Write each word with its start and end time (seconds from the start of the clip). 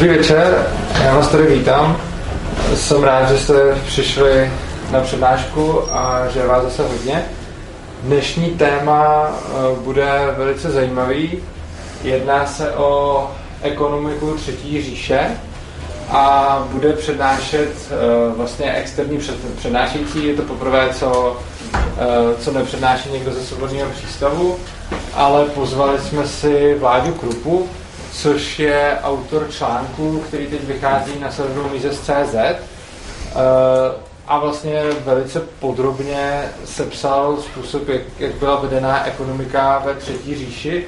Dobrý 0.00 0.18
večer, 0.18 0.66
já 1.04 1.14
vás 1.16 1.28
tady 1.28 1.46
vítám. 1.46 2.00
Jsem 2.74 3.04
rád, 3.04 3.28
že 3.28 3.38
jste 3.38 3.74
přišli 3.86 4.50
na 4.90 5.00
přednášku 5.00 5.92
a 5.92 6.28
že 6.28 6.46
vás 6.46 6.62
zase 6.62 6.82
hodně. 6.88 7.24
Dnešní 8.02 8.50
téma 8.50 9.28
eh, 9.28 9.80
bude 9.80 10.10
velice 10.36 10.70
zajímavý. 10.70 11.38
Jedná 12.02 12.46
se 12.46 12.72
o 12.72 13.30
ekonomiku 13.62 14.34
třetí 14.34 14.82
říše 14.82 15.20
a 16.10 16.64
bude 16.72 16.92
přednášet 16.92 17.70
eh, 17.90 17.94
vlastně 18.36 18.74
externí 18.74 19.18
přednášející. 19.56 20.26
Je 20.26 20.34
to 20.34 20.42
poprvé, 20.42 20.88
co, 20.98 21.36
eh, 21.74 22.06
co 22.40 22.52
nepřednáší 22.52 23.12
někdo 23.12 23.32
ze 23.32 23.40
svobodného 23.40 23.90
přístavu, 23.90 24.56
ale 25.14 25.44
pozvali 25.44 25.98
jsme 25.98 26.26
si 26.26 26.74
Vláďu 26.74 27.12
Krupu, 27.12 27.68
což 28.22 28.58
je 28.58 28.98
autor 29.02 29.46
článku, 29.50 30.24
který 30.28 30.46
teď 30.46 30.64
vychází 30.64 31.12
na 31.20 31.30
serveru 31.30 31.68
Mises.cz 31.72 32.34
eh, 32.34 32.58
a 34.26 34.38
vlastně 34.38 34.82
velice 35.04 35.40
podrobně 35.58 36.42
sepsal 36.64 37.36
způsob, 37.36 37.88
jak, 37.88 38.02
jak 38.18 38.34
byla 38.34 38.60
vedená 38.60 39.06
ekonomika 39.06 39.82
ve 39.84 39.94
třetí 39.94 40.34
říši 40.34 40.84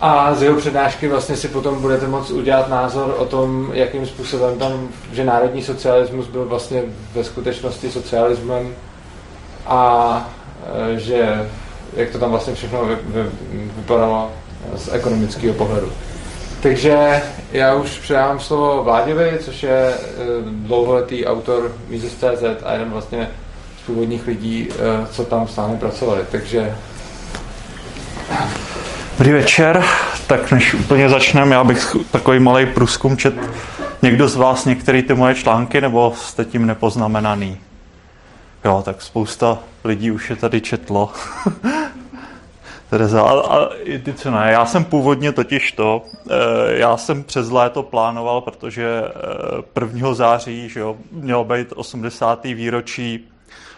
a 0.00 0.34
z 0.34 0.42
jeho 0.42 0.56
přednášky 0.56 1.08
vlastně 1.08 1.36
si 1.36 1.48
potom 1.48 1.80
budete 1.80 2.06
moct 2.06 2.30
udělat 2.30 2.68
názor 2.68 3.14
o 3.18 3.24
tom, 3.24 3.70
jakým 3.72 4.06
způsobem 4.06 4.58
tam, 4.58 4.88
že 5.12 5.24
národní 5.24 5.62
socialismus 5.62 6.26
byl 6.26 6.44
vlastně 6.44 6.82
ve 7.14 7.24
skutečnosti 7.24 7.90
socialismem 7.90 8.74
a 9.66 10.30
eh, 10.94 10.98
že 10.98 11.50
jak 11.96 12.10
to 12.10 12.18
tam 12.18 12.30
vlastně 12.30 12.54
všechno 12.54 12.84
vy, 12.84 12.96
vy, 13.04 13.30
vypadalo 13.52 14.30
z 14.76 14.88
ekonomického 14.92 15.54
pohledu. 15.54 15.92
Takže 16.62 17.22
já 17.52 17.74
už 17.74 17.98
předávám 17.98 18.40
slovo 18.40 18.84
Vláděvi, 18.84 19.38
což 19.40 19.62
je 19.62 19.94
eh, 19.94 19.96
dlouholetý 20.46 21.26
autor 21.26 21.72
Mises.cz 21.88 22.62
a 22.64 22.72
jeden 22.72 22.90
vlastně 22.90 23.28
z 23.82 23.86
původních 23.86 24.26
lidí, 24.26 24.68
eh, 24.70 25.06
co 25.10 25.24
tam 25.24 25.48
s 25.48 25.56
námi 25.56 25.76
pracovali. 25.76 26.22
Takže... 26.30 26.74
Dobrý 29.18 29.32
večer. 29.32 29.84
Tak 30.26 30.52
než 30.52 30.74
úplně 30.74 31.08
začneme, 31.08 31.54
já 31.54 31.64
bych 31.64 31.96
takový 32.10 32.38
malý 32.38 32.66
průzkum 32.66 33.16
čet 33.16 33.34
někdo 34.02 34.28
z 34.28 34.36
vás 34.36 34.64
některé 34.64 35.02
ty 35.02 35.14
moje 35.14 35.34
články, 35.34 35.80
nebo 35.80 36.12
jste 36.16 36.44
tím 36.44 36.66
nepoznamenaný? 36.66 37.58
Jo, 38.64 38.82
tak 38.84 39.02
spousta 39.02 39.58
lidí 39.84 40.10
už 40.10 40.30
je 40.30 40.36
tady 40.36 40.60
četlo. 40.60 41.12
Tereza, 42.90 43.22
a, 43.22 43.58
a 43.58 43.68
ty 44.04 44.14
co 44.14 44.30
ne, 44.30 44.52
já 44.52 44.66
jsem 44.66 44.84
původně 44.84 45.32
totiž 45.32 45.72
to, 45.72 46.02
e, 46.30 46.78
já 46.78 46.96
jsem 46.96 47.22
přes 47.22 47.50
léto 47.50 47.82
plánoval, 47.82 48.40
protože 48.40 49.02
e, 49.78 49.80
1. 49.80 50.14
září 50.14 50.68
že 50.68 50.80
jo, 50.80 50.96
mělo 51.12 51.44
být 51.44 51.72
80. 51.76 52.44
výročí 52.44 53.28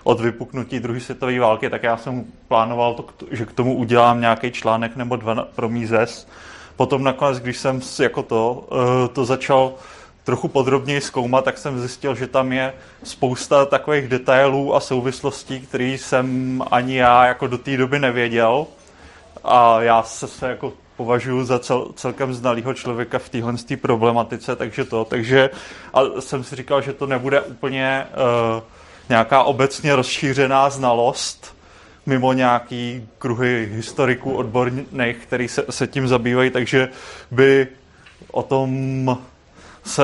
od 0.05 0.21
vypuknutí 0.21 0.81
druhé 0.81 1.01
světové 1.01 1.41
války, 1.41 1.71
tak 1.71 1.83
já 1.83 1.97
jsem 1.97 2.25
plánoval, 2.49 2.95
to, 2.95 3.27
že 3.31 3.47
k 3.47 3.53
tomu 3.53 3.77
udělám 3.77 4.21
nějaký 4.21 4.51
článek 4.51 4.97
nebo 4.97 5.17
dva 5.17 5.49
pro 5.55 5.69
Mízes. 5.69 6.29
Potom 6.77 7.05
nakonec, 7.05 7.41
když 7.41 7.57
jsem 7.57 7.81
jako 8.01 8.23
to, 8.23 8.69
e, 9.05 9.09
to 9.09 9.25
začal 9.25 9.73
trochu 10.25 10.49
podrobněji 10.49 11.01
zkoumat, 11.01 11.45
tak 11.45 11.59
jsem 11.59 11.81
zjistil, 11.81 12.15
že 12.15 12.27
tam 12.27 12.53
je 12.53 12.73
spousta 13.05 13.67
takových 13.67 14.09
detailů 14.09 14.75
a 14.75 14.81
souvislostí, 14.81 15.61
které 15.61 15.85
jsem 15.85 16.63
ani 16.71 16.97
já 16.97 17.25
jako 17.25 17.47
do 17.47 17.59
té 17.59 17.77
doby 17.77 17.99
nevěděl 17.99 18.67
a 19.45 19.83
já 19.83 20.03
se, 20.03 20.29
se 20.29 20.49
jako 20.49 20.73
považuji 20.97 21.45
za 21.45 21.59
cel, 21.59 21.89
celkem 21.97 22.35
znalýho 22.35 22.75
člověka 22.75 23.19
v 23.19 23.29
téhle 23.29 23.55
problematice, 23.81 24.57
takže 24.57 24.85
to, 24.85 25.05
takže 25.05 25.51
a 25.95 26.01
jsem 26.21 26.45
si 26.45 26.57
říkal, 26.57 26.83
že 26.83 26.93
to 26.93 27.07
nebude 27.07 27.41
úplně 27.41 28.07
uh, 28.57 28.63
nějaká 29.09 29.43
obecně 29.43 29.97
rozšířená 29.97 30.71
znalost, 30.71 31.57
mimo 32.07 32.33
nějaký 32.33 33.09
kruhy 33.19 33.69
historiků 33.73 34.35
odborných, 34.35 35.17
který 35.17 35.49
se, 35.49 35.65
se 35.71 35.87
tím 35.87 36.09
zabývají, 36.09 36.51
takže 36.51 36.89
by 37.31 37.69
o 38.31 38.43
tom 38.43 39.19
se, 39.85 40.03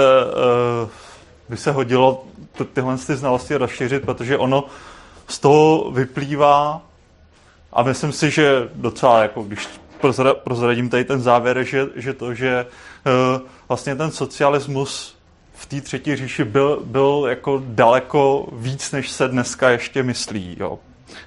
uh, 0.83 0.91
by 1.49 1.57
se 1.57 1.73
hodilo 1.73 2.25
tyhle 2.73 2.97
ty 2.99 3.17
znalosti 3.17 3.57
rozšířit, 3.57 4.03
protože 4.03 4.39
ono 4.39 4.65
z 5.29 5.39
toho 5.39 5.91
vyplývá 5.91 6.88
a 7.73 7.83
myslím 7.83 8.13
si, 8.13 8.31
že 8.31 8.69
docela, 8.75 9.23
jako 9.23 9.43
když 9.43 9.69
prozradím 10.45 10.89
tady 10.89 11.05
ten 11.05 11.21
závěr, 11.21 11.65
že, 11.65 11.87
že 11.97 12.15
to, 12.15 12.35
že 12.35 12.67
uh, 13.07 13.41
vlastně 13.69 13.97
ten 13.97 14.11
socialismus 14.11 15.19
v 15.55 15.67
té 15.67 15.81
třetí 15.81 16.17
říši 16.17 16.45
byl, 16.45 16.83
byl 16.85 17.27
jako 17.29 17.63
daleko 17.65 18.49
víc, 18.53 18.93
než 18.93 19.11
se 19.11 19.29
dneska 19.29 19.71
ještě 19.71 20.03
myslí, 20.03 20.57
jo. 20.61 20.79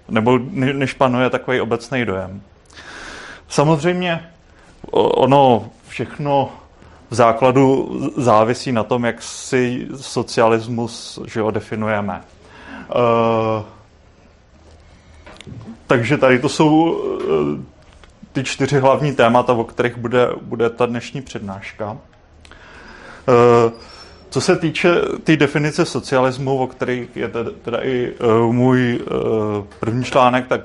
nebo 0.09 0.39
než 0.51 0.93
panuje 0.93 1.29
takový 1.29 1.61
obecný 1.61 2.05
dojem. 2.05 2.41
Samozřejmě 3.47 4.29
ono 4.91 5.69
všechno 5.87 6.51
v 7.09 7.15
základu 7.15 7.99
závisí 8.17 8.71
na 8.71 8.83
tom, 8.83 9.05
jak 9.05 9.21
si 9.21 9.87
socialismus 9.95 11.19
že 11.25 11.39
jo, 11.39 11.51
definujeme. 11.51 12.21
Uh, 12.95 13.63
takže 15.91 16.17
tady 16.17 16.39
to 16.39 16.49
jsou 16.49 17.03
eh, 17.21 17.63
ty 18.31 18.43
čtyři 18.43 18.79
hlavní 18.79 19.15
témata, 19.15 19.53
o 19.53 19.63
kterých 19.63 19.97
bude, 19.97 20.29
bude 20.41 20.69
ta 20.69 20.85
dnešní 20.85 21.21
přednáška. 21.21 21.97
Eh, 23.27 23.71
co 24.29 24.41
se 24.41 24.55
týče 24.55 24.95
té 24.95 25.17
tý 25.23 25.37
definice 25.37 25.85
socialismu, 25.85 26.57
o 26.57 26.67
kterých 26.67 27.15
je 27.15 27.29
teda, 27.61 27.79
i 27.83 28.11
uh, 28.11 28.53
můj 28.53 28.99
první 29.79 30.03
článek, 30.03 30.47
tak 30.47 30.61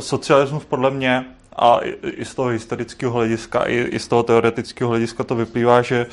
socialismus 0.00 0.64
podle 0.64 0.90
mě 0.90 1.24
a 1.56 1.78
i, 2.02 2.24
z 2.24 2.34
toho 2.34 2.48
historického 2.48 3.12
hlediska, 3.12 3.68
i, 3.68 3.98
z 3.98 4.08
toho 4.08 4.22
teoretického 4.22 4.90
hlediska 4.90 5.24
to 5.24 5.34
vyplývá, 5.34 5.82
že 5.82 6.06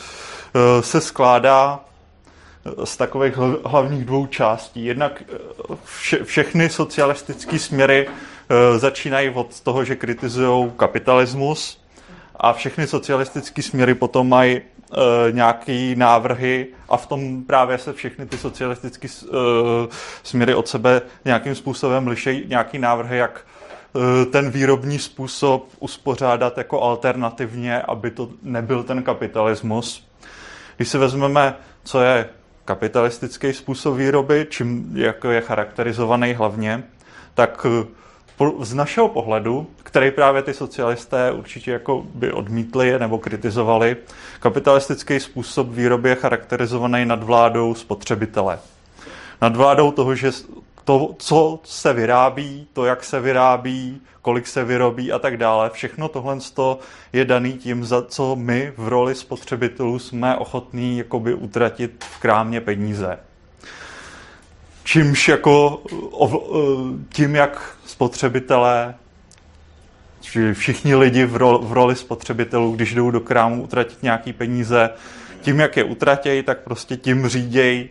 se 0.82 1.02
skládá 1.02 1.80
z 2.84 2.98
takových 2.98 3.38
hlavních 3.66 4.06
dvou 4.06 4.26
částí. 4.26 4.86
Jednak 4.86 5.24
vše, 5.86 6.24
všechny 6.24 6.70
socialistické 6.70 7.60
směry 7.60 8.08
Eh, 8.08 8.31
začínají 8.78 9.30
od 9.30 9.62
toho, 9.62 9.84
že 9.86 9.96
kritizují 9.96 10.72
kapitalismus 10.78 11.82
a 12.36 12.54
všechny 12.54 12.88
socialistické 12.88 13.62
směry 13.62 13.94
potom 13.94 14.30
mají 14.30 14.62
uh, 14.62 14.98
nějaké 15.32 15.94
návrhy 15.96 16.68
a 16.90 16.98
v 16.98 17.06
tom 17.06 17.44
právě 17.44 17.78
se 17.78 17.94
všechny 17.94 18.26
ty 18.26 18.38
socialistické 18.38 19.08
uh, 19.08 19.30
směry 20.24 20.54
od 20.56 20.68
sebe 20.68 21.02
nějakým 21.26 21.56
způsobem 21.56 22.08
lišejí 22.08 22.44
nějaký 22.48 22.80
návrhy, 22.80 23.18
jak 23.18 23.46
uh, 23.94 24.32
ten 24.32 24.52
výrobní 24.52 25.00
způsob 25.00 25.70
uspořádat 25.80 26.58
jako 26.58 26.82
alternativně, 26.82 27.82
aby 27.82 28.12
to 28.12 28.30
nebyl 28.44 28.84
ten 28.84 29.04
kapitalismus. 29.04 30.08
Když 30.78 30.90
si 30.90 30.98
vezmeme, 30.98 31.56
co 31.84 32.02
je 32.02 32.30
kapitalistický 32.66 33.54
způsob 33.54 33.98
výroby, 33.98 34.48
čím 34.50 34.92
jako 34.94 35.32
je 35.32 35.42
charakterizovaný 35.42 36.34
hlavně, 36.34 36.84
tak 37.34 37.66
z 38.60 38.74
našeho 38.74 39.08
pohledu, 39.08 39.68
který 39.84 40.12
právě 40.12 40.42
ty 40.42 40.54
socialisté 40.54 41.32
určitě 41.32 41.72
jako 41.72 42.04
by 42.16 42.32
odmítli 42.32 43.00
nebo 43.00 43.18
kritizovali, 43.18 43.98
kapitalistický 44.40 45.20
způsob 45.20 45.68
výroby 45.70 46.10
je 46.10 46.16
charakterizovaný 46.16 47.06
nadvládou 47.06 47.76
spotřebitele. 47.76 48.60
Nadvládou 49.42 49.92
toho, 49.92 50.16
že 50.16 50.32
to, 50.84 51.16
co 51.18 51.60
se 51.64 51.94
vyrábí, 51.94 52.68
to, 52.74 52.86
jak 52.86 53.04
se 53.04 53.20
vyrábí, 53.20 54.02
kolik 54.22 54.48
se 54.48 54.64
vyrobí 54.64 55.12
a 55.12 55.20
tak 55.20 55.38
dále, 55.38 55.70
všechno 55.70 56.08
tohle 56.08 56.38
je 57.14 57.26
daný 57.26 57.54
tím, 57.54 57.86
za 57.86 58.02
co 58.02 58.36
my 58.36 58.74
v 58.78 58.88
roli 58.88 59.16
spotřebitelů 59.16 60.00
jsme 60.00 60.38
ochotní 60.38 61.04
utratit 61.36 62.06
v 62.10 62.20
krámě 62.20 62.62
peníze. 62.62 63.20
Čímž 64.92 65.28
jako 65.28 65.82
tím, 67.10 67.36
jak 67.36 67.76
spotřebitelé, 67.86 68.96
všichni 70.54 70.96
lidi 70.96 71.26
v, 71.26 71.36
roli, 71.36 71.60
v 71.62 71.74
roli 71.74 71.96
spotřebitelů, 71.96 72.76
když 72.76 72.94
jdou 72.94 73.12
do 73.12 73.20
krámu 73.20 73.64
utratit 73.64 74.04
nějaký 74.04 74.34
peníze, 74.34 74.90
tím, 75.42 75.60
jak 75.60 75.78
je 75.78 75.84
utratějí, 75.84 76.44
tak 76.44 76.60
prostě 76.60 76.98
tím 76.98 77.28
řídějí, 77.28 77.90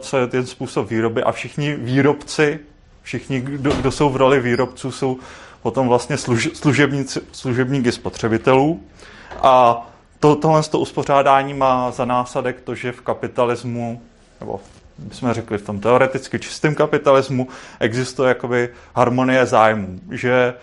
co 0.00 0.18
je 0.18 0.26
ten 0.26 0.46
způsob 0.46 0.90
výroby. 0.90 1.22
A 1.22 1.32
všichni 1.32 1.76
výrobci, 1.76 2.58
všichni, 3.02 3.40
kdo, 3.40 3.72
kdo 3.72 3.90
jsou 3.90 4.08
v 4.08 4.16
roli 4.16 4.40
výrobců, 4.40 4.92
jsou 4.92 5.18
potom 5.62 5.88
vlastně 5.88 6.16
služ, 6.16 6.48
služebníci, 6.54 7.20
služebníky 7.32 7.92
spotřebitelů. 7.92 8.80
A 9.42 9.86
to, 10.20 10.36
tohle 10.36 10.62
to 10.62 10.78
uspořádání 10.78 11.54
má 11.54 11.90
za 11.90 12.04
následek 12.04 12.60
to, 12.60 12.74
že 12.74 12.92
v 12.92 13.00
kapitalismu 13.00 14.02
nebo 14.40 14.60
jsme 15.12 15.34
řekli, 15.34 15.58
v 15.58 15.62
tom 15.62 15.80
teoreticky 15.80 16.38
čistém 16.38 16.74
kapitalismu 16.74 17.48
existuje 17.80 18.28
jakoby 18.28 18.68
harmonie 18.94 19.46
zájmů, 19.46 20.00
že 20.10 20.54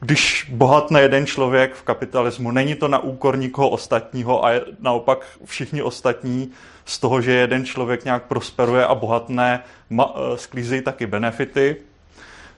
když 0.00 0.50
bohatne 0.52 1.00
jeden 1.00 1.26
člověk 1.26 1.74
v 1.74 1.82
kapitalismu, 1.82 2.50
není 2.50 2.74
to 2.74 2.88
na 2.88 2.98
úkor 2.98 3.38
nikoho 3.38 3.68
ostatního 3.68 4.46
a 4.46 4.50
naopak 4.80 5.26
všichni 5.44 5.82
ostatní 5.82 6.50
z 6.84 6.98
toho, 6.98 7.20
že 7.20 7.32
jeden 7.32 7.64
člověk 7.64 8.04
nějak 8.04 8.22
prosperuje 8.22 8.86
a 8.86 8.94
bohatne, 8.94 9.62
eh, 10.00 10.04
sklízejí 10.36 10.82
taky 10.82 11.06
benefity. 11.06 11.76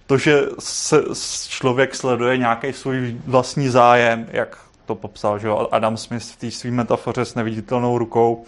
To, 0.07 0.19
že 0.19 0.43
se 0.59 1.03
člověk 1.49 1.95
sleduje 1.95 2.39
nějaký 2.39 2.73
svůj 2.73 3.17
vlastní 3.27 3.69
zájem, 3.69 4.27
jak 4.33 4.59
to 4.87 4.95
popsal 4.95 5.39
že 5.39 5.49
Adam 5.71 5.97
Smith 5.97 6.33
v 6.33 6.37
té 6.37 6.51
své 6.51 6.71
metafoře 6.71 7.25
s 7.25 7.35
neviditelnou 7.35 7.99
rukou, 7.99 8.45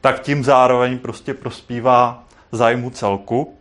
tak 0.00 0.20
tím 0.20 0.44
zároveň 0.44 0.98
prostě 0.98 1.34
prospívá 1.34 2.24
zájmu 2.52 2.90
celku. 2.90 3.56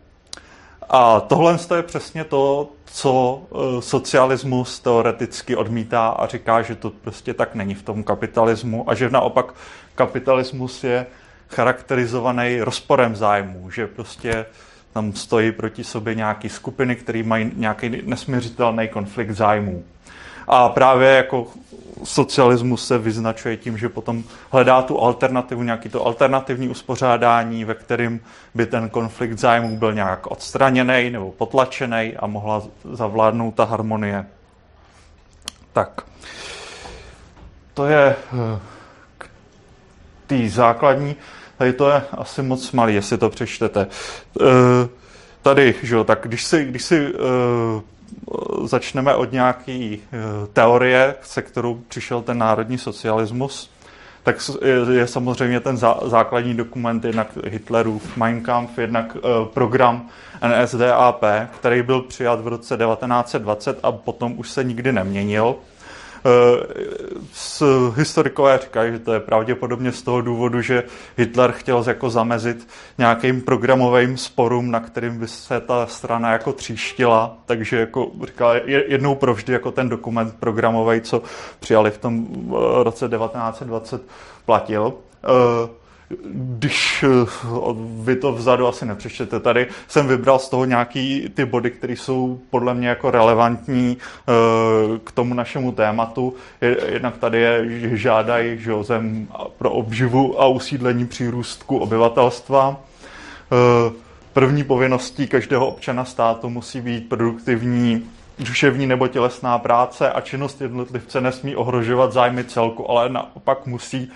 A 0.90 1.20
tohle 1.20 1.58
je 1.76 1.84
přesně 1.84 2.24
to, 2.24 2.70
co 2.86 3.42
e, 3.42 3.82
socialismus 3.82 4.80
teoreticky 4.80 5.56
odmítá 5.56 6.08
a 6.08 6.28
říká, 6.28 6.62
že 6.62 6.76
to 6.76 6.90
prostě 6.90 7.34
tak 7.34 7.56
není 7.56 7.76
v 7.76 7.84
tom 7.84 8.04
kapitalismu 8.04 8.90
a 8.90 8.96
že 8.96 9.10
naopak 9.10 9.54
kapitalismus 9.96 10.84
je 10.84 11.06
charakterizovaný 11.50 12.62
rozporem 12.62 13.16
zájmů, 13.16 13.70
že 13.72 13.88
prostě 13.88 14.46
tam 14.94 15.14
stojí 15.14 15.52
proti 15.52 15.84
sobě 15.84 16.16
nějaké 16.16 16.50
skupiny, 16.50 16.96
které 16.96 17.24
mají 17.24 17.52
nějaký 17.56 18.02
nesměřitelný 18.06 18.88
konflikt 18.88 19.32
zájmů. 19.32 19.84
A 20.50 20.70
právě 20.70 21.10
jako 21.10 21.48
socialismus 22.04 22.88
se 22.88 22.98
vyznačuje 22.98 23.58
tím, 23.58 23.78
že 23.78 23.90
potom 23.90 24.24
hledá 24.52 24.82
tu 24.82 25.00
alternativu, 25.02 25.64
nějaký 25.64 25.90
to 25.90 26.06
alternativní 26.06 26.70
uspořádání, 26.70 27.66
ve 27.66 27.74
kterém 27.74 28.20
by 28.56 28.66
ten 28.66 28.90
konflikt 28.90 29.40
zájmů 29.40 29.78
byl 29.78 29.94
nějak 29.94 30.28
odstraněný 30.28 31.10
nebo 31.10 31.32
potlačený 31.32 32.14
a 32.18 32.28
mohla 32.28 32.64
zavládnout 32.92 33.56
ta 33.56 33.64
harmonie. 33.64 34.26
Tak. 35.74 36.02
To 37.74 37.86
je 37.86 38.16
eh, 38.16 38.60
k 39.18 39.30
té 40.28 40.50
základní. 40.50 41.16
Tady 41.58 41.74
to 41.74 41.90
je 41.90 42.02
asi 42.12 42.42
moc 42.42 42.72
malý, 42.72 42.96
jestli 42.96 43.18
to 43.18 43.30
přečtete. 43.30 43.88
Eh, 44.42 44.46
tady, 45.42 45.76
že 45.84 45.96
jo, 45.96 46.04
tak 46.04 46.20
když 46.22 46.44
si, 46.44 46.66
když 46.66 46.84
si 46.84 47.08
eh, 47.08 47.82
začneme 48.64 49.16
od 49.16 49.32
nějaké 49.32 49.72
eh, 49.72 49.98
teorie, 50.54 51.16
se 51.22 51.42
kterou 51.42 51.82
přišel 51.88 52.22
ten 52.22 52.38
národní 52.38 52.78
socialismus, 52.78 53.72
tak 54.24 54.36
je, 54.92 55.08
samozřejmě 55.08 55.60
ten 55.60 55.78
zá, 55.78 56.00
základní 56.06 56.54
dokument 56.54 57.06
jednak 57.06 57.28
Hitlerův 57.46 58.18
Mein 58.18 58.42
Kampf, 58.42 58.78
jednak 58.78 59.16
uh, 59.16 59.46
program 59.46 60.10
NSDAP, 60.48 61.24
který 61.60 61.82
byl 61.82 62.02
přijat 62.02 62.42
v 62.42 62.48
roce 62.48 62.78
1920 62.78 63.80
a 63.84 63.92
potom 63.92 64.34
už 64.40 64.50
se 64.50 64.64
nikdy 64.64 64.92
neměnil. 64.92 65.56
S 67.34 67.64
historikové 67.96 68.58
říkají, 68.58 68.92
že 68.92 69.00
to 69.00 69.14
je 69.14 69.20
pravděpodobně 69.20 69.92
z 69.92 70.02
toho 70.02 70.22
důvodu, 70.22 70.62
že 70.62 70.84
Hitler 71.18 71.52
chtěl 71.52 71.84
jako 71.88 72.10
zamezit 72.10 72.68
nějakým 72.98 73.42
programovým 73.42 74.18
sporům, 74.18 74.72
na 74.72 74.80
kterým 74.80 75.20
by 75.20 75.28
se 75.28 75.60
ta 75.60 75.86
strana 75.88 76.32
jako 76.32 76.54
tříštila, 76.54 77.38
takže 77.46 77.80
jako 77.80 78.12
říká, 78.26 78.54
jednou 78.66 79.16
provždy 79.16 79.54
jako 79.54 79.72
ten 79.72 79.90
dokument 79.90 80.36
programový, 80.40 81.02
co 81.02 81.22
přijali 81.60 81.92
v 81.92 81.98
tom 81.98 82.28
eh, 82.30 82.84
roce 82.84 83.10
1920, 83.10 84.02
platil. 84.46 84.94
Uh, 86.10 86.18
když 86.34 87.04
eh, 87.04 87.30
vy 88.02 88.16
to 88.16 88.32
vzadu 88.32 88.68
asi 88.68 88.86
nepřečtete, 88.86 89.40
tady 89.40 89.68
jsem 89.88 90.08
vybral 90.08 90.40
z 90.40 90.50
toho 90.50 90.66
nějaký 90.66 91.30
ty 91.34 91.46
body, 91.46 91.72
které 91.72 91.94
jsou 91.94 92.40
podle 92.50 92.74
mě 92.74 92.88
jako 92.88 93.12
relevantní 93.12 93.98
eh, 93.98 94.34
k 95.04 95.12
tomu 95.12 95.34
našemu 95.34 95.72
tématu. 95.72 96.34
Jednak 96.92 97.18
tady 97.18 97.42
je, 97.42 97.80
že 97.80 97.98
žádají 97.98 98.60
že 98.60 98.72
zem 98.82 99.28
pro 99.58 99.72
obživu 99.72 100.42
a 100.42 100.48
usídlení 100.48 101.08
přírůstku 101.08 101.78
obyvatelstva. 101.78 102.82
Eh, 103.52 103.94
první 104.34 104.64
povinností 104.64 105.28
každého 105.28 105.68
občana 105.68 106.06
státu 106.06 106.50
musí 106.50 106.82
být 106.82 107.10
produktivní 107.10 108.06
duševní 108.40 108.88
nebo 108.88 109.08
tělesná 109.08 109.58
práce 109.60 110.12
a 110.12 110.22
činnost 110.22 110.62
jednotlivce 110.62 111.22
nesmí 111.22 111.56
ohrožovat 111.56 112.14
zájmy 112.14 112.44
celku, 112.44 112.92
ale 112.92 113.10
naopak 113.10 113.66
musí 113.66 114.12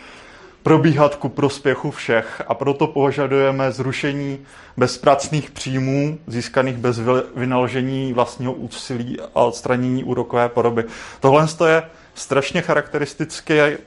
probíhat 0.63 1.15
ku 1.15 1.29
prospěchu 1.29 1.91
všech 1.91 2.41
a 2.47 2.53
proto 2.53 2.87
požadujeme 2.87 3.71
zrušení 3.71 4.39
bezpracných 4.77 5.51
příjmů 5.51 6.19
získaných 6.27 6.77
bez 6.77 7.01
vynaložení 7.35 8.13
vlastního 8.13 8.53
úsilí 8.53 9.17
a 9.35 9.41
odstranění 9.41 10.03
úrokové 10.03 10.49
poroby. 10.49 10.83
Tohle 11.19 11.47
je 11.67 11.83
strašně 12.15 12.61
charakteristické 12.61 13.77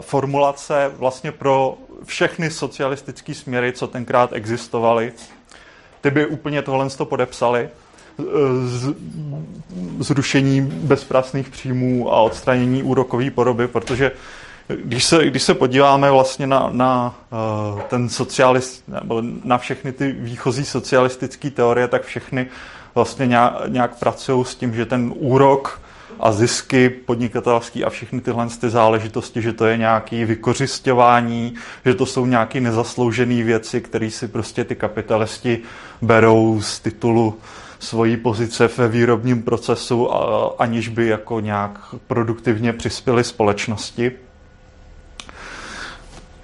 formulace 0.00 0.90
vlastně 0.96 1.32
pro 1.32 1.78
všechny 2.04 2.50
socialistické 2.50 3.34
směry, 3.34 3.72
co 3.72 3.86
tenkrát 3.86 4.32
existovaly. 4.32 5.12
Ty 6.00 6.10
by 6.10 6.26
úplně 6.26 6.62
tohle 6.62 6.88
podepsali. 7.04 7.68
Z, 8.64 8.94
zrušení 9.98 10.60
bezpracných 10.60 11.48
příjmů 11.48 12.12
a 12.12 12.20
odstranění 12.20 12.82
úrokové 12.82 13.30
poroby, 13.30 13.68
protože 13.68 14.12
když 14.68 15.04
se, 15.04 15.26
když 15.26 15.42
se 15.42 15.54
podíváme 15.54 16.10
vlastně 16.10 16.46
na, 16.46 16.68
na 16.72 17.14
uh, 17.74 17.80
ten 17.80 18.08
socialist, 18.08 18.84
nebo 18.88 19.22
na 19.44 19.58
všechny 19.58 19.92
ty 19.92 20.12
výchozí 20.12 20.64
socialistické 20.64 21.50
teorie, 21.50 21.88
tak 21.88 22.04
všechny 22.04 22.46
vlastně 22.94 23.26
nějak, 23.26 23.54
nějak 23.68 23.98
pracují 23.98 24.44
s 24.44 24.54
tím, 24.54 24.74
že 24.74 24.86
ten 24.86 25.12
úrok 25.16 25.80
a 26.20 26.32
zisky 26.32 26.88
podnikatelský 26.88 27.84
a 27.84 27.90
všechny 27.90 28.20
tyhle 28.20 28.46
ty 28.60 28.70
záležitosti, 28.70 29.42
že 29.42 29.52
to 29.52 29.66
je 29.66 29.76
nějaký 29.76 30.24
vykořišťování, 30.24 31.54
že 31.84 31.94
to 31.94 32.06
jsou 32.06 32.26
nějaké 32.26 32.60
nezasloužené 32.60 33.42
věci, 33.42 33.80
které 33.80 34.10
si 34.10 34.28
prostě 34.28 34.64
ty 34.64 34.74
kapitalisti 34.74 35.58
berou 36.02 36.60
z 36.62 36.80
titulu 36.80 37.38
svojí 37.78 38.16
pozice 38.16 38.70
ve 38.76 38.88
výrobním 38.88 39.42
procesu, 39.42 40.10
aniž 40.58 40.88
by 40.88 41.06
jako 41.06 41.40
nějak 41.40 41.94
produktivně 42.06 42.72
přispěli 42.72 43.24
společnosti. 43.24 44.12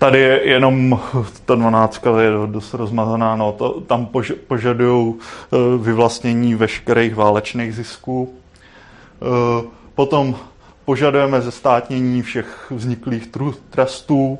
Tady 0.02 0.20
je 0.20 0.40
jenom 0.44 1.00
ta 1.44 1.54
dvanáctka 1.54 2.20
je 2.20 2.30
dost 2.46 2.74
rozmazaná, 2.74 3.36
no, 3.36 3.52
to, 3.52 3.80
tam 3.80 4.06
pož, 4.06 4.32
požadují 4.46 5.14
eh, 5.14 5.56
vyvlastnění 5.78 6.54
veškerých 6.54 7.14
válečných 7.14 7.74
zisků. 7.74 8.34
Eh, 8.34 9.66
potom 9.94 10.36
požadujeme 10.84 11.40
zestátnění 11.40 12.22
všech 12.22 12.66
vzniklých 12.70 13.26
trustů, 13.70 14.38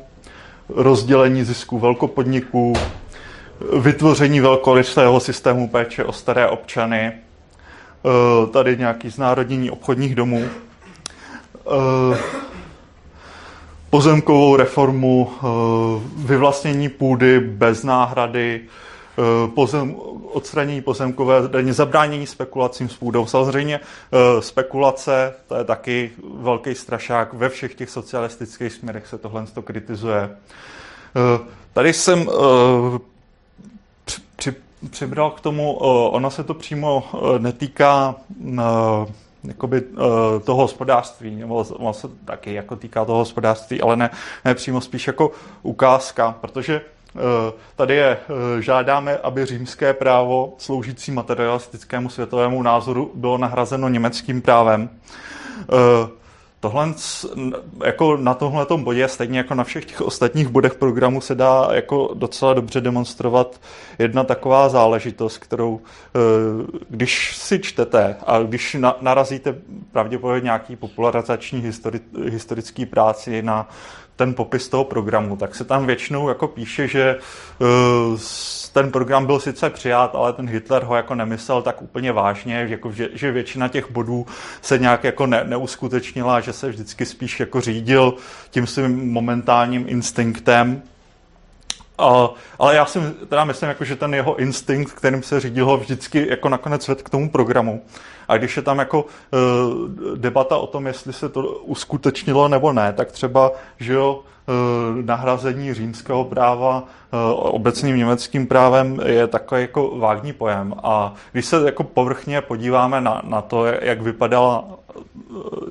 rozdělení 0.69 1.45
zisků 1.45 1.79
velkopodniků, 1.79 2.73
vytvoření 3.81 4.41
velkorysého 4.41 5.21
systému 5.21 5.69
péče 5.69 6.05
o 6.05 6.13
staré 6.13 6.49
občany, 6.49 7.13
eh, 7.13 8.47
tady 8.47 8.77
nějaký 8.77 9.11
znárodnění 9.11 9.71
obchodních 9.71 10.15
domů, 10.15 10.45
pozemkovou 13.93 14.57
reformu, 14.57 15.31
eh, 15.33 15.47
vyvlastnění 16.17 16.89
půdy 16.89 17.41
bez 17.41 17.83
náhrady, 17.83 18.61
eh, 18.65 19.49
pozem, 19.49 19.95
odstranění 20.33 20.81
pozemkové 20.81 21.49
daně, 21.49 21.73
zabránění 21.73 22.27
spekulacím 22.27 22.89
s 22.89 22.97
půdou. 22.97 23.27
Samozřejmě 23.27 23.81
eh, 23.81 24.43
spekulace, 24.43 25.35
to 25.49 25.57
je 25.57 25.65
taky 25.65 26.11
velký 26.41 26.75
strašák. 26.75 27.33
Ve 27.33 27.49
všech 27.49 27.75
těch 27.75 27.91
socialistických 27.91 28.73
směrech 28.73 29.07
se 29.07 29.19
tohle 29.19 29.47
to 29.47 29.63
kritizuje. 29.63 30.31
Tady 31.73 31.93
jsem 31.93 32.29
při, 34.37 34.55
přibral 34.91 35.31
k 35.31 35.41
tomu, 35.41 35.73
ono 36.09 36.31
se 36.31 36.45
to 36.45 36.55
přímo 36.55 37.05
netýká 37.39 38.15
jakoby, 39.45 39.81
uh, 39.81 39.99
toho 40.45 40.63
hospodářství, 40.63 41.37
nebo 41.37 41.55
on 41.57 41.95
se 41.95 42.09
taky 42.25 42.55
jako 42.55 42.77
týká 42.77 43.05
toho 43.05 43.19
hospodářství, 43.19 43.81
ale 43.81 43.97
ne, 43.97 44.11
ne 44.45 44.55
přímo 44.55 44.81
spíš 44.81 45.07
jako 45.07 45.31
ukázka, 45.63 46.35
protože 46.41 46.81
uh, 47.15 47.21
tady 47.77 47.97
je, 47.97 48.19
uh, 48.29 48.61
žádáme, 48.61 49.19
aby 49.19 49.47
římské 49.47 49.93
právo 49.93 50.55
sloužící 50.59 51.13
materialistickému 51.13 52.09
světovému 52.09 52.63
názoru 52.63 53.11
bylo 53.15 53.39
nahrazeno 53.39 53.89
německým 53.89 54.43
právem. 54.43 54.91
Tohle, 56.63 56.95
jako 57.85 58.17
na 58.17 58.35
tomhle 58.35 58.67
bodě, 58.77 59.09
stejně 59.09 59.39
jako 59.39 59.55
na 59.55 59.65
všech 59.65 59.85
těch 59.85 60.01
ostatních 60.01 60.49
bodech 60.49 60.75
programu, 60.75 61.21
se 61.21 61.35
dá 61.35 61.69
jako 61.73 62.11
docela 62.15 62.55
dobře 62.55 62.81
demonstrovat 62.81 63.61
jedna 63.99 64.25
taková 64.25 64.69
záležitost, 64.69 65.39
kterou, 65.39 65.81
eh, 65.81 66.19
když 66.89 67.37
si 67.37 67.59
čtete 67.59 68.17
a 68.27 68.39
když 68.39 68.77
narazíte 69.01 69.55
pravděpodobně 69.93 70.45
nějaký 70.45 70.77
popularizační 70.77 71.61
histori, 71.61 72.01
historický 72.31 72.87
práci 72.87 73.43
na 73.43 73.69
ten 74.17 74.35
popis 74.35 74.69
toho 74.69 74.85
programu, 74.85 75.37
tak 75.37 75.55
se 75.55 75.65
tam 75.65 75.87
většinou 75.87 76.29
jako 76.29 76.49
píše, 76.49 76.89
že 76.89 77.19
uh, 77.59 78.19
ten 78.73 78.93
program 78.93 79.27
byl 79.27 79.41
sice 79.41 79.71
přijat, 79.71 80.15
ale 80.15 80.33
ten 80.33 80.49
Hitler 80.49 80.83
ho 80.83 80.97
jako 80.97 81.15
nemyslel 81.15 81.63
tak 81.63 81.83
úplně 81.83 82.13
vážně, 82.13 82.67
jako 82.71 82.93
že, 82.93 83.09
že 83.15 83.33
většina 83.33 83.69
těch 83.69 83.91
bodů 83.91 84.27
se 84.63 84.79
nějak 84.79 85.05
jako 85.05 85.27
ne, 85.27 85.45
neuskutečnila, 85.45 86.41
že 86.41 86.53
se 86.53 86.69
vždycky 86.69 87.07
spíš 87.07 87.41
jako 87.41 87.61
řídil 87.61 88.15
tím 88.51 88.67
svým 88.67 89.13
momentálním 89.13 89.85
instinktem. 89.89 90.83
Uh, 92.03 92.29
ale 92.59 92.75
já 92.75 92.87
si 92.87 93.01
teda 93.29 93.45
myslím, 93.45 93.69
jako, 93.69 93.85
že 93.85 93.97
ten 93.97 94.15
jeho 94.15 94.37
instinkt, 94.37 94.93
kterým 94.93 95.23
se 95.23 95.41
řídil, 95.41 95.67
ho 95.67 95.77
vždycky 95.77 96.27
jako 96.31 96.49
nakonec 96.49 96.89
ved 96.89 97.03
k 97.03 97.11
tomu 97.11 97.31
programu. 97.31 97.83
A 98.29 98.37
když 98.37 98.57
je 98.57 98.63
tam 98.63 98.79
jako 98.79 99.03
uh, 99.03 100.17
debata 100.17 100.57
o 100.57 100.67
tom, 100.67 100.87
jestli 100.87 101.13
se 101.13 101.29
to 101.29 101.43
uskutečnilo 101.43 102.49
nebo 102.49 102.73
ne, 102.73 102.93
tak 102.93 103.13
třeba, 103.13 103.53
že 103.81 103.93
jo, 103.93 104.21
uh, 104.49 105.05
nahrazení 105.05 105.75
římského 105.75 106.25
práva 106.25 106.79
uh, 106.81 107.19
obecným 107.35 107.97
německým 107.97 108.47
právem 108.47 109.01
je 109.05 109.27
takový 109.27 109.61
jako 109.61 109.99
vágní 109.99 110.33
pojem. 110.33 110.75
A 110.83 111.15
když 111.33 111.47
se 111.47 111.63
jako 111.65 111.85
povrchně 111.85 112.41
podíváme 112.41 113.01
na, 113.01 113.23
na 113.25 113.43
to, 113.43 113.67
jak 113.67 114.01
vypadala 114.01 114.65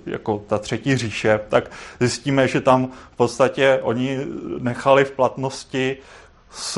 jako 0.05 0.43
ta 0.47 0.57
třetí 0.57 0.97
říše, 0.97 1.39
tak 1.49 1.71
zjistíme, 1.99 2.47
že 2.47 2.61
tam 2.61 2.87
v 3.13 3.17
podstatě 3.17 3.79
oni 3.81 4.19
nechali 4.59 5.05
v 5.05 5.11
platnosti 5.11 5.97
s, 6.51 6.77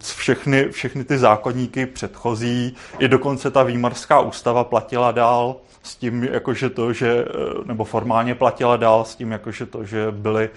s 0.00 0.14
všechny, 0.14 0.68
všechny 0.68 1.04
ty 1.04 1.18
zákonníky 1.18 1.86
předchozí, 1.86 2.76
i 2.98 3.08
dokonce 3.08 3.50
ta 3.50 3.62
výmarská 3.62 4.20
ústava 4.20 4.64
platila 4.64 5.12
dál 5.12 5.56
s 5.82 5.96
tím, 5.96 6.24
jakože 6.24 6.70
to, 6.70 6.92
že, 6.92 7.24
nebo 7.64 7.84
formálně 7.84 8.34
platila 8.34 8.76
dál 8.76 9.04
s 9.04 9.16
tím, 9.16 9.32
jakože 9.32 9.66
to, 9.66 9.84
že 9.84 10.06
byly 10.10 10.50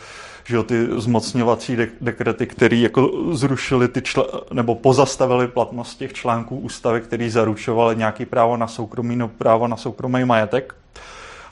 že 0.48 0.64
ty 0.64 0.88
zmocňovací 0.98 1.76
de- 1.76 1.88
dekrety, 2.02 2.48
které 2.48 2.78
jako 2.78 3.12
zrušily 3.32 3.88
ty 3.88 4.00
čl- 4.00 4.42
nebo 4.54 4.76
pozastavili 4.76 5.48
platnost 5.48 5.96
těch 5.96 6.14
článků 6.14 6.58
ústavy, 6.60 7.02
který 7.02 7.30
zaručovaly 7.30 7.96
nějaký 7.96 8.26
právo 8.26 8.58
na 8.58 8.68
soukromí 8.68 9.16
nebo 9.16 9.32
právo 9.38 9.68
na 9.68 9.78
soukromý 9.78 10.26
majetek. 10.26 10.76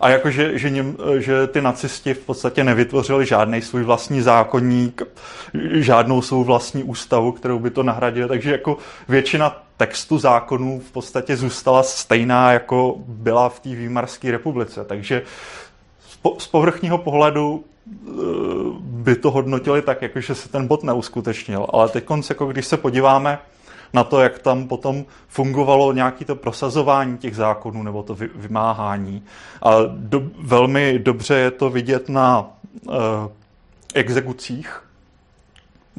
A 0.02 0.10
jakože 0.10 0.60
že, 0.60 0.70
něm, 0.70 0.98
že 1.18 1.48
ty 1.48 1.62
nacisti 1.62 2.14
v 2.14 2.20
podstatě 2.20 2.64
nevytvořili 2.64 3.26
žádný 3.26 3.62
svůj 3.62 3.84
vlastní 3.84 4.22
zákonník, 4.22 5.02
žádnou 5.72 6.22
svou 6.22 6.44
vlastní 6.44 6.84
ústavu, 6.84 7.32
kterou 7.32 7.60
by 7.60 7.70
to 7.70 7.84
nahradili, 7.84 8.28
takže 8.28 8.52
jako 8.52 8.78
většina 9.08 9.64
textu 9.78 10.18
zákonů 10.18 10.80
v 10.80 10.92
podstatě 10.92 11.38
zůstala 11.38 11.84
stejná, 11.84 12.52
jako 12.52 12.96
byla 13.08 13.50
v 13.50 13.60
té 13.60 13.70
Výmarské 13.70 14.32
republice. 14.32 14.86
Takže 14.86 15.22
z 16.38 16.48
povrchního 16.48 16.98
pohledu 16.98 17.64
eh, 17.64 18.12
by 18.80 19.16
to 19.16 19.32
hodnotili 19.32 19.82
tak, 19.82 20.02
jako 20.02 20.22
že 20.22 20.36
se 20.36 20.50
ten 20.50 20.68
bod 20.68 20.84
neuskutečnil. 20.84 21.68
Ale 21.70 21.90
teď, 21.90 22.04
jako 22.30 22.46
když 22.46 22.66
se 22.66 22.78
podíváme 22.78 23.40
na 23.94 24.04
to, 24.04 24.22
jak 24.22 24.40
tam 24.40 24.68
potom 24.68 25.06
fungovalo 25.28 25.94
nějaké 25.94 26.26
to 26.26 26.36
prosazování 26.36 27.18
těch 27.18 27.36
zákonů 27.36 27.84
nebo 27.84 28.04
to 28.04 28.16
vymáhání. 28.36 29.24
A 29.62 29.76
do, 29.88 30.22
velmi 30.42 31.00
dobře 31.00 31.36
je 31.36 31.52
to 31.52 31.70
vidět 31.70 32.10
na 32.10 32.48
uh, 32.88 32.94
exekucích, 33.94 34.82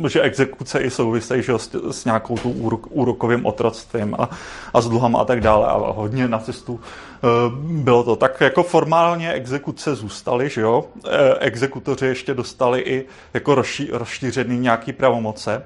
že 0.09 0.21
exekuce 0.21 0.81
i 0.81 0.90
souvisejí 0.90 1.43
s, 1.57 1.75
s 1.90 2.05
nějakou 2.05 2.37
tu 2.37 2.50
úrok, 2.50 2.87
úrokovým 2.90 3.47
otroctvím 3.47 4.14
a, 4.19 4.31
a 4.75 4.81
s 4.81 4.88
dluhama 4.88 5.21
a 5.21 5.25
tak 5.25 5.40
dále. 5.40 5.66
A 5.66 5.76
hodně 5.76 6.28
nacistů 6.28 6.73
uh, 6.73 7.55
bylo 7.59 8.05
to. 8.05 8.16
Tak 8.16 8.40
jako 8.40 8.62
formálně 8.62 9.33
exekuce 9.33 9.95
zůstaly, 9.95 10.49
že 10.49 10.61
jo. 10.61 10.85
Uh, 10.95 11.11
exekutoři 11.40 12.07
ještě 12.07 12.35
dostali 12.35 12.81
i 12.81 13.05
jako 13.35 13.55
rozší, 13.55 13.88
rozšířený 13.93 14.59
nějaký 14.59 14.93
pravomoce. 14.93 15.62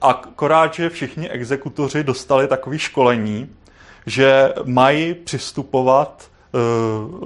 Akorát, 0.00 0.74
že 0.74 0.90
všichni 0.90 1.30
exekutoři 1.30 2.04
dostali 2.04 2.48
takové 2.48 2.78
školení, 2.78 3.50
že 4.06 4.52
mají 4.64 5.14
přistupovat 5.14 6.24
e, 6.24 6.58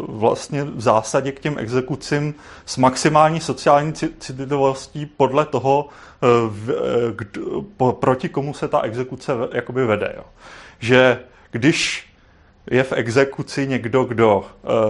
vlastně 0.09 0.65
v 0.65 0.81
zásadě 0.81 1.33
k 1.33 1.41
těm 1.41 1.59
exekucím 1.59 2.35
s 2.67 2.77
maximální 2.77 3.41
sociální 3.41 3.93
citlivostí 4.19 5.07
podle 5.07 5.47
toho, 5.47 5.89
e, 6.23 6.27
e, 7.89 7.93
proti 7.93 8.29
komu 8.29 8.55
se 8.55 8.69
ta 8.69 8.81
exekuce 8.81 9.33
jakoby 9.53 9.87
vede. 9.87 10.13
Jo. 10.17 10.25
Že 10.79 11.19
když 11.51 12.07
je 12.71 12.83
v 12.83 12.93
exekuci 12.93 13.67
někdo, 13.67 14.05
kdo 14.05 14.45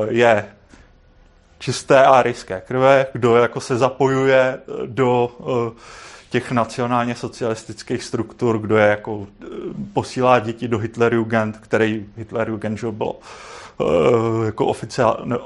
je 0.09 0.47
čisté 1.59 2.05
a 2.05 2.23
ryské 2.23 2.61
krve, 2.61 3.07
kdo 3.13 3.37
jako 3.37 3.61
se 3.61 3.77
zapojuje 3.77 4.59
do 4.87 5.31
těch 6.31 6.53
nacionálně 6.53 7.15
socialistických 7.15 8.05
struktur, 8.05 8.59
kdo 8.59 8.77
je 8.77 8.87
jako 8.87 9.27
eh, 9.43 9.47
posílá 9.93 10.39
děti 10.39 10.69
do 10.69 10.79
Hitlerjugend, 10.79 11.57
který 11.57 12.07
Hitlerjugend 12.17 12.79
že 12.79 12.91
bylo 12.91 13.19
uh, 13.79 14.45
jako 14.45 14.67
oficiálně, 14.67 15.23
no, 15.25 15.39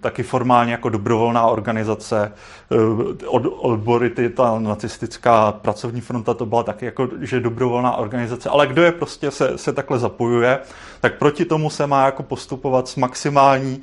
taky 0.00 0.22
formálně 0.22 0.72
jako 0.72 0.88
dobrovolná 0.88 1.46
organizace, 1.46 2.32
eh, 2.72 3.26
od, 3.26 3.42
odbory, 3.46 4.10
ty, 4.10 4.30
ta 4.30 4.58
nacistická 4.58 5.52
pracovní 5.52 6.00
fronta, 6.00 6.34
to 6.34 6.46
byla 6.46 6.62
taky 6.62 6.84
jako, 6.84 7.08
že 7.20 7.40
dobrovolná 7.40 7.96
organizace, 7.96 8.48
ale 8.48 8.66
kdo 8.66 8.82
je 8.82 8.92
prostě 8.92 9.30
se, 9.30 9.58
se 9.58 9.72
takhle 9.72 9.98
zapojuje, 9.98 10.58
tak 11.00 11.18
proti 11.18 11.44
tomu 11.44 11.70
se 11.70 11.86
má 11.86 12.04
jako 12.04 12.22
postupovat 12.22 12.88
s 12.88 12.96
maximální 12.96 13.82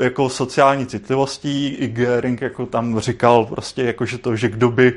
jako 0.00 0.28
sociální 0.28 0.86
citlivostí. 0.86 1.68
I 1.68 1.88
Gering 1.88 2.40
jako 2.40 2.66
tam 2.66 3.00
říkal 3.00 3.46
prostě 3.46 3.82
jako, 3.82 4.06
že 4.06 4.18
to, 4.18 4.36
že 4.36 4.48
kdo 4.48 4.70
by 4.70 4.94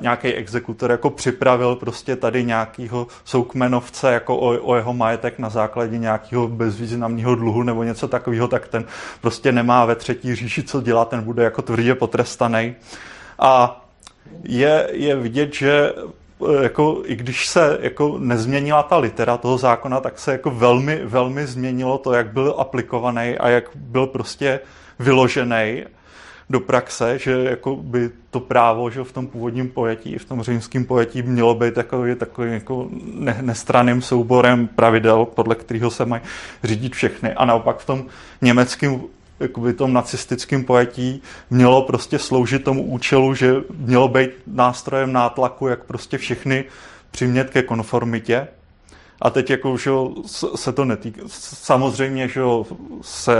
nějaký 0.00 0.28
exekutor 0.28 0.90
jako 0.90 1.10
připravil 1.10 1.76
prostě 1.76 2.16
tady 2.16 2.44
nějakýho 2.44 3.06
soukmenovce 3.24 4.12
jako 4.12 4.36
o, 4.36 4.58
o 4.62 4.76
jeho 4.76 4.94
majetek 4.94 5.38
na 5.38 5.48
základě 5.48 5.98
nějakého 5.98 6.48
bezvýznamného 6.48 7.34
dluhu 7.34 7.62
nebo 7.62 7.82
něco 7.82 8.08
takového, 8.08 8.48
tak 8.48 8.68
ten 8.68 8.84
prostě 9.20 9.52
nemá 9.52 9.84
ve 9.84 9.94
třetí 9.94 10.34
říši 10.34 10.62
co 10.62 10.80
dělat, 10.80 11.08
ten 11.08 11.22
bude 11.22 11.44
jako 11.44 11.62
tvrdě 11.62 11.94
potrestaný. 11.94 12.74
A 13.38 13.84
je, 14.42 14.88
je 14.92 15.16
vidět, 15.16 15.54
že 15.54 15.92
e, 16.48 16.62
jako, 16.62 17.02
i 17.04 17.16
když 17.16 17.48
se 17.48 17.78
jako 17.80 18.18
nezměnila 18.18 18.82
ta 18.82 18.96
litera 18.96 19.36
toho 19.36 19.58
zákona, 19.58 20.00
tak 20.00 20.18
se 20.18 20.32
jako 20.32 20.50
velmi, 20.50 21.00
velmi 21.04 21.46
změnilo 21.46 21.98
to, 21.98 22.12
jak 22.12 22.32
byl 22.32 22.54
aplikovaný 22.58 23.38
a 23.38 23.48
jak 23.48 23.64
byl 23.74 24.06
prostě 24.06 24.60
vyložený 24.98 25.84
do 26.50 26.60
praxe, 26.60 27.18
že 27.18 27.32
jako 27.32 27.76
by 27.76 28.10
to 28.30 28.40
právo 28.40 28.90
že 28.90 29.04
v 29.04 29.12
tom 29.12 29.26
původním 29.26 29.68
pojetí, 29.68 30.18
v 30.18 30.24
tom 30.24 30.42
římském 30.42 30.84
pojetí 30.84 31.22
mělo 31.22 31.54
být 31.54 31.74
takový, 31.74 32.14
takový 32.14 32.52
jako 32.52 32.88
ne, 33.14 33.38
nestraným 33.40 34.02
souborem 34.02 34.66
pravidel, 34.66 35.24
podle 35.24 35.54
kterého 35.54 35.90
se 35.90 36.04
mají 36.04 36.22
řídit 36.64 36.94
všechny. 36.94 37.34
A 37.34 37.44
naopak 37.44 37.78
v 37.78 37.86
tom 37.86 38.04
německém 38.42 39.00
jakoby 39.40 39.72
tom 39.72 39.92
nacistickém 39.92 40.64
pojetí 40.64 41.22
mělo 41.50 41.82
prostě 41.82 42.18
sloužit 42.18 42.64
tomu 42.64 42.82
účelu, 42.82 43.34
že 43.34 43.54
mělo 43.78 44.08
být 44.08 44.30
nástrojem 44.46 45.12
nátlaku, 45.12 45.68
jak 45.68 45.84
prostě 45.84 46.18
všechny 46.18 46.64
přimět 47.10 47.50
ke 47.50 47.62
konformitě 47.62 48.48
a 49.20 49.30
teď 49.30 49.50
jako, 49.50 49.76
že 49.76 49.90
se 50.54 50.72
to 50.72 50.84
netýká. 50.84 51.22
Samozřejmě, 51.26 52.28
že 52.28 52.40
se 53.02 53.36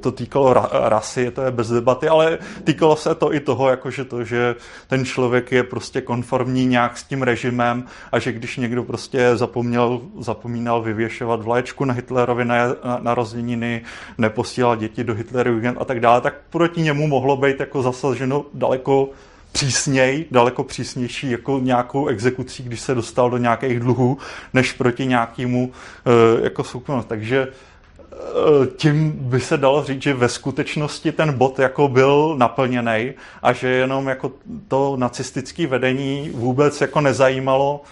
to 0.00 0.12
týkalo 0.12 0.54
rasy, 0.70 1.30
to 1.30 1.42
je 1.42 1.50
bez 1.50 1.68
debaty, 1.68 2.08
ale 2.08 2.38
týkalo 2.64 2.96
se 2.96 3.14
to 3.14 3.34
i 3.34 3.40
toho, 3.40 3.70
jako, 3.70 3.90
že 3.90 4.04
to, 4.04 4.24
že 4.24 4.54
ten 4.86 5.04
člověk 5.04 5.52
je 5.52 5.62
prostě 5.62 6.00
konformní 6.00 6.66
nějak 6.66 6.98
s 6.98 7.04
tím 7.04 7.22
režimem 7.22 7.84
a 8.12 8.18
že 8.18 8.32
když 8.32 8.56
někdo 8.56 8.84
prostě 8.84 9.36
zapomněl, 9.36 10.00
zapomínal 10.18 10.82
vyvěšovat 10.82 11.42
vlaječku 11.42 11.84
na 11.84 11.94
Hitlerovi 11.94 12.44
na, 12.44 12.56
na, 12.66 12.98
narozeniny, 13.02 13.82
neposílal 14.18 14.76
děti 14.76 15.04
do 15.04 15.14
Hitleru 15.14 15.60
a 15.78 15.84
tak 15.84 16.00
dále, 16.00 16.20
tak 16.20 16.34
proti 16.50 16.82
němu 16.82 17.06
mohlo 17.06 17.36
být 17.36 17.60
jako 17.60 17.82
zasaženo 17.82 18.44
daleko 18.54 19.08
přísněj, 19.52 20.24
daleko 20.30 20.64
přísnější 20.64 21.30
jako 21.30 21.58
nějakou 21.58 22.06
exekucí, 22.06 22.62
když 22.62 22.80
se 22.80 22.94
dostal 22.94 23.30
do 23.30 23.36
nějakých 23.36 23.80
dluhů, 23.80 24.18
než 24.54 24.72
proti 24.72 25.06
nějakému 25.06 25.66
uh, 25.68 26.44
jako 26.44 26.64
soukromu. 26.64 27.02
Takže 27.02 27.48
uh, 27.48 28.66
tím 28.66 29.12
by 29.12 29.40
se 29.40 29.56
dalo 29.56 29.84
říct, 29.84 30.02
že 30.02 30.14
ve 30.14 30.28
skutečnosti 30.28 31.12
ten 31.12 31.32
bod 31.32 31.58
jako 31.58 31.88
byl 31.88 32.34
naplněný 32.38 33.12
a 33.42 33.52
že 33.52 33.68
jenom 33.68 34.08
jako 34.08 34.32
to 34.68 34.96
nacistické 34.96 35.66
vedení 35.66 36.30
vůbec 36.34 36.80
jako 36.80 37.00
nezajímalo, 37.00 37.82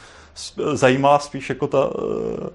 zajímala 0.72 1.18
spíš 1.18 1.48
jako 1.48 1.66
ta 1.66 1.86
uh, 1.86 1.94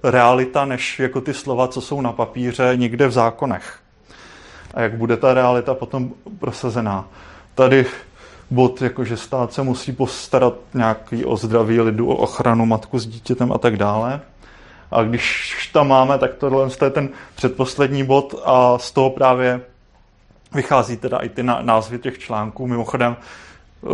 realita, 0.02 0.64
než 0.64 0.98
jako 0.98 1.20
ty 1.20 1.34
slova, 1.34 1.68
co 1.68 1.80
jsou 1.80 2.00
na 2.00 2.12
papíře 2.12 2.72
někde 2.76 3.06
v 3.06 3.12
zákonech. 3.12 3.78
A 4.74 4.80
jak 4.80 4.94
bude 4.94 5.16
ta 5.16 5.34
realita 5.34 5.74
potom 5.74 6.10
prosazená. 6.38 7.08
Tady 7.54 7.86
bod, 8.52 8.82
jakože 8.82 9.16
stát 9.16 9.52
se 9.52 9.62
musí 9.62 9.92
postarat 9.92 10.54
nějaký 10.74 11.24
o 11.24 11.36
zdraví 11.36 11.80
lidu, 11.80 12.08
o 12.08 12.16
ochranu 12.16 12.66
matku 12.66 12.98
s 12.98 13.06
dítětem 13.06 13.52
a 13.52 13.58
tak 13.58 13.76
dále. 13.76 14.20
A 14.90 15.02
když 15.02 15.70
tam 15.72 15.88
máme, 15.88 16.18
tak 16.18 16.34
tohle 16.34 16.68
je 16.84 16.90
ten 16.90 17.08
předposlední 17.34 18.04
bod 18.04 18.34
a 18.44 18.78
z 18.78 18.90
toho 18.92 19.10
právě 19.10 19.60
vychází 20.54 20.96
teda 20.96 21.18
i 21.18 21.28
ty 21.28 21.42
názvy 21.42 21.98
těch 21.98 22.18
článků. 22.18 22.66
Mimochodem, 22.66 23.16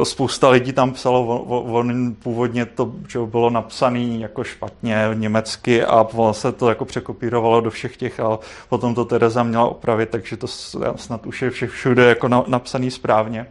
spousta 0.03 0.49
lidí 0.49 0.73
tam 0.73 0.93
psalo, 0.93 1.39
on 1.65 2.15
původně 2.23 2.67
to 2.67 2.93
že 3.09 3.19
bylo 3.19 3.51
napsané 3.51 4.01
jako 4.01 4.45
špatně 4.45 5.11
německy 5.15 5.85
a 5.85 6.07
se 6.33 6.53
to 6.53 6.69
jako 6.69 6.85
překopírovalo 6.85 7.61
do 7.61 7.71
všech 7.71 7.97
těch 7.97 8.21
a 8.21 8.39
potom 8.69 8.95
to 8.95 9.05
Tereza 9.05 9.43
měla 9.43 9.65
opravit, 9.65 10.11
takže 10.11 10.37
to 10.37 10.47
snad 10.97 11.27
už 11.27 11.43
je 11.43 11.51
všude 11.51 12.05
jako 12.05 12.29
napsaný 12.47 12.91
správně. 12.91 13.47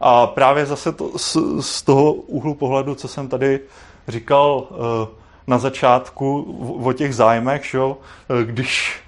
A 0.00 0.26
právě 0.26 0.66
zase 0.66 0.92
to, 0.92 1.18
z, 1.18 1.36
z 1.60 1.82
toho 1.82 2.12
úhlu 2.12 2.54
pohledu, 2.54 2.94
co 2.94 3.08
jsem 3.08 3.28
tady 3.28 3.60
říkal 4.08 4.66
eh, 4.70 5.08
na 5.46 5.58
začátku 5.58 6.42
o 6.84 6.92
těch 6.92 7.14
zájmech, 7.14 7.64
že, 7.64 7.78
eh, 7.78 8.44
když 8.44 9.00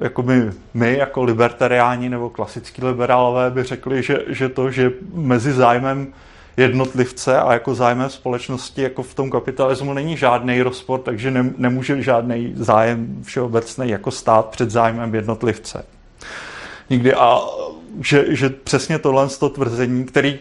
jakoby 0.00 0.52
my 0.74 0.96
jako 0.98 1.22
libertariáni 1.22 2.08
nebo 2.08 2.30
klasický 2.30 2.84
liberálové 2.84 3.50
by 3.50 3.62
řekli, 3.62 4.02
že, 4.02 4.18
že 4.28 4.48
to, 4.48 4.70
že 4.70 4.90
mezi 5.12 5.52
zájmem 5.52 6.12
jednotlivce 6.56 7.40
a 7.40 7.52
jako 7.52 7.74
zájmem 7.74 8.10
společnosti 8.10 8.82
jako 8.82 9.02
v 9.02 9.14
tom 9.14 9.30
kapitalismu 9.30 9.92
není 9.92 10.16
žádný 10.16 10.62
rozpor, 10.62 11.00
takže 11.00 11.30
ne, 11.30 11.50
nemůže 11.56 12.02
žádný 12.02 12.52
zájem 12.56 13.22
všeobecný 13.22 13.88
jako 13.88 14.10
stát 14.10 14.46
před 14.46 14.70
zájmem 14.70 15.14
jednotlivce. 15.14 15.84
Nikdy. 16.92 17.14
A 17.14 17.40
že, 18.00 18.24
že 18.28 18.50
přesně 18.50 18.98
tohle 18.98 19.28
to 19.28 19.48
tvrzení, 19.48 20.04
který 20.04 20.30
e, 20.30 20.38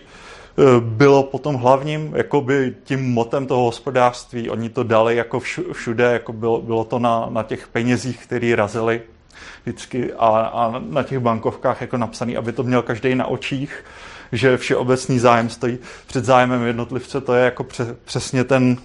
bylo 0.79 1.23
potom 1.23 1.55
hlavním 1.55 2.13
jakoby 2.15 2.75
tím 2.83 3.13
motem 3.13 3.47
toho 3.47 3.63
hospodářství. 3.63 4.49
Oni 4.49 4.69
to 4.69 4.83
dali 4.83 5.15
jako 5.15 5.39
všude, 5.73 6.03
jako 6.03 6.33
bylo, 6.33 6.61
bylo 6.61 6.83
to 6.83 6.99
na, 6.99 7.27
na 7.29 7.43
těch 7.43 7.67
penězích, 7.67 8.23
které 8.23 8.55
razili 8.55 9.01
vždycky 9.63 10.13
a, 10.13 10.27
a 10.27 10.79
na 10.89 11.03
těch 11.03 11.19
bankovkách 11.19 11.81
jako 11.81 11.97
napsaný, 11.97 12.37
aby 12.37 12.51
to 12.51 12.63
měl 12.63 12.81
každý 12.81 13.15
na 13.15 13.25
očích, 13.25 13.85
že 14.31 14.57
všeobecný 14.57 15.19
zájem 15.19 15.49
stojí 15.49 15.79
před 16.07 16.25
zájmem 16.25 16.65
jednotlivce, 16.65 17.21
to 17.21 17.33
je 17.33 17.45
jako 17.45 17.63
pře, 17.63 17.95
přesně 18.05 18.43
ten 18.43 18.77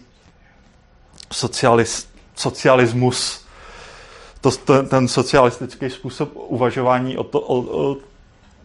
socialis, 1.32 2.08
socialismus, 2.34 3.45
to, 4.50 4.50
ten, 4.50 4.88
ten 4.88 5.08
socialistický 5.08 5.90
způsob 5.90 6.30
uvažování 6.34 7.16
o, 7.16 7.24
to, 7.24 7.40
o, 7.40 7.58
o 7.90 7.96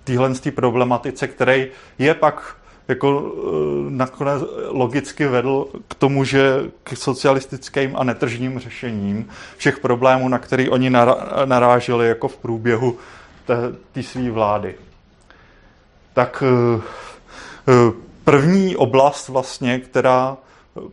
téhle 0.03 0.33
problematice, 0.55 1.27
který 1.27 1.67
je 1.99 2.13
pak 2.13 2.55
jako 2.87 3.33
eh, 3.35 3.41
nakonec 3.89 4.43
logicky 4.67 5.27
vedl 5.27 5.67
k 5.87 5.95
tomu, 5.95 6.23
že 6.23 6.71
k 6.83 6.97
socialistickým 6.97 7.95
a 7.95 8.03
netržním 8.03 8.59
řešením 8.59 9.29
všech 9.57 9.79
problémů, 9.79 10.29
na 10.29 10.39
který 10.39 10.69
oni 10.69 10.89
naráželi 11.45 12.07
jako 12.07 12.27
v 12.27 12.37
průběhu 12.37 12.97
té 13.91 14.03
své 14.03 14.31
vlády. 14.31 14.75
Tak 16.13 16.43
eh, 16.45 16.81
eh, 17.67 17.93
první 18.23 18.75
oblast 18.75 19.29
vlastně, 19.29 19.79
která 19.79 20.37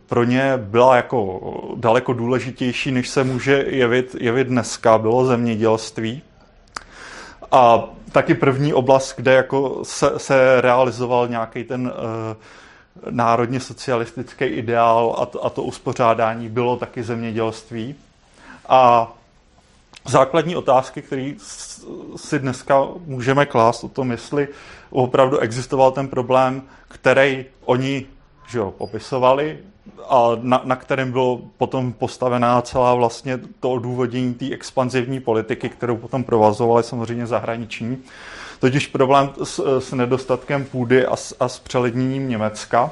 pro 0.07 0.23
ně 0.23 0.53
byla 0.57 0.95
jako 0.95 1.39
daleko 1.75 2.13
důležitější, 2.13 2.91
než 2.91 3.09
se 3.09 3.23
může 3.23 3.65
jevit, 3.67 4.15
jevit 4.19 4.47
dneska, 4.47 4.97
bylo 4.97 5.25
zemědělství. 5.25 6.21
A 7.51 7.83
taky 8.11 8.35
první 8.35 8.73
oblast, 8.73 9.13
kde 9.15 9.33
jako 9.33 9.79
se, 9.83 10.11
se 10.17 10.61
realizoval 10.61 11.27
nějaký 11.27 11.63
ten 11.63 11.87
uh, 11.87 11.91
národně 13.09 13.59
socialistický 13.59 14.45
ideál 14.45 15.15
a 15.19 15.25
to, 15.25 15.45
a 15.45 15.49
to 15.49 15.63
uspořádání 15.63 16.49
bylo 16.49 16.77
taky 16.77 17.03
zemědělství. 17.03 17.95
A 18.69 19.11
základní 20.07 20.55
otázky, 20.55 21.01
které 21.01 21.33
si 22.15 22.39
dneska 22.39 22.87
můžeme 23.05 23.45
klást 23.45 23.83
o 23.83 23.89
tom, 23.89 24.11
jestli 24.11 24.47
opravdu 24.89 25.37
existoval 25.39 25.91
ten 25.91 26.07
problém, 26.07 26.61
který 26.87 27.45
oni 27.65 28.05
že 28.49 28.57
jo, 28.57 28.71
popisovali, 28.71 29.57
a 30.09 30.31
na, 30.41 30.61
na 30.63 30.75
kterém 30.75 31.11
bylo 31.11 31.41
potom 31.57 31.93
postavená 31.93 32.61
celá 32.61 32.93
vlastně 32.93 33.39
to 33.59 33.71
odůvodnění 33.71 34.33
té 34.33 34.53
expanzivní 34.53 35.19
politiky, 35.19 35.69
kterou 35.69 35.97
potom 35.97 36.23
provazovali 36.23 36.83
samozřejmě 36.83 37.27
zahraniční. 37.27 37.97
Totiž 38.59 38.87
problém 38.87 39.29
s, 39.43 39.79
s 39.79 39.91
nedostatkem 39.93 40.65
půdy 40.65 41.05
a 41.05 41.15
s, 41.15 41.35
a 41.39 41.47
s 41.47 41.59
přelidněním 41.59 42.29
Německa. 42.29 42.91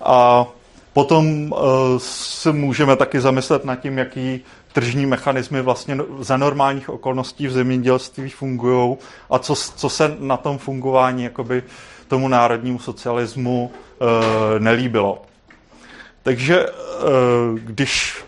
A 0.00 0.46
potom 0.92 1.52
uh, 1.52 1.58
se 1.98 2.52
můžeme 2.52 2.96
taky 2.96 3.20
zamyslet 3.20 3.64
nad 3.64 3.76
tím, 3.76 3.98
jaký 3.98 4.40
tržní 4.72 5.06
mechanismy 5.06 5.62
vlastně 5.62 5.98
za 6.18 6.36
normálních 6.36 6.88
okolností 6.88 7.46
v 7.46 7.52
zemědělství 7.52 8.30
fungují 8.30 8.96
a 9.30 9.38
co, 9.38 9.54
co 9.54 9.88
se 9.88 10.16
na 10.18 10.36
tom 10.36 10.58
fungování 10.58 11.24
jakoby 11.24 11.62
tomu 12.08 12.28
národnímu 12.28 12.78
socialismu 12.78 13.70
nelíbilo. 14.58 15.22
Takže 16.24 16.66
eh, 16.66 16.72
když 17.54 18.24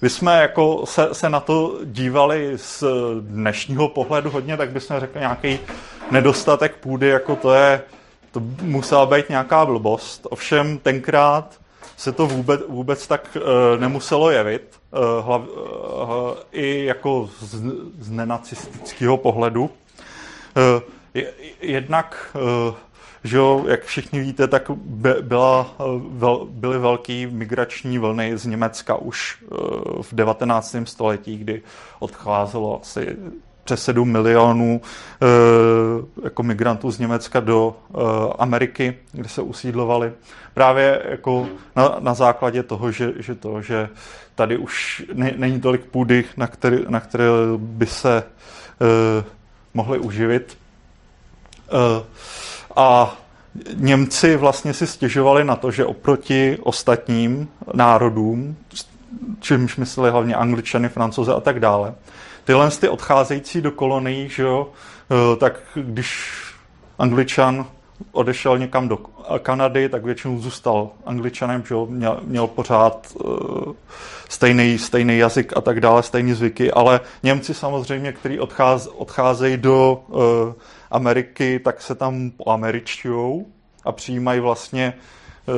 bychom 0.00 0.28
jako 0.28 0.86
se, 0.86 1.08
se 1.12 1.28
na 1.28 1.40
to 1.40 1.78
dívali 1.84 2.52
z 2.56 2.84
dnešního 3.20 3.88
pohledu 3.88 4.30
hodně, 4.30 4.56
tak 4.56 4.70
bychom 4.70 5.00
řekli 5.00 5.20
nějaký 5.20 5.60
nedostatek 6.10 6.76
půdy, 6.76 7.08
jako 7.08 7.36
to 7.36 7.54
je, 7.54 7.82
to 8.30 8.40
musela 8.62 9.06
být 9.06 9.28
nějaká 9.28 9.66
blbost. 9.66 10.26
Ovšem 10.30 10.78
tenkrát 10.78 11.60
se 11.96 12.12
to 12.12 12.26
vůbec, 12.26 12.60
vůbec 12.68 13.06
tak 13.06 13.36
uh, 13.36 13.80
nemuselo 13.80 14.30
jevit, 14.30 14.80
uh, 14.92 15.26
hlav, 15.26 15.42
uh, 15.42 15.48
i 16.52 16.84
jako 16.84 17.30
z, 17.40 17.54
z 17.98 18.10
nenacistického 18.10 19.16
pohledu. 19.16 19.64
Uh, 19.64 21.22
jednak 21.60 22.36
uh, 22.68 22.74
že 23.24 23.36
jo, 23.36 23.64
jak 23.68 23.84
všichni 23.84 24.20
víte, 24.20 24.48
tak 24.48 24.70
byla, 25.20 25.74
vel, 26.10 26.46
byly 26.50 26.78
velké 26.78 27.26
migrační 27.26 27.98
vlny 27.98 28.38
z 28.38 28.46
Německa 28.46 28.96
už 28.96 29.38
eh, 29.42 29.56
v 30.02 30.14
19. 30.14 30.76
století, 30.84 31.38
kdy 31.38 31.62
odcházelo 31.98 32.80
asi 32.82 33.16
přes 33.68 33.84
7 33.84 34.08
milionů 34.08 34.80
e, 34.80 36.24
jako 36.24 36.42
migrantů 36.42 36.90
z 36.90 36.98
Německa 36.98 37.40
do 37.40 37.76
e, 37.76 37.98
Ameriky, 38.38 38.94
kde 39.12 39.28
se 39.28 39.42
usídlovali. 39.42 40.12
Právě 40.54 41.02
jako 41.08 41.48
na, 41.76 41.96
na 42.00 42.14
základě 42.14 42.62
toho, 42.62 42.92
že, 42.92 43.12
že, 43.16 43.34
to, 43.34 43.62
že 43.62 43.88
tady 44.34 44.56
už 44.56 45.04
ne, 45.12 45.34
není 45.36 45.60
tolik 45.60 45.84
půdy, 45.84 46.24
na 46.36 46.46
které, 46.46 46.78
na 46.88 47.00
které 47.00 47.24
by 47.56 47.86
se 47.86 48.22
mohli 49.74 49.98
uživit. 49.98 50.58
A 52.76 53.16
Němci 53.74 54.36
vlastně 54.36 54.74
si 54.74 54.86
stěžovali 54.86 55.44
na 55.44 55.56
to, 55.56 55.70
že 55.70 55.84
oproti 55.84 56.58
ostatním 56.62 57.48
národům, 57.74 58.56
čímž 59.40 59.76
mysleli 59.76 60.10
hlavně 60.10 60.34
Angličany, 60.34 60.88
Francouze 60.88 61.34
a 61.34 61.40
tak 61.40 61.60
dále, 61.60 61.94
tyhle 62.44 62.70
ty 62.70 62.88
odcházející 62.88 63.60
do 63.60 63.70
kolonií, 63.70 64.28
že 64.28 64.42
jo, 64.42 64.68
eh, 65.10 65.36
tak 65.36 65.60
když 65.74 66.32
Angličan 66.98 67.66
odešel 68.12 68.58
někam 68.58 68.88
do 68.88 68.98
Kanady, 69.42 69.88
tak 69.88 70.04
většinou 70.04 70.38
zůstal 70.38 70.90
Angličanem, 71.06 71.64
že 71.68 71.74
jo, 71.74 71.86
měl, 71.86 72.20
měl 72.24 72.46
pořád 72.46 73.06
uh, 73.14 73.72
stejný, 74.28 74.78
stejný 74.78 75.18
jazyk 75.18 75.52
a 75.56 75.60
tak 75.60 75.80
dále, 75.80 76.02
stejný 76.02 76.32
zvyky, 76.32 76.72
ale 76.72 77.00
Němci 77.22 77.54
samozřejmě, 77.54 78.12
kteří 78.12 78.40
odcház, 78.40 78.86
odcházejí 78.86 79.56
do 79.56 80.02
uh, 80.08 80.20
Ameriky, 80.90 81.60
tak 81.64 81.82
se 81.82 81.94
tam 81.94 82.30
poameričťujou 82.30 83.46
a 83.84 83.92
přijímají 83.92 84.40
vlastně 84.40 84.94
uh, 85.46 85.54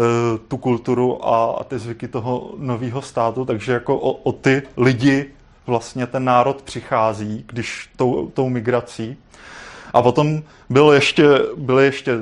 tu 0.48 0.56
kulturu 0.56 1.28
a, 1.28 1.56
a 1.60 1.64
ty 1.64 1.78
zvyky 1.78 2.08
toho 2.08 2.54
nového 2.56 3.02
státu, 3.02 3.44
takže 3.44 3.72
jako 3.72 3.96
o, 3.96 4.12
o 4.12 4.32
ty 4.32 4.62
lidi 4.76 5.26
vlastně 5.66 6.06
ten 6.06 6.24
národ 6.24 6.62
přichází, 6.62 7.44
když 7.46 7.90
tou, 7.96 8.30
tou 8.34 8.48
migrací. 8.48 9.16
A 9.92 10.02
potom 10.02 10.42
byl 10.70 10.92
ještě, 10.92 11.24
byly 11.56 11.84
ještě 11.84 12.12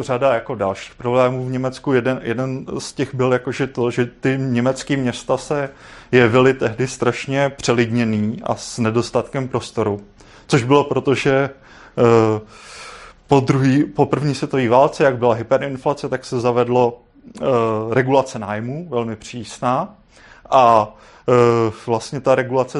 řada 0.00 0.34
jako 0.34 0.54
dalších 0.54 0.94
problémů 0.94 1.44
v 1.44 1.50
Německu. 1.50 1.92
Jeden, 1.92 2.20
jeden 2.22 2.66
z 2.78 2.92
těch 2.92 3.14
byl 3.14 3.32
jako, 3.32 3.52
že 3.52 3.66
to, 3.66 3.90
že 3.90 4.06
ty 4.06 4.36
německé 4.40 4.96
města 4.96 5.36
se 5.36 5.70
jevily 6.12 6.54
tehdy 6.54 6.88
strašně 6.88 7.52
přelidněný 7.56 8.40
a 8.42 8.54
s 8.54 8.78
nedostatkem 8.78 9.48
prostoru. 9.48 10.00
Což 10.46 10.64
bylo 10.64 10.84
proto, 10.84 11.14
že 11.14 11.50
po, 13.26 13.40
druhý, 13.40 13.84
po 13.84 14.06
první 14.06 14.34
světové 14.34 14.68
válce, 14.68 15.04
jak 15.04 15.18
byla 15.18 15.34
hyperinflace, 15.34 16.08
tak 16.08 16.24
se 16.24 16.40
zavedlo 16.40 17.00
uh, 17.40 17.92
regulace 17.92 18.38
nájmu, 18.38 18.88
velmi 18.88 19.16
přísná. 19.16 19.94
A 20.50 20.92
uh, 21.26 21.34
vlastně 21.86 22.20
ta 22.20 22.34
regulace 22.34 22.78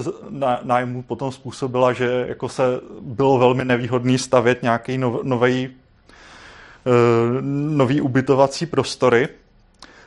nájmu 0.62 1.02
potom 1.02 1.32
způsobila, 1.32 1.92
že 1.92 2.24
jako 2.28 2.48
se 2.48 2.62
bylo 3.00 3.38
velmi 3.38 3.64
nevýhodný 3.64 4.18
stavět 4.18 4.62
nějaký 4.62 4.98
nov, 4.98 5.22
nový, 5.22 5.70
nový 7.52 8.00
ubytovací 8.00 8.66
prostory. 8.66 9.28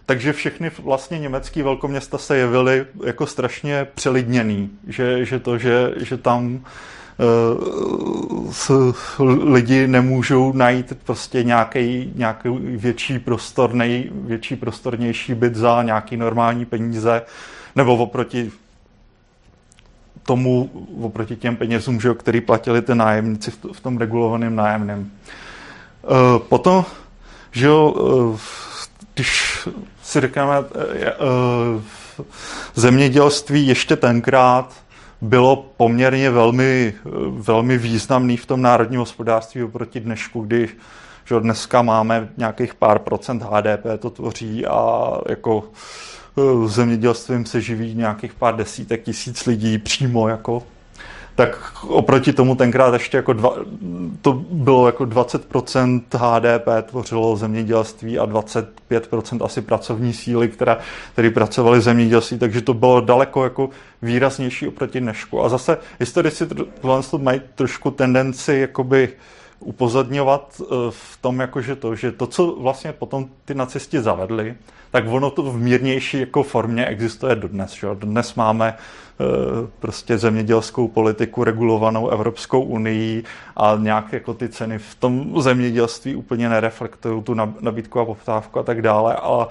Takže 0.06 0.34
všechny 0.34 0.72
vlastně 0.84 1.20
německé 1.20 1.64
velkoměsta 1.64 2.18
se 2.18 2.38
jevily 2.38 2.86
jako 3.06 3.28
strašně 3.28 3.88
přelidněný, 3.96 4.70
že, 4.88 5.26
že 5.26 5.40
to, 5.40 5.58
že, 5.58 5.94
že 5.98 6.18
tam 6.18 6.66
lidi 9.44 9.88
nemůžou 9.88 10.54
najít 10.54 10.98
prostě 11.04 11.44
nějaký, 11.44 12.14
nějaký 12.16 12.50
větší 12.60 13.20
prostorný, 13.20 14.10
větší 14.14 14.56
prostornější 14.56 15.34
byt 15.34 15.56
za 15.56 15.84
nějaký 15.84 16.18
normální 16.18 16.66
peníze, 16.66 17.22
nebo 17.76 17.98
oproti 17.98 18.52
tomu, 20.24 20.70
oproti 21.02 21.36
těm 21.36 21.56
penězům, 21.56 22.02
že, 22.02 22.14
který 22.14 22.42
platili 22.42 22.82
ty 22.82 22.96
nájemníci 22.96 23.52
v, 23.74 23.80
tom 23.80 23.98
regulovaném 23.98 24.56
nájemném. 24.56 25.12
E, 25.12 26.40
potom, 26.40 26.86
že 27.52 27.70
když 29.14 29.68
si 30.04 30.22
řekneme, 30.22 30.54
e, 30.58 31.14
zemědělství 32.76 33.68
ještě 33.68 33.96
tenkrát 33.96 34.74
bylo 35.22 35.56
poměrně 35.78 36.30
velmi, 36.30 36.94
velmi 37.30 37.78
významný 37.78 38.38
v 38.38 38.46
tom 38.46 38.62
národním 38.62 39.00
hospodářství 39.00 39.64
oproti 39.64 40.00
dnešku, 40.00 40.42
kdy 40.42 40.70
že 41.26 41.40
dneska 41.40 41.82
máme 41.82 42.30
nějakých 42.38 42.74
pár 42.74 43.00
procent 43.00 43.44
HDP 43.44 43.86
to 44.00 44.10
tvoří 44.10 44.66
a 44.66 45.12
jako 45.30 45.64
zemědělstvím 46.66 47.46
se 47.46 47.62
živí 47.62 47.96
nějakých 47.96 48.34
pár 48.34 48.56
desítek 48.56 49.04
tisíc 49.04 49.46
lidí 49.46 49.78
přímo 49.78 50.28
jako 50.28 50.64
tak 51.36 51.74
oproti 51.88 52.34
tomu 52.34 52.56
tenkrát 52.56 52.94
ještě 52.94 53.18
jako 53.18 53.34
dva, 53.34 53.56
to 54.22 54.34
bylo 54.52 54.86
jako 54.86 55.04
20% 55.04 56.02
HDP 56.16 56.90
tvořilo 56.90 57.36
zemědělství 57.36 58.20
a 58.20 58.26
25% 58.26 59.46
asi 59.46 59.62
pracovní 59.62 60.14
síly, 60.14 60.48
které, 60.50 60.78
které 61.14 61.30
pracovaly 61.30 61.80
v 61.80 61.82
zemědělství, 61.82 62.40
takže 62.40 62.62
to 62.62 62.74
bylo 62.74 63.02
daleko 63.02 63.44
jako 63.44 63.70
výraznější 64.02 64.68
oproti 64.68 65.00
dnešku. 65.00 65.44
A 65.44 65.50
zase 65.50 65.78
historici 66.00 66.48
mají 67.18 67.42
trošku 67.56 67.92
tendenci 67.92 68.54
jakoby 68.54 69.10
upozadňovat 69.10 69.41
eh, 70.62 70.66
v 70.90 71.18
tom, 71.22 71.40
jakože 71.40 71.76
to, 71.76 71.96
že 71.96 72.12
to, 72.12 72.28
co 72.28 72.56
vlastně 72.60 72.94
potom 72.94 73.30
ty 73.46 73.54
nacisti 73.54 74.02
zavedli, 74.02 74.56
tak 74.92 75.04
ono 75.08 75.30
to 75.30 75.44
v 75.44 75.58
mírnější 75.58 76.20
jako 76.20 76.44
formě 76.44 76.86
existuje 76.86 77.36
dodnes. 77.36 77.72
Že? 77.72 77.88
Dnes 77.94 78.36
máme 78.36 78.70
e, 78.70 78.76
prostě 79.80 80.18
zemědělskou 80.18 80.88
politiku 80.88 81.44
regulovanou 81.44 82.10
Evropskou 82.10 82.62
unii 82.62 83.24
a 83.56 83.78
nějak 83.80 84.14
jako 84.14 84.34
ty 84.34 84.50
ceny 84.50 84.80
v 84.80 84.96
tom 84.96 85.42
zemědělství 85.42 86.16
úplně 86.16 86.50
nereflektují 86.50 87.24
tu 87.24 87.34
nabídku 87.62 88.00
a 88.00 88.06
poptávku 88.06 88.60
a 88.60 88.64
tak 88.64 88.82
dále. 88.82 89.16
A 89.16 89.48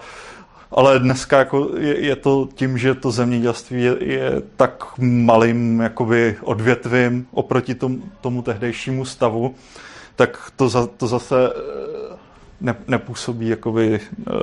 ale 0.72 0.98
dneska 0.98 1.38
jako 1.38 1.70
je, 1.78 2.00
je 2.00 2.16
to 2.16 2.48
tím, 2.54 2.78
že 2.78 2.94
to 2.94 3.10
zemědělství 3.10 3.82
je, 3.82 3.96
je 4.00 4.42
tak 4.56 4.84
malým 4.98 5.80
jakoby 5.80 6.36
odvětvím 6.42 7.26
oproti 7.32 7.74
tomu, 7.74 7.98
tomu 8.20 8.42
tehdejšímu 8.42 9.04
stavu, 9.04 9.54
tak 10.20 10.52
to, 10.56 10.68
za, 10.68 10.86
to 10.86 11.06
zase 11.06 11.52
ne, 12.60 12.74
nepůsobí 12.88 13.48
jakoby, 13.48 14.00
uh, 14.18 14.34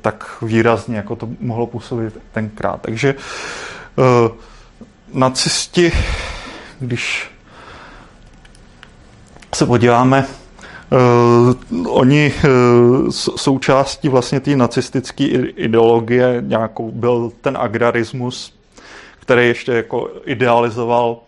tak 0.00 0.36
výrazně, 0.42 0.96
jako 0.96 1.16
to 1.16 1.28
mohlo 1.40 1.66
působit 1.66 2.18
tenkrát. 2.32 2.80
Takže 2.80 3.14
uh, 3.96 4.04
nacisti, 5.12 5.92
když 6.80 7.30
se 9.54 9.66
podíváme, 9.66 10.26
uh, 10.92 11.86
oni 11.88 12.34
uh, 12.34 13.10
součástí 13.36 14.08
vlastně 14.08 14.40
té 14.40 14.56
nacistické 14.56 15.24
ideologie 15.24 16.36
nějakou 16.46 16.90
byl 16.90 17.32
ten 17.40 17.58
agrarismus, 17.60 18.54
který 19.20 19.48
ještě 19.48 19.72
jako 19.72 20.10
idealizoval 20.24 21.16
Eh, 21.16 21.23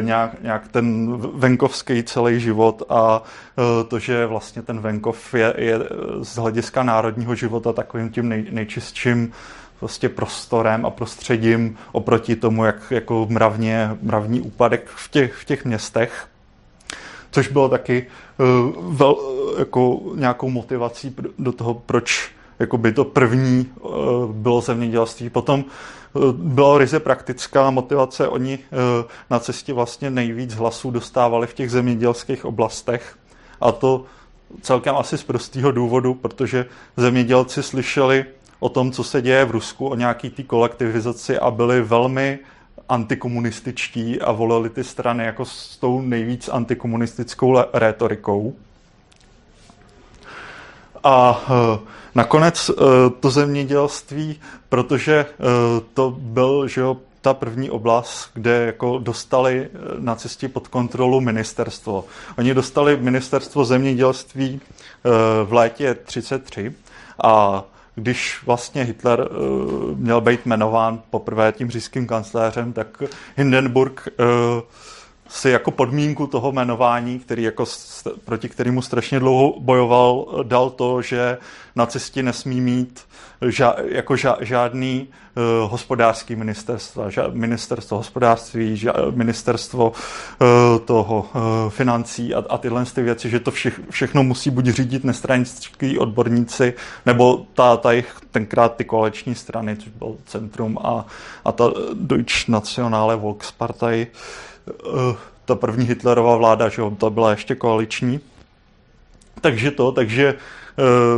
nějak, 0.00 0.42
nějak 0.42 0.68
ten 0.68 1.16
venkovský 1.16 2.02
celý 2.02 2.40
život 2.40 2.82
a 2.88 3.22
eh, 3.22 3.84
to, 3.84 3.98
že 3.98 4.26
vlastně 4.26 4.62
ten 4.62 4.80
venkov 4.80 5.34
je, 5.34 5.54
je 5.58 5.78
z 6.22 6.36
hlediska 6.36 6.82
národního 6.82 7.34
života 7.34 7.72
takovým 7.72 8.10
tím 8.10 8.28
nej, 8.28 8.46
nejčistším 8.50 9.32
prostě 9.80 10.08
prostorem 10.08 10.86
a 10.86 10.90
prostředím 10.90 11.76
oproti 11.92 12.36
tomu, 12.36 12.64
jak 12.64 12.76
jako 12.90 13.26
mravně, 13.30 13.90
mravní 14.02 14.40
úpadek 14.40 14.88
v 14.88 15.10
těch, 15.10 15.34
v 15.34 15.44
těch 15.44 15.64
městech. 15.64 16.26
Což 17.30 17.48
bylo 17.48 17.68
taky 17.68 18.06
uh, 18.38 18.96
vel, 18.96 19.16
jako 19.58 20.00
nějakou 20.14 20.50
motivací 20.50 21.16
do 21.38 21.52
toho, 21.52 21.74
proč 21.74 22.35
jako 22.58 22.78
by 22.78 22.92
to 22.92 23.04
první 23.04 23.66
uh, 23.80 23.90
bylo 24.32 24.60
zemědělství. 24.60 25.30
Potom 25.30 25.64
byla 26.32 26.78
ryze 26.78 27.00
praktická 27.00 27.70
motivace. 27.70 28.28
Oni 28.28 28.58
eh, 28.58 28.76
na 29.30 29.38
cestě 29.38 29.72
vlastně 29.72 30.10
nejvíc 30.10 30.54
hlasů 30.54 30.90
dostávali 30.90 31.46
v 31.46 31.54
těch 31.54 31.70
zemědělských 31.70 32.44
oblastech 32.44 33.18
a 33.60 33.72
to 33.72 34.04
celkem 34.60 34.96
asi 34.96 35.18
z 35.18 35.22
prostého 35.22 35.72
důvodu, 35.72 36.14
protože 36.14 36.66
zemědělci 36.96 37.62
slyšeli 37.62 38.24
o 38.60 38.68
tom, 38.68 38.92
co 38.92 39.04
se 39.04 39.22
děje 39.22 39.44
v 39.44 39.50
Rusku, 39.50 39.88
o 39.88 39.94
nějaký 39.94 40.30
té 40.30 40.42
kolektivizaci 40.42 41.38
a 41.38 41.50
byli 41.50 41.82
velmi 41.82 42.38
antikomunističtí 42.88 44.20
a 44.20 44.32
volili 44.32 44.70
ty 44.70 44.84
strany 44.84 45.24
jako 45.24 45.44
s 45.44 45.76
tou 45.76 46.00
nejvíc 46.00 46.48
antikomunistickou 46.48 47.56
rétorikou. 47.72 48.54
A 51.06 51.42
uh, 51.50 51.78
nakonec 52.14 52.70
uh, 52.70 52.76
to 53.20 53.30
zemědělství, 53.30 54.40
protože 54.68 55.26
uh, 55.38 55.46
to 55.94 56.16
byl, 56.18 56.68
že 56.68 56.80
jo, 56.80 56.96
ta 57.20 57.34
první 57.34 57.70
oblast, 57.70 58.30
kde 58.34 58.66
jako 58.66 58.98
dostali 58.98 59.68
na 59.98 60.14
cestě 60.14 60.48
pod 60.48 60.68
kontrolu 60.68 61.20
ministerstvo. 61.20 62.04
Oni 62.38 62.54
dostali 62.54 62.96
ministerstvo 62.96 63.64
zemědělství 63.64 64.60
v 65.44 65.52
létě 65.52 65.94
33 65.94 66.74
a 67.24 67.64
když 67.94 68.42
vlastně 68.46 68.82
Hitler 68.82 69.28
měl 69.94 70.20
být 70.20 70.46
jmenován 70.46 71.02
poprvé 71.10 71.52
tím 71.52 71.70
říšským 71.70 72.06
kancléřem, 72.06 72.72
tak 72.72 73.02
Hindenburg 73.36 74.08
si 75.28 75.50
jako 75.50 75.70
podmínku 75.70 76.26
toho 76.26 76.52
jmenování, 76.52 77.18
který 77.18 77.42
jako 77.42 77.64
proti 78.24 78.48
kterému 78.48 78.82
strašně 78.82 79.18
dlouho 79.18 79.60
bojoval, 79.60 80.26
dal 80.42 80.70
to, 80.70 81.02
že 81.02 81.38
nacisti 81.76 82.22
nesmí 82.22 82.60
mít 82.60 83.00
ža, 83.48 83.74
jako 83.84 84.16
ža, 84.16 84.36
žádný 84.40 85.08
uh, 85.34 85.70
hospodářský 85.70 86.36
ministerstvo, 86.36 87.10
ža, 87.10 87.26
ministerstvo 87.32 87.96
hospodářství, 87.96 88.76
ža, 88.76 88.92
ministerstvo 89.10 89.90
uh, 89.90 90.46
toho 90.84 91.28
uh, 91.34 91.70
financí 91.70 92.34
a, 92.34 92.44
a 92.48 92.58
tyhle 92.58 92.84
ty 92.84 93.02
věci, 93.02 93.30
že 93.30 93.40
to 93.40 93.50
vše, 93.50 93.72
všechno 93.90 94.22
musí 94.22 94.50
buď 94.50 94.66
řídit 94.66 95.04
nestranický 95.04 95.98
odborníci, 95.98 96.74
nebo 97.06 97.46
ta, 97.54 97.76
ta 97.76 97.92
jich 97.92 98.16
tenkrát 98.30 98.76
ty 98.76 98.84
koaliční 98.84 99.34
strany, 99.34 99.76
což 99.76 99.88
byl 99.88 100.16
Centrum 100.26 100.78
a, 100.78 101.06
a 101.44 101.52
ta 101.52 101.64
Deutsche 101.94 102.52
Nationale 102.52 103.16
Volkspartei, 103.16 104.06
uh, 104.06 104.46
ta 105.44 105.54
první 105.54 105.84
Hitlerová 105.84 106.36
vláda, 106.36 106.68
že 106.68 106.82
to 106.98 107.10
byla 107.10 107.30
ještě 107.30 107.54
koaliční. 107.54 108.20
Takže 109.40 109.70
to, 109.70 109.92
takže 109.92 110.34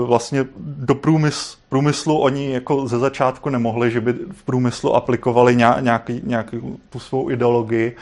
uh, 0.01 0.07
vlastně 0.07 0.47
do 0.59 0.95
průmysl, 0.95 1.57
průmyslu 1.69 2.19
oni 2.19 2.53
jako 2.53 2.89
ze 2.89 2.99
začátku 2.99 3.49
nemohli, 3.49 3.91
že 3.91 4.01
by 4.01 4.13
v 4.13 4.43
průmyslu 4.43 4.97
aplikovali 4.97 5.57
nějaký, 5.81 6.21
nějaký 6.25 6.61
tu 6.91 6.99
svou 6.99 7.31
ideologii, 7.31 7.97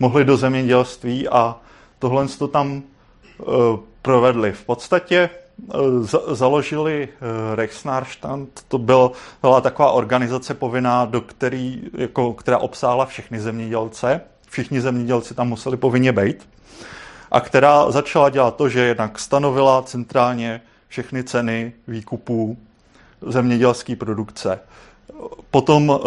mohli 0.00 0.24
do 0.24 0.36
zemědělství 0.36 1.28
a 1.28 1.56
tohle 1.98 2.28
to 2.28 2.48
tam 2.48 2.82
uh, 3.38 3.54
provedli. 4.02 4.52
V 4.52 4.64
podstatě 4.64 5.30
založili 6.32 7.08
Reichsnarstand, 7.54 8.64
to 8.68 8.78
byl, 8.78 9.12
byla 9.42 9.60
taková 9.60 9.90
organizace 9.90 10.54
povinná, 10.54 11.04
do 11.04 11.20
který, 11.20 11.82
jako, 11.92 12.32
která 12.32 12.58
obsáhla 12.58 13.06
všechny 13.06 13.40
zemědělce 13.40 14.20
všichni 14.50 14.80
zemědělci 14.80 15.34
tam 15.34 15.48
museli 15.48 15.76
povinně 15.76 16.12
být, 16.12 16.48
a 17.30 17.40
která 17.40 17.90
začala 17.90 18.30
dělat 18.30 18.56
to, 18.56 18.68
že 18.68 18.80
jednak 18.80 19.18
stanovila 19.18 19.82
centrálně 19.82 20.60
všechny 20.88 21.24
ceny 21.24 21.72
výkupů 21.88 22.58
zemědělské 23.26 23.96
produkce. 23.96 24.60
Potom 25.50 25.88
uh, 25.88 25.98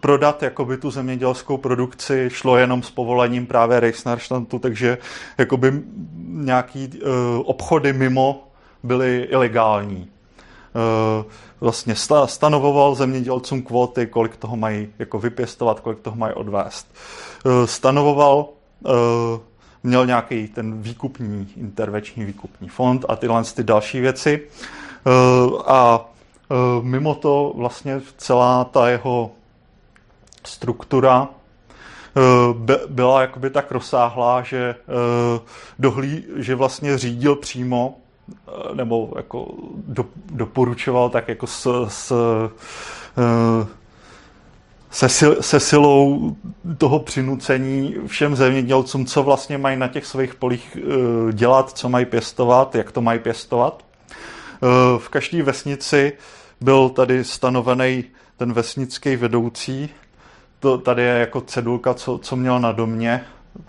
prodat 0.00 0.42
jakoby 0.42 0.76
tu 0.76 0.90
zemědělskou 0.90 1.56
produkci 1.56 2.28
šlo 2.32 2.56
jenom 2.56 2.82
s 2.82 2.90
povolením 2.90 3.46
právě 3.46 3.80
Reichsnarstantu, 3.80 4.58
takže 4.58 4.98
jakoby 5.38 5.82
nějaký 6.26 6.88
uh, 6.88 7.08
obchody 7.44 7.92
mimo 7.92 8.48
byly 8.82 9.28
ilegální. 9.30 10.08
Uh, 11.18 11.24
vlastně 11.60 11.94
stanovoval 12.26 12.94
zemědělcům 12.94 13.62
kvóty, 13.62 14.06
kolik 14.06 14.36
toho 14.36 14.56
mají 14.56 14.88
jako 14.98 15.18
vypěstovat, 15.18 15.80
kolik 15.80 16.00
toho 16.00 16.16
mají 16.16 16.34
odvést. 16.34 16.86
Eh, 16.94 17.33
stanovoval, 17.64 18.48
eh, 18.86 18.90
měl 19.82 20.06
nějaký 20.06 20.48
ten 20.48 20.82
výkupní, 20.82 21.48
intervenční 21.56 22.24
výkupní 22.24 22.68
fond 22.68 23.04
a 23.08 23.16
tyhle 23.16 23.44
ty 23.44 23.62
další 23.62 24.00
věci. 24.00 24.40
Eh, 25.06 25.10
a 25.66 26.04
mimo 26.82 27.14
to 27.14 27.52
vlastně 27.56 28.00
celá 28.16 28.64
ta 28.64 28.88
jeho 28.88 29.30
struktura 30.44 31.28
byla 32.88 33.20
jakoby 33.20 33.50
tak 33.50 33.72
rozsáhlá, 33.72 34.42
že, 34.42 34.74
dohlí, 35.78 36.24
že 36.36 36.54
vlastně 36.54 36.98
řídil 36.98 37.36
přímo 37.36 37.96
nebo 38.74 39.12
jako 39.16 39.46
do, 39.74 40.06
doporučoval 40.30 41.10
tak 41.10 41.28
jako 41.28 41.46
s, 41.46 41.86
s 41.88 42.12
se, 44.94 45.08
sil, 45.18 45.32
se 45.40 45.60
silou 45.60 46.36
toho 46.78 46.98
přinucení 46.98 47.94
všem 48.06 48.36
zemědělcům, 48.36 49.06
co 49.06 49.22
vlastně 49.22 49.58
mají 49.58 49.76
na 49.76 49.88
těch 49.88 50.06
svých 50.06 50.34
polích 50.34 50.76
eh, 50.76 51.32
dělat, 51.32 51.70
co 51.70 51.88
mají 51.88 52.06
pěstovat, 52.06 52.74
jak 52.74 52.92
to 52.92 53.00
mají 53.00 53.18
pěstovat. 53.18 53.84
Eh, 54.10 54.98
v 54.98 55.08
každé 55.08 55.42
vesnici 55.42 56.12
byl 56.60 56.88
tady 56.88 57.24
stanovený 57.24 58.04
ten 58.36 58.52
vesnický 58.52 59.16
vedoucí. 59.16 59.88
To 60.60 60.78
tady 60.78 61.02
je 61.02 61.14
jako 61.18 61.40
cedulka, 61.40 61.94
co, 61.94 62.18
co 62.18 62.36
měl 62.36 62.60
na 62.60 62.72
domě. 62.72 63.24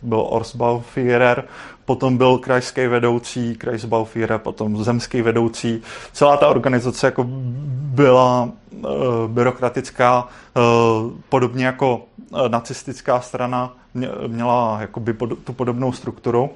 Byl 0.05 0.25
Orsbauführer, 0.29 1.43
potom 1.85 2.17
byl 2.17 2.37
krajský 2.37 2.87
vedoucí, 2.87 3.55
Kreisbauführer, 3.55 4.39
potom 4.39 4.83
zemský 4.83 5.21
vedoucí. 5.21 5.81
Celá 6.13 6.37
ta 6.37 6.47
organizace 6.47 7.07
jako 7.07 7.25
byla 7.27 8.43
uh, 8.43 8.89
byrokratická, 9.27 10.27
uh, 10.27 11.11
podobně 11.29 11.65
jako 11.65 12.01
uh, 12.29 12.49
nacistická 12.49 13.21
strana 13.21 13.73
mě, 13.93 14.09
měla 14.27 14.77
jakoby 14.81 15.13
pod, 15.13 15.29
tu 15.43 15.53
podobnou 15.53 15.91
strukturu 15.91 16.49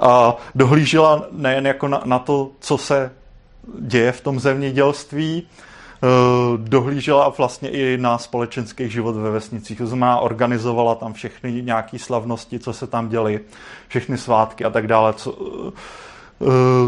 a 0.00 0.36
dohlížela 0.54 1.26
nejen 1.32 1.66
jako 1.66 1.88
na, 1.88 2.02
na 2.04 2.18
to, 2.18 2.50
co 2.60 2.78
se 2.78 3.10
děje 3.80 4.12
v 4.12 4.20
tom 4.20 4.40
zemědělství, 4.40 5.48
dohlížela 6.56 7.28
vlastně 7.28 7.68
i 7.68 7.98
na 7.98 8.18
společenský 8.18 8.90
život 8.90 9.16
ve 9.16 9.30
vesnicích. 9.30 9.78
To 9.78 9.86
znamená, 9.86 10.18
organizovala 10.18 10.94
tam 10.94 11.12
všechny 11.12 11.62
nějaké 11.62 11.98
slavnosti, 11.98 12.58
co 12.58 12.72
se 12.72 12.86
tam 12.86 13.08
děly, 13.08 13.40
všechny 13.88 14.18
svátky 14.18 14.64
a 14.64 14.70
tak 14.70 14.86
dále, 14.86 15.12
co, 15.12 15.32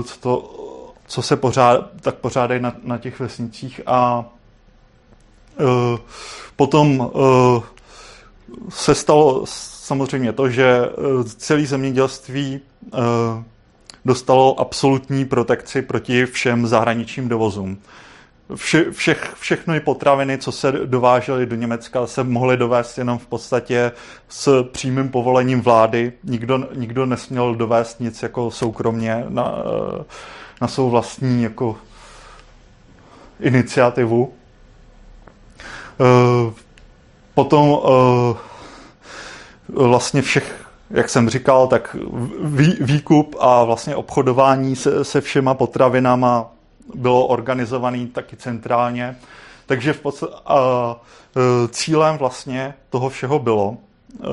co, 0.05 0.18
to, 0.21 0.55
co 1.07 1.23
se 1.23 1.37
pořád, 1.37 1.90
tak 2.01 2.14
pořádají 2.14 2.61
na, 2.61 2.73
na 2.83 2.99
těch 2.99 3.21
vesnicích 3.21 3.81
a 3.87 4.25
uh, 5.61 5.99
potom 6.57 7.11
se 8.68 8.94
stalo 8.94 9.44
samozřejmě 9.47 10.33
to, 10.33 10.51
že 10.51 10.81
celé 11.25 11.66
zemědělství 11.66 12.61
dostalo 14.05 14.61
absolutní 14.61 15.25
protekci 15.25 15.83
proti 15.83 16.27
všem 16.27 16.66
zahraničním 16.66 17.29
dovozům 17.29 17.79
vše, 18.54 18.90
všech, 18.90 19.34
všechny 19.40 19.80
potraviny, 19.80 20.38
co 20.38 20.52
se 20.52 20.72
dovážely 20.72 21.46
do 21.46 21.56
Německa, 21.56 22.06
se 22.06 22.24
mohly 22.24 22.56
dovést 22.56 22.98
jenom 22.98 23.18
v 23.18 23.26
podstatě 23.26 23.92
s 24.28 24.64
přímým 24.64 25.08
povolením 25.08 25.61
vlády. 25.61 26.12
Nikdo, 26.24 26.58
nikdo 26.74 27.06
nesměl 27.06 27.54
dovést 27.54 28.00
nic 28.00 28.22
jako 28.22 28.50
soukromně 28.50 29.24
na, 29.28 29.54
na 30.61 30.68
svou 30.68 30.90
vlastní 30.90 31.42
jako 31.42 31.76
iniciativu. 33.40 34.32
Eh, 36.00 36.52
potom 37.34 37.78
eh, 37.84 38.37
vlastně 39.68 40.22
všech, 40.22 40.66
jak 40.90 41.08
jsem 41.08 41.28
říkal, 41.28 41.66
tak 41.66 41.96
výkup 42.80 43.37
a 43.40 43.64
vlastně 43.64 43.96
obchodování 43.96 44.76
se, 44.76 45.04
se 45.04 45.20
všema 45.20 45.54
potravinama 45.54 46.50
bylo 46.94 47.27
organizovaný 47.27 48.07
taky 48.07 48.37
centrálně. 48.37 49.16
Takže 49.66 49.92
v 49.92 50.01
podstatě, 50.01 50.33
e, 50.35 51.68
cílem 51.68 52.18
vlastně 52.18 52.74
toho 52.90 53.09
všeho 53.09 53.38
bylo 53.38 53.77
e, 53.77 54.27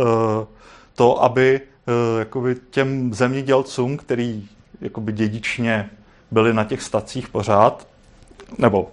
to, 0.96 1.24
aby 1.24 1.62
e, 1.62 2.20
jakoby 2.20 2.56
těm 2.70 3.14
zemědělcům, 3.14 3.98
který 3.98 4.48
jakoby 4.82 5.12
dědičně 5.12 5.90
byli 6.32 6.54
na 6.54 6.64
těch 6.64 6.82
stacích 6.82 7.30
pořád, 7.30 7.88
nebo 8.58 8.92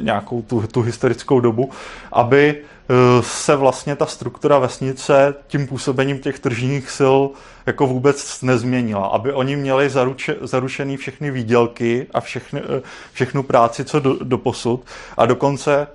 nějakou 0.00 0.42
tu, 0.42 0.66
tu 0.66 0.82
historickou 0.82 1.40
dobu, 1.40 1.70
aby 2.12 2.64
Eh, 2.88 3.22
se 3.22 3.56
vlastně 3.56 3.96
ta 3.96 4.06
struktura 4.06 4.58
vesnice 4.58 5.34
tím 5.46 5.66
působením 5.66 6.18
těch 6.18 6.38
tržních 6.38 6.90
sil 6.98 7.18
jako 7.66 7.86
vůbec 7.86 8.42
nezměnila. 8.42 9.06
Aby 9.06 9.32
oni 9.32 9.56
měli 9.56 9.90
zaruče, 9.90 10.36
zaručený 10.40 10.96
všechny 10.96 11.30
výdělky 11.30 12.06
a 12.14 12.20
všechny, 12.20 12.60
eh, 12.60 12.82
všechnu 13.12 13.42
práci, 13.42 13.84
co 13.84 14.00
do, 14.00 14.16
do 14.24 14.38
posud. 14.38 14.84
A 15.16 15.26
dokonce 15.26 15.86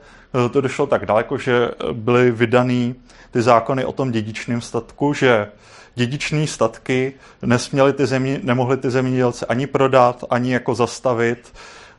eh, 0.45 0.49
to 0.49 0.61
došlo 0.61 0.87
tak 0.87 1.05
daleko, 1.05 1.37
že 1.37 1.71
byly 1.91 2.31
vydaný 2.31 2.95
ty 3.31 3.41
zákony 3.41 3.85
o 3.85 3.91
tom 3.91 4.11
dědičném 4.11 4.61
statku, 4.61 5.13
že 5.13 5.47
dědičné 5.95 6.47
statky 6.47 7.13
nesměli 7.41 7.93
ty 7.93 8.05
země, 8.05 8.39
nemohli 8.43 8.77
ty 8.77 8.89
zemědělce 8.89 9.45
ani 9.45 9.67
prodat, 9.67 10.23
ani 10.29 10.53
jako 10.53 10.75
zastavit, 10.75 11.53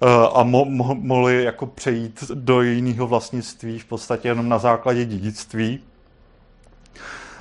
a 0.08 0.42
mo- 0.44 0.70
mo- 0.70 1.00
mohli 1.00 1.44
jako 1.44 1.66
přejít 1.66 2.24
do 2.34 2.62
jiného 2.62 3.06
vlastnictví 3.06 3.78
v 3.78 3.84
podstatě 3.84 4.28
jenom 4.28 4.48
na 4.48 4.58
základě 4.58 5.04
dědictví. 5.04 5.80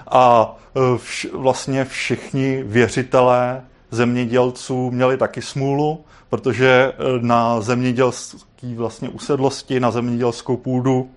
A 0.07 0.55
eh, 0.75 0.79
vš- 0.79 1.37
vlastně 1.37 1.85
všichni 1.85 2.63
věřitelé 2.63 3.63
zemědělců 3.91 4.91
měli 4.91 5.17
taky 5.17 5.41
smůlu, 5.41 6.05
protože 6.29 6.93
eh, 6.93 6.95
na 7.21 7.61
zemědělské 7.61 8.75
vlastně 8.75 9.09
usedlosti, 9.09 9.79
na 9.79 9.91
zemědělskou 9.91 10.57
půdu, 10.57 11.09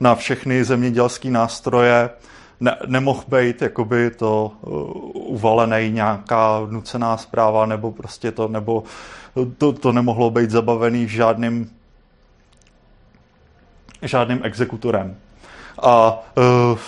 na 0.00 0.14
všechny 0.14 0.64
zemědělské 0.64 1.30
nástroje 1.30 2.10
ne, 2.60 2.76
nemohl 2.86 3.22
být 3.28 3.62
jakoby 3.62 4.10
to 4.10 4.52
uvalený 5.12 5.90
nějaká 5.90 6.66
nucená 6.70 7.16
zpráva 7.16 7.66
nebo 7.66 7.92
prostě 7.92 8.32
to, 8.32 8.48
nebo 8.48 8.82
to, 9.58 9.72
to 9.72 9.92
nemohlo 9.92 10.30
být 10.30 10.50
zabavený 10.50 11.08
žádným 11.08 11.70
žádným 14.02 14.40
exekutorem. 14.42 15.16
A, 15.82 16.22
uh, 16.36 16.78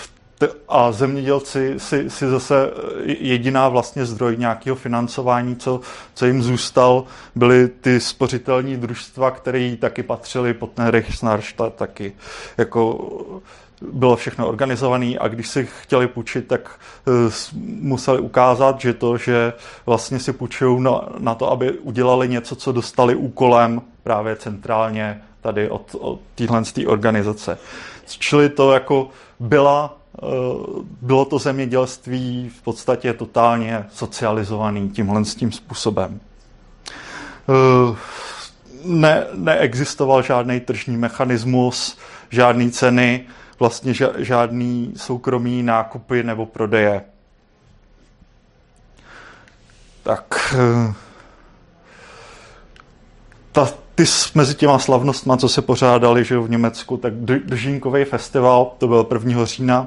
a 0.68 0.92
zemědělci 0.92 1.74
si, 1.78 2.10
si 2.10 2.26
zase 2.28 2.70
jediná 3.04 3.68
vlastně 3.68 4.06
zdroj 4.06 4.36
nějakého 4.36 4.76
financování, 4.76 5.56
co, 5.56 5.80
co 6.14 6.26
jim 6.26 6.42
zůstal, 6.42 7.04
byly 7.34 7.68
ty 7.68 8.00
spořitelní 8.00 8.76
družstva, 8.76 9.30
které 9.30 9.76
taky 9.80 10.02
patřily 10.02 10.54
pod 10.54 10.72
ten 10.72 10.86
Reichsnarstadt 10.86 11.74
taky. 11.74 12.12
Jako 12.58 13.10
bylo 13.92 14.16
všechno 14.16 14.48
organizované 14.48 15.14
a 15.20 15.28
když 15.28 15.48
si 15.48 15.68
chtěli 15.82 16.06
půjčit, 16.06 16.48
tak 16.48 16.80
uh, 17.06 17.14
museli 17.80 18.18
ukázat, 18.20 18.80
že 18.80 18.94
to, 18.94 19.16
že 19.16 19.52
vlastně 19.86 20.18
si 20.18 20.32
půjčují 20.32 20.82
na, 20.82 21.08
na 21.18 21.34
to, 21.34 21.50
aby 21.50 21.72
udělali 21.72 22.28
něco, 22.28 22.56
co 22.56 22.72
dostali 22.72 23.14
úkolem 23.14 23.82
právě 24.02 24.36
centrálně 24.36 25.22
tady 25.40 25.70
od, 25.70 25.96
od 25.98 26.20
téhle 26.34 26.62
organizace. 26.86 27.58
Čili 28.06 28.48
to 28.48 28.72
jako 28.72 29.08
byla, 29.40 29.98
uh, 30.22 30.84
bylo 31.00 31.24
to 31.24 31.38
zemědělství 31.38 32.52
v 32.58 32.62
podstatě 32.62 33.12
totálně 33.12 33.84
socializovaný 33.92 34.90
tímhle 34.90 35.22
tím 35.22 35.52
způsobem. 35.52 36.20
Uh, 37.48 37.96
ne, 38.84 39.26
neexistoval 39.34 40.22
žádný 40.22 40.60
tržní 40.60 40.96
mechanismus, 40.96 41.98
žádné 42.30 42.70
ceny, 42.70 43.26
vlastně 43.58 43.94
žádný 44.18 44.92
soukromý 44.96 45.62
nákupy 45.62 46.22
nebo 46.22 46.46
prodeje. 46.46 47.02
Tak 50.02 50.54
eh, 50.54 50.94
ta, 53.52 53.68
ty 53.94 54.04
mezi 54.34 54.54
těma 54.54 54.78
slavnostma, 54.78 55.36
co 55.36 55.48
se 55.48 55.62
pořádali 55.62 56.24
že 56.24 56.38
v 56.38 56.50
Německu, 56.50 56.96
tak 56.96 57.14
Držínkový 57.44 58.04
festival, 58.04 58.72
to 58.78 58.88
byl 58.88 59.06
1. 59.12 59.44
října, 59.44 59.86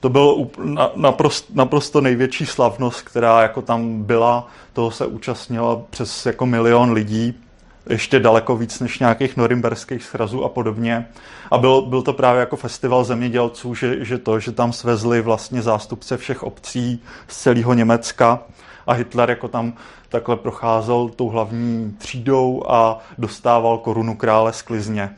to 0.00 0.08
byl 0.08 0.48
naprosto, 0.96 1.52
naprosto 1.54 2.00
největší 2.00 2.46
slavnost, 2.46 3.02
která 3.02 3.42
jako 3.42 3.62
tam 3.62 4.02
byla, 4.02 4.46
toho 4.72 4.90
se 4.90 5.06
účastnila 5.06 5.82
přes 5.90 6.26
jako 6.26 6.46
milion 6.46 6.92
lidí 6.92 7.34
ještě 7.88 8.20
daleko 8.20 8.56
víc 8.56 8.80
než 8.80 8.98
nějakých 8.98 9.36
norimberských 9.36 10.04
srazů 10.04 10.44
a 10.44 10.48
podobně. 10.48 11.08
A 11.50 11.58
byl, 11.58 11.82
byl 11.82 12.02
to 12.02 12.12
právě 12.12 12.40
jako 12.40 12.56
festival 12.56 13.04
zemědělců, 13.04 13.74
že, 13.74 14.04
že 14.04 14.18
to, 14.18 14.40
že 14.40 14.52
tam 14.52 14.72
svezli 14.72 15.20
vlastně 15.20 15.62
zástupce 15.62 16.16
všech 16.16 16.42
obcí 16.42 17.02
z 17.28 17.36
celého 17.36 17.74
Německa 17.74 18.40
a 18.86 18.92
Hitler 18.92 19.30
jako 19.30 19.48
tam 19.48 19.72
takhle 20.08 20.36
procházel 20.36 21.08
tou 21.08 21.28
hlavní 21.28 21.96
třídou 21.98 22.62
a 22.68 22.98
dostával 23.18 23.78
korunu 23.78 24.16
krále 24.16 24.52
sklizně. 24.52 25.16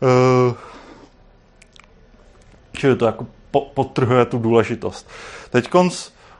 Uh, 0.00 0.54
čili 2.72 2.96
to 2.96 3.06
jako 3.06 3.26
po, 3.50 3.60
potrhuje 3.60 4.24
tu 4.24 4.38
důležitost. 4.38 5.08
Teď 5.50 5.68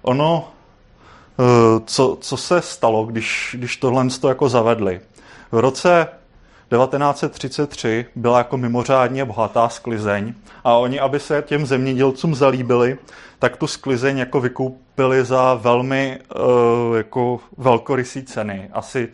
ono, 0.02 0.48
uh, 1.36 1.46
co, 1.84 2.18
co 2.20 2.36
se 2.36 2.62
stalo, 2.62 3.04
když, 3.04 3.56
když 3.58 3.76
tohle 3.76 4.06
to 4.20 4.28
jako 4.28 4.48
zavedli? 4.48 5.00
V 5.52 5.58
roce 5.58 6.06
1933 6.70 8.06
byla 8.16 8.38
jako 8.38 8.56
mimořádně 8.56 9.24
bohatá 9.24 9.68
sklizeň 9.68 10.34
a 10.64 10.74
oni, 10.74 11.00
aby 11.00 11.20
se 11.20 11.42
těm 11.46 11.66
zemědělcům 11.66 12.34
zalíbili, 12.34 12.98
tak 13.38 13.56
tu 13.56 13.66
sklizeň 13.66 14.18
jako 14.18 14.40
vykoupili 14.40 15.24
za 15.24 15.54
velmi 15.54 16.18
uh, 16.88 16.96
jako 16.96 17.40
velkorysý 17.56 18.22
ceny. 18.22 18.70
Asi 18.72 19.08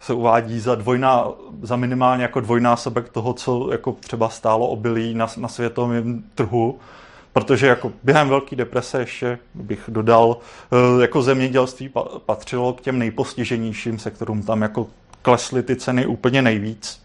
se 0.00 0.12
uvádí 0.12 0.60
za, 0.60 0.74
dvojná, 0.74 1.28
za 1.62 1.76
minimálně 1.76 2.22
jako 2.22 2.40
dvojnásobek 2.40 3.08
toho, 3.08 3.32
co 3.32 3.68
jako 3.72 3.92
třeba 3.92 4.28
stálo 4.28 4.68
obilí 4.68 5.14
na, 5.14 5.26
na 5.36 5.48
světovém 5.48 6.24
trhu, 6.34 6.78
protože 7.32 7.66
jako 7.66 7.92
během 8.02 8.28
Velké 8.28 8.56
deprese 8.56 8.98
ještě 8.98 9.38
bych 9.54 9.84
dodal, 9.88 10.26
uh, 10.26 11.02
jako 11.02 11.22
zemědělství 11.22 11.90
patřilo 12.26 12.72
k 12.72 12.80
těm 12.80 12.98
nejpostiženějším 12.98 13.98
sektorům. 13.98 14.42
Tam 14.42 14.62
jako 14.62 14.86
klesly 15.26 15.62
ty 15.62 15.76
ceny 15.76 16.06
úplně 16.06 16.42
nejvíc. 16.42 17.02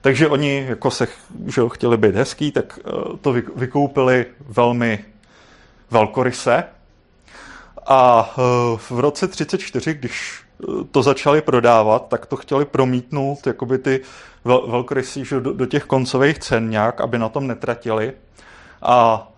Takže 0.00 0.28
oni 0.28 0.66
jako 0.68 0.90
se 0.90 1.08
že 1.46 1.62
chtěli 1.68 1.96
být 1.96 2.14
hezký, 2.14 2.52
tak 2.52 2.78
uh, 2.84 3.16
to 3.16 3.32
vykoupili 3.32 4.26
velmi 4.48 5.04
velkoryse. 5.90 6.64
A 7.86 8.32
uh, 8.38 8.78
v 8.78 9.00
roce 9.00 9.28
34, 9.28 9.94
když 9.94 10.42
to 10.90 11.02
začali 11.02 11.42
prodávat, 11.42 12.08
tak 12.08 12.26
to 12.26 12.36
chtěli 12.36 12.64
promítnout 12.64 13.46
jakoby 13.46 13.78
ty 13.78 14.00
vel- 14.44 14.70
velkorysí 14.70 15.24
do, 15.30 15.52
do 15.52 15.66
těch 15.66 15.84
koncových 15.84 16.38
cen 16.38 16.70
nějak, 16.70 17.00
aby 17.00 17.18
na 17.18 17.28
tom 17.28 17.46
netratili. 17.46 18.12
A 18.82 19.28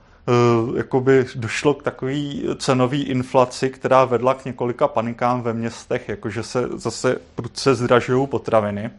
jakoby 0.76 1.26
došlo 1.34 1.74
k 1.74 1.82
takové 1.82 2.14
cenové 2.56 2.96
inflaci, 2.96 3.70
která 3.70 4.04
vedla 4.04 4.34
k 4.34 4.44
několika 4.44 4.88
panikám 4.88 5.42
ve 5.42 5.52
městech, 5.52 6.08
jakože 6.08 6.42
se 6.42 6.68
zase 6.74 7.16
prudce 7.34 7.74
zdražují 7.74 8.26
potraviny. 8.26 8.90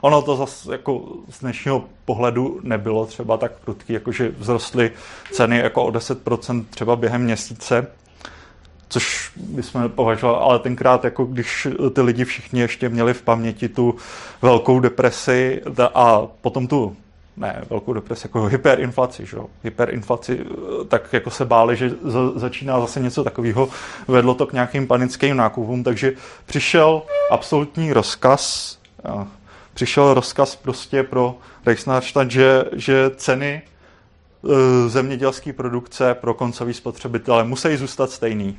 Ono 0.00 0.22
to 0.22 0.36
zase 0.36 0.72
jako 0.72 1.02
z 1.30 1.40
dnešního 1.40 1.84
pohledu 2.04 2.60
nebylo 2.62 3.06
třeba 3.06 3.36
tak 3.36 3.52
prudký, 3.52 3.92
jakože 3.92 4.32
vzrostly 4.40 4.92
ceny 5.32 5.58
jako 5.58 5.84
o 5.84 5.90
10% 5.90 6.64
třeba 6.70 6.96
během 6.96 7.22
měsíce, 7.22 7.86
což 8.88 9.32
bychom 9.36 9.88
považovali, 9.88 10.38
ale 10.40 10.58
tenkrát, 10.58 11.04
jako 11.04 11.24
když 11.24 11.68
ty 11.92 12.00
lidi 12.00 12.24
všichni 12.24 12.60
ještě 12.60 12.88
měli 12.88 13.14
v 13.14 13.22
paměti 13.22 13.68
tu 13.68 13.94
velkou 14.42 14.80
depresi 14.80 15.62
a 15.94 16.26
potom 16.40 16.66
tu 16.66 16.96
ne, 17.36 17.64
velkou 17.70 17.92
depresi, 17.92 18.26
jako 18.26 18.44
hyperinflaci, 18.44 19.26
že? 19.26 19.36
hyperinflaci, 19.64 20.46
tak 20.88 21.12
jako 21.12 21.30
se 21.30 21.44
báli, 21.44 21.76
že 21.76 21.90
za, 22.02 22.30
začíná 22.34 22.80
zase 22.80 23.00
něco 23.00 23.24
takového, 23.24 23.68
vedlo 24.08 24.34
to 24.34 24.46
k 24.46 24.52
nějakým 24.52 24.86
panickým 24.86 25.36
nákupům, 25.36 25.84
takže 25.84 26.12
přišel 26.46 27.02
absolutní 27.30 27.92
rozkaz, 27.92 28.78
přišel 29.74 30.14
rozkaz 30.14 30.56
prostě 30.56 31.02
pro 31.02 31.36
Reichsnachstadt, 31.66 32.30
že, 32.30 32.64
že 32.72 33.10
ceny 33.16 33.62
e, 33.62 34.88
zemědělské 34.88 35.52
produkce 35.52 36.14
pro 36.14 36.34
koncový 36.34 36.74
spotřebitele 36.74 37.44
musí 37.44 37.76
zůstat 37.76 38.10
stejný. 38.10 38.58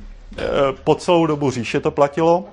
Po 0.84 0.94
celou 0.94 1.26
dobu 1.26 1.50
říše 1.50 1.80
to 1.80 1.90
platilo 1.90 2.44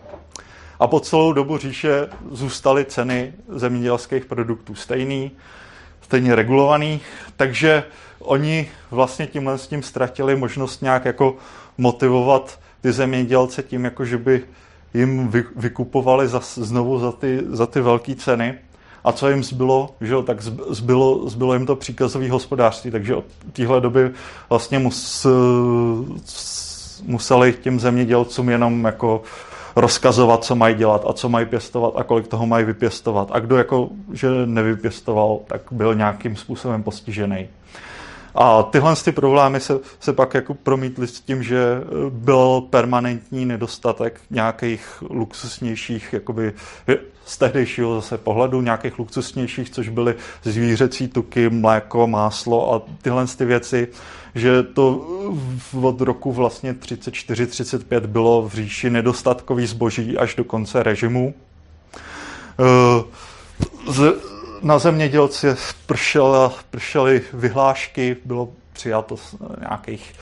a 0.80 0.88
po 0.88 1.00
celou 1.00 1.34
dobu 1.34 1.58
říše 1.58 2.08
zůstaly 2.32 2.86
ceny 2.86 3.34
zemědělských 3.50 4.26
produktů 4.26 4.76
stejný, 4.76 5.32
stejně 6.12 6.36
regulovaný, 6.36 7.02
takže 7.38 7.84
oni 8.20 8.68
vlastně 8.92 9.28
tímhle 9.28 9.58
s 9.58 9.68
tím 9.68 9.84
ztratili 9.84 10.36
možnost 10.36 10.82
nějak 10.82 11.06
jako 11.06 11.36
motivovat 11.78 12.60
ty 12.82 12.92
zemědělce 12.92 13.64
tím, 13.64 13.86
jako 13.86 14.06
že 14.06 14.18
by 14.18 14.44
jim 14.94 15.28
vy, 15.28 15.44
vykupovali 15.56 16.28
za, 16.28 16.42
znovu 16.44 17.00
za 17.00 17.12
ty, 17.12 17.40
za 17.50 17.66
ty 17.66 17.82
velké 17.82 18.16
ceny. 18.16 18.56
A 19.04 19.12
co 19.12 19.30
jim 19.30 19.44
zbylo? 19.44 19.96
Že, 20.02 20.16
tak 20.26 20.42
zbylo, 20.70 21.30
zbylo 21.30 21.54
jim 21.54 21.66
to 21.66 21.76
příkazové 21.76 22.32
hospodářství, 22.32 22.92
takže 22.92 23.16
od 23.16 23.26
téhle 23.54 23.82
doby 23.82 24.12
vlastně 24.50 24.80
mus, 24.80 25.28
museli 27.04 27.54
těm 27.54 27.80
zemědělcům 27.80 28.50
jenom 28.50 28.86
jako 28.86 29.24
rozkazovat, 29.82 30.44
co 30.44 30.56
mají 30.56 30.76
dělat 30.76 31.06
a 31.08 31.14
co 31.14 31.30
mají 31.30 31.46
pěstovat 31.46 31.94
a 31.96 32.04
kolik 32.04 32.28
toho 32.28 32.46
mají 32.46 32.66
vypěstovat. 32.66 33.28
A 33.32 33.40
kdo 33.40 33.58
jako, 33.58 33.90
že 34.14 34.28
nevypěstoval, 34.46 35.40
tak 35.48 35.62
byl 35.72 35.96
nějakým 35.96 36.36
způsobem 36.36 36.84
postižený. 36.84 37.48
A 38.36 38.64
tyhle 38.64 38.96
ty 38.96 39.12
problémy 39.12 39.60
se, 39.60 39.80
se 40.00 40.14
pak 40.14 40.34
jako 40.34 40.54
promítly 40.54 41.08
s 41.08 41.22
tím, 41.22 41.44
že 41.44 41.58
e, 41.58 41.82
byl 42.10 42.64
permanentní 42.70 43.46
nedostatek 43.46 44.22
nějakých 44.30 45.04
luxusnějších, 45.10 46.14
jakoby 46.14 46.54
z 47.26 47.38
tehdejšího 47.38 47.96
zase 47.96 48.18
pohledu, 48.18 48.62
nějakých 48.62 49.00
luxusnějších, 49.00 49.70
což 49.70 49.90
byly 49.90 50.16
zvířecí 50.44 51.08
tuky, 51.08 51.50
mléko, 51.50 52.08
máslo 52.08 52.74
a 52.74 52.82
tyhle 53.02 53.28
ty 53.28 53.46
věci, 53.46 53.88
že 54.36 54.64
to 54.64 55.08
od 55.82 56.02
roku 56.02 56.32
vlastně 56.32 56.74
34-35 56.74 58.00
bylo 58.00 58.42
v 58.42 58.54
říši 58.54 58.90
nedostatkový 58.90 59.66
zboží 59.66 60.18
až 60.18 60.36
do 60.36 60.44
konce 60.44 60.84
režimu. 60.84 61.34
E, 62.60 63.04
z, 63.92 64.31
na 64.64 64.80
zemědělci 64.80 65.48
pršela, 65.86 66.54
pršely 66.72 67.22
vyhlášky, 67.34 68.18
bylo 68.26 68.50
přijato 68.74 69.16
nějakých, 69.60 70.14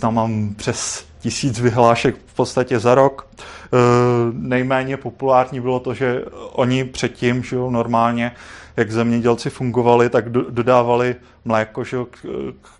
tam 0.00 0.14
mám 0.14 0.54
přes 0.54 1.06
tisíc 1.20 1.60
vyhlášek 1.60 2.16
v 2.26 2.34
podstatě 2.34 2.78
za 2.78 2.94
rok. 2.94 3.26
E, 3.36 3.76
nejméně 4.32 4.96
populární 4.96 5.60
bylo 5.60 5.80
to, 5.80 5.94
že 5.94 6.24
oni 6.52 6.84
předtím, 6.84 7.42
že 7.42 7.56
normálně 7.56 8.32
jak 8.76 8.92
zemědělci 8.92 9.50
fungovali, 9.50 10.10
tak 10.10 10.28
do, 10.28 10.50
dodávali 10.50 11.16
mléko 11.44 11.84
že, 11.84 11.96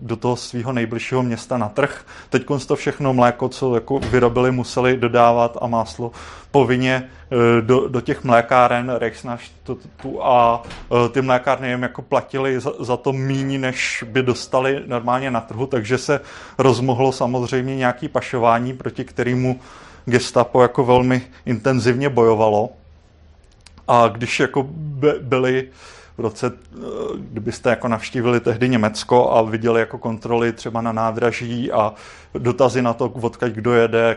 do 0.00 0.16
toho 0.16 0.37
svého 0.37 0.72
nejbližšího 0.72 1.22
města 1.22 1.59
na 1.59 1.68
trh. 1.68 2.04
Teď 2.30 2.46
to 2.66 2.76
všechno 2.76 3.14
mléko, 3.14 3.48
co 3.48 3.74
jako 3.74 3.98
vyrobili, 3.98 4.50
museli 4.50 4.96
dodávat 4.96 5.59
a 5.61 5.66
máslo 5.66 6.12
povinně 6.50 6.94
e, 6.94 7.62
do, 7.62 7.88
do 7.88 8.00
těch 8.00 8.24
mlékáren 8.24 8.90
Reichsnachtu 8.90 9.78
a 10.22 10.62
e, 11.07 11.09
ty 11.09 11.22
mlékárny 11.22 11.68
jim 11.68 11.83
jako 11.83 12.02
platili 12.02 12.61
za, 12.61 12.72
za 12.80 12.96
to 12.96 13.12
míní, 13.12 13.59
než 13.59 14.04
by 14.09 14.22
dostali 14.22 14.83
normálně 14.87 15.30
na 15.30 15.40
trhu, 15.40 15.66
takže 15.66 15.98
se 15.98 16.20
rozmohlo 16.59 17.12
samozřejmě 17.12 17.76
nějaký 17.76 18.09
pašování, 18.09 18.72
proti 18.72 19.04
kterému 19.04 19.61
gestapo 20.04 20.62
jako 20.62 20.85
velmi 20.85 21.22
intenzivně 21.46 22.09
bojovalo. 22.09 22.68
A 23.88 24.09
když 24.09 24.40
jako 24.40 24.68
byli 25.20 25.68
v 26.16 26.20
roce, 26.20 26.53
eh, 26.53 26.81
kdybyste 27.16 27.70
jako 27.70 27.88
navštívili 27.88 28.40
tehdy 28.40 28.68
Německo 28.68 29.33
a 29.33 29.42
viděli 29.42 29.81
jako 29.81 29.99
kontroly 29.99 30.53
třeba 30.53 30.81
na 30.81 30.92
nádraží 30.92 31.73
a 31.73 31.94
dotazy 32.38 32.83
na 32.83 32.92
to, 32.92 33.09
odkaď 33.09 33.53
kdo 33.53 33.75
jede, 33.75 34.16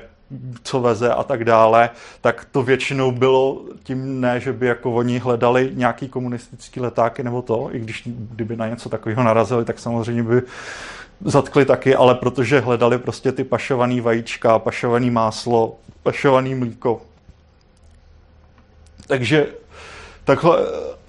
co 0.64 0.80
veze 0.80 1.14
a 1.14 1.24
tak 1.24 1.44
dále, 1.44 1.90
tak 2.22 2.48
to 2.52 2.64
většinou 2.64 3.12
bylo 3.12 3.62
tím 3.84 4.22
ne, 4.22 4.40
že 4.40 4.54
by 4.54 4.68
jako 4.68 4.94
oni 4.94 5.20
hledali 5.20 5.72
nějaký 5.74 6.10
komunistický 6.10 6.80
letáky 6.80 7.24
nebo 7.24 7.42
to, 7.42 7.70
i 7.72 7.80
když 7.80 8.04
kdyby 8.06 8.58
na 8.58 8.68
něco 8.68 8.90
takového 8.90 9.24
narazili, 9.24 9.66
tak 9.66 9.80
samozřejmě 9.80 10.24
by 10.24 10.42
zatkli 11.22 11.66
taky, 11.66 11.96
ale 11.96 12.16
protože 12.16 12.60
hledali 12.60 12.98
prostě 12.98 13.32
ty 13.32 13.44
pašovaný 13.44 14.02
vajíčka, 14.02 14.60
pašovaný 14.60 15.10
máslo, 15.10 15.76
pašovaný 16.04 16.56
mlíko, 16.56 17.02
takže 19.08 19.48
takhle 20.24 20.58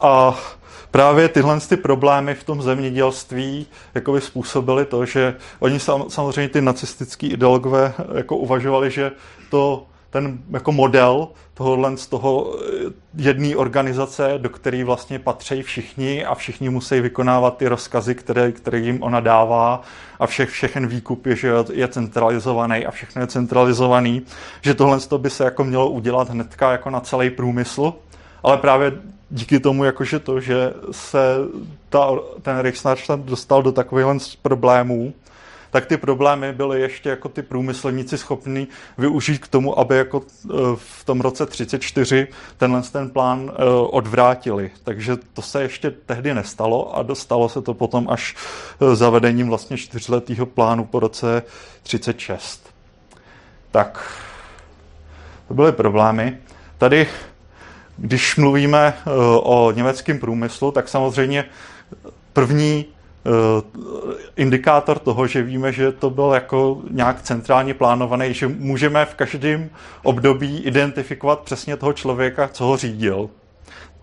a 0.00 0.38
právě 0.90 1.28
tyhle 1.28 1.60
ty 1.60 1.76
problémy 1.76 2.34
v 2.34 2.44
tom 2.44 2.62
zemědělství 2.62 3.66
jakoby 3.94 4.20
způsobily 4.20 4.84
to, 4.84 5.06
že 5.06 5.36
oni 5.58 5.80
sam, 5.80 6.10
samozřejmě 6.10 6.48
ty 6.48 6.60
nacistický 6.60 7.26
ideologové 7.26 7.94
jako 8.14 8.36
uvažovali, 8.36 8.90
že 8.90 9.12
to 9.50 9.86
ten 10.10 10.38
jako 10.50 10.72
model 10.72 11.28
tohohle 11.54 11.96
z 11.96 12.06
toho 12.06 12.54
eh, 12.54 12.92
jedné 13.16 13.56
organizace, 13.56 14.34
do 14.36 14.48
které 14.48 14.84
vlastně 14.84 15.18
patří 15.18 15.62
všichni 15.62 16.24
a 16.24 16.34
všichni 16.34 16.70
musí 16.70 17.00
vykonávat 17.00 17.56
ty 17.56 17.68
rozkazy, 17.68 18.14
které, 18.14 18.52
které 18.52 18.78
jim 18.78 19.02
ona 19.02 19.20
dává. 19.20 19.82
A 20.18 20.26
všech, 20.26 20.50
všechen 20.50 20.86
výkup 20.86 21.26
je, 21.26 21.36
že 21.36 21.52
je 21.72 21.88
centralizovaný 21.88 22.86
a 22.86 22.90
všechno 22.90 23.22
je 23.22 23.26
centralizovaný, 23.26 24.22
že 24.60 24.74
tohle 24.74 24.98
by 25.16 25.30
se 25.30 25.44
jako 25.44 25.64
mělo 25.64 25.90
udělat 25.90 26.30
hnedka 26.30 26.72
jako 26.72 26.90
na 26.90 27.00
celý 27.00 27.30
průmysl, 27.30 27.92
ale 28.42 28.56
právě 28.56 28.92
díky 29.30 29.60
tomu, 29.60 29.84
jakože 29.84 30.18
to, 30.18 30.40
že 30.40 30.72
se 30.90 31.36
ta, 31.88 32.10
ten 32.42 32.58
Reichsnachstand 32.58 33.24
dostal 33.24 33.62
do 33.62 33.72
takových 33.72 34.36
problémů, 34.42 35.12
tak 35.70 35.86
ty 35.86 35.96
problémy 35.96 36.52
byly 36.52 36.80
ještě 36.80 37.08
jako 37.08 37.28
ty 37.28 37.42
průmyslníci 37.42 38.18
schopní 38.18 38.68
využít 38.98 39.38
k 39.38 39.48
tomu, 39.48 39.78
aby 39.78 39.96
jako 39.96 40.22
e, 40.22 40.52
v 40.74 41.04
tom 41.04 41.20
roce 41.20 41.46
34 41.46 42.26
tenhle 42.56 42.82
ten 42.82 43.10
plán 43.10 43.52
e, 43.52 43.64
odvrátili. 43.90 44.70
Takže 44.84 45.16
to 45.34 45.42
se 45.42 45.62
ještě 45.62 45.90
tehdy 45.90 46.34
nestalo 46.34 46.96
a 46.96 47.02
dostalo 47.02 47.48
se 47.48 47.62
to 47.62 47.74
potom 47.74 48.06
až 48.10 48.36
e, 48.80 48.96
zavedením 48.96 49.48
vlastně 49.48 49.76
čtyřletého 49.76 50.46
plánu 50.46 50.84
po 50.84 51.00
roce 51.00 51.42
36. 51.82 52.68
Tak, 53.70 54.12
to 55.48 55.54
byly 55.54 55.72
problémy. 55.72 56.38
Tady 56.78 57.06
když 57.98 58.36
mluvíme 58.36 58.94
o 59.42 59.72
německém 59.74 60.18
průmyslu, 60.18 60.70
tak 60.70 60.88
samozřejmě 60.88 61.44
první 62.32 62.86
indikátor 64.36 64.98
toho, 64.98 65.26
že 65.26 65.42
víme, 65.42 65.72
že 65.72 65.92
to 65.92 66.10
byl 66.10 66.30
jako 66.34 66.82
nějak 66.90 67.22
centrálně 67.22 67.74
plánovaný, 67.74 68.34
že 68.34 68.48
můžeme 68.48 69.04
v 69.04 69.14
každém 69.14 69.70
období 70.02 70.58
identifikovat 70.58 71.40
přesně 71.40 71.76
toho 71.76 71.92
člověka, 71.92 72.48
co 72.48 72.64
ho 72.64 72.76
řídil. 72.76 73.30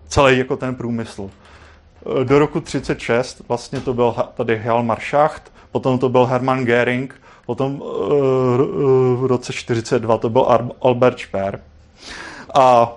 Celý 0.08 0.38
jako 0.38 0.56
ten 0.56 0.74
průmysl. 0.74 1.30
Do 2.24 2.38
roku 2.38 2.60
36 2.60 3.42
vlastně 3.48 3.80
to 3.80 3.94
byl 3.94 4.14
tady 4.34 4.56
Hjalmar 4.56 5.00
Schacht, 5.00 5.52
potom 5.72 5.98
to 5.98 6.08
byl 6.08 6.26
Hermann 6.26 6.64
Göring, 6.64 7.20
potom 7.46 7.78
v 9.16 9.26
roce 9.26 9.52
42 9.52 10.18
to 10.18 10.30
byl 10.30 10.72
Albert 10.80 11.18
Speer. 11.18 11.60
A 12.54 12.92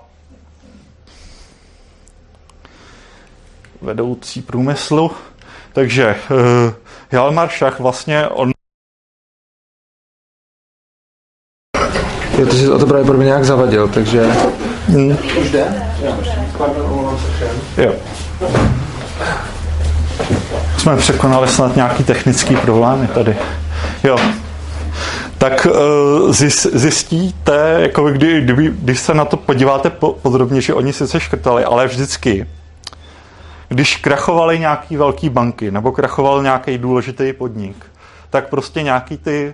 vedoucí 3.82 4.41
průmyslu. 4.41 5.11
Takže 5.80 6.15
uh, 6.32 6.73
Hjalmar 7.09 7.49
Schach 7.49 7.80
vlastně 7.80 8.27
on 8.27 8.51
Je 12.38 12.45
to 12.45 12.55
si 12.55 12.69
o 12.69 12.80
to 12.80 12.86
právě 12.86 13.13
mě 13.13 13.25
nějak 13.25 13.45
zavadil, 13.45 13.88
takže... 13.88 14.32
Hmm. 14.88 15.17
Už 15.41 15.51
jde? 15.51 15.65
Jo. 17.77 17.93
Jsme 20.77 20.97
překonali 20.97 21.47
snad 21.47 21.75
nějaký 21.75 22.03
technický 22.03 22.55
problémy 22.55 23.07
tady. 23.07 23.38
Jo. 24.03 24.17
Tak 25.38 25.65
uh, 25.65 26.34
zjistíte, 26.73 27.77
jako 27.80 28.11
kdy, 28.11 28.41
kdy, 28.41 28.71
když 28.71 28.99
se 28.99 29.13
na 29.13 29.25
to 29.25 29.38
podíváte 29.38 29.89
podrobně, 30.21 30.61
že 30.61 30.73
oni 30.73 30.93
sice 30.93 31.19
škrtali, 31.19 31.63
ale 31.63 31.88
vždycky 31.88 32.47
když 33.70 33.95
krachovaly 33.95 34.59
nějaký 34.59 34.97
velký 34.97 35.30
banky 35.30 35.72
nebo 35.72 35.91
krachoval 35.91 36.43
nějaký 36.43 36.78
důležitý 36.78 37.34
podnik, 37.34 37.86
tak 38.30 38.49
prostě 38.49 38.84
nějaký 38.84 39.17
ty 39.17 39.53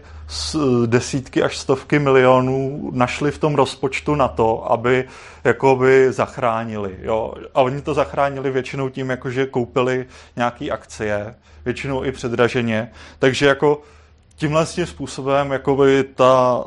desítky 0.85 1.43
až 1.43 1.57
stovky 1.57 1.99
milionů 1.99 2.89
našli 2.93 3.31
v 3.31 3.37
tom 3.37 3.55
rozpočtu 3.55 4.15
na 4.15 4.27
to, 4.27 4.71
aby 4.71 5.07
jakoby 5.43 6.11
zachránili. 6.11 6.95
Jo? 7.01 7.33
A 7.53 7.61
oni 7.61 7.81
to 7.81 7.93
zachránili 7.93 8.51
většinou 8.51 8.89
tím, 8.89 9.09
jako 9.09 9.29
že 9.29 9.45
koupili 9.45 10.05
nějaké 10.35 10.69
akcie, 10.69 11.35
většinou 11.65 12.03
i 12.03 12.11
předraženě. 12.11 12.91
Takže 13.19 13.45
jako 13.45 13.81
tímhle 14.35 14.65
tím 14.65 14.85
způsobem 14.85 15.51
jakoby 15.51 16.03
ta 16.03 16.63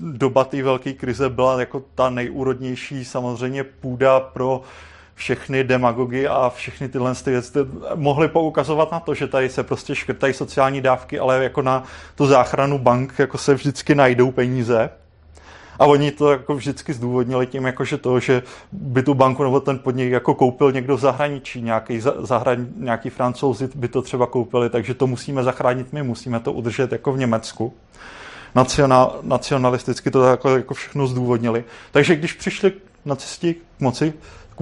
doba 0.00 0.44
té 0.44 0.62
velké 0.62 0.92
krize 0.92 1.28
byla 1.28 1.60
jako 1.60 1.82
ta 1.94 2.10
nejúrodnější 2.10 3.04
samozřejmě 3.04 3.64
půda 3.64 4.20
pro 4.20 4.62
všechny 5.14 5.64
demagogy 5.64 6.28
a 6.28 6.50
všechny 6.50 6.88
tyhle 6.88 7.14
věci 7.26 7.58
mohly 7.94 8.28
poukazovat 8.28 8.92
na 8.92 9.00
to, 9.00 9.14
že 9.14 9.28
tady 9.28 9.48
se 9.48 9.62
prostě 9.62 9.94
škrtají 9.94 10.34
sociální 10.34 10.80
dávky, 10.80 11.18
ale 11.18 11.44
jako 11.44 11.62
na 11.62 11.84
tu 12.14 12.26
záchranu 12.26 12.78
bank 12.78 13.14
jako 13.18 13.38
se 13.38 13.54
vždycky 13.54 13.94
najdou 13.94 14.30
peníze. 14.30 14.90
A 15.78 15.86
oni 15.86 16.10
to 16.10 16.30
jako 16.30 16.54
vždycky 16.54 16.92
zdůvodnili 16.92 17.46
tím, 17.46 17.64
jako 17.64 17.84
že 17.84 17.98
to, 17.98 18.20
že 18.20 18.42
by 18.72 19.02
tu 19.02 19.14
banku 19.14 19.42
nebo 19.42 19.60
ten 19.60 19.78
podnik 19.78 20.12
jako 20.12 20.34
koupil 20.34 20.72
někdo 20.72 20.96
v 20.96 21.00
zahraničí, 21.00 21.62
nějaký, 21.62 22.00
zahran, 22.00 22.66
nějaký 22.76 23.10
francouzi 23.10 23.68
by 23.74 23.88
to 23.88 24.02
třeba 24.02 24.26
koupili, 24.26 24.70
takže 24.70 24.94
to 24.94 25.06
musíme 25.06 25.42
zachránit 25.42 25.92
my, 25.92 26.02
musíme 26.02 26.40
to 26.40 26.52
udržet 26.52 26.92
jako 26.92 27.12
v 27.12 27.18
Německu. 27.18 27.74
Nacional, 28.54 29.18
nacionalisticky 29.22 30.10
to 30.10 30.24
jako, 30.24 30.56
jako 30.56 30.74
všechno 30.74 31.06
zdůvodnili. 31.06 31.64
Takže 31.90 32.16
když 32.16 32.32
přišli 32.32 32.72
nacisti 33.04 33.54
k 33.54 33.80
moci, 33.80 34.12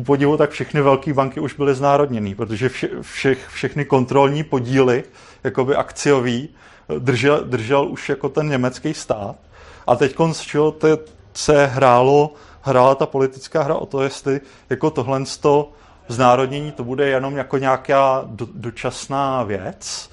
ku 0.00 0.04
podivu, 0.04 0.36
tak 0.36 0.50
všechny 0.50 0.80
velké 0.80 1.12
banky 1.12 1.40
už 1.40 1.54
byly 1.54 1.74
znárodněné, 1.74 2.34
protože 2.34 2.68
vše, 2.68 2.88
všech, 3.00 3.48
všechny 3.48 3.84
kontrolní 3.84 4.44
podíly, 4.44 5.04
jakoby 5.44 5.76
akciový, 5.76 6.48
držel, 6.98 7.44
držel 7.44 7.88
už 7.88 8.08
jako 8.08 8.28
ten 8.28 8.48
německý 8.48 8.94
stát. 8.94 9.36
A 9.86 9.96
teď 9.96 10.16
se 11.34 11.66
hrálo, 11.66 12.34
hrála 12.62 12.94
ta 12.94 13.06
politická 13.06 13.62
hra 13.62 13.74
o 13.74 13.86
to, 13.86 14.02
jestli 14.02 14.40
jako 14.70 14.90
tohle 14.90 15.22
znárodnění 16.08 16.72
to 16.72 16.84
bude 16.84 17.08
jenom 17.08 17.36
jako 17.36 17.58
nějaká 17.58 18.24
do, 18.26 18.46
dočasná 18.54 19.42
věc, 19.42 20.10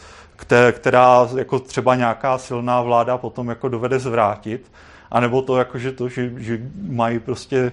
která 0.72 1.28
jako 1.38 1.60
třeba 1.60 1.96
nějaká 1.96 2.38
silná 2.38 2.82
vláda 2.82 3.18
potom 3.18 3.50
jako 3.50 3.70
dovede 3.70 4.00
zvrátit, 4.00 4.72
anebo 5.12 5.42
to 5.42 5.58
jako, 5.58 5.80
že 5.80 5.92
to, 5.92 6.10
že, 6.10 6.32
že 6.38 6.60
mají 6.90 7.20
prostě 7.20 7.72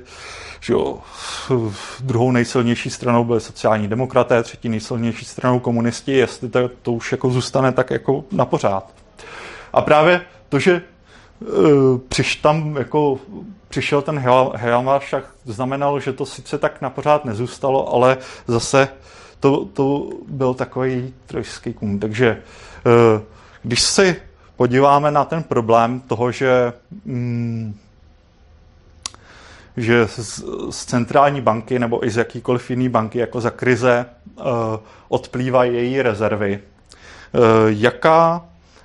že 0.65 0.73
jo, 0.73 0.99
druhou 2.01 2.33
nejsilnější 2.33 2.91
stranou 2.91 3.25
byly 3.25 3.41
sociální 3.41 3.89
demokraté, 3.89 4.43
třetí 4.43 4.69
nejsilnější 4.69 5.25
stranou 5.25 5.61
komunisti, 5.61 6.13
jestli 6.13 6.49
to, 6.49 6.71
to 6.83 6.93
už 6.93 7.13
jako 7.13 7.31
zůstane 7.31 7.73
tak 7.73 7.91
jako 7.91 8.25
na 8.33 8.45
pořád. 8.45 8.95
A 9.73 9.83
právě 9.83 10.21
to, 10.49 10.59
že 10.59 10.83
uh, 11.41 11.99
přiš 12.09 12.37
tam 12.37 12.77
jako 12.77 13.19
přišel 13.69 14.03
ten 14.03 14.19
Helmar, 14.55 15.01
však 15.01 15.25
znamenalo, 15.45 16.01
že 16.01 16.13
to 16.13 16.27
sice 16.27 16.59
tak 16.59 16.81
na 16.81 16.91
pořád 16.91 17.25
nezůstalo, 17.25 17.95
ale 17.95 18.19
zase 18.47 18.89
to, 19.41 19.65
to 19.65 20.11
byl 20.29 20.55
takový 20.55 21.15
trojský 21.27 21.73
kum. 21.73 21.99
Takže 21.99 22.43
uh, 22.87 23.23
když 23.63 23.81
si 23.81 24.17
podíváme 24.57 25.11
na 25.11 25.25
ten 25.25 25.43
problém 25.43 26.01
toho, 26.01 26.33
že, 26.33 26.73
mm, 27.05 27.79
že 29.77 30.09
z, 30.09 30.45
z 30.71 30.85
centrální 30.85 31.41
banky 31.41 31.79
nebo 31.79 32.07
i 32.07 32.11
z 32.11 32.17
jakýkoliv 32.17 32.71
jiný 32.71 32.89
banky 32.89 33.19
jako 33.19 33.41
za 33.41 33.51
krize 33.51 34.07
uh, 34.37 34.45
odplývají 35.09 35.75
její 35.75 36.03
rezervy. 36.03 36.61
Uh, 37.33 37.43
jaká, 37.69 38.45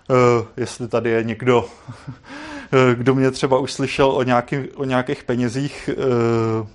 uh, 0.09 0.45
jestli 0.57 0.88
tady 0.88 1.09
je 1.09 1.24
někdo, 1.24 1.65
kdo 2.93 3.15
mě 3.15 3.32
třeba 3.32 3.57
už 3.57 3.74
slyšel 3.74 4.11
o, 4.11 4.24
nějaký, 4.24 4.57
o 4.76 4.84
nějakých 4.84 5.24
penězích 5.24 5.89
uh, 5.97 6.67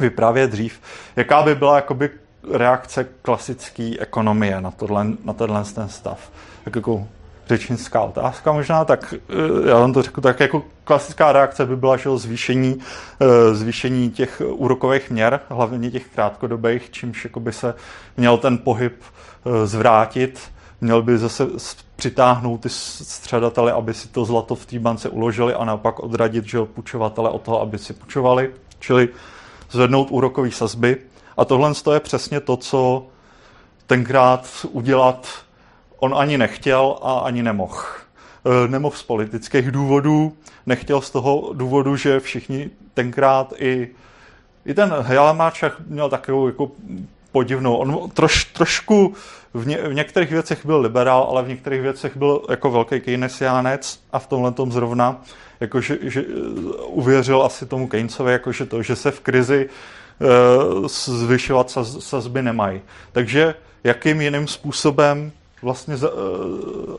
vyprávět 0.00 0.50
dřív, 0.50 0.80
jaká 1.16 1.42
by 1.42 1.54
byla 1.54 1.76
jakoby 1.76 2.10
reakce 2.52 3.06
klasické 3.22 3.90
ekonomie 3.98 4.60
na, 4.60 4.70
tohle, 4.70 5.06
na 5.24 5.32
tenhle 5.32 5.64
ten 5.64 5.88
stav? 5.88 6.30
Tak 6.64 6.76
jako 6.76 7.08
řečnická 7.46 8.00
otázka 8.00 8.52
možná, 8.52 8.84
tak 8.84 9.14
eh, 9.14 9.68
já 9.68 9.78
vám 9.78 9.92
to 9.92 10.02
řeknu 10.02 10.22
tak 10.22 10.40
jako 10.40 10.62
klasická 10.84 11.32
reakce 11.32 11.66
by 11.66 11.76
byla, 11.76 11.96
že 11.96 12.10
zvýšení, 12.14 12.78
eh, 13.20 13.54
zvýšení 13.54 14.10
těch 14.10 14.42
úrokových 14.46 15.10
měr, 15.10 15.40
hlavně 15.48 15.90
těch 15.90 16.06
krátkodobých, 16.08 16.90
čímž 16.90 17.26
by 17.38 17.52
se 17.52 17.74
měl 18.16 18.38
ten 18.38 18.58
pohyb 18.58 19.02
eh, 19.02 19.66
zvrátit, 19.66 20.40
měl 20.80 21.02
by 21.02 21.18
zase 21.18 21.46
přitáhnout 21.96 22.60
ty 22.60 22.68
středatele, 22.68 23.72
aby 23.72 23.94
si 23.94 24.08
to 24.08 24.24
zlato 24.24 24.54
v 24.54 24.66
té 24.66 24.78
bance 24.78 25.08
uložili 25.08 25.54
a 25.54 25.64
naopak 25.64 26.00
odradit 26.00 26.44
že 26.44 26.58
půjčovatele 26.64 27.30
od 27.30 27.42
toho, 27.42 27.60
aby 27.60 27.78
si 27.78 27.92
půjčovali, 27.92 28.50
čili 28.78 29.08
zvednout 29.70 30.08
úrokové 30.10 30.50
sazby. 30.50 30.96
A 31.36 31.44
tohle 31.44 31.72
je 31.92 32.00
přesně 32.00 32.40
to, 32.40 32.56
co 32.56 33.06
tenkrát 33.86 34.66
udělat 34.70 35.28
on 36.04 36.14
ani 36.16 36.38
nechtěl 36.38 36.98
a 37.02 37.18
ani 37.18 37.42
nemohl. 37.42 37.82
E, 38.44 38.68
nemohl 38.68 38.96
z 38.96 39.02
politických 39.02 39.70
důvodů, 39.70 40.32
nechtěl 40.66 41.00
z 41.00 41.10
toho 41.10 41.50
důvodu, 41.52 41.96
že 41.96 42.20
všichni 42.20 42.70
tenkrát 42.94 43.52
i, 43.58 43.88
i 44.66 44.74
ten 44.74 44.94
Helamáček 45.00 45.72
měl 45.86 46.08
takovou 46.08 46.46
jako 46.46 46.70
podivnou. 47.32 47.76
On 47.76 48.10
troš, 48.10 48.44
trošku 48.44 49.14
v, 49.54 49.66
ně, 49.66 49.76
v 49.76 49.94
některých 49.94 50.30
věcech 50.30 50.66
byl 50.66 50.80
liberál, 50.80 51.26
ale 51.30 51.42
v 51.42 51.48
některých 51.48 51.80
věcech 51.80 52.16
byl 52.16 52.42
jako 52.50 52.70
velký 52.70 53.00
keynesiánec 53.00 54.00
a 54.12 54.18
v 54.18 54.26
tomhle 54.26 54.52
tom 54.52 54.72
zrovna 54.72 55.22
jako 55.60 55.80
že, 55.80 55.98
uvěřil 56.86 57.42
asi 57.42 57.66
tomu 57.66 57.88
Keynesovi, 57.88 58.32
jako 58.32 58.52
že 58.52 58.66
to, 58.66 58.82
že 58.82 58.96
se 58.96 59.10
v 59.10 59.20
krizi 59.20 59.68
uh, 60.78 60.86
zvyšovat 60.88 61.70
saz, 61.70 61.98
sazby 61.98 62.42
nemají. 62.42 62.80
Takže 63.12 63.54
jakým 63.84 64.20
jiným 64.20 64.48
způsobem 64.48 65.32
vlastně 65.64 65.96
uh, 65.96 66.00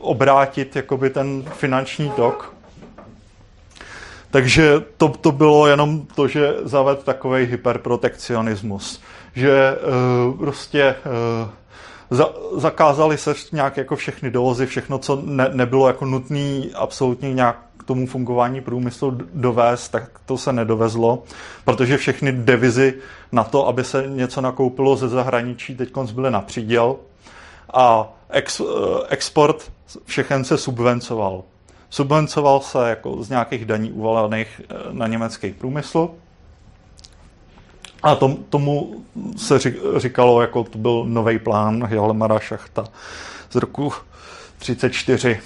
obrátit 0.00 0.76
jakoby 0.76 1.10
ten 1.10 1.44
finanční 1.52 2.10
tok. 2.10 2.54
Takže 4.30 4.84
to, 4.96 5.08
to 5.08 5.32
bylo 5.32 5.66
jenom 5.66 6.06
to, 6.14 6.28
že 6.28 6.54
zaved 6.62 7.04
takový 7.04 7.44
hyperprotekcionismus, 7.44 9.00
že 9.34 9.76
uh, 10.28 10.38
prostě 10.38 10.94
uh, 11.42 11.48
za, 12.10 12.28
zakázali 12.56 13.18
se 13.18 13.34
nějak 13.52 13.76
jako 13.76 13.96
všechny 13.96 14.30
dovozy, 14.30 14.66
všechno, 14.66 14.98
co 14.98 15.22
ne, 15.24 15.48
nebylo 15.52 15.86
jako 15.86 16.04
nutné 16.04 16.62
absolutně 16.74 17.34
nějak 17.34 17.58
k 17.78 17.84
tomu 17.84 18.06
fungování 18.06 18.60
průmyslu 18.60 19.18
dovést, 19.34 19.92
tak 19.92 20.10
to 20.26 20.38
se 20.38 20.52
nedovezlo, 20.52 21.22
protože 21.64 21.96
všechny 21.96 22.32
devizy 22.32 22.94
na 23.32 23.44
to, 23.44 23.68
aby 23.68 23.84
se 23.84 24.04
něco 24.06 24.40
nakoupilo 24.40 24.96
ze 24.96 25.08
zahraničí, 25.08 25.74
teď 25.74 25.92
byly 26.12 26.30
na 26.30 26.40
příděl 26.40 26.96
a 27.74 28.15
ex, 28.30 28.60
eh, 28.60 28.64
export 29.08 29.72
všechen 30.04 30.44
se 30.44 30.58
subvencoval. 30.58 31.42
Subvencoval 31.90 32.60
se 32.60 32.88
jako 32.88 33.22
z 33.22 33.28
nějakých 33.28 33.64
daní 33.64 33.92
uvalených 33.92 34.60
eh, 34.60 34.74
na 34.90 35.06
německý 35.06 35.52
průmysl 35.52 36.10
A 38.02 38.14
tom, 38.14 38.36
tomu 38.36 39.04
se 39.36 39.58
říkalo, 39.96 40.40
jako 40.40 40.64
to 40.64 40.78
byl 40.78 41.04
nový 41.06 41.38
plán 41.38 41.88
Jalmara 41.90 42.38
Šachta 42.38 42.84
z 43.50 43.54
roku 43.54 43.92
34. 44.58 45.40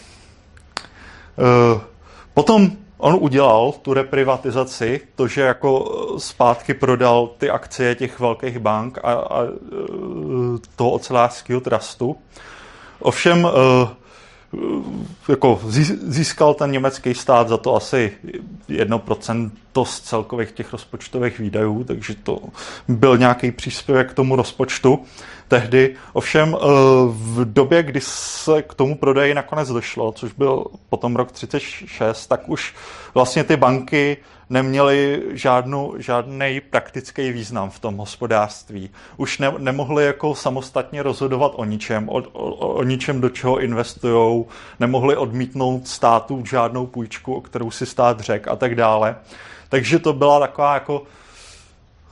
Eh, 1.39 1.81
potom 2.35 2.70
on 3.01 3.16
udělal 3.20 3.72
tu 3.83 3.95
reprivatizaci, 3.95 5.01
to, 5.14 5.28
že 5.28 5.41
jako 5.41 5.85
zpátky 6.18 6.74
prodal 6.74 7.26
ty 7.39 7.51
akcie 7.51 7.95
těch 7.95 8.20
velkých 8.20 8.59
bank 8.59 8.99
a, 9.03 9.12
a 9.12 9.43
toho 10.76 10.91
ocelářského 10.91 11.61
trustu. 11.61 12.16
Ovšem 13.01 13.48
eh, 13.48 13.88
jako 15.28 15.61
získal 16.03 16.55
ten 16.55 16.70
německý 16.70 17.14
stát 17.14 17.48
za 17.48 17.57
to 17.57 17.76
asi 17.76 18.12
1% 18.68 19.51
z 19.84 20.01
celkových 20.01 20.53
těch 20.53 20.72
rozpočtových 20.72 21.38
výdajů, 21.38 21.84
takže 21.84 22.14
to 22.14 22.38
byl 22.88 23.18
nějaký 23.18 23.51
příspěvek 23.51 24.11
k 24.11 24.14
tomu 24.14 24.36
rozpočtu 24.36 24.98
tehdy. 25.48 25.94
Ovšem 26.12 26.57
eh, 26.57 26.66
v 27.09 27.53
době, 27.53 27.82
kdy 27.82 28.01
se 28.03 28.62
k 28.62 28.74
tomu 28.74 28.94
prodeji 28.94 29.34
nakonec 29.34 29.68
došlo, 29.68 30.12
což 30.12 30.32
byl 30.32 30.64
potom 30.88 31.16
rok 31.16 31.32
36, 31.32 32.26
tak 32.26 32.48
už 32.48 32.74
vlastně 33.14 33.44
ty 33.44 33.57
banky 33.57 34.16
neměly 34.51 35.22
žádnou, 35.32 35.94
žádný 35.98 36.61
praktický 36.70 37.32
význam 37.32 37.70
v 37.70 37.78
tom 37.78 37.96
hospodářství. 37.96 38.90
Už 39.16 39.38
ne, 39.38 39.53
nemohli 39.59 40.05
jako 40.05 40.34
samostatně 40.34 41.03
rozhodovat 41.03 41.53
o 41.55 41.64
ničem, 41.64 42.09
o, 42.09 42.12
o, 42.12 42.57
o 42.57 42.82
ničem, 42.82 43.20
do 43.20 43.28
čeho 43.28 43.59
investují, 43.59 44.44
nemohli 44.80 45.16
odmítnout 45.16 45.88
státu 45.88 46.44
žádnou 46.46 46.86
půjčku, 46.86 47.34
o 47.34 47.40
kterou 47.40 47.70
si 47.70 47.86
stát 47.86 48.20
řek 48.20 48.48
a 48.48 48.57
tak 48.57 48.74
dále. 48.74 49.16
Takže 49.68 49.98
to 49.98 50.12
byla 50.12 50.40
taková 50.40 50.74
jako 50.74 51.03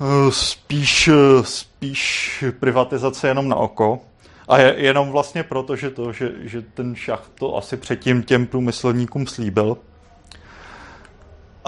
eh, 0.01 0.33
spíš, 0.33 1.09
eh, 1.09 1.45
spíš 1.45 2.45
privatizace 2.61 3.29
jenom 3.29 3.49
na 3.49 3.57
oko. 3.57 4.01
A 4.49 4.59
je, 4.59 4.75
jenom 4.77 5.11
vlastně 5.11 5.43
proto, 5.43 5.77
že, 5.77 5.91
to, 5.91 6.13
že, 6.13 6.33
že 6.41 6.63
ten 6.63 6.95
šach 6.95 7.31
to 7.35 7.57
asi 7.57 7.77
předtím 7.77 8.23
těm 8.23 8.47
průmyslníkům 8.47 9.27
slíbil. 9.27 9.77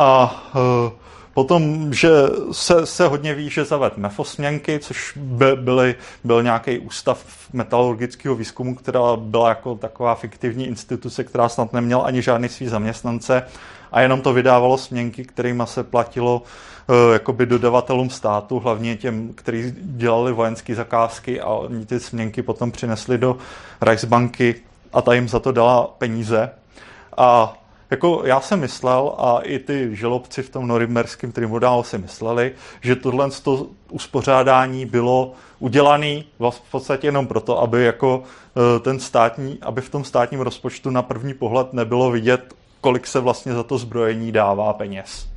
A 0.01 0.43
uh, 0.55 0.93
potom, 1.35 1.93
že 1.95 2.11
se, 2.53 2.87
se 2.87 3.09
hodně 3.09 3.35
ví, 3.35 3.51
že 3.51 3.65
zaved 3.65 3.97
mefosměnky, 3.97 4.79
což 4.79 5.13
by, 5.17 5.57
byly, 5.57 5.95
byl 6.25 6.43
nějaký 6.43 6.79
ústav 6.79 7.25
metalurgického 7.53 8.35
výzkumu, 8.35 8.75
která 8.75 9.17
byla 9.17 9.49
jako 9.49 9.75
taková 9.75 10.15
fiktivní 10.15 10.67
instituce, 10.67 11.25
která 11.25 11.49
snad 11.49 11.73
neměla 11.73 12.05
ani 12.05 12.23
žádný 12.23 12.49
svý 12.49 12.69
zaměstnance 12.69 13.43
a 13.93 14.01
jenom 14.01 14.21
to 14.21 14.33
vydávalo 14.33 14.79
směnky, 14.79 15.25
kterými 15.25 15.63
se 15.65 15.85
platilo 15.85 16.43
uh, 16.43 17.13
jakoby 17.13 17.47
dodavatelům 17.47 18.11
státu, 18.11 18.59
hlavně 18.59 18.97
těm, 18.97 19.33
kteří 19.35 19.75
dělali 19.81 20.33
vojenské 20.33 20.75
zakázky 20.75 21.41
a 21.41 21.49
oni 21.49 21.87
ty 21.87 22.01
směnky 22.01 22.43
potom 22.43 22.71
přinesli 22.71 23.19
do 23.19 23.37
Reichsbanky 23.81 24.55
a 24.93 25.03
ta 25.03 25.15
jim 25.15 25.29
za 25.29 25.39
to 25.39 25.53
dala 25.53 25.95
peníze. 25.99 26.51
A 27.17 27.60
jako 27.91 28.23
já 28.25 28.41
jsem 28.41 28.61
myslel 28.61 29.15
a 29.19 29.39
i 29.43 29.59
ty 29.59 29.97
želobci 29.97 30.43
v 30.43 30.51
tom 30.51 30.69
norimberském 30.69 31.33
tribunálu 31.33 31.83
si 31.83 31.99
mysleli, 31.99 32.53
že 32.81 32.97
tohle 32.97 33.31
to 33.43 33.67
uspořádání 33.91 34.87
bylo 34.87 35.33
udělané 35.59 36.23
v 36.51 36.71
podstatě 36.71 37.07
jenom 37.07 37.27
proto, 37.27 37.61
aby 37.61 37.85
jako 37.85 38.23
e, 38.77 38.81
ten 38.81 39.01
státní, 39.01 39.59
aby 39.63 39.81
v 39.81 39.91
tom 39.91 40.05
státním 40.05 40.41
rozpočtu 40.41 40.91
na 40.91 41.03
první 41.03 41.35
pohled 41.35 41.73
nebylo 41.73 42.11
vidět, 42.11 42.55
kolik 42.81 43.07
se 43.07 43.21
vlastně 43.21 43.55
za 43.55 43.63
to 43.63 43.79
zbrojení 43.79 44.33
dává 44.33 44.73
peněz. 44.73 45.30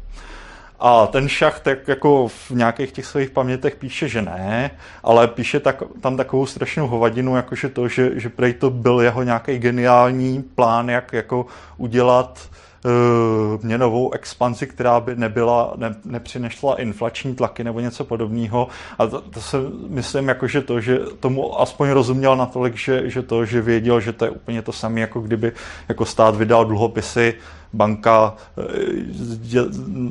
A 0.80 1.08
ten 1.08 1.30
šach 1.30 1.60
tak 1.60 1.88
jako 1.88 2.28
v 2.28 2.52
nějakých 2.52 2.92
těch 2.92 3.06
svých 3.06 3.30
pamětech 3.30 3.76
píše, 3.76 4.08
že 4.08 4.22
ne, 4.22 4.72
ale 5.04 5.28
píše 5.28 5.60
tak, 5.60 5.84
tam 6.02 6.18
takovou 6.18 6.46
strašnou 6.46 6.88
hovadinu, 6.88 7.36
jakože 7.36 7.70
to, 7.70 7.88
že, 7.88 8.20
že 8.20 8.30
prej 8.30 8.54
to 8.54 8.70
byl 8.70 9.02
jeho 9.02 9.24
nějaký 9.24 9.58
geniální 9.58 10.44
plán, 10.44 10.90
jak 10.90 11.14
jako 11.14 11.46
udělat 11.78 12.50
uh, 12.86 13.64
měnovou 13.64 14.14
expanzi, 14.14 14.68
která 14.68 15.00
by 15.00 15.16
nebyla, 15.16 15.74
ne, 15.76 15.96
nepřinešla 16.06 16.76
inflační 16.76 17.36
tlaky 17.36 17.64
nebo 17.64 17.80
něco 17.80 18.04
podobného. 18.04 18.68
A 19.00 19.08
to, 19.08 19.22
to 19.22 19.42
se 19.42 19.58
myslím, 19.88 20.28
jako, 20.28 20.48
že 20.48 20.62
to, 20.62 20.82
že 20.82 21.00
tomu 21.20 21.62
aspoň 21.62 21.90
rozuměl 21.90 22.36
natolik, 22.36 22.76
že, 22.76 23.10
že 23.10 23.22
to, 23.22 23.46
že 23.46 23.62
věděl, 23.62 24.00
že 24.00 24.14
to 24.14 24.26
je 24.26 24.32
úplně 24.32 24.62
to 24.62 24.72
samé, 24.72 25.02
jako 25.02 25.20
kdyby 25.20 25.52
jako 25.90 26.06
stát 26.06 26.36
vydal 26.36 26.66
dluhopisy 26.66 27.34
banka 27.74 28.36
eh, 28.58 29.64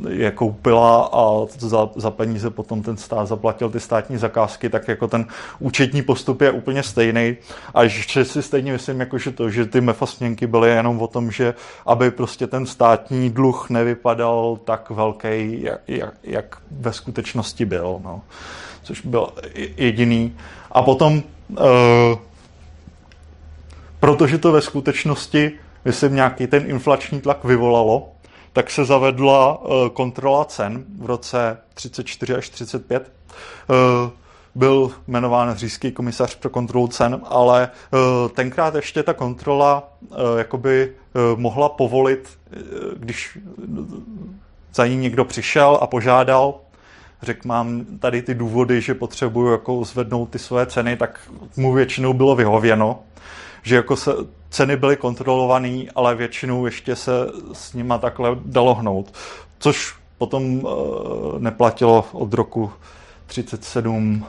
je 0.08 0.30
koupila 0.30 1.10
a 1.12 1.46
za, 1.58 1.90
za 1.96 2.10
peníze 2.10 2.50
potom 2.50 2.82
ten 2.82 2.96
stát 2.96 3.28
zaplatil 3.28 3.70
ty 3.70 3.80
státní 3.80 4.16
zakázky, 4.16 4.68
tak 4.68 4.88
jako 4.88 5.08
ten 5.08 5.26
účetní 5.58 6.02
postup 6.02 6.40
je 6.40 6.50
úplně 6.50 6.82
stejný. 6.82 7.36
A 7.74 7.86
že 7.86 8.24
si 8.24 8.42
stejně 8.42 8.72
myslím, 8.72 9.00
jako 9.00 9.18
že 9.18 9.30
to, 9.30 9.50
že 9.50 9.66
ty 9.66 9.80
mefasměnky 9.80 10.46
byly 10.46 10.70
jenom 10.70 11.02
o 11.02 11.06
tom, 11.06 11.30
že 11.30 11.54
aby 11.86 12.10
prostě 12.10 12.46
ten 12.46 12.66
státní 12.66 13.30
dluh 13.30 13.70
nevypadal 13.70 14.58
tak 14.64 14.90
velký, 14.90 15.62
jak, 15.62 15.80
jak, 15.88 16.14
jak 16.22 16.56
ve 16.70 16.92
skutečnosti 16.92 17.64
byl. 17.64 18.00
No. 18.04 18.22
Což 18.82 19.00
byl 19.00 19.28
jediný. 19.76 20.36
A 20.72 20.82
potom, 20.82 21.22
uh, 21.48 21.58
protože 24.00 24.38
to 24.38 24.52
ve 24.52 24.60
skutečnosti 24.60 25.52
myslím, 25.84 26.14
nějaký 26.14 26.46
ten 26.46 26.70
inflační 26.70 27.20
tlak 27.20 27.44
vyvolalo, 27.44 28.12
tak 28.52 28.70
se 28.70 28.84
zavedla 28.84 29.62
eh, 29.64 29.90
kontrola 29.90 30.44
cen 30.44 30.84
v 30.98 31.06
roce 31.06 31.58
34 31.74 32.34
až 32.34 32.48
35. 32.48 33.12
Eh, 33.70 34.10
byl 34.54 34.90
jmenován 35.08 35.54
říšský 35.56 35.92
komisař 35.92 36.34
pro 36.34 36.50
kontrolu 36.50 36.88
cen, 36.88 37.20
ale 37.24 37.68
eh, 37.68 38.28
tenkrát 38.28 38.74
ještě 38.74 39.02
ta 39.02 39.14
kontrola 39.14 39.88
jakoby 40.38 40.92
mohla 41.36 41.68
povolit, 41.68 42.38
když 42.96 43.38
za 44.74 44.86
ní 44.86 44.96
někdo 44.96 45.24
přišel 45.24 45.78
a 45.82 45.86
požádal, 45.86 46.54
řekl, 47.22 47.48
mám 47.48 47.84
tady 47.98 48.22
ty 48.22 48.34
důvody, 48.34 48.80
že 48.80 48.94
potřebuju 48.94 49.52
jako 49.52 49.84
zvednout 49.84 50.30
ty 50.30 50.38
své 50.38 50.66
ceny, 50.66 50.96
tak 50.96 51.20
mu 51.56 51.72
většinou 51.72 52.12
bylo 52.12 52.36
vyhověno, 52.36 52.98
že 53.62 53.76
jako 53.76 53.96
se 53.96 54.10
ceny 54.52 54.76
byly 54.76 54.96
kontrolované, 54.96 55.84
ale 55.94 56.14
většinou 56.14 56.66
ještě 56.66 56.96
se 56.96 57.12
s 57.52 57.74
nima 57.74 57.98
takhle 57.98 58.30
dalo 58.44 58.74
hnout. 58.74 59.14
Což 59.58 59.94
potom 60.18 60.64
uh, 60.64 60.72
neplatilo 61.38 62.04
od 62.12 62.34
roku 62.34 62.72
37, 63.26 64.26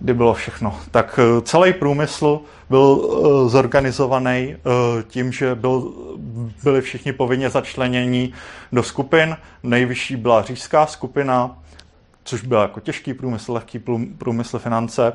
kdy 0.00 0.14
bylo 0.14 0.34
všechno. 0.34 0.80
Tak 0.90 1.18
uh, 1.18 1.40
celý 1.40 1.72
průmysl 1.72 2.40
byl 2.70 2.80
uh, 2.80 3.48
zorganizovaný 3.48 4.56
tím, 5.08 5.32
že 5.32 5.54
byl, 5.54 5.92
byli 6.64 6.80
všichni 6.80 7.12
povinně 7.12 7.50
začlenění 7.50 8.32
do 8.72 8.82
skupin. 8.82 9.36
Nejvyšší 9.62 10.16
byla 10.16 10.42
říšská 10.42 10.86
skupina, 10.86 11.58
což 12.24 12.42
byl 12.42 12.58
jako 12.58 12.80
těžký 12.80 13.14
průmysl, 13.14 13.52
lehký 13.52 13.78
průmysl, 14.18 14.58
finance. 14.58 15.12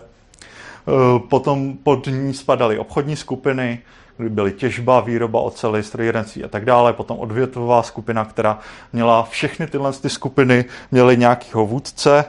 Potom 1.30 1.78
pod 1.78 2.08
ní 2.08 2.34
spadaly 2.34 2.80
obchodní 2.80 3.16
skupiny, 3.16 3.80
kdy 4.18 4.30
byly 4.30 4.52
těžba, 4.52 5.00
výroba 5.00 5.40
oceli, 5.40 5.84
strojírenství 5.84 6.44
a 6.44 6.48
tak 6.48 6.66
dále. 6.66 6.94
Potom 6.94 7.20
odvětvová 7.20 7.84
skupina, 7.84 8.26
která 8.26 8.60
měla 8.94 9.24
všechny 9.24 9.68
tyhle 9.68 9.94
ty 9.94 10.10
skupiny, 10.10 10.66
měly 10.92 11.18
nějakýho 11.18 11.66
vůdce, 11.66 12.26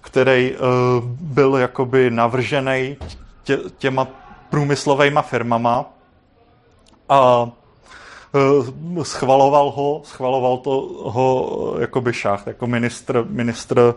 který 0.00 0.52
uh, 0.52 0.58
byl 1.20 1.56
jakoby 1.56 2.10
navržený 2.10 2.96
tě, 3.42 3.58
těma 3.78 4.06
průmyslovými 4.50 5.20
firmama 5.22 5.84
a 7.08 7.48
uh, 8.94 9.02
schvaloval 9.02 9.70
ho, 9.70 10.00
schvaloval 10.04 10.56
to 10.56 10.70
ho 11.04 11.76
jakoby 11.80 12.12
šach, 12.12 12.46
jako 12.46 12.66
ministr, 12.66 13.24
ministr 13.28 13.94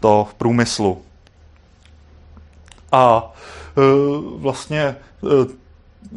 to 0.00 0.28
průmyslu. 0.36 1.02
A 2.94 3.32
uh, 3.76 4.42
vlastně 4.42 4.96
uh, 5.20 5.30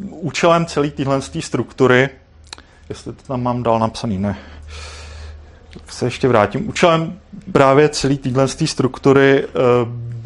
účelem 0.10 0.66
celé 0.66 0.90
téhle 0.90 1.22
struktury, 1.22 2.10
jestli 2.90 3.14
to 3.14 3.24
tam 3.24 3.44
mám 3.44 3.64
dál 3.64 3.80
napsaný, 3.80 4.18
ne, 4.18 4.38
tak 5.74 5.92
se 5.92 6.06
ještě 6.06 6.28
vrátím. 6.28 6.70
Účelem 6.70 7.20
právě 7.52 7.90
celé 7.90 8.16
téhle 8.16 8.48
struktury 8.48 9.48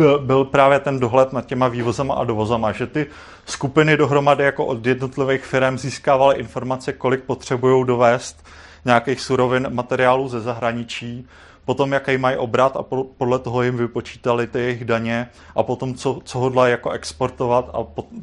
byl, 0.02 0.20
byl 0.20 0.46
právě 0.46 0.80
ten 0.80 1.00
dohled 1.00 1.34
nad 1.34 1.46
těma 1.46 1.68
vývozama 1.68 2.14
a 2.14 2.24
dovozama, 2.24 2.72
že 2.72 2.88
ty 2.88 3.06
skupiny 3.46 3.98
dohromady 3.98 4.44
jako 4.44 4.66
od 4.66 4.86
jednotlivých 4.86 5.46
firm 5.46 5.78
získávaly 5.78 6.36
informace, 6.36 6.94
kolik 6.94 7.24
potřebují 7.24 7.86
dovést 7.86 8.46
nějakých 8.86 9.22
surovin, 9.22 9.68
materiálů 9.70 10.28
ze 10.28 10.42
zahraničí, 10.42 11.28
potom 11.72 11.92
jaký 11.92 12.18
mají 12.18 12.38
obrat 12.38 12.78
a 12.78 12.84
podle 13.18 13.40
toho 13.40 13.64
jim 13.64 13.78
vypočítali 13.78 14.48
ty 14.48 14.60
jejich 14.60 14.86
daně 14.86 15.30
a 15.56 15.64
potom 15.64 15.96
co, 15.96 16.20
co 16.24 16.40
hodla 16.40 16.68
jako 16.68 16.92
exportovat 16.92 17.70
a 17.74 17.78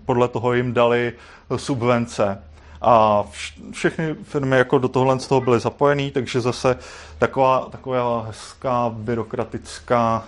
podle 0.05 0.29
toho 0.29 0.53
jim 0.53 0.73
dali 0.73 1.13
subvence. 1.57 2.43
A 2.83 3.25
všechny 3.73 4.15
firmy 4.23 4.57
jako 4.57 4.79
do 4.79 4.89
tohle 4.89 5.21
z 5.21 5.27
toho 5.27 5.41
byly 5.41 5.61
zapojený, 5.61 6.11
takže 6.11 6.41
zase 6.41 6.77
taková, 7.19 7.69
taková 7.71 8.23
hezká 8.23 8.91
byrokratická 8.95 10.25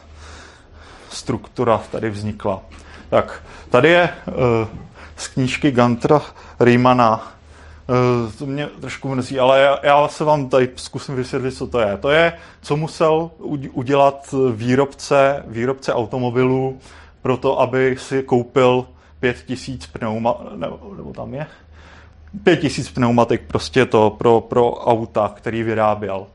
struktura 1.11 1.81
tady 1.93 2.11
vznikla. 2.11 2.62
Tak, 3.11 3.43
tady 3.71 3.89
je 3.89 4.09
uh, 4.27 4.35
z 5.16 5.29
knížky 5.29 5.71
Gantera 5.71 6.23
Riemana. 6.61 7.33
Uh, 7.91 8.32
to 8.32 8.47
mě 8.47 8.66
trošku 8.66 9.09
mrzí, 9.09 9.38
ale 9.38 9.61
já, 9.61 9.78
já 9.82 10.09
se 10.09 10.24
vám 10.24 10.49
tady 10.49 10.68
zkusím 10.76 11.14
vysvětlit, 11.14 11.53
co 11.53 11.66
to 11.66 11.80
je. 11.80 11.97
To 11.97 12.11
je, 12.11 12.32
co 12.62 12.76
musel 12.76 13.30
udělat 13.72 14.34
výrobce, 14.55 15.43
výrobce 15.47 15.95
automobilů 15.95 16.78
pro 17.22 17.36
to, 17.36 17.61
aby 17.61 17.97
si 17.99 18.22
koupil 18.22 18.86
5000 19.20 19.86
pneuma, 19.86 20.41
nebo, 20.57 20.95
nebo 20.97 21.12
tam 21.12 21.34
je, 21.34 21.47
5000 22.45 22.91
pneumatik 22.91 23.43
prostě 23.47 23.86
to 23.86 24.11
pro, 24.11 24.41
pro 24.41 24.72
auta, 24.72 25.32
který 25.36 25.62
vyráběl. 25.62 26.26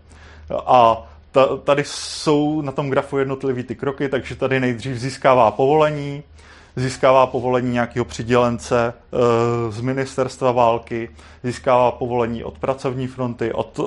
A 0.66 1.08
ta, 1.32 1.58
tady 1.58 1.84
jsou 1.86 2.62
na 2.62 2.72
tom 2.72 2.89
grafu 2.89 3.18
jednotlivý 3.18 3.64
ty 3.64 3.76
kroky, 3.76 4.10
takže 4.10 4.36
tady 4.36 4.60
nejdřív 4.60 4.97
získává 4.97 5.51
povolení, 5.51 6.24
získává 6.76 7.28
povolení 7.28 7.72
nějakého 7.72 8.06
přidělence 8.06 8.88
e, 8.88 9.72
z 9.72 9.82
ministerstva 9.82 10.52
války, 10.52 11.10
získává 11.44 11.92
povolení 11.92 12.44
od 12.44 12.58
pracovní 12.58 13.08
fronty, 13.08 13.54
od 13.54 13.80
e, 13.80 13.84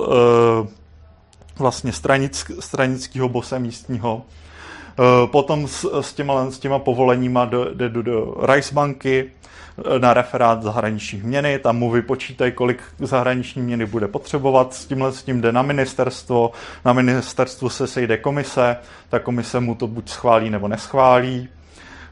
vlastně 1.59 1.93
stranick, 1.93 2.51
stranického 2.59 3.29
bose 3.29 3.59
místního. 3.59 4.21
E, 4.23 5.27
potom 5.27 5.67
s, 5.67 6.01
s, 6.01 6.13
těma, 6.13 6.51
s 6.51 6.59
těma 6.59 6.79
povoleníma 6.79 7.45
jde 7.45 7.89
do, 7.89 8.01
do, 8.03 8.35
Reichsbanky, 8.41 9.31
na 9.99 10.13
referát 10.13 10.63
zahraničních 10.63 11.23
měny, 11.23 11.59
tam 11.59 11.77
mu 11.77 11.91
vypočítají, 11.91 12.51
kolik 12.51 12.83
zahraniční 12.99 13.61
měny 13.61 13.85
bude 13.85 14.07
potřebovat, 14.07 14.73
s 14.73 14.85
tímhle 14.85 15.11
s 15.11 15.23
tím 15.23 15.41
jde 15.41 15.51
na 15.51 15.61
ministerstvo, 15.61 16.51
na 16.85 16.93
ministerstvu 16.93 17.69
se 17.69 17.87
sejde 17.87 18.17
komise, 18.17 18.77
ta 19.09 19.19
komise 19.19 19.59
mu 19.59 19.75
to 19.75 19.87
buď 19.87 20.09
schválí 20.09 20.49
nebo 20.49 20.67
neschválí. 20.67 21.49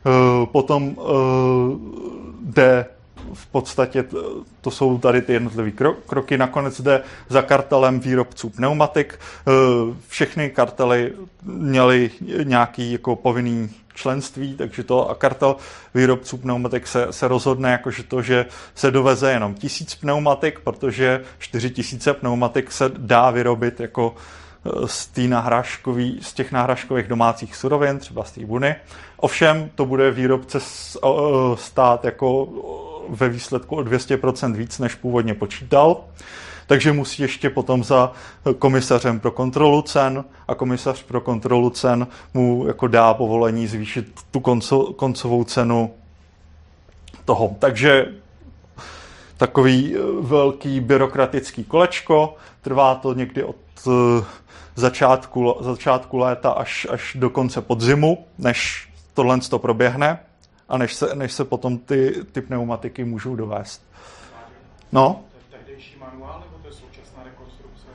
Eh, 0.07 0.45
potom 0.45 0.95
eh, 0.99 1.03
jde 2.41 2.85
v 3.33 3.47
podstatě 3.47 4.05
to 4.61 4.71
jsou 4.71 4.97
tady 4.97 5.21
ty 5.21 5.33
jednotlivé 5.33 5.71
kroky. 6.05 6.37
Nakonec 6.37 6.81
jde 6.81 7.03
za 7.29 7.41
kartelem 7.41 7.99
výrobců 7.99 8.49
pneumatik. 8.49 9.19
Eh, 9.19 9.51
všechny 10.07 10.49
kartely 10.49 11.13
měly 11.43 12.11
nějaký 12.43 12.91
jako 12.91 13.15
povinný 13.15 13.69
členství, 13.93 14.55
takže 14.55 14.83
to 14.83 15.09
a 15.09 15.15
kartel 15.15 15.55
výrobců 15.93 16.37
pneumatik 16.37 16.87
se, 16.87 17.07
se 17.11 17.27
rozhodne 17.27 17.71
jakože 17.71 18.03
to, 18.03 18.21
že 18.21 18.45
se 18.75 18.91
doveze 18.91 19.31
jenom 19.31 19.53
tisíc 19.53 19.95
pneumatik, 19.95 20.59
protože 20.59 21.23
čtyři 21.39 21.69
tisíce 21.69 22.13
pneumatik 22.13 22.71
se 22.71 22.91
dá 22.97 23.31
vyrobit 23.31 23.79
jako 23.79 24.15
z, 24.85 25.09
z 26.21 26.33
těch 26.33 26.51
náhražkových 26.51 27.07
domácích 27.07 27.55
surovin, 27.55 27.99
třeba 27.99 28.23
z 28.23 28.31
té 28.31 28.45
buny. 28.45 28.75
Ovšem, 29.17 29.69
to 29.75 29.85
bude 29.85 30.11
výrobce 30.11 30.59
stát 31.55 32.05
jako 32.05 32.47
ve 33.09 33.29
výsledku 33.29 33.75
o 33.75 33.79
200% 33.79 34.53
víc, 34.53 34.79
než 34.79 34.95
původně 34.95 35.33
počítal. 35.33 35.97
Takže 36.67 36.93
musí 36.93 37.21
ještě 37.21 37.49
potom 37.49 37.83
za 37.83 38.11
komisařem 38.59 39.19
pro 39.19 39.31
kontrolu 39.31 39.81
cen 39.81 40.25
a 40.47 40.55
komisař 40.55 41.03
pro 41.03 41.21
kontrolu 41.21 41.69
cen 41.69 42.07
mu 42.33 42.67
jako 42.67 42.87
dá 42.87 43.13
povolení 43.13 43.67
zvýšit 43.67 44.19
tu 44.31 44.39
konco, 44.39 44.93
koncovou 44.93 45.43
cenu 45.43 45.93
toho. 47.25 47.55
Takže 47.59 48.05
takový 49.37 49.95
eh, 49.95 49.99
velký 50.21 50.79
byrokratický 50.79 51.63
kolečko, 51.63 52.35
trvá 52.61 52.95
to 52.95 53.13
někdy 53.13 53.43
od 53.43 53.55
eh, 53.87 54.25
začátku, 54.75 55.55
začátku 55.59 56.17
léta 56.17 56.51
až, 56.51 56.87
až 56.89 57.17
do 57.19 57.29
konce 57.29 57.61
podzimu, 57.61 58.25
než 58.37 58.86
tohle 59.17 59.39
to 59.39 59.59
proběhne 59.59 60.19
a 60.69 60.77
než 60.77 60.93
se, 60.93 61.15
než 61.15 61.33
se 61.33 61.45
potom 61.45 61.77
ty, 61.77 62.15
ty 62.31 62.41
pneumatiky 62.41 63.03
můžou 63.03 63.35
dovést. 63.35 63.81
No? 64.91 65.23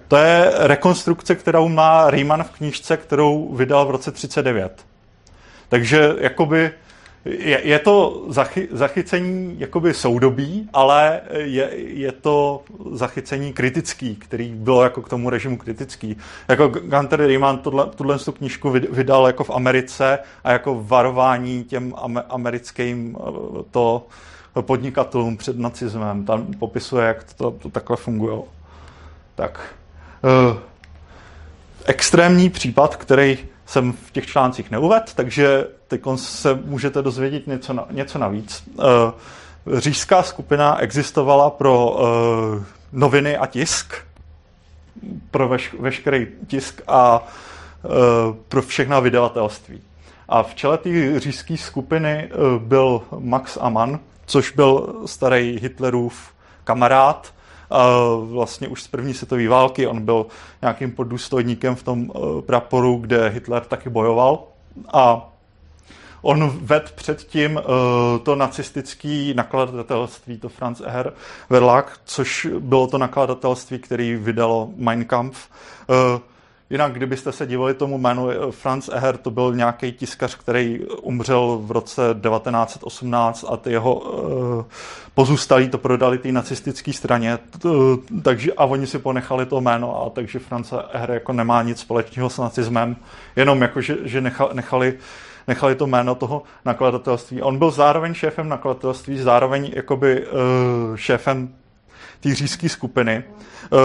To 0.08 0.16
je 0.16 0.52
rekonstrukce, 0.56 1.34
kterou 1.34 1.68
má 1.68 2.10
Riemann 2.10 2.44
v 2.44 2.50
knížce, 2.50 2.96
kterou 2.96 3.54
vydal 3.54 3.86
v 3.86 3.90
roce 3.90 4.12
39. 4.12 4.86
Takže 5.68 6.14
jakoby 6.18 6.70
je, 7.24 7.60
je 7.64 7.78
to 7.78 8.24
zachy, 8.28 8.68
zachycení 8.70 9.54
jakoby 9.58 9.94
soudobí, 9.94 10.68
ale 10.72 11.20
je, 11.32 11.70
je 11.74 12.12
to 12.12 12.62
zachycení 12.92 13.52
kritický, 13.52 14.16
který 14.16 14.52
bylo 14.54 14.82
jako 14.82 15.02
k 15.02 15.08
tomu 15.08 15.30
režimu 15.30 15.56
kritický. 15.56 16.16
Jako 16.48 16.68
Gunter 16.68 17.26
Riemann 17.26 17.58
tuhle, 17.58 17.86
tuhle 17.86 18.18
knížku 18.32 18.70
vydal 18.70 19.26
jako 19.26 19.44
v 19.44 19.50
Americe 19.50 20.18
a 20.44 20.52
jako 20.52 20.84
varování 20.84 21.64
těm 21.64 21.94
americkým 22.28 23.16
eh, 23.20 23.62
to 23.70 24.06
podnikatelům 24.60 25.36
před 25.36 25.58
nacismem. 25.58 26.24
Tam 26.24 26.46
popisuje, 26.46 27.06
jak 27.06 27.34
to, 27.34 27.50
to 27.50 27.70
takhle 27.70 27.96
funguje. 27.96 28.38
Tak. 29.34 29.74
Uh, 30.22 30.56
extrémní 31.86 32.50
případ, 32.50 32.96
který 32.96 33.38
jsem 33.66 33.92
v 33.92 34.10
těch 34.10 34.26
článcích 34.26 34.70
neuvedl, 34.70 35.04
takže 35.14 35.66
teď 35.92 36.02
se 36.16 36.54
můžete 36.64 37.02
dozvědět 37.02 37.46
něco, 37.46 37.72
na, 37.72 37.86
něco 37.90 38.18
navíc. 38.18 38.64
Uh, 38.74 38.84
říšská 39.78 40.22
skupina 40.22 40.78
existovala 40.78 41.50
pro 41.50 41.90
uh, 41.90 42.06
noviny 42.92 43.36
a 43.36 43.46
tisk, 43.46 43.94
pro 45.30 45.48
veš, 45.48 45.74
veškerý 45.78 46.26
tisk 46.46 46.82
a 46.88 47.26
uh, 47.84 47.90
pro 48.48 48.62
všechna 48.62 49.00
vydavatelství. 49.00 49.80
A 50.28 50.42
v 50.42 50.54
čele 50.54 50.78
té 50.78 51.20
říšské 51.20 51.56
skupiny 51.56 52.30
byl 52.58 53.02
Max 53.18 53.58
Amann, 53.60 54.00
což 54.26 54.50
byl 54.50 54.94
starý 55.06 55.58
Hitlerův 55.62 56.32
kamarád, 56.64 57.32
vlastně 58.24 58.68
už 58.68 58.82
z 58.82 58.88
první 58.88 59.14
světové 59.14 59.48
války. 59.48 59.86
On 59.86 60.00
byl 60.00 60.26
nějakým 60.62 60.92
podůstojníkem 60.92 61.74
v 61.74 61.82
tom 61.82 62.10
eh, 62.14 62.42
praporu, 62.42 62.96
kde 62.96 63.28
Hitler 63.28 63.64
taky 63.64 63.90
bojoval. 63.90 64.44
A 64.92 65.31
On 66.22 66.58
ved 66.62 66.92
předtím 66.92 67.56
uh, 67.56 67.62
to 68.22 68.36
nacistické 68.36 69.32
nakladatelství, 69.36 70.38
to 70.38 70.48
Franz 70.48 70.82
Eher 70.84 71.12
Verlag, 71.50 72.00
což 72.04 72.48
bylo 72.58 72.86
to 72.86 72.98
nakladatelství, 72.98 73.78
který 73.78 74.16
vydalo 74.16 74.70
Mein 74.76 75.04
Kampf. 75.04 75.48
Uh, 75.88 76.20
Jinak, 76.72 76.92
kdybyste 76.92 77.32
se 77.32 77.46
dívali 77.46 77.74
tomu 77.74 77.98
jménu, 77.98 78.30
eh, 78.30 78.34
Franz 78.50 78.90
Eher 78.92 79.16
to 79.16 79.30
byl 79.30 79.54
nějaký 79.54 79.92
tiskař, 79.92 80.34
který 80.34 80.80
umřel 81.02 81.58
v 81.62 81.70
roce 81.70 82.02
1918 82.02 83.44
a 83.48 83.56
ty 83.56 83.70
jeho 83.70 83.94
uh, 83.94 84.64
pozůstalí 85.14 85.68
to 85.68 85.78
prodali 85.78 86.18
té 86.18 86.32
nacistické 86.32 86.92
straně, 86.92 87.38
takže 88.22 88.52
a 88.52 88.64
oni 88.64 88.86
si 88.86 88.98
ponechali 88.98 89.46
to 89.46 89.60
jméno, 89.60 90.06
a 90.06 90.10
takže 90.10 90.38
Franz 90.38 90.72
Eher 90.92 91.10
jako 91.10 91.32
nemá 91.32 91.62
nic 91.62 91.80
společného 91.80 92.30
s 92.30 92.38
nacismem, 92.38 92.96
jenom 93.36 93.62
jako, 93.62 93.80
že, 93.80 93.96
že 94.04 94.20
nechali 94.52 94.98
nechali 95.48 95.74
to 95.74 95.86
jméno 95.86 96.14
toho 96.14 96.42
nakladatelství. 96.64 97.42
On 97.42 97.58
byl 97.58 97.70
zároveň 97.70 98.14
šéfem 98.14 98.48
nakladatelství, 98.48 99.18
zároveň 99.18 99.72
jakoby 99.74 100.26
uh, 100.26 100.96
šéfem 100.96 101.54
té 102.20 102.34
říjské 102.34 102.68
skupiny. 102.68 103.24
Uh, 103.70 103.78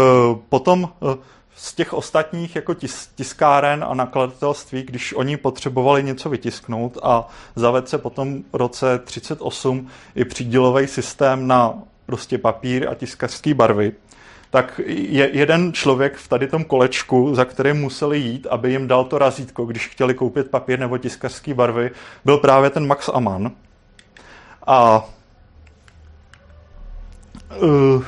potom 0.50 0.90
uh, 1.00 1.14
z 1.56 1.74
těch 1.74 1.94
ostatních 1.94 2.56
jako 2.56 2.74
tis, 2.74 3.10
tiskáren 3.16 3.86
a 3.90 3.94
nakladatelství, 3.94 4.84
když 4.84 5.14
oni 5.14 5.38
potřebovali 5.38 6.04
něco 6.04 6.30
vytisknout 6.30 6.98
a 7.04 7.28
zaved 7.56 7.90
se 7.90 7.98
potom 7.98 8.44
v 8.54 8.56
roce 8.56 9.00
38 9.00 9.88
i 10.16 10.26
přídělový 10.26 10.88
systém 10.88 11.48
na 11.48 11.74
prostě 12.06 12.38
papír 12.38 12.90
a 12.90 12.96
tiskařské 12.96 13.54
barvy, 13.54 13.92
tak 14.50 14.82
je 14.88 15.30
jeden 15.34 15.74
člověk 15.74 16.16
v 16.16 16.28
tady 16.28 16.48
tom 16.48 16.64
kolečku, 16.64 17.36
za 17.36 17.46
kterým 17.46 17.76
museli 17.76 18.20
jít, 18.20 18.48
aby 18.50 18.72
jim 18.72 18.88
dal 18.88 19.04
to 19.04 19.18
razítko, 19.18 19.66
když 19.66 19.88
chtěli 19.88 20.14
koupit 20.14 20.50
papír 20.50 20.80
nebo 20.80 20.98
tiskařské 20.98 21.54
barvy, 21.54 21.92
byl 22.26 22.38
právě 22.38 22.70
ten 22.70 22.88
Max 22.88 23.10
Aman. 23.10 23.52
A 24.68 25.06
uh, 27.62 28.04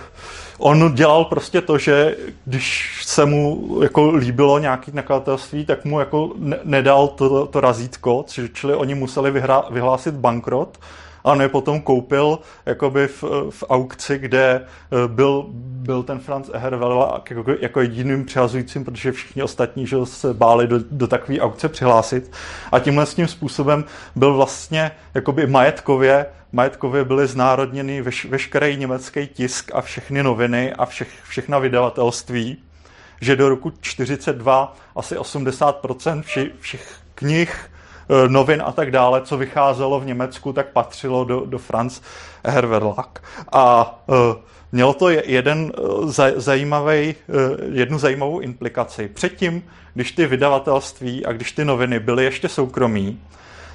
on 0.57 0.93
dělal 0.95 1.25
prostě 1.25 1.61
to, 1.61 1.77
že 1.77 2.15
když 2.45 2.99
se 3.05 3.25
mu 3.25 3.79
jako 3.83 4.11
líbilo 4.11 4.59
nějaký 4.59 4.91
nakladatelství, 4.93 5.65
tak 5.65 5.85
mu 5.85 5.99
jako 5.99 6.33
ne- 6.37 6.59
nedal 6.63 7.07
to, 7.07 7.45
to 7.45 7.59
razítko, 7.59 8.25
čili 8.53 8.75
oni 8.75 8.95
museli 8.95 9.31
vyhrá- 9.31 9.73
vyhlásit 9.73 10.15
bankrot 10.15 10.77
a 11.23 11.31
on 11.31 11.41
je 11.41 11.49
potom 11.49 11.81
koupil 11.81 12.39
jakoby 12.65 13.07
v, 13.07 13.23
v 13.49 13.63
aukci, 13.69 14.17
kde 14.17 14.65
eh, 14.65 15.07
byl, 15.07 15.45
byl 15.53 16.03
ten 16.03 16.19
Franz 16.19 16.49
Eherwell 16.53 17.21
jako, 17.29 17.51
jako 17.59 17.81
jediným 17.81 18.25
přihazujícím, 18.25 18.85
protože 18.85 19.11
všichni 19.11 19.43
ostatní 19.43 19.87
že 19.87 19.97
se 20.05 20.33
báli 20.33 20.67
do, 20.67 20.79
do 20.91 21.07
takové 21.07 21.39
aukce 21.39 21.69
přihlásit. 21.69 22.31
A 22.71 22.79
tímhle 22.79 23.05
s 23.05 23.13
tím 23.13 23.27
způsobem 23.27 23.85
byl 24.15 24.33
vlastně 24.33 24.91
jakoby 25.13 25.47
majetkově 25.47 26.25
majetkově 26.51 27.03
byly 27.03 27.27
znárodněny 27.27 28.01
veš, 28.01 28.25
veškerý 28.25 28.77
německý 28.77 29.27
tisk 29.27 29.71
a 29.73 29.81
všechny 29.81 30.23
noviny 30.23 30.73
a 30.73 30.85
všech, 30.85 31.09
všechna 31.27 31.59
vydavatelství, 31.59 32.57
že 33.21 33.35
do 33.35 33.49
roku 33.49 33.73
42 33.81 34.75
asi 34.95 35.15
80% 35.15 36.21
všech, 36.21 36.47
všech 36.59 36.95
knih 37.15 37.69
novin 38.27 38.63
a 38.65 38.71
tak 38.71 38.91
dále, 38.91 39.21
co 39.21 39.37
vycházelo 39.37 39.99
v 39.99 40.05
Německu, 40.05 40.53
tak 40.53 40.67
patřilo 40.67 41.23
do, 41.23 41.45
do 41.45 41.57
Franz 41.57 42.01
Herverlag. 42.45 43.23
A 43.51 43.95
mělo 44.71 44.93
to 44.93 45.09
jeden 45.09 45.71
zajímavý, 46.35 47.15
jednu 47.71 47.99
zajímavou 47.99 48.39
implikaci. 48.39 49.07
Předtím, 49.07 49.63
když 49.93 50.11
ty 50.11 50.25
vydavatelství 50.25 51.25
a 51.25 51.31
když 51.31 51.51
ty 51.51 51.65
noviny 51.65 51.99
byly 51.99 52.23
ještě 52.23 52.49
soukromí, 52.49 53.19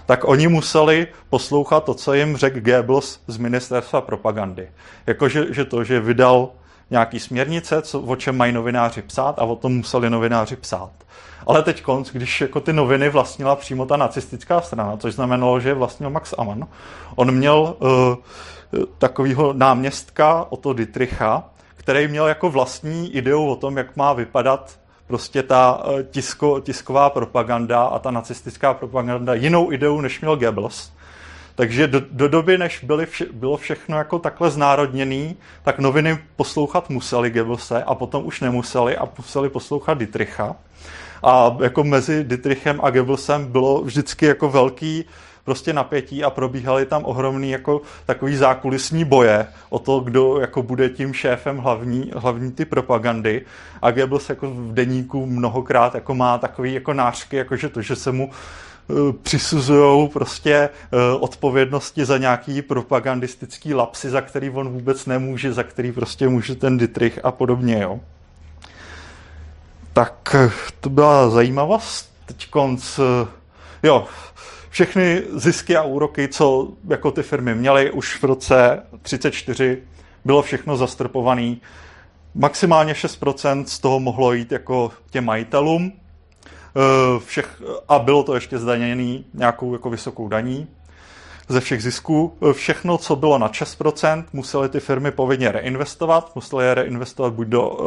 tak 0.07 0.29
oni 0.29 0.49
museli 0.49 1.07
poslouchat 1.31 1.85
to, 1.85 1.95
co 1.95 2.15
jim 2.15 2.37
řekl 2.37 2.61
Goebbels 2.61 3.21
z 3.27 3.37
ministerstva 3.37 4.01
propagandy. 4.01 4.69
Jakože 5.07 5.55
že 5.55 5.65
to, 5.65 5.85
že 5.85 6.01
vydal 6.01 6.49
nějaký 6.91 7.21
směrnice, 7.21 7.83
co, 7.83 8.01
o 8.01 8.17
čem 8.17 8.37
mají 8.37 8.53
novináři 8.53 9.03
psát 9.03 9.39
a 9.39 9.45
o 9.45 9.57
tom 9.57 9.77
museli 9.77 10.11
novináři 10.11 10.57
psát. 10.57 10.91
Ale 11.47 11.63
teď 11.63 11.83
konc, 11.83 12.11
když 12.11 12.41
jako 12.41 12.61
ty 12.61 12.73
noviny 12.73 13.09
vlastnila 13.09 13.57
přímo 13.57 13.87
ta 13.87 13.97
nacistická 13.97 14.61
strana, 14.61 14.97
což 14.97 15.15
znamenalo, 15.15 15.61
že 15.61 15.75
vlastnil 15.75 16.11
Max 16.11 16.35
Amann, 16.39 16.67
on 17.17 17.31
měl 17.31 17.77
uh, 17.79 17.89
takového 18.99 19.53
náměstka 19.53 20.47
Otto 20.49 20.73
Dietricha, 20.73 21.45
který 21.77 22.09
měl 22.09 22.27
jako 22.27 22.51
vlastní 22.51 23.15
ideu 23.15 23.47
o 23.47 23.57
tom, 23.57 23.77
jak 23.77 23.97
má 23.97 24.13
vypadat 24.13 24.79
prostě 25.07 25.43
ta 25.43 25.83
eh, 25.85 26.03
tisko, 26.03 26.61
tisková 26.61 27.11
propaganda 27.11 27.83
a 27.83 27.99
ta 27.99 28.11
nacistická 28.11 28.75
propaganda 28.75 29.35
jinou 29.35 29.73
ideu, 29.73 30.01
než 30.01 30.21
měl 30.21 30.37
Goebbels. 30.37 30.93
Takže 31.55 31.87
do, 31.87 32.01
do 32.11 32.29
doby, 32.29 32.59
než 32.59 32.85
byly 32.85 33.07
vše, 33.07 33.27
bylo 33.33 33.57
všechno 33.57 33.99
jako 33.99 34.19
takhle 34.19 34.51
znárodněný, 34.51 35.37
tak 35.63 35.79
noviny 35.79 36.19
poslouchat 36.37 36.91
museli 36.91 37.31
Goebbelse 37.31 37.85
a 37.85 37.95
potom 37.95 38.27
už 38.27 38.41
nemuseli 38.41 38.97
a 38.97 39.09
museli 39.19 39.49
poslouchat 39.49 39.99
Dietricha. 39.99 40.57
A 41.27 41.57
jako 41.63 41.85
mezi 41.85 42.25
Dietrichem 42.25 42.81
a 42.83 42.91
Goebbelsem 42.91 43.47
bylo 43.47 43.83
vždycky 43.83 44.27
jako 44.27 44.49
velký 44.49 45.05
prostě 45.45 45.73
napětí 45.73 46.25
a 46.25 46.31
probíhaly 46.31 46.87
tam 46.87 47.05
ohromný 47.05 47.51
jako 47.51 47.81
takový 48.07 48.37
zákulisní 48.37 49.05
boje 49.05 49.47
o 49.69 49.79
to, 49.79 50.01
kdo 50.01 50.41
jako 50.41 50.63
bude 50.63 50.89
tím 50.89 51.13
šéfem 51.13 51.59
hlavní, 51.59 52.11
hlavní 52.17 52.53
ty 52.53 52.65
propagandy. 52.65 53.43
A 53.83 53.91
Goebbels 53.91 54.29
jako 54.29 54.51
v 54.51 54.75
deníku 54.75 55.27
mnohokrát 55.27 55.95
jako 55.95 56.15
má 56.15 56.39
takový 56.39 56.75
jako 56.75 56.93
nářky, 56.93 57.37
jako 57.37 57.57
že 57.57 57.69
to, 57.69 57.83
že 57.83 57.97
se 57.97 58.13
mu 58.13 58.31
eh, 58.31 59.13
přisuzují 59.23 60.09
prostě 60.09 60.55
eh, 60.55 60.69
odpovědnosti 61.21 62.05
za 62.05 62.19
nějaký 62.19 62.63
propagandistický 62.63 63.75
lapsy, 63.75 64.11
za 64.11 64.21
který 64.21 64.51
on 64.51 64.69
vůbec 64.69 65.07
nemůže, 65.07 65.53
za 65.53 65.63
který 65.63 65.93
prostě 65.93 66.29
může 66.29 66.55
ten 66.55 66.79
Dietrich 66.79 67.19
a 67.23 67.33
podobně, 67.33 67.83
jo. 67.83 68.01
Tak 69.95 70.35
eh, 70.35 70.51
to 70.81 70.91
byla 70.91 71.31
zajímavost. 71.31 72.15
Teď 72.27 72.51
konc, 72.51 73.01
jo, 73.83 74.07
všechny 74.71 75.23
zisky 75.35 75.77
a 75.77 75.83
úroky, 75.83 76.29
co 76.29 76.69
jako 76.89 77.11
ty 77.11 77.23
firmy 77.23 77.55
měly 77.55 77.91
už 77.91 78.23
v 78.23 78.25
roce 78.25 78.83
34, 79.03 79.83
bylo 80.25 80.43
všechno 80.43 80.77
zastrpované. 80.77 81.57
Maximálně 82.35 82.93
6% 82.93 83.65
z 83.65 83.79
toho 83.79 84.01
mohlo 84.01 84.33
jít 84.33 84.53
jako 84.53 84.91
těm 85.11 85.25
majitelům 85.25 85.93
eh, 85.93 87.21
všech, 87.27 87.63
a 87.89 87.99
bylo 87.99 88.23
to 88.23 88.35
ještě 88.35 88.59
zdaněné 88.59 89.19
nějakou 89.35 89.73
jako 89.73 89.91
vysokou 89.91 90.29
daní 90.29 90.67
ze 91.49 91.61
všech 91.61 91.83
zisků. 91.83 92.39
Eh, 92.51 92.53
všechno, 92.53 92.99
co 92.99 93.17
bylo 93.17 93.39
na 93.39 93.49
6%, 93.49 94.25
musely 94.33 94.69
ty 94.69 94.81
firmy 94.81 95.11
povinně 95.11 95.53
reinvestovat. 95.53 96.35
Musely 96.35 96.65
je 96.65 96.75
reinvestovat 96.75 97.33
buď 97.33 97.49
do 97.49 97.79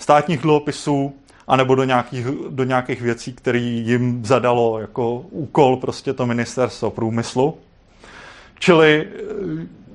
státních 0.00 0.40
dluhopisů, 0.40 1.14
anebo 1.48 1.74
do 1.74 1.84
nějakých, 1.84 2.26
do 2.48 2.64
nějakých 2.64 3.00
věcí, 3.02 3.32
které 3.32 3.58
jim 3.58 4.24
zadalo 4.24 4.78
jako 4.78 5.18
úkol 5.30 5.76
prostě 5.76 6.12
to 6.12 6.26
ministerstvo 6.26 6.90
průmyslu. 6.90 7.58
Čili 8.58 9.08
eh, 9.08 9.20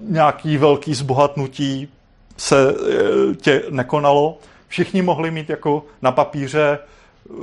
nějaký 0.01 0.57
velký 0.57 0.93
zbohatnutí 0.93 1.89
se 2.37 2.69
eh, 2.69 3.35
tě 3.35 3.63
nekonalo. 3.69 4.37
Všichni 4.67 5.01
mohli 5.01 5.31
mít 5.31 5.49
jako 5.49 5.85
na 6.01 6.11
papíře 6.11 6.79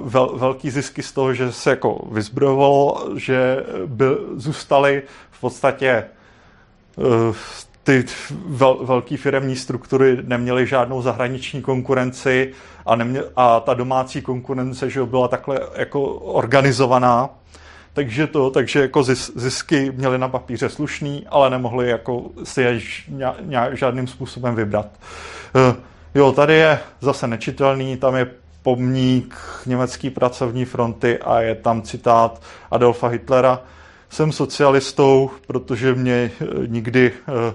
vel, 0.05 0.27
velký 0.37 0.71
zisky 0.71 1.03
z 1.03 1.13
toho, 1.13 1.35
že 1.35 1.53
se 1.53 1.71
jako 1.71 2.09
vyzbrojovalo, 2.13 3.09
že 3.17 3.65
by, 3.87 4.05
zůstali 4.37 5.03
v 5.31 5.41
podstatě 5.41 6.05
uh, 6.97 7.37
ty 7.85 8.05
vel, 8.47 8.79
velké 8.83 9.17
firemní 9.17 9.57
struktury 9.57 10.19
neměly 10.23 10.67
žádnou 10.67 11.03
zahraniční 11.03 11.63
konkurenci 11.63 12.53
a, 12.87 12.97
nemě, 12.97 13.21
a 13.37 13.61
ta 13.61 13.75
domácí 13.75 14.23
konkurence 14.23 14.91
že 14.91 15.05
byla 15.05 15.29
takhle 15.29 15.61
jako 15.77 16.03
organizovaná. 16.15 17.31
Takže 17.95 18.27
to, 18.27 18.51
takže 18.51 18.81
jako 18.81 19.03
zisky 19.35 19.93
měly 19.97 20.19
na 20.19 20.29
papíře 20.29 20.69
slušný, 20.69 21.27
ale 21.29 21.51
nemohli 21.51 21.89
jako 21.89 22.31
si 22.45 22.63
je 22.63 22.81
žádným 23.73 24.07
způsobem 24.07 24.55
vybrat. 24.55 24.89
Eh, 25.55 25.75
jo, 26.15 26.33
tady 26.33 26.55
je 26.55 26.79
zase 27.01 27.27
nečitelný, 27.27 27.97
tam 27.97 28.17
je 28.17 28.27
pomník 28.63 29.37
německé 29.67 30.11
pracovní 30.11 30.65
fronty 30.65 31.19
a 31.19 31.41
je 31.41 31.55
tam 31.55 31.83
citát 31.83 32.43
Adolfa 32.71 33.09
Hitlera, 33.09 33.61
jsem 34.13 34.33
socialistou, 34.33 35.31
protože 35.47 35.95
mě 35.95 36.13
eh, 36.41 36.47
nikdy, 36.67 37.13
eh, 37.29 37.55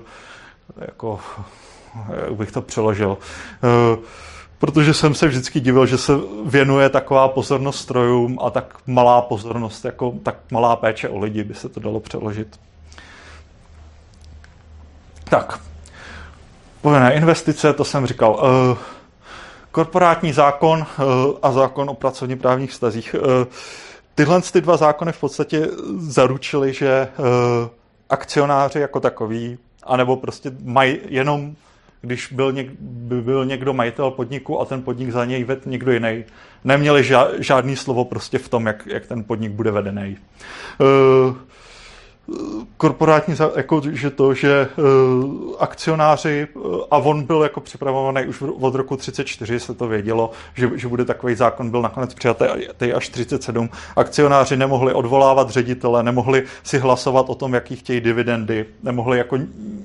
jako, 0.78 1.20
jak 2.22 2.36
bych 2.36 2.52
to 2.52 2.62
přeložil, 2.62 3.18
eh, 3.64 3.98
protože 4.60 4.94
jsem 4.94 5.16
se 5.16 5.28
vždycky 5.28 5.60
divil, 5.60 5.86
že 5.86 5.98
se 5.98 6.14
věnuje 6.46 6.90
taková 6.90 7.28
pozornost 7.28 7.80
strojům 7.80 8.40
a 8.42 8.50
tak 8.50 8.78
malá 8.88 9.22
pozornost, 9.22 9.86
jako 9.86 10.14
tak 10.24 10.36
malá 10.52 10.76
péče 10.76 11.10
o 11.10 11.20
lidi, 11.20 11.44
by 11.44 11.54
se 11.54 11.70
to 11.70 11.80
dalo 11.80 12.00
přeložit. 12.00 12.60
Tak, 15.24 15.60
povinné 16.82 17.14
investice, 17.14 17.74
to 17.74 17.86
jsem 17.86 18.06
říkal. 18.06 18.44
Korporátní 19.72 20.34
zákon 20.34 20.86
a 21.42 21.52
zákon 21.52 21.90
o 21.90 21.94
pracovně 21.94 22.36
právních 22.36 22.72
vztazích. 22.72 23.16
Tyhle 24.18 24.42
ty 24.42 24.62
dva 24.62 24.78
zákony 24.78 25.12
v 25.12 25.20
podstatě 25.20 25.68
zaručily, 25.98 26.74
že 26.74 27.08
uh, 27.18 27.26
akcionáři 28.10 28.80
jako 28.80 29.00
takový, 29.00 29.58
anebo 29.84 30.18
prostě 30.18 30.52
mají 30.64 30.98
jenom, 31.08 31.56
když 32.02 32.32
byl, 32.32 32.52
něk, 32.52 32.68
by 32.80 33.22
byl 33.22 33.46
někdo 33.46 33.74
majitel 33.74 34.12
podniku 34.12 34.62
a 34.62 34.66
ten 34.66 34.82
podnik 34.82 35.12
za 35.12 35.26
něj 35.26 35.44
ved 35.44 35.66
někdo 35.66 35.92
jiný, 35.92 36.24
neměli 36.64 37.04
ža, 37.04 37.28
žádný 37.40 37.76
slovo 37.76 38.06
prostě 38.06 38.38
v 38.38 38.50
tom, 38.50 38.68
jak, 38.68 38.88
jak 38.88 39.06
ten 39.06 39.24
podnik 39.24 39.52
bude 39.52 39.72
vedený. 39.72 40.18
Uh, 40.80 41.36
korporátní, 42.78 43.36
jako, 43.56 43.82
že 43.92 44.10
to, 44.10 44.34
že 44.34 44.70
uh, 44.78 45.56
akcionáři, 45.60 46.48
uh, 46.54 46.82
a 46.92 46.98
on 46.98 47.24
byl 47.24 47.44
jako 47.44 47.62
připravovaný 47.62 48.28
už 48.28 48.42
od 48.42 48.76
roku 48.76 48.98
34, 48.98 49.60
se 49.60 49.74
to 49.74 49.88
vědělo, 49.88 50.32
že, 50.54 50.70
že 50.76 50.88
bude 50.88 51.06
takový 51.06 51.36
zákon, 51.36 51.72
byl 51.72 51.82
nakonec 51.82 52.14
přijatý 52.14 52.94
až 52.96 53.10
37. 53.10 53.70
Akcionáři 53.96 54.58
nemohli 54.58 54.94
odvolávat 54.94 55.50
ředitele, 55.50 56.04
nemohli 56.04 56.44
si 56.64 56.80
hlasovat 56.80 57.30
o 57.30 57.36
tom, 57.36 57.54
jaký 57.54 57.76
chtějí 57.76 58.02
dividendy, 58.02 58.66
nemohli 58.84 59.18
jako 59.18 59.38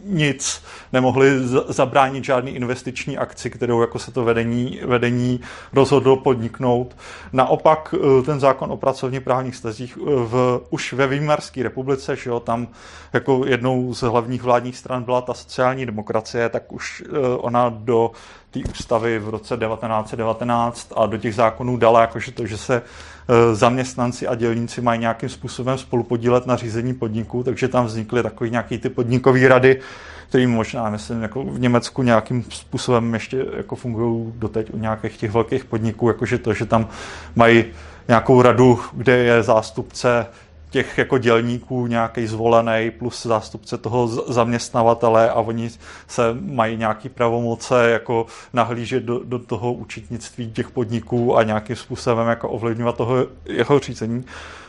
nic, 0.04 0.62
nemohli 0.92 1.30
zabránit 1.68 2.24
žádný 2.24 2.50
investiční 2.50 3.18
akci, 3.18 3.50
kterou 3.50 3.80
jako 3.80 3.98
se 3.98 4.12
to 4.12 4.24
vedení, 4.24 4.80
vedení 4.84 5.40
rozhodlo 5.72 6.16
podniknout. 6.16 6.96
Naopak 7.32 7.94
uh, 7.98 8.22
ten 8.22 8.40
zákon 8.40 8.72
o 8.72 8.76
pracovně 8.76 9.20
právních 9.20 9.56
stazích 9.56 9.98
v, 10.06 10.60
už 10.70 10.92
ve 10.92 11.06
Výmarské 11.06 11.62
republice, 11.62 12.16
že 12.16 12.31
jo, 12.32 12.40
tam 12.40 12.68
jako 13.12 13.42
jednou 13.46 13.94
z 13.94 14.02
hlavních 14.02 14.42
vládních 14.42 14.76
stran 14.76 15.02
byla 15.02 15.20
ta 15.20 15.34
sociální 15.34 15.86
demokracie, 15.86 16.48
tak 16.48 16.72
už 16.72 17.02
eh, 17.06 17.36
ona 17.36 17.68
do 17.68 18.10
té 18.50 18.60
ústavy 18.70 19.18
v 19.18 19.28
roce 19.28 19.56
1919 19.56 20.92
a 20.96 21.06
do 21.06 21.18
těch 21.18 21.34
zákonů 21.34 21.76
dala 21.76 22.00
jakože 22.00 22.32
to, 22.32 22.46
že 22.46 22.56
se 22.56 22.82
eh, 22.82 23.54
zaměstnanci 23.54 24.26
a 24.26 24.34
dělníci 24.34 24.80
mají 24.80 25.00
nějakým 25.00 25.28
způsobem 25.28 25.78
spolupodílet 25.78 26.46
na 26.46 26.56
řízení 26.56 26.94
podniků, 26.94 27.42
takže 27.42 27.68
tam 27.68 27.86
vznikly 27.86 28.22
takový 28.22 28.50
nějaký 28.50 28.78
ty 28.78 28.88
podnikové 28.88 29.48
rady, 29.48 29.80
které 30.28 30.46
možná, 30.46 30.90
myslím, 30.90 31.22
jako 31.22 31.44
v 31.44 31.60
Německu 31.60 32.02
nějakým 32.02 32.44
způsobem 32.50 33.14
ještě 33.14 33.46
jako 33.56 33.76
fungují 33.76 34.32
doteď 34.36 34.74
u 34.74 34.78
nějakých 34.78 35.16
těch 35.16 35.30
velkých 35.30 35.64
podniků, 35.64 36.08
jakože 36.08 36.38
to, 36.38 36.54
že 36.54 36.66
tam 36.66 36.88
mají 37.36 37.64
nějakou 38.08 38.42
radu, 38.42 38.80
kde 38.92 39.16
je 39.16 39.42
zástupce 39.42 40.26
těch 40.72 40.98
jako 40.98 41.18
dělníků 41.18 41.86
nějaký 41.86 42.26
zvolený 42.26 42.90
plus 42.90 43.22
zástupce 43.26 43.78
toho 43.78 44.08
zaměstnavatele 44.08 45.30
a 45.30 45.34
oni 45.34 45.70
se 46.06 46.22
mají 46.40 46.76
nějaký 46.76 47.08
pravomoce 47.08 47.90
jako 47.90 48.26
nahlížet 48.52 49.02
do, 49.02 49.20
do 49.24 49.38
toho 49.38 49.72
učitnictví 49.72 50.52
těch 50.52 50.70
podniků 50.70 51.36
a 51.36 51.42
nějakým 51.42 51.76
způsobem 51.76 52.28
jako 52.28 52.48
ovlivňovat 52.48 52.96
toho 52.96 53.26
jeho 53.44 53.78
řízení. 53.78 54.24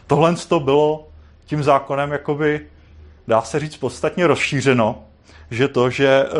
Tohle 0.08 0.36
to 0.36 0.60
bylo 0.60 1.08
tím 1.46 1.64
zákonem 1.64 2.12
jakoby, 2.12 2.68
dá 3.28 3.42
se 3.42 3.60
říct, 3.60 3.78
podstatně 3.78 4.28
rozšířeno, 4.28 5.04
že 5.52 5.68
to, 5.68 5.90
že 5.90 6.26
uh, 6.26 6.40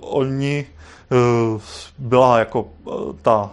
oni 0.00 0.66
uh, 1.54 1.60
byla 1.98 2.38
jako 2.38 2.62
uh, 2.62 3.16
ta 3.22 3.50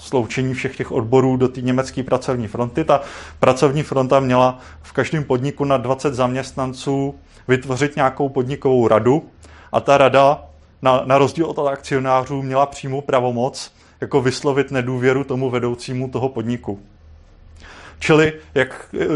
sloučení 0.00 0.54
všech 0.54 0.76
těch 0.76 0.92
odborů 0.92 1.36
do 1.36 1.48
té 1.48 1.60
německé 1.60 2.02
pracovní 2.02 2.48
fronty. 2.48 2.84
Ta 2.84 3.00
pracovní 3.40 3.82
fronta 3.82 4.20
měla 4.20 4.58
v 4.82 4.92
každém 4.92 5.24
podniku 5.24 5.64
na 5.64 5.76
20 5.76 6.14
zaměstnanců 6.14 7.14
vytvořit 7.48 7.96
nějakou 7.96 8.28
podnikovou 8.28 8.88
radu 8.88 9.28
a 9.72 9.80
ta 9.80 9.98
rada 9.98 10.44
na, 10.82 11.02
na 11.04 11.18
rozdíl 11.18 11.46
od 11.46 11.68
akcionářů 11.68 12.42
měla 12.42 12.66
přímou 12.66 13.00
pravomoc 13.00 13.72
jako 14.00 14.20
vyslovit 14.20 14.70
nedůvěru 14.70 15.24
tomu 15.24 15.50
vedoucímu 15.50 16.08
toho 16.08 16.28
podniku. 16.28 16.80
Čili 17.98 18.32
jak 18.54 18.94
e, 18.94 19.06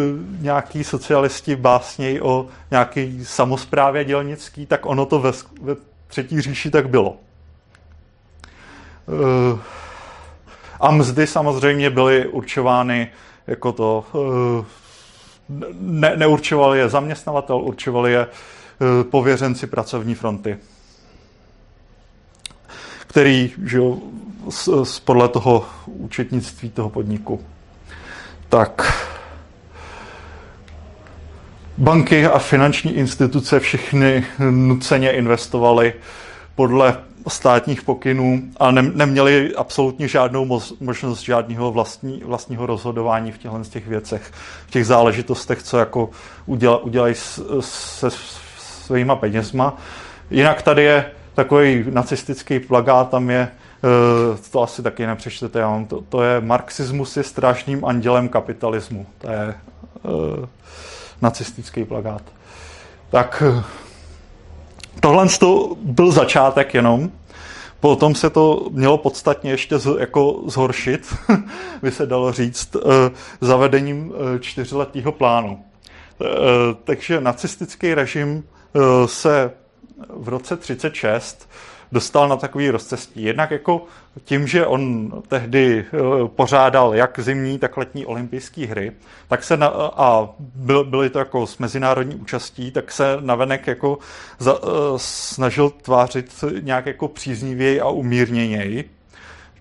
nějaký 0.40 0.84
socialisti 0.84 1.56
básnějí 1.56 2.20
o 2.20 2.46
nějaký 2.70 3.24
samozprávě 3.24 4.04
dělnický, 4.04 4.66
tak 4.66 4.86
ono 4.86 5.06
to 5.06 5.18
ve, 5.18 5.32
ve 5.60 5.76
třetí 6.06 6.40
říši 6.40 6.70
tak 6.70 6.88
bylo. 6.88 7.16
E, 9.08 9.82
a 10.82 10.90
mzdy 10.90 11.26
samozřejmě 11.26 11.90
byly 11.90 12.26
určovány 12.26 13.10
jako 13.46 13.72
to, 13.72 14.04
e, 14.14 14.64
ne, 15.80 16.16
neurčoval 16.16 16.74
je 16.74 16.88
zaměstnavatel, 16.88 17.56
určovali 17.56 18.12
je 18.12 18.20
e, 18.20 18.28
pověřenci 19.04 19.66
pracovní 19.66 20.14
fronty 20.14 20.58
který 23.12 23.52
jo, 23.58 23.98
z, 24.50 24.68
z, 24.84 25.00
podle 25.00 25.28
toho 25.28 25.66
účetnictví 25.86 26.70
toho 26.70 26.90
podniku. 26.90 27.40
Tak 28.48 28.92
banky 31.78 32.26
a 32.26 32.38
finanční 32.38 32.94
instituce 32.94 33.60
všechny 33.60 34.26
nuceně 34.50 35.10
investovaly 35.10 35.94
podle 36.54 36.96
státních 37.30 37.82
pokynů 37.82 38.42
a 38.56 38.70
ne, 38.70 38.82
neměli 38.82 39.54
absolutně 39.56 40.08
žádnou 40.08 40.44
moz, 40.44 40.74
možnost 40.80 41.20
žádného 41.20 41.72
vlastní, 41.72 42.22
vlastního 42.24 42.66
rozhodování 42.66 43.32
v 43.32 43.38
těchto 43.38 43.64
těch 43.70 43.88
věcech, 43.88 44.32
v 44.66 44.70
těch 44.70 44.86
záležitostech, 44.86 45.62
co 45.62 45.78
jako 45.78 46.10
uděla, 46.46 46.78
udělají 46.78 47.14
se 47.60 48.10
svýma 48.58 49.16
penězma. 49.16 49.76
Jinak 50.30 50.62
tady 50.62 50.82
je 50.82 51.10
takový 51.34 51.84
nacistický 51.90 52.60
plagát, 52.60 53.10
tam 53.10 53.30
je, 53.30 53.48
eh, 53.48 54.38
to 54.50 54.62
asi 54.62 54.82
taky 54.82 55.06
nepřečtete, 55.06 55.58
já 55.58 55.68
mám 55.68 55.86
to, 55.86 56.00
to 56.08 56.22
je 56.22 56.40
marxismus 56.40 57.16
je 57.16 57.22
strašným 57.22 57.84
andělem 57.84 58.28
kapitalismu. 58.28 59.06
To 59.18 59.30
je 59.30 59.54
uh, 60.02 60.44
nacistický 61.22 61.84
plagát. 61.84 62.22
Tak 63.10 63.42
eh, 63.46 63.62
tohle 65.00 65.28
to 65.28 65.76
byl 65.82 66.12
začátek 66.12 66.74
jenom. 66.74 67.10
Potom 67.80 68.14
se 68.14 68.30
to 68.30 68.68
mělo 68.70 68.98
podstatně 68.98 69.50
ještě 69.50 69.78
z, 69.78 69.98
jako 69.98 70.42
zhoršit, 70.46 71.14
by 71.82 71.90
se 71.90 72.06
dalo 72.06 72.32
říct, 72.32 72.76
uh, 72.76 72.82
zavedením 73.40 74.08
uh, 74.08 74.14
čtyřletého 74.40 75.12
plánu. 75.12 75.64
Takže 76.84 77.20
nacistický 77.20 77.94
režim 77.94 78.44
se 79.06 79.52
v 80.08 80.28
roce 80.28 80.56
36 80.56 81.48
dostal 81.92 82.28
na 82.28 82.36
takový 82.36 82.70
rozcestí. 82.70 83.22
Jednak 83.22 83.50
jako 83.50 83.84
tím, 84.24 84.46
že 84.46 84.66
on 84.66 85.12
tehdy 85.28 85.84
eh, 85.84 85.98
pořádal 86.26 86.94
jak 86.94 87.18
zimní, 87.18 87.58
tak 87.58 87.76
letní 87.76 88.06
olympijské 88.06 88.66
hry, 88.66 88.92
tak 89.28 89.44
se 89.44 89.56
na, 89.56 89.66
a 89.96 90.28
byly 90.84 91.10
to 91.10 91.18
jako 91.18 91.46
s 91.46 91.58
mezinárodní 91.58 92.14
účastí, 92.14 92.70
tak 92.70 92.92
se 92.92 93.16
navenek 93.20 93.66
jako 93.66 93.98
za, 94.38 94.54
eh, 94.54 94.66
snažil 94.96 95.70
tvářit 95.70 96.44
nějak 96.60 96.86
jako 96.86 97.08
příznivěji 97.08 97.80
a 97.80 97.88
umírněněji. 97.88 98.90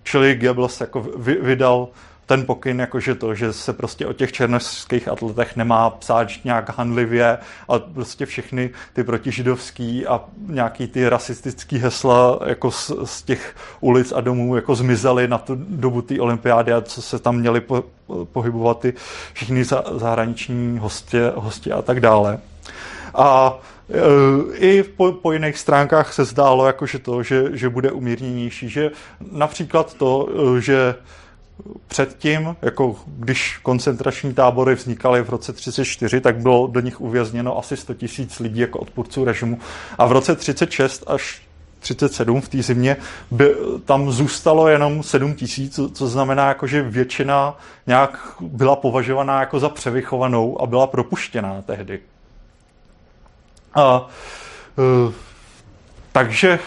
Čili 0.02 0.34
Goebbels 0.34 0.80
jako 0.80 1.06
vydal 1.40 1.88
ten 2.32 2.46
pokyn, 2.46 2.80
jakože 2.80 3.14
to, 3.14 3.34
že 3.34 3.52
se 3.52 3.72
prostě 3.72 4.06
o 4.06 4.12
těch 4.12 4.32
černožských 4.32 5.08
atletech 5.08 5.56
nemá 5.56 5.90
psát 5.90 6.28
nějak 6.44 6.78
handlivě 6.78 7.38
a 7.68 7.78
prostě 7.78 8.26
všechny 8.26 8.70
ty 8.92 9.04
protižidovský 9.04 10.06
a 10.06 10.20
nějaký 10.46 10.86
ty 10.86 11.08
rasistický 11.08 11.78
hesla 11.78 12.38
jako 12.46 12.70
z, 12.70 12.90
z 13.04 13.22
těch 13.22 13.56
ulic 13.80 14.12
a 14.12 14.20
domů 14.20 14.56
jako 14.56 14.74
zmizely 14.74 15.28
na 15.28 15.38
tu 15.38 15.54
dobu 15.68 16.02
té 16.02 16.20
olympiády 16.20 16.72
a 16.72 16.80
co 16.80 17.02
se 17.02 17.18
tam 17.18 17.36
měli 17.36 17.60
po, 17.60 17.84
pohybovat 18.32 18.80
ty 18.80 18.94
všichni 19.32 19.64
zahraniční 19.94 20.78
hostě, 20.78 21.32
hostě 21.36 21.72
a 21.72 21.82
tak 21.82 22.00
dále. 22.00 22.38
A 23.14 23.58
e, 23.90 24.56
i 24.56 24.82
po, 24.82 25.12
po 25.12 25.32
jiných 25.32 25.58
stránkách 25.58 26.12
se 26.12 26.24
zdálo, 26.24 26.66
jako 26.66 26.86
že 26.86 26.98
to, 26.98 27.22
že, 27.22 27.44
že 27.52 27.68
bude 27.68 27.90
umírněnější, 27.90 28.68
že 28.68 28.90
například 29.32 29.94
to, 29.94 30.28
e, 30.56 30.60
že 30.60 30.94
předtím, 31.88 32.56
jako 32.62 32.96
když 33.06 33.58
koncentrační 33.62 34.34
tábory 34.34 34.74
vznikaly 34.74 35.22
v 35.22 35.30
roce 35.30 35.52
34, 35.52 36.20
tak 36.20 36.36
bylo 36.36 36.66
do 36.66 36.80
nich 36.80 37.00
uvězněno 37.00 37.58
asi 37.58 37.76
100 37.76 37.94
tisíc 37.94 38.40
lidí 38.40 38.60
jako 38.60 38.78
odpůrců 38.78 39.24
režimu. 39.24 39.58
A 39.98 40.06
v 40.06 40.12
roce 40.12 40.36
36 40.36 41.04
až 41.06 41.42
37 41.82 42.40
v 42.40 42.48
té 42.48 42.62
zimě 42.62 42.96
by, 43.30 43.54
tam 43.84 44.10
zůstalo 44.10 44.68
jenom 44.68 45.02
7 45.02 45.34
tisíc, 45.34 45.80
co 45.94 46.06
znamená, 46.08 46.48
jako, 46.48 46.66
že 46.66 46.82
většina 46.82 47.58
nějak 47.86 48.18
byla 48.40 48.76
považovaná 48.76 49.40
jako 49.40 49.60
za 49.60 49.68
převychovanou 49.68 50.62
a 50.62 50.66
byla 50.66 50.86
propuštěná 50.86 51.62
tehdy. 51.62 52.00
A, 53.74 54.08
e, 54.78 55.12
takže 56.12 56.50
e, 56.50 56.58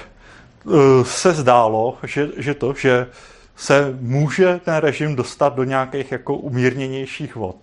se 1.04 1.34
zdálo, 1.34 1.98
že, 2.04 2.28
že 2.38 2.54
to, 2.54 2.74
že 2.74 3.08
se 3.56 3.98
může 4.02 4.60
ten 4.66 4.76
režim 4.76 5.16
dostat 5.16 5.56
do 5.56 5.64
nějakých 5.64 6.12
jako 6.12 6.36
umírněnějších 6.36 7.36
vod. 7.36 7.56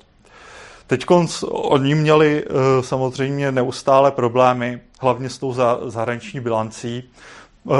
Teď 0.87 1.05
oni 1.51 1.95
měli 1.95 2.45
uh, 2.45 2.57
samozřejmě 2.81 3.53
neustále 3.53 4.11
problémy, 4.11 4.81
hlavně 5.01 5.31
s 5.31 5.39
tou 5.39 5.55
zahraniční 5.87 6.41
bilancí, 6.41 7.11
uh, 7.65 7.75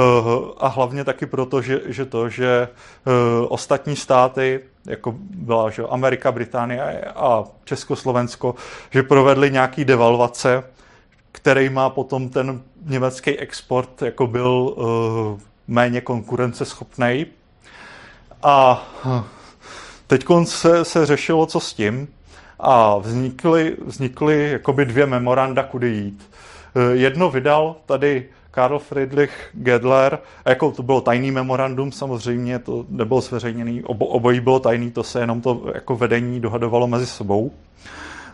a 0.59 0.69
hlavně 0.69 1.05
taky 1.05 1.27
proto, 1.27 1.63
že, 1.63 1.81
že 1.87 2.05
to, 2.05 2.29
že 2.29 2.69
uh, 3.07 3.13
ostatní 3.49 3.97
státy, 3.97 4.61
jako 4.87 5.15
byla 5.19 5.71
že 5.71 5.83
Amerika, 5.83 6.33
Británie 6.33 7.01
a 7.01 7.45
Československo, 7.65 8.55
že 8.91 9.03
provedli 9.03 9.51
nějaký 9.51 9.85
devalvace, 9.85 10.65
který 11.33 11.69
má 11.69 11.91
potom 11.91 12.29
ten 12.29 12.63
německý 12.87 13.39
export 13.39 14.03
jako 14.03 14.27
byl 14.27 14.77
méně 15.69 16.01
konkurenceschopný 16.01 17.27
a 18.43 18.87
teď 20.07 20.25
se, 20.45 20.85
se 20.85 21.07
řešilo, 21.07 21.47
co 21.47 21.61
s 21.61 21.75
tím. 21.75 22.09
A 22.61 22.99
vznikly, 22.99 23.77
vznikly 23.87 24.51
jakoby 24.51 24.85
dvě 24.85 25.07
memoranda, 25.07 25.63
kudy 25.63 25.89
jít. 25.89 26.31
Eh, 26.77 26.97
jedno 26.97 27.31
vydal 27.31 27.77
tady 27.87 28.29
Karl 28.51 28.79
Friedrich 28.79 29.51
Gedler, 29.53 30.19
a 30.45 30.51
jako 30.51 30.71
to 30.71 30.83
bylo 30.83 31.01
tajný 31.01 31.31
memorandum, 31.31 31.93
samozřejmě 31.93 32.59
to 32.59 32.85
nebylo 32.89 33.21
zveřejněný, 33.21 33.83
obo, 33.83 34.07
obojí 34.07 34.41
bylo 34.41 34.61
tajný, 34.61 34.91
to 34.91 35.03
se 35.03 35.21
jenom 35.21 35.41
to 35.41 35.63
jako 35.75 35.97
vedení 35.97 36.41
dohadovalo 36.41 36.87
mezi 36.87 37.07
sebou, 37.07 37.51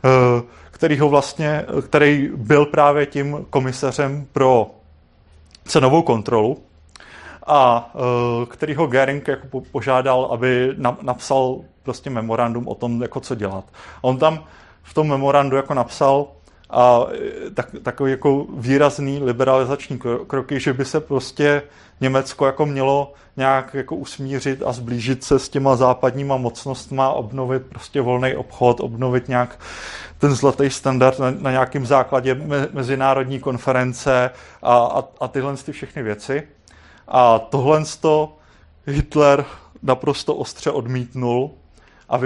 eh, 0.04 0.42
který 0.70 0.98
ho 0.98 1.08
vlastně, 1.08 1.64
který 1.88 2.30
byl 2.36 2.66
právě 2.66 3.06
tím 3.06 3.46
komisařem 3.50 4.26
pro 4.32 4.70
cenovou 5.64 6.02
kontrolu 6.02 6.58
a 7.48 7.90
uh, 7.94 8.44
který 8.44 8.74
ho 8.74 8.86
Gering 8.86 9.28
jako 9.28 9.60
požádal, 9.60 10.28
aby 10.32 10.74
na, 10.76 10.96
napsal 11.02 11.60
prostě 11.82 12.10
memorandum 12.10 12.68
o 12.68 12.74
tom, 12.74 13.02
jako 13.02 13.20
co 13.20 13.34
dělat. 13.34 13.64
A 13.98 14.04
on 14.04 14.18
tam 14.18 14.44
v 14.82 14.94
tom 14.94 15.08
memorandu 15.08 15.56
jako 15.56 15.74
napsal 15.74 16.26
a 16.70 17.06
e, 17.46 17.50
tak, 17.50 17.68
takový 17.82 18.10
jako 18.10 18.46
výrazný 18.56 19.22
liberalizační 19.22 19.98
kroky, 20.26 20.60
že 20.60 20.72
by 20.72 20.84
se 20.84 21.00
prostě 21.00 21.62
Německo 22.00 22.46
jako 22.46 22.66
mělo 22.66 23.12
nějak 23.36 23.74
jako 23.74 23.96
usmířit 23.96 24.62
a 24.66 24.72
zblížit 24.72 25.24
se 25.24 25.38
s 25.38 25.48
těma 25.48 25.76
západníma 25.76 26.36
mocnostma, 26.36 27.10
obnovit 27.10 27.62
prostě 27.62 28.00
volný 28.00 28.36
obchod, 28.36 28.80
obnovit 28.80 29.28
nějak 29.28 29.60
ten 30.18 30.34
zlatý 30.34 30.70
standard 30.70 31.18
na, 31.18 31.30
na 31.30 31.50
nějakém 31.50 31.86
základě 31.86 32.34
me, 32.34 32.68
mezinárodní 32.72 33.40
konference 33.40 34.30
a, 34.62 34.76
a, 34.76 35.04
a 35.20 35.28
tyhle 35.28 35.56
ty 35.56 35.72
všechny 35.72 36.02
věci. 36.02 36.42
A 37.08 37.38
tohle 37.38 37.84
Hitler 38.86 39.44
naprosto 39.82 40.34
ostře 40.34 40.70
odmítnul 40.70 41.50
a 42.08 42.20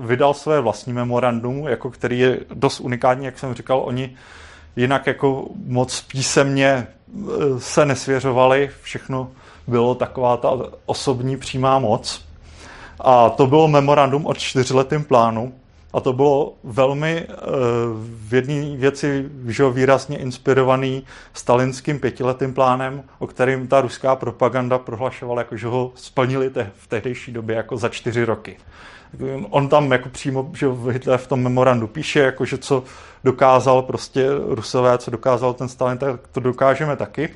vydal 0.00 0.34
své 0.34 0.60
vlastní 0.60 0.92
memorandum, 0.92 1.68
jako 1.68 1.90
který 1.90 2.18
je 2.18 2.40
dost 2.54 2.80
unikátní, 2.80 3.24
jak 3.24 3.38
jsem 3.38 3.54
říkal, 3.54 3.82
oni 3.84 4.16
jinak 4.76 5.06
jako 5.06 5.44
moc 5.66 6.00
písemně 6.00 6.66
e, 6.66 6.86
se 7.58 7.86
nesvěřovali, 7.86 8.70
všechno 8.82 9.30
bylo 9.66 9.94
taková 9.94 10.36
ta 10.36 10.50
osobní 10.86 11.36
přímá 11.36 11.78
moc. 11.78 12.24
A 13.00 13.30
to 13.30 13.46
bylo 13.46 13.68
memorandum 13.68 14.26
o 14.26 14.34
čtyřletém 14.34 15.04
plánu. 15.04 15.52
A 15.94 16.00
to 16.00 16.12
bylo 16.12 16.54
velmi 16.64 17.26
v 18.26 18.34
jedné 18.34 18.76
věci 18.76 19.30
že 19.46 19.70
výrazně 19.70 20.18
inspirovaný 20.18 21.04
stalinským 21.32 22.00
pětiletým 22.00 22.54
plánem, 22.54 23.02
o 23.18 23.26
kterým 23.26 23.68
ta 23.68 23.80
ruská 23.80 24.16
propaganda 24.16 24.78
prohlašovala, 24.78 25.40
jako 25.40 25.56
že 25.56 25.66
ho 25.66 25.92
splnili 25.94 26.50
te, 26.50 26.70
v 26.76 26.86
tehdejší 26.86 27.32
době 27.32 27.56
jako 27.56 27.76
za 27.76 27.88
čtyři 27.88 28.24
roky. 28.24 28.56
On 29.50 29.68
tam 29.68 29.92
jako 29.92 30.08
přímo, 30.08 30.50
že 30.54 30.66
Hitler 30.90 31.18
v 31.18 31.26
tom 31.26 31.42
memorandu 31.42 31.86
píše, 31.86 32.20
jako 32.20 32.44
že 32.44 32.58
co 32.58 32.84
dokázal 33.24 33.82
prostě 33.82 34.26
Rusové, 34.46 34.98
co 34.98 35.10
dokázal 35.10 35.54
ten 35.54 35.68
Stalin, 35.68 35.98
tak 35.98 36.28
to 36.32 36.40
dokážeme 36.40 36.96
taky. 36.96 37.34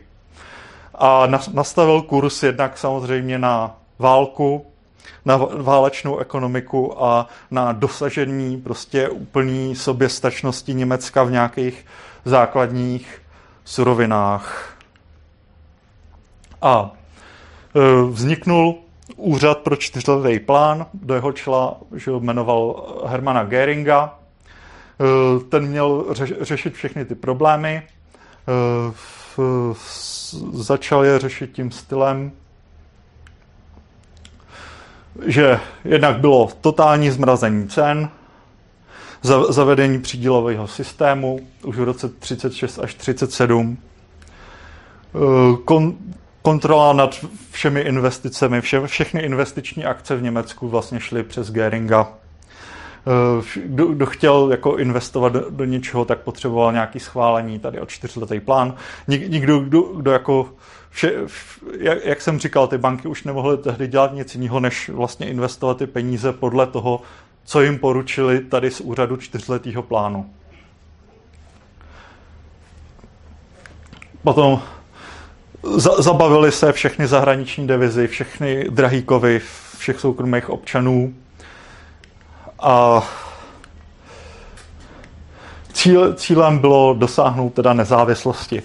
A 0.94 1.26
nastavil 1.52 2.02
kurz 2.02 2.42
jednak 2.42 2.78
samozřejmě 2.78 3.38
na 3.38 3.76
válku, 3.98 4.66
na 5.24 5.36
válečnou 5.36 6.18
ekonomiku 6.18 7.04
a 7.04 7.28
na 7.50 7.72
dosažení 7.72 8.60
prostě 8.60 9.08
úplný 9.08 9.76
soběstačnosti 9.76 10.74
Německa 10.74 11.22
v 11.22 11.30
nějakých 11.30 11.86
základních 12.24 13.22
surovinách. 13.64 14.74
A 16.62 16.90
e, 16.90 18.02
vzniknul 18.10 18.74
úřad 19.16 19.58
pro 19.58 19.76
čtyřletý 19.76 20.38
plán, 20.38 20.86
do 20.94 21.14
jeho 21.14 21.32
čela 21.32 21.76
že 21.94 22.10
jmenoval 22.10 22.86
Hermana 23.06 23.44
Geringa. 23.44 24.18
E, 25.00 25.44
ten 25.44 25.66
měl 25.66 26.06
řešit 26.40 26.74
všechny 26.74 27.04
ty 27.04 27.14
problémy. 27.14 27.82
E, 27.82 27.82
začal 30.52 31.04
je 31.04 31.18
řešit 31.18 31.52
tím 31.52 31.70
stylem, 31.70 32.32
že 35.26 35.60
jednak 35.84 36.20
bylo 36.20 36.48
totální 36.60 37.10
zmrazení 37.10 37.68
cen, 37.68 38.10
zavedení 39.48 40.00
přídělového 40.00 40.68
systému 40.68 41.40
už 41.64 41.76
v 41.76 41.82
roce 41.82 42.08
36 42.08 42.78
až 42.78 42.94
37, 42.94 43.78
eh, 45.14 45.18
kon, 45.64 45.94
kontrola 46.42 46.92
nad 46.92 47.24
všemi 47.50 47.80
investicemi, 47.80 48.60
vše, 48.60 48.86
všechny 48.86 49.20
investiční 49.20 49.84
akce 49.84 50.16
v 50.16 50.22
Německu 50.22 50.68
vlastně 50.68 51.00
šly 51.00 51.22
přes 51.22 51.50
Geringa. 51.50 52.08
Eh, 53.06 53.60
kdo, 53.64 53.86
kdo 53.86 54.06
chtěl 54.06 54.48
jako 54.50 54.76
investovat 54.76 55.32
do, 55.32 55.50
do 55.50 55.64
něčeho, 55.64 56.04
tak 56.04 56.18
potřeboval 56.18 56.72
nějaký 56.72 57.00
schválení 57.00 57.58
tady 57.58 57.80
o 57.80 57.86
čtyřletý 57.86 58.40
plán. 58.40 58.74
Nik, 59.08 59.28
nikdo, 59.28 59.58
kdo, 59.58 59.80
kdo 59.82 60.12
jako 60.12 60.48
vše, 60.90 61.12
jak, 61.78 62.04
jak 62.04 62.20
jsem 62.20 62.38
říkal, 62.38 62.66
ty 62.66 62.78
banky 62.78 63.08
už 63.08 63.24
nemohly 63.24 63.58
tehdy 63.58 63.86
dělat 63.86 64.12
nic 64.12 64.34
jiného, 64.34 64.60
než 64.60 64.88
vlastně 64.88 65.28
investovat 65.28 65.78
ty 65.78 65.86
peníze 65.86 66.32
podle 66.32 66.66
toho, 66.66 67.02
co 67.44 67.60
jim 67.60 67.78
poručili 67.78 68.40
tady 68.40 68.70
z 68.70 68.80
úřadu 68.80 69.16
čtyřletého 69.16 69.82
plánu. 69.82 70.30
Potom 74.22 74.62
za, 75.76 76.02
zabavili 76.02 76.52
se 76.52 76.72
všechny 76.72 77.06
zahraniční 77.06 77.66
devizy, 77.66 78.06
všechny 78.06 78.64
drahý 78.70 79.02
kovy 79.02 79.40
všech 79.78 80.00
soukromých 80.00 80.50
občanů 80.50 81.14
a 82.58 83.02
cíl, 85.72 86.14
cílem 86.14 86.58
bylo 86.58 86.94
dosáhnout 86.94 87.54
teda 87.54 87.72
nezávislosti. 87.72 88.62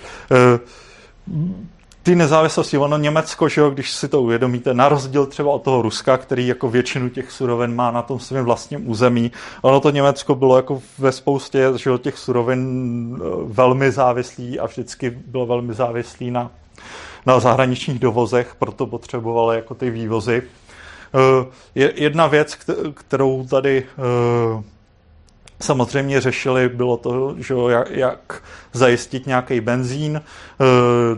Ty 2.03 2.15
nezávislosti, 2.15 2.77
ono 2.77 2.97
Německo, 2.97 3.49
že 3.49 3.61
jo, 3.61 3.69
když 3.69 3.91
si 3.91 4.07
to 4.07 4.21
uvědomíte, 4.21 4.73
na 4.73 4.89
rozdíl 4.89 5.25
třeba 5.25 5.51
od 5.51 5.63
toho 5.63 5.81
Ruska, 5.81 6.17
který 6.17 6.47
jako 6.47 6.69
většinu 6.69 7.09
těch 7.09 7.31
surovin 7.31 7.75
má 7.75 7.91
na 7.91 8.01
tom 8.01 8.19
svém 8.19 8.45
vlastním 8.45 8.89
území, 8.89 9.31
ono 9.61 9.79
to 9.79 9.89
Německo 9.89 10.35
bylo 10.35 10.55
jako 10.55 10.81
ve 10.97 11.11
spoustě 11.11 11.71
že 11.75 11.89
jo, 11.89 11.97
těch 11.97 12.17
surovin 12.17 12.61
e, 13.15 13.19
velmi 13.45 13.91
závislý 13.91 14.59
a 14.59 14.65
vždycky 14.65 15.09
bylo 15.09 15.45
velmi 15.45 15.73
závislý 15.73 16.31
na, 16.31 16.51
na 17.25 17.39
zahraničních 17.39 17.99
dovozech, 17.99 18.55
proto 18.59 18.87
potřebovalo 18.87 19.51
jako 19.51 19.75
ty 19.75 19.89
vývozy. 19.89 20.43
E, 21.75 21.91
jedna 21.95 22.27
věc, 22.27 22.57
kterou 22.93 23.47
tady 23.47 23.77
e, 23.77 24.72
samozřejmě 25.61 26.21
řešili, 26.21 26.69
bylo 26.69 26.97
to, 26.97 27.35
že 27.37 27.53
jak, 27.89 28.43
zajistit 28.73 29.27
nějaký 29.27 29.61
benzín. 29.61 30.21
Eh, 30.21 30.65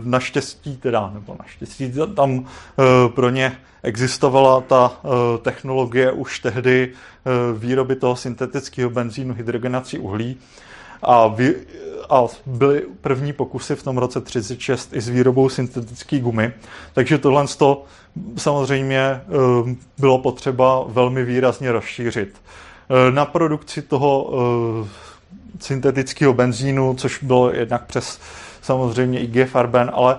naštěstí 0.02 0.76
teda, 0.76 1.10
nebo 1.14 1.36
naštěstí 1.38 1.92
tam 2.14 2.44
eh, 2.44 2.82
pro 3.08 3.30
ně 3.30 3.58
existovala 3.82 4.60
ta 4.60 4.92
eh, 5.04 5.08
technologie 5.38 6.12
už 6.12 6.40
tehdy 6.40 6.92
výroby 7.58 7.96
toho 7.96 8.16
syntetického 8.16 8.90
benzínu, 8.90 9.34
hydrogenací 9.34 9.98
uhlí. 9.98 10.36
A, 11.02 11.26
vy, 11.26 11.54
a 12.10 12.24
byly 12.46 12.82
první 13.00 13.32
pokusy 13.32 13.74
v 13.76 13.82
tom 13.82 13.98
roce 13.98 14.20
36 14.20 14.92
i 14.92 15.00
s 15.00 15.08
výrobou 15.08 15.48
syntetické 15.48 16.18
gumy. 16.18 16.52
Takže 16.92 17.18
tohle 17.18 17.46
to 17.58 17.84
samozřejmě 18.36 19.20
bylo 19.98 20.18
potřeba 20.18 20.84
velmi 20.88 21.24
výrazně 21.24 21.72
rozšířit. 21.72 22.40
Eh, 22.90 23.12
na 23.12 23.24
produkci 23.24 23.82
toho 23.82 24.30
eh, 24.84 24.88
syntetického 25.60 26.34
benzínu, 26.34 26.94
což 26.94 27.22
bylo 27.22 27.52
jednak 27.52 27.86
přes 27.86 28.20
samozřejmě 28.62 29.20
IG 29.20 29.48
Farben, 29.48 29.90
ale 29.94 30.18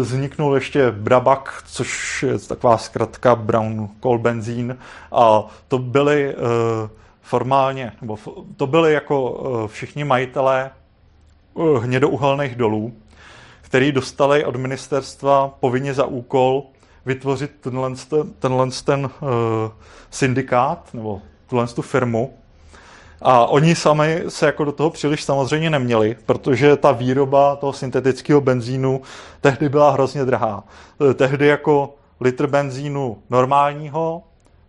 vzniknul 0.00 0.54
ještě 0.54 0.90
Brabak, 0.90 1.62
což 1.66 2.22
je 2.22 2.38
taková 2.38 2.78
zkratka 2.78 3.34
Brown 3.34 3.88
Coal 4.02 4.18
benzín. 4.18 4.78
A 5.12 5.46
to 5.68 5.78
byly 5.78 6.34
eh, 6.34 6.36
formálně, 7.22 7.92
nebo 8.00 8.18
to 8.56 8.66
byly 8.66 8.92
jako 8.92 9.68
všichni 9.72 10.04
majitelé 10.04 10.70
hnědouhelných 11.80 12.54
dolů, 12.54 12.92
který 13.62 13.92
dostali 13.92 14.44
od 14.44 14.56
ministerstva 14.56 15.54
povinně 15.60 15.94
za 15.94 16.04
úkol 16.04 16.62
vytvořit 17.06 17.50
tenhle, 17.60 17.90
tenhle 18.38 18.68
ten 18.84 19.10
syndikát, 20.10 20.94
nebo 20.94 21.22
tuhle 21.46 21.66
tu 21.66 21.82
firmu. 21.82 22.34
A 23.22 23.46
oni 23.46 23.74
sami 23.74 24.24
se 24.28 24.46
jako 24.46 24.64
do 24.64 24.72
toho 24.72 24.90
příliš 24.90 25.24
samozřejmě 25.24 25.70
neměli, 25.70 26.16
protože 26.26 26.76
ta 26.76 26.92
výroba 26.92 27.56
toho 27.56 27.72
syntetického 27.72 28.40
benzínu 28.40 29.02
tehdy 29.40 29.68
byla 29.68 29.90
hrozně 29.90 30.24
drahá. 30.24 30.64
E, 31.10 31.14
tehdy 31.14 31.46
jako 31.46 31.94
litr 32.20 32.46
benzínu 32.46 33.22
normálního 33.30 34.22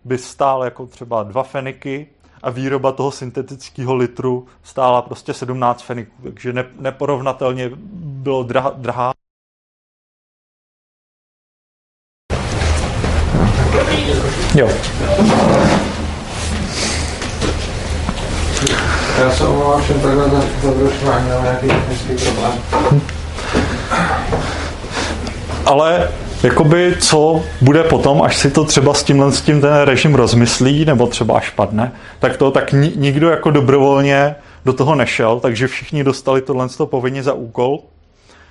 by 0.05 0.17
stál 0.17 0.63
jako 0.63 0.86
třeba 0.86 1.23
dva 1.23 1.43
feniky 1.43 2.07
a 2.43 2.49
výroba 2.49 2.91
toho 2.91 3.11
syntetického 3.11 3.95
litru 3.95 4.47
stála 4.63 5.01
prostě 5.01 5.34
17 5.34 5.84
feniků, 5.84 6.13
takže 6.23 6.53
ne, 6.53 6.65
neporovnatelně 6.80 7.71
bylo 7.73 8.43
drahá. 8.78 9.13
Jo. 14.55 14.67
Já 19.18 19.32
se 19.32 19.47
omlouvám 19.47 19.82
všem 19.82 19.99
takhle 20.01 20.30
za, 20.30 20.41
za 20.63 20.72
vyrušování, 20.72 21.32
ale 21.32 21.41
nějaký 21.41 21.68
technický 21.68 22.26
problém. 22.26 22.53
Ale 25.65 26.09
jakoby 26.43 26.95
co 26.99 27.43
bude 27.61 27.84
potom, 27.84 28.22
až 28.22 28.38
si 28.38 28.51
to 28.51 28.65
třeba 28.65 28.93
s 28.93 29.03
tímhle 29.03 29.32
s 29.32 29.41
tím 29.41 29.61
ten 29.61 29.76
režim 29.76 30.15
rozmyslí, 30.15 30.86
nebo 30.86 31.07
třeba 31.07 31.38
až 31.38 31.49
padne, 31.49 31.91
tak 32.20 32.38
to 32.38 32.51
tak 32.51 32.72
ni, 32.72 32.91
nikdo 32.95 33.30
jako 33.30 33.51
dobrovolně 33.51 34.36
do 34.65 34.74
toho 34.74 34.95
nešel, 34.95 35.39
takže 35.39 35.68
všichni 35.68 36.03
dostali 36.03 36.41
tohle 36.41 36.70
to 36.70 36.86
povinně 36.86 37.24
za 37.24 37.34
úkol 37.34 37.80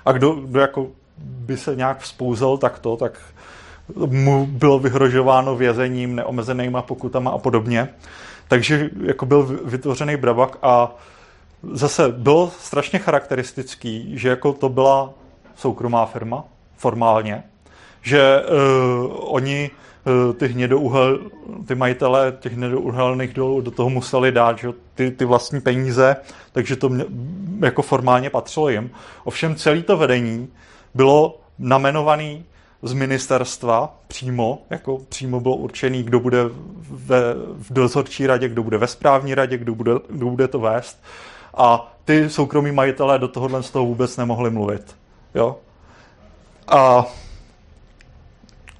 a 0.05 0.12
kdo, 0.12 0.31
kdo 0.33 0.61
jako 0.61 0.87
by 1.19 1.57
se 1.57 1.77
nějak 1.77 1.99
vzpouzel 1.99 2.57
tak 2.57 2.79
to, 2.79 2.97
tak 2.97 3.12
mu 4.07 4.47
bylo 4.47 4.79
vyhrožováno 4.79 5.57
vězením, 5.57 6.17
neomezenýma 6.17 6.83
pokutama 6.83 7.31
a 7.31 7.39
podobně. 7.39 7.89
Takže 8.49 8.91
jako 9.03 9.27
byl 9.27 9.61
vytvořený 9.65 10.17
Brabak 10.17 10.57
a 10.63 10.95
zase 11.73 12.09
bylo 12.09 12.51
strašně 12.61 12.99
charakteristický, 12.99 14.19
že 14.19 14.29
jako 14.29 14.53
to 14.53 14.69
byla 14.69 15.11
soukromá 15.57 16.07
firma, 16.07 16.45
formálně, 16.77 17.45
že 18.03 18.43
uh, 18.43 19.35
oni 19.35 19.71
uh, 20.29 20.33
ty 20.35 20.49
hnědouhel, 20.49 21.19
ty 21.67 21.75
majitelé 21.75 22.37
těch 22.41 22.53
hnědouhelných 22.53 23.35
dolů 23.35 23.61
do 23.61 23.71
toho 23.71 23.91
museli 23.91 24.33
dát 24.33 24.59
že, 24.59 24.69
ty, 24.95 25.11
ty 25.11 25.25
vlastní 25.25 25.61
peníze, 25.61 26.17
takže 26.53 26.77
to 26.77 26.89
mě, 26.89 27.05
jako 27.61 27.83
formálně 27.83 28.31
patřilo 28.31 28.69
jim. 28.69 28.91
Ovšem 29.25 29.55
celé 29.55 29.83
to 29.83 29.97
vedení 29.97 30.49
bylo 30.95 31.41
namenovaný 31.59 32.45
z 32.83 32.93
ministerstva 32.93 34.01
přímo, 34.09 34.62
jako 34.70 34.99
přímo 35.09 35.41
bylo 35.41 35.57
určený, 35.57 36.03
kdo 36.03 36.20
bude 36.20 36.45
ve, 36.91 37.20
v 37.55 37.72
dozorčí 37.72 38.27
radě, 38.27 38.49
kdo 38.49 38.62
bude 38.62 38.79
ve 38.79 38.87
správní 38.87 39.35
radě, 39.35 39.59
kdo 39.59 39.74
bude, 39.74 39.93
kdo 40.09 40.27
bude 40.27 40.49
to 40.49 40.61
vést. 40.61 41.03
A 41.55 41.97
ty 42.05 42.31
soukromí 42.31 42.72
majitelé 42.72 43.18
do 43.18 43.29
tohohle 43.29 43.62
z 43.62 43.70
toho 43.70 43.87
vůbec 43.87 44.16
nemohli 44.16 44.51
mluvit. 44.51 44.97
Jo? 45.35 45.57
A 46.68 47.07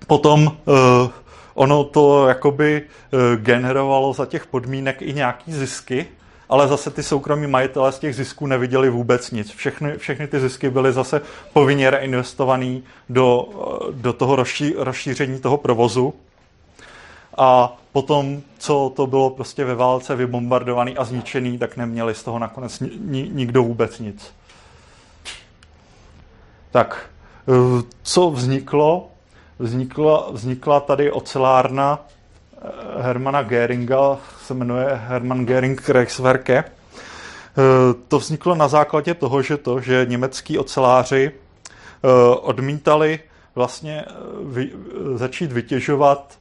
potom 0.07 0.47
uh, 0.47 1.11
ono 1.57 1.84
to 1.84 2.28
jakoby 2.28 2.82
eh, 2.82 3.36
generovalo 3.36 4.12
za 4.12 4.26
těch 4.26 4.47
podmínek 4.47 5.03
i 5.03 5.12
nějaký 5.12 5.53
zisky, 5.53 6.07
ale 6.49 6.68
zase 6.68 6.90
ty 6.90 7.03
soukromí 7.03 7.47
majitelé 7.47 7.92
z 7.92 7.99
těch 7.99 8.16
zisků 8.16 8.47
neviděli 8.47 8.90
vůbec 8.90 9.30
nic. 9.30 9.51
Všechny, 9.51 9.99
všechny 9.99 10.26
ty 10.26 10.40
zisky 10.40 10.70
byly 10.70 10.92
zase 10.92 11.20
povinně 11.53 11.90
reinvestované 11.90 12.80
do, 13.09 13.49
do 13.92 14.12
toho 14.12 14.36
rozší, 14.36 14.74
rozšíření 14.76 15.40
toho 15.40 15.57
provozu. 15.57 16.14
A 17.38 17.76
potom, 17.92 18.42
co 18.59 18.92
to 18.97 19.07
bylo 19.07 19.30
prostě 19.30 19.64
ve 19.64 19.74
válce 19.74 20.16
vybombardovaný 20.16 20.97
a 20.97 21.05
zničený, 21.05 21.59
tak 21.59 21.76
neměli 21.76 22.14
z 22.14 22.22
toho 22.22 22.38
nakonec 22.38 22.80
ni, 22.80 23.30
nikdo 23.32 23.62
vůbec 23.62 23.99
nic. 23.99 24.34
Tak, 26.70 27.11
eh, 27.49 27.82
co 28.03 28.30
vzniklo? 28.30 29.11
Vznikla, 29.59 30.28
vznikla 30.30 30.80
tady 30.80 31.12
ocelárna 31.12 32.07
Hermana 32.98 33.42
Geringa, 33.42 34.18
se 34.46 34.54
jmenuje 34.54 35.00
Hermann 35.07 35.46
Gering 35.46 35.88
Reichswerke. 35.88 36.59
Eh, 36.59 36.64
to 38.09 38.18
vzniklo 38.18 38.54
na 38.54 38.68
základě 38.68 39.14
toho, 39.14 39.42
že 39.42 39.57
to, 39.57 39.80
že 39.80 40.07
německý 40.09 40.59
oceláři 40.59 41.32
odmítali 42.40 43.20
vlastně 43.54 44.04
vy, 44.44 44.70
začít 45.14 45.52
vytěžovat 45.52 46.38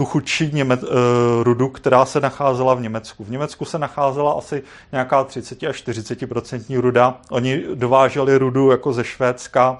tu 0.00 0.04
chudší 0.04 0.50
Něme- 0.52 0.82
uh, 0.82 1.42
rudu, 1.42 1.68
která 1.68 2.04
se 2.04 2.20
nacházela 2.20 2.74
v 2.74 2.80
Německu. 2.80 3.24
V 3.24 3.30
Německu 3.30 3.64
se 3.64 3.78
nacházela 3.78 4.32
asi 4.32 4.62
nějaká 4.92 5.24
30 5.24 5.62
až 5.62 5.76
40 5.76 6.26
procentní 6.26 6.76
ruda. 6.76 7.18
Oni 7.30 7.62
dováželi 7.74 8.38
rudu 8.38 8.70
jako 8.70 8.92
ze 8.92 9.04
Švédska, 9.04 9.78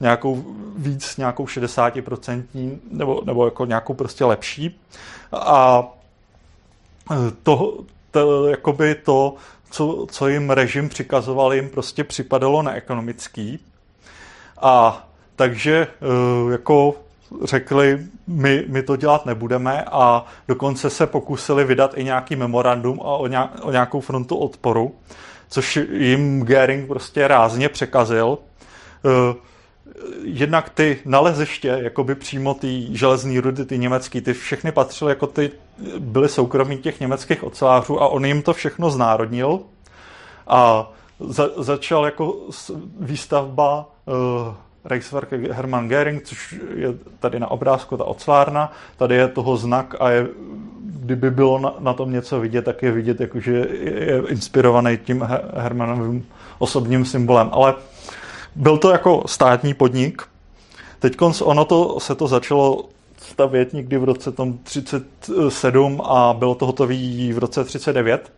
nějakou 0.00 0.44
víc, 0.76 1.16
nějakou 1.16 1.46
60 1.46 2.00
procentní, 2.00 2.80
nebo, 2.90 3.22
nebo 3.24 3.44
jako 3.44 3.66
nějakou 3.66 3.94
prostě 3.94 4.24
lepší. 4.24 4.80
A 5.32 5.84
eh, 7.12 7.16
to, 7.42 7.78
to 8.10 8.48
jakoby 8.48 8.94
to, 8.94 9.34
co, 9.70 10.06
co 10.10 10.28
jim 10.28 10.50
režim 10.50 10.88
přikazoval, 10.88 11.54
jim 11.54 11.68
prostě 11.68 12.04
připadalo 12.04 12.62
neekonomický. 12.62 13.58
A 14.62 15.06
takže 15.36 15.86
eh, 15.86 16.52
jako 16.52 16.94
řekli, 17.44 18.06
my, 18.26 18.64
my 18.68 18.82
to 18.82 18.96
dělat 18.96 19.26
nebudeme 19.26 19.84
a 19.84 20.24
dokonce 20.48 20.90
se 20.90 21.06
pokusili 21.06 21.64
vydat 21.64 21.92
i 21.94 22.04
nějaký 22.04 22.36
memorandum 22.36 23.00
a 23.00 23.04
o, 23.04 23.26
nějak, 23.26 23.50
o 23.62 23.70
nějakou 23.70 24.00
frontu 24.00 24.36
odporu, 24.36 24.94
což 25.48 25.78
jim 25.92 26.42
Göring 26.44 26.86
prostě 26.86 27.28
rázně 27.28 27.68
překazil. 27.68 28.38
Jednak 30.22 30.70
ty 30.70 30.98
naleziště, 31.04 31.68
jakoby 31.68 32.14
přímo 32.14 32.54
ty 32.54 32.96
železní 32.96 33.40
rudy, 33.40 33.64
ty 33.64 33.78
německý, 33.78 34.20
ty 34.20 34.32
všechny 34.32 34.72
patřily, 34.72 35.12
jako 35.12 35.26
ty 35.26 35.50
byly 35.98 36.28
soukromí 36.28 36.78
těch 36.78 37.00
německých 37.00 37.44
ocelářů 37.44 38.02
a 38.02 38.08
on 38.08 38.24
jim 38.24 38.42
to 38.42 38.52
všechno 38.52 38.90
znárodnil 38.90 39.60
a 40.46 40.92
za, 41.20 41.48
začal 41.56 42.04
jako 42.04 42.36
výstavba 43.00 43.88
uh, 44.06 44.54
Reichswerk 44.84 45.32
Hermann 45.32 45.88
Göring, 45.88 46.22
což 46.22 46.54
je 46.74 46.88
tady 47.18 47.40
na 47.40 47.50
obrázku 47.50 47.96
ta 47.96 48.04
ocelárna. 48.04 48.72
Tady 48.96 49.14
je 49.14 49.28
toho 49.28 49.56
znak 49.56 49.94
a 50.00 50.10
je, 50.10 50.26
kdyby 50.82 51.30
bylo 51.30 51.58
na, 51.58 51.74
na 51.78 51.92
tom 51.92 52.12
něco 52.12 52.40
vidět, 52.40 52.62
tak 52.62 52.82
je 52.82 52.92
vidět, 52.92 53.20
jakože 53.20 53.52
je, 53.52 54.04
je 54.04 54.22
inspirovaný 54.28 54.98
tím 54.98 55.28
Hermanovým 55.56 56.26
osobním 56.58 57.04
symbolem. 57.04 57.48
Ale 57.52 57.74
byl 58.54 58.78
to 58.78 58.90
jako 58.90 59.22
státní 59.26 59.74
podnik. 59.74 60.22
Teď 60.98 61.16
ono 61.42 61.64
to, 61.64 62.00
se 62.00 62.14
to 62.14 62.26
začalo 62.26 62.84
stavět 63.18 63.72
někdy 63.72 63.98
v 63.98 64.04
roce 64.04 64.32
37 64.62 66.02
a 66.04 66.34
bylo 66.38 66.54
to 66.54 66.66
hotové 66.66 66.94
v 67.32 67.38
roce 67.38 67.64
39. 67.64 68.32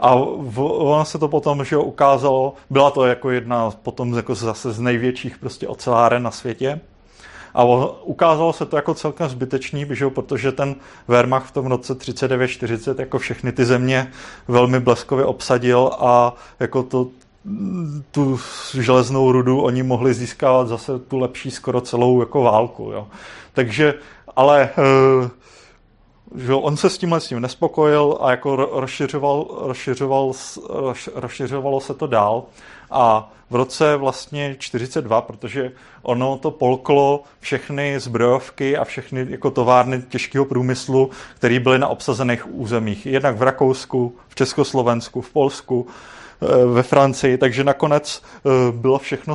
A 0.00 0.14
ono 0.14 1.04
se 1.04 1.18
to 1.18 1.28
potom 1.28 1.64
že 1.64 1.76
ukázalo, 1.76 2.54
byla 2.70 2.90
to 2.90 3.06
jako 3.06 3.30
jedna 3.30 3.70
potom 3.70 4.16
jako 4.16 4.34
zase 4.34 4.72
z 4.72 4.80
největších 4.80 5.38
prostě 5.38 5.68
oceláren 5.68 6.22
na 6.22 6.30
světě. 6.30 6.80
A 7.54 7.64
ukázalo 8.02 8.52
se 8.52 8.66
to 8.66 8.76
jako 8.76 8.94
celkem 8.94 9.28
zbytečný, 9.28 9.86
že, 9.90 10.10
protože 10.10 10.52
ten 10.52 10.74
Wehrmacht 11.08 11.46
v 11.46 11.52
tom 11.52 11.66
roce 11.66 11.94
39-40 11.94 13.00
jako 13.00 13.18
všechny 13.18 13.52
ty 13.52 13.64
země 13.64 14.12
velmi 14.48 14.80
bleskově 14.80 15.24
obsadil 15.24 15.90
a 15.98 16.34
jako 16.60 16.82
to, 16.82 17.08
tu 18.10 18.40
železnou 18.80 19.32
rudu 19.32 19.60
oni 19.60 19.82
mohli 19.82 20.14
získávat 20.14 20.68
zase 20.68 20.98
tu 20.98 21.18
lepší 21.18 21.50
skoro 21.50 21.80
celou 21.80 22.20
jako 22.20 22.42
válku. 22.42 22.90
Jo. 22.92 23.06
Takže, 23.52 23.94
ale 24.36 24.62
e, 24.62 24.70
že 26.34 26.54
on 26.54 26.76
se 26.76 26.90
s 26.90 26.98
tímhle 26.98 27.20
s 27.20 27.28
tím 27.28 27.40
nespokojil 27.40 28.18
a 28.20 28.30
jako 28.30 28.56
rozšiřoval, 28.56 29.46
rozšiřoval, 29.60 30.32
rozšiřovalo 31.14 31.80
se 31.80 31.94
to 31.94 32.06
dál 32.06 32.44
a 32.90 33.32
v 33.50 33.54
roce 33.54 33.96
vlastně 33.96 34.56
42, 34.58 35.20
protože 35.20 35.72
ono 36.02 36.38
to 36.38 36.50
polklo 36.50 37.22
všechny 37.40 38.00
zbrojovky 38.00 38.76
a 38.76 38.84
všechny 38.84 39.26
jako 39.28 39.50
továrny 39.50 40.02
těžkého 40.02 40.44
průmyslu, 40.44 41.10
které 41.34 41.60
byly 41.60 41.78
na 41.78 41.88
obsazených 41.88 42.54
územích. 42.54 43.06
Jednak 43.06 43.36
v 43.36 43.42
Rakousku, 43.42 44.16
v 44.28 44.34
Československu, 44.34 45.20
v 45.20 45.30
Polsku, 45.30 45.86
eh, 45.88 46.15
ve 46.72 46.82
Francii, 46.82 47.38
takže 47.38 47.64
nakonec 47.64 48.22
eh, 48.22 48.72
bylo 48.72 48.98
všechno, 48.98 49.34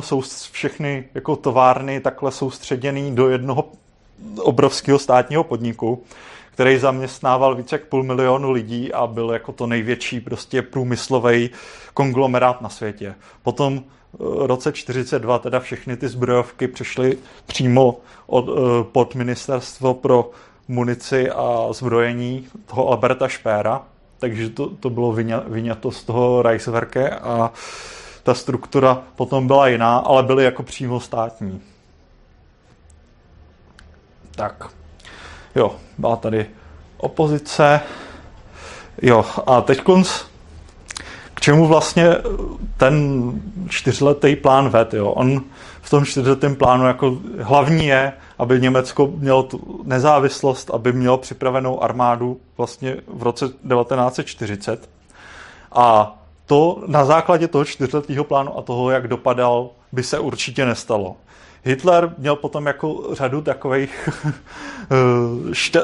všechny 0.52 1.04
jako 1.14 1.36
továrny 1.36 2.00
takhle 2.00 2.32
soustředěný 2.32 3.14
do 3.14 3.28
jednoho 3.28 3.68
obrovského 4.38 4.98
státního 4.98 5.44
podniku 5.44 6.02
který 6.52 6.78
zaměstnával 6.78 7.54
více 7.54 7.74
jak 7.74 7.84
půl 7.84 8.02
milionu 8.02 8.50
lidí 8.50 8.92
a 8.92 9.06
byl 9.06 9.30
jako 9.30 9.52
to 9.52 9.66
největší 9.66 10.20
prostě 10.20 10.62
průmyslový 10.62 11.50
konglomerát 11.94 12.60
na 12.60 12.68
světě. 12.68 13.14
Potom 13.42 13.82
v 14.18 14.42
eh, 14.44 14.46
roce 14.46 14.72
42 14.72 15.38
teda 15.38 15.60
všechny 15.60 15.96
ty 15.96 16.08
zbrojovky 16.08 16.68
přišly 16.68 17.18
přímo 17.46 18.00
od, 18.26 18.48
eh, 18.48 18.84
pod 18.92 19.14
ministerstvo 19.14 19.94
pro 19.94 20.30
munici 20.68 21.30
a 21.30 21.68
zbrojení 21.72 22.46
toho 22.66 22.88
Alberta 22.88 23.28
Špéra, 23.28 23.82
takže 24.22 24.50
to, 24.50 24.68
to 24.68 24.90
bylo 24.90 25.12
vyňato 25.46 25.90
z 25.90 26.04
toho 26.04 26.42
Reichswerke 26.42 27.10
a 27.10 27.50
ta 28.22 28.34
struktura 28.34 29.02
potom 29.16 29.46
byla 29.46 29.68
jiná, 29.68 29.96
ale 29.96 30.22
byly 30.22 30.44
jako 30.44 30.62
přímo 30.62 31.00
státní. 31.00 31.60
Tak. 34.34 34.68
Jo, 35.54 35.76
byla 35.98 36.16
tady 36.16 36.46
opozice. 36.96 37.80
Jo, 39.02 39.24
a 39.46 39.60
teď 39.60 39.80
konc, 39.80 40.10
k 41.34 41.40
čemu 41.40 41.66
vlastně 41.66 42.08
ten 42.76 43.32
čtyřletý 43.68 44.36
plán 44.36 44.68
ved, 44.68 44.94
jo? 44.94 45.10
On 45.10 45.42
tom 45.92 46.04
čtyřletém 46.04 46.56
plánu 46.56 46.86
jako 46.86 47.18
hlavní 47.40 47.86
je, 47.86 48.12
aby 48.38 48.60
Německo 48.60 49.12
mělo 49.16 49.42
tu 49.42 49.80
nezávislost, 49.84 50.70
aby 50.70 50.92
mělo 50.92 51.18
připravenou 51.18 51.82
armádu 51.82 52.40
vlastně 52.56 52.96
v 53.06 53.22
roce 53.22 53.48
1940. 53.48 54.88
A 55.72 56.16
to 56.46 56.84
na 56.86 57.04
základě 57.04 57.48
toho 57.48 57.64
čtyřletého 57.64 58.24
plánu 58.24 58.58
a 58.58 58.62
toho, 58.62 58.90
jak 58.90 59.08
dopadal, 59.08 59.70
by 59.92 60.02
se 60.02 60.18
určitě 60.18 60.66
nestalo. 60.66 61.16
Hitler 61.64 62.14
měl 62.18 62.36
potom 62.36 62.66
jako 62.66 63.08
řadu 63.12 63.42
takových 63.42 64.08
eh, 64.26 65.54
šťa, 65.54 65.80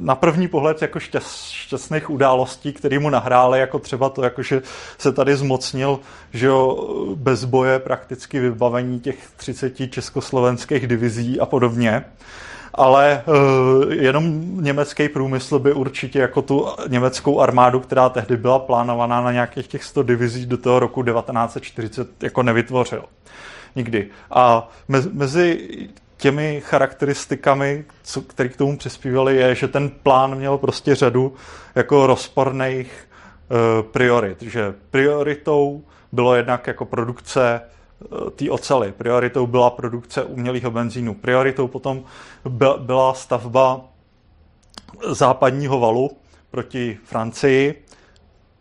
na 0.00 0.14
první 0.14 0.48
pohled 0.48 0.82
jako 0.82 1.00
šťast, 1.00 1.50
šťastných 1.50 2.10
událostí, 2.10 2.72
které 2.72 2.98
mu 2.98 3.10
nahrály, 3.10 3.60
jako 3.60 3.78
třeba 3.78 4.08
to, 4.08 4.22
jako 4.22 4.42
že 4.42 4.62
se 4.98 5.12
tady 5.12 5.36
zmocnil, 5.36 5.98
že 6.32 6.46
jo, 6.46 6.88
bez 7.14 7.44
boje 7.44 7.78
prakticky 7.78 8.40
vybavení 8.40 9.00
těch 9.00 9.16
30 9.36 9.90
československých 9.90 10.86
divizí 10.86 11.40
a 11.40 11.46
podobně. 11.46 12.04
Ale 12.74 13.22
uh, 13.26 13.92
jenom 13.92 14.42
německý 14.64 15.08
průmysl 15.08 15.58
by 15.58 15.72
určitě 15.72 16.18
jako 16.18 16.42
tu 16.42 16.68
německou 16.88 17.40
armádu, 17.40 17.80
která 17.80 18.08
tehdy 18.08 18.36
byla 18.36 18.58
plánovaná 18.58 19.20
na 19.20 19.32
nějakých 19.32 19.66
těch 19.66 19.84
100 19.84 20.02
divizí 20.02 20.46
do 20.46 20.56
toho 20.56 20.78
roku 20.78 21.02
1940 21.02 22.22
jako 22.22 22.42
nevytvořil 22.42 23.04
nikdy. 23.76 24.08
A 24.30 24.70
mezi 25.12 25.68
těmi 26.16 26.60
charakteristikami, 26.64 27.84
které 28.26 28.48
k 28.48 28.56
tomu 28.56 28.76
přispívaly, 28.76 29.36
je, 29.36 29.54
že 29.54 29.68
ten 29.68 29.88
plán 29.88 30.34
měl 30.34 30.58
prostě 30.58 30.94
řadu 30.94 31.34
jako 31.74 32.06
rozporných 32.06 33.08
uh, 33.50 33.86
priorit. 33.86 34.42
Že 34.42 34.74
prioritou 34.90 35.82
bylo 36.12 36.34
jednak 36.34 36.66
jako 36.66 36.84
produkce 36.84 37.60
uh, 38.00 38.30
té 38.30 38.50
ocely, 38.50 38.92
prioritou 38.92 39.46
byla 39.46 39.70
produkce 39.70 40.22
umělého 40.22 40.70
benzínu, 40.70 41.14
prioritou 41.14 41.68
potom 41.68 42.04
byla 42.78 43.14
stavba 43.14 43.80
západního 45.08 45.80
valu 45.80 46.10
proti 46.50 46.98
Francii, 47.04 47.84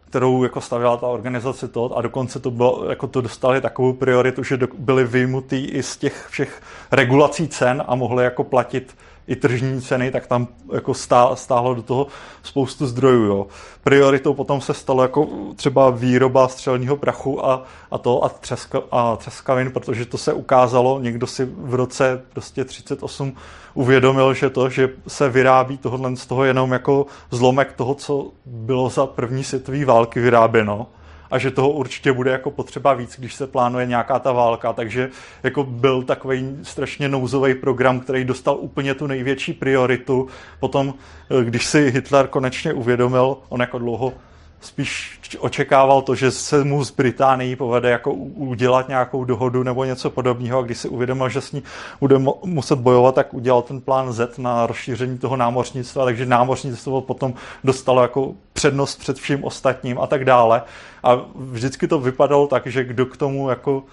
kterou 0.09 0.43
jako 0.43 0.61
stavila 0.61 0.97
ta 0.97 1.07
organizace 1.07 1.67
to 1.67 1.97
a 1.97 2.01
dokonce 2.01 2.39
to 2.39 2.51
bylo, 2.51 2.85
jako 2.89 3.07
to 3.07 3.21
dostali 3.21 3.61
takovou 3.61 3.93
prioritu, 3.93 4.43
že 4.43 4.59
byli 4.77 5.03
vyjmutý 5.03 5.65
i 5.65 5.83
z 5.83 5.97
těch 5.97 6.27
všech 6.29 6.61
regulací 6.91 7.47
cen 7.47 7.83
a 7.87 7.95
mohli 7.95 8.23
jako 8.23 8.43
platit 8.43 8.95
i 9.29 9.35
tržní 9.35 9.81
ceny, 9.81 10.11
tak 10.11 10.27
tam 10.27 10.47
jako 10.73 10.93
stáhlo 11.33 11.73
do 11.73 11.81
toho 11.81 12.07
spoustu 12.43 12.87
zdrojů. 12.87 13.23
Jo. 13.23 13.47
Prioritou 13.83 14.33
potom 14.33 14.61
se 14.61 14.73
stalo 14.73 15.01
jako 15.01 15.27
třeba 15.55 15.89
výroba 15.89 16.47
střelního 16.47 16.97
prachu 16.97 17.45
a, 17.45 17.63
a 17.91 17.97
to 17.97 18.23
a, 18.23 18.29
třeska, 18.29 18.81
a 18.91 19.15
třeskavin, 19.15 19.71
protože 19.71 20.05
to 20.05 20.17
se 20.17 20.33
ukázalo, 20.33 20.99
někdo 20.99 21.27
si 21.27 21.45
v 21.45 21.73
roce 21.73 22.21
prostě 22.33 22.65
38 22.65 23.33
uvědomil, 23.73 24.33
že 24.33 24.49
to, 24.49 24.69
že 24.69 24.89
se 25.07 25.29
vyrábí 25.29 25.77
tohle 25.77 26.15
z 26.15 26.25
toho 26.25 26.43
jenom 26.43 26.71
jako 26.71 27.05
zlomek 27.31 27.73
toho, 27.73 27.95
co 27.95 28.31
bylo 28.45 28.89
za 28.89 29.05
první 29.05 29.43
světové 29.43 29.85
války 29.85 30.19
vyráběno 30.19 30.87
a 31.31 31.37
že 31.37 31.51
toho 31.51 31.69
určitě 31.69 32.13
bude 32.13 32.31
jako 32.31 32.51
potřeba 32.51 32.93
víc, 32.93 33.19
když 33.19 33.33
se 33.33 33.47
plánuje 33.47 33.85
nějaká 33.85 34.19
ta 34.19 34.31
válka, 34.31 34.73
takže 34.73 35.09
jako 35.43 35.63
byl 35.63 36.03
takový 36.03 36.57
strašně 36.63 37.09
nouzový 37.09 37.55
program, 37.55 37.99
který 37.99 38.25
dostal 38.25 38.57
úplně 38.59 38.93
tu 38.93 39.07
největší 39.07 39.53
prioritu. 39.53 40.27
Potom, 40.59 40.93
eh, 41.41 41.43
když 41.43 41.65
si 41.65 41.91
Hitler 41.91 42.27
konečně 42.27 42.73
uvědomil, 42.73 43.37
on 43.49 43.61
jako 43.61 43.79
dlouho 43.79 44.13
spíš 44.61 45.19
očekával 45.39 46.01
to, 46.01 46.15
že 46.15 46.31
se 46.31 46.63
mu 46.63 46.83
z 46.83 46.91
Británií 46.91 47.55
povede 47.55 47.89
jako 47.89 48.13
udělat 48.13 48.87
nějakou 48.87 49.23
dohodu 49.23 49.63
nebo 49.63 49.85
něco 49.85 50.09
podobného 50.09 50.59
a 50.59 50.61
když 50.61 50.77
si 50.77 50.89
uvědomil, 50.89 51.29
že 51.29 51.41
s 51.41 51.51
ní 51.51 51.63
bude 51.99 52.17
muset 52.45 52.79
bojovat, 52.79 53.15
tak 53.15 53.33
udělal 53.33 53.61
ten 53.61 53.81
plán 53.81 54.13
Z 54.13 54.37
na 54.37 54.67
rozšíření 54.67 55.17
toho 55.17 55.35
námořnictva, 55.35 56.05
takže 56.05 56.25
námořnictvo 56.25 57.01
potom 57.01 57.33
dostalo 57.63 58.01
jako 58.01 58.33
přednost 58.53 58.99
před 58.99 59.17
vším 59.17 59.43
ostatním 59.43 59.99
a 59.99 60.07
tak 60.07 60.25
dále. 60.25 60.61
A 61.03 61.21
vždycky 61.35 61.87
to 61.87 61.99
vypadalo 61.99 62.47
tak, 62.47 62.67
že 62.67 62.83
kdo 62.83 63.05
k 63.05 63.17
tomu 63.17 63.49
jako 63.49 63.83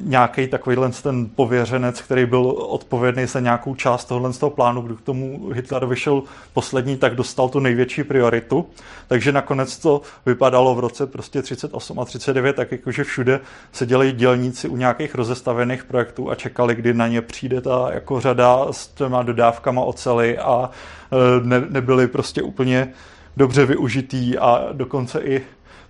nějaký 0.00 0.46
takovýhle 0.46 0.90
ten 1.02 1.28
pověřenec, 1.34 2.00
který 2.00 2.26
byl 2.26 2.46
odpovědný 2.50 3.26
za 3.26 3.40
nějakou 3.40 3.74
část 3.74 4.04
tohohle 4.04 4.32
z 4.32 4.38
toho 4.38 4.50
plánu, 4.50 4.80
kdy 4.80 4.94
k 4.94 5.00
tomu 5.00 5.50
Hitler 5.52 5.86
vyšel 5.86 6.22
poslední, 6.52 6.96
tak 6.96 7.14
dostal 7.14 7.48
tu 7.48 7.60
největší 7.60 8.04
prioritu. 8.04 8.66
Takže 9.08 9.32
nakonec 9.32 9.78
to 9.78 10.02
vypadalo 10.26 10.74
v 10.74 10.80
roce 10.80 11.06
prostě 11.06 11.42
38 11.42 12.00
a 12.00 12.04
39, 12.04 12.56
tak 12.56 12.72
jakože 12.72 13.04
všude 13.04 13.40
seděli 13.72 14.12
dělníci 14.12 14.68
u 14.68 14.76
nějakých 14.76 15.14
rozestavených 15.14 15.84
projektů 15.84 16.30
a 16.30 16.34
čekali, 16.34 16.74
kdy 16.74 16.94
na 16.94 17.08
ně 17.08 17.22
přijde 17.22 17.60
ta 17.60 17.88
jako 17.92 18.20
řada 18.20 18.66
s 18.70 18.88
těma 18.88 19.22
dodávkama 19.22 19.82
ocely 19.82 20.38
a 20.38 20.70
e, 21.12 21.46
ne, 21.46 21.62
nebyly 21.68 22.06
prostě 22.06 22.42
úplně 22.42 22.92
dobře 23.36 23.66
využitý 23.66 24.38
a 24.38 24.68
dokonce 24.72 25.20
i 25.20 25.42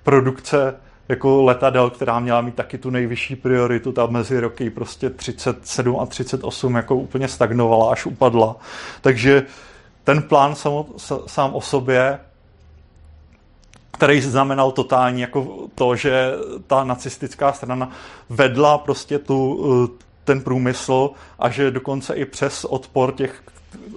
produkce 0.02 0.74
jako 1.08 1.42
letadel, 1.42 1.90
která 1.90 2.20
měla 2.20 2.40
mít 2.40 2.54
taky 2.54 2.78
tu 2.78 2.90
nejvyšší 2.90 3.36
prioritu, 3.36 3.92
ta 3.92 4.06
mezi 4.06 4.40
roky 4.40 4.70
prostě 4.70 5.10
37 5.10 6.00
a 6.00 6.06
38 6.06 6.76
jako 6.76 6.96
úplně 6.96 7.28
stagnovala, 7.28 7.92
až 7.92 8.06
upadla. 8.06 8.56
Takže 9.00 9.42
ten 10.04 10.22
plán 10.22 10.54
sám, 10.54 10.84
sám 11.26 11.54
o 11.54 11.60
sobě 11.60 12.18
který 13.98 14.20
znamenal 14.20 14.72
totální 14.72 15.20
jako 15.20 15.68
to, 15.74 15.96
že 15.96 16.32
ta 16.66 16.84
nacistická 16.84 17.52
strana 17.52 17.90
vedla 18.28 18.78
prostě 18.78 19.18
tu, 19.18 19.98
ten 20.24 20.40
průmysl 20.40 21.10
a 21.38 21.50
že 21.50 21.70
dokonce 21.70 22.14
i 22.14 22.24
přes 22.24 22.64
odpor 22.64 23.12
těch 23.14 23.42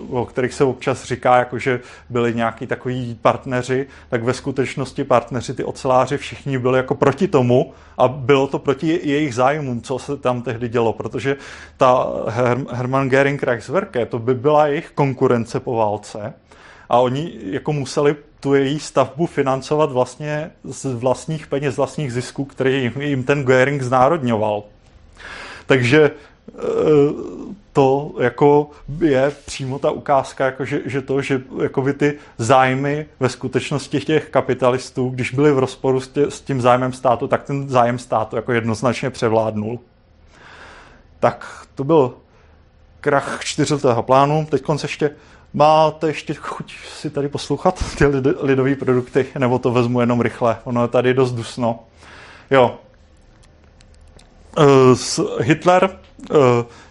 o 0.10 0.26
kterých 0.26 0.54
se 0.54 0.64
občas 0.64 1.04
říká, 1.04 1.38
jako 1.38 1.60
že 1.60 1.80
byli 2.10 2.36
nějaký 2.36 2.68
takový 2.68 3.18
partneři, 3.22 3.88
tak 4.10 4.24
ve 4.24 4.34
skutečnosti 4.34 5.04
partneři, 5.04 5.54
ty 5.54 5.64
oceláři, 5.64 6.18
všichni 6.18 6.60
byli 6.60 6.78
jako 6.78 6.96
proti 6.96 7.28
tomu 7.28 7.74
a 7.98 8.08
bylo 8.08 8.48
to 8.48 8.60
proti 8.60 9.00
jejich 9.04 9.36
zájmům, 9.36 9.82
co 9.82 10.00
se 10.00 10.18
tam 10.18 10.42
tehdy 10.42 10.70
dělo, 10.70 10.94
protože 10.94 11.36
ta 11.78 12.08
Her- 12.28 12.66
Hermann 12.72 13.10
Göring 13.10 13.44
Reichswerke, 13.44 14.06
to 14.06 14.20
by 14.20 14.36
byla 14.36 14.68
jejich 14.68 14.92
konkurence 14.92 15.60
po 15.60 15.76
válce 15.76 16.34
a 16.90 17.00
oni 17.00 17.34
jako 17.44 17.74
museli 17.74 18.16
tu 18.40 18.54
její 18.54 18.80
stavbu 18.80 19.26
financovat 19.26 19.92
vlastně 19.92 20.52
z 20.64 20.94
vlastních 20.94 21.48
peněz, 21.48 21.74
z 21.74 21.78
vlastních 21.78 22.14
zisků, 22.14 22.46
který 22.46 22.92
jim 23.00 23.24
ten 23.24 23.44
Göring 23.44 23.82
znárodňoval. 23.82 24.64
Takže 25.66 26.12
to 27.74 28.12
jako 28.20 28.70
je 29.00 29.32
přímo 29.46 29.80
ta 29.80 29.92
ukázka, 29.92 30.46
jako 30.46 30.66
že, 30.66 30.82
že 30.86 31.02
to, 31.02 31.22
že 31.22 31.42
jako 31.62 31.82
by 31.82 31.94
ty 31.94 32.18
zájmy 32.38 33.06
ve 33.20 33.30
skutečnosti 33.30 34.00
těch 34.00 34.30
kapitalistů, 34.30 35.10
když 35.10 35.32
byly 35.32 35.52
v 35.52 35.60
rozporu 35.60 36.00
s, 36.00 36.08
tě, 36.08 36.32
s 36.32 36.42
tím 36.42 36.62
zájmem 36.62 36.94
státu, 36.94 37.28
tak 37.28 37.44
ten 37.44 37.70
zájem 37.70 38.00
státu 38.00 38.36
jako 38.36 38.52
jednoznačně 38.52 39.10
převládnul. 39.10 39.80
Tak 41.20 41.68
to 41.76 41.84
byl 41.84 42.14
krach 43.02 43.40
čtyřletého 43.44 44.04
plánu. 44.04 44.48
Teď 44.52 44.62
konce 44.62 44.86
ještě 44.86 45.12
máte 45.54 46.08
ještě 46.08 46.34
chuť 46.34 46.76
si 46.88 47.10
tady 47.10 47.30
poslouchat 47.30 47.84
ty 47.98 48.06
lidové 48.42 48.76
produkty, 48.76 49.28
nebo 49.40 49.60
to 49.60 49.72
vezmu 49.72 50.00
jenom 50.00 50.22
rychle. 50.22 50.58
Ono 50.64 50.82
je 50.82 50.88
tady 50.88 51.14
dost 51.14 51.32
dusno. 51.32 51.80
Jo. 52.52 52.80
Eh, 54.58 55.44
Hitler 55.44 56.00
uh, 56.30 56.38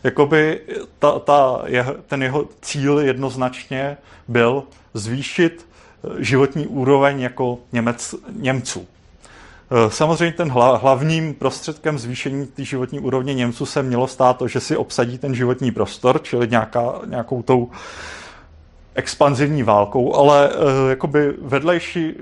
jakoby 0.04 0.60
ta, 0.98 1.18
ta, 1.18 1.64
ten 2.06 2.22
jeho 2.22 2.48
cíl 2.60 2.98
jednoznačně 2.98 3.96
byl 4.28 4.62
zvýšit 4.94 5.66
eh, 5.66 6.24
životní 6.24 6.66
úroveň 6.66 7.20
jako 7.20 7.58
Němec, 7.72 8.14
Němců. 8.32 8.86
Eh, 9.70 9.90
samozřejmě 9.90 10.36
ten 10.36 10.50
hla, 10.50 10.76
hlavním 10.76 11.34
prostředkem 11.34 11.98
zvýšení 11.98 12.46
té 12.46 12.64
životní 12.64 13.00
úrovně 13.00 13.34
Němců 13.34 13.66
se 13.66 13.82
mělo 13.82 14.06
stát 14.06 14.38
to, 14.38 14.48
že 14.48 14.60
si 14.60 14.76
obsadí 14.76 15.18
ten 15.18 15.34
životní 15.34 15.70
prostor, 15.70 16.20
čili 16.22 16.48
nějaká, 16.48 17.00
nějakou 17.06 17.42
tou 17.42 17.70
expanzivní 19.00 19.62
válkou, 19.62 20.14
ale 20.14 20.48
uh, 20.48 20.90
jakoby 20.90 21.32
vedlejší, 21.42 22.14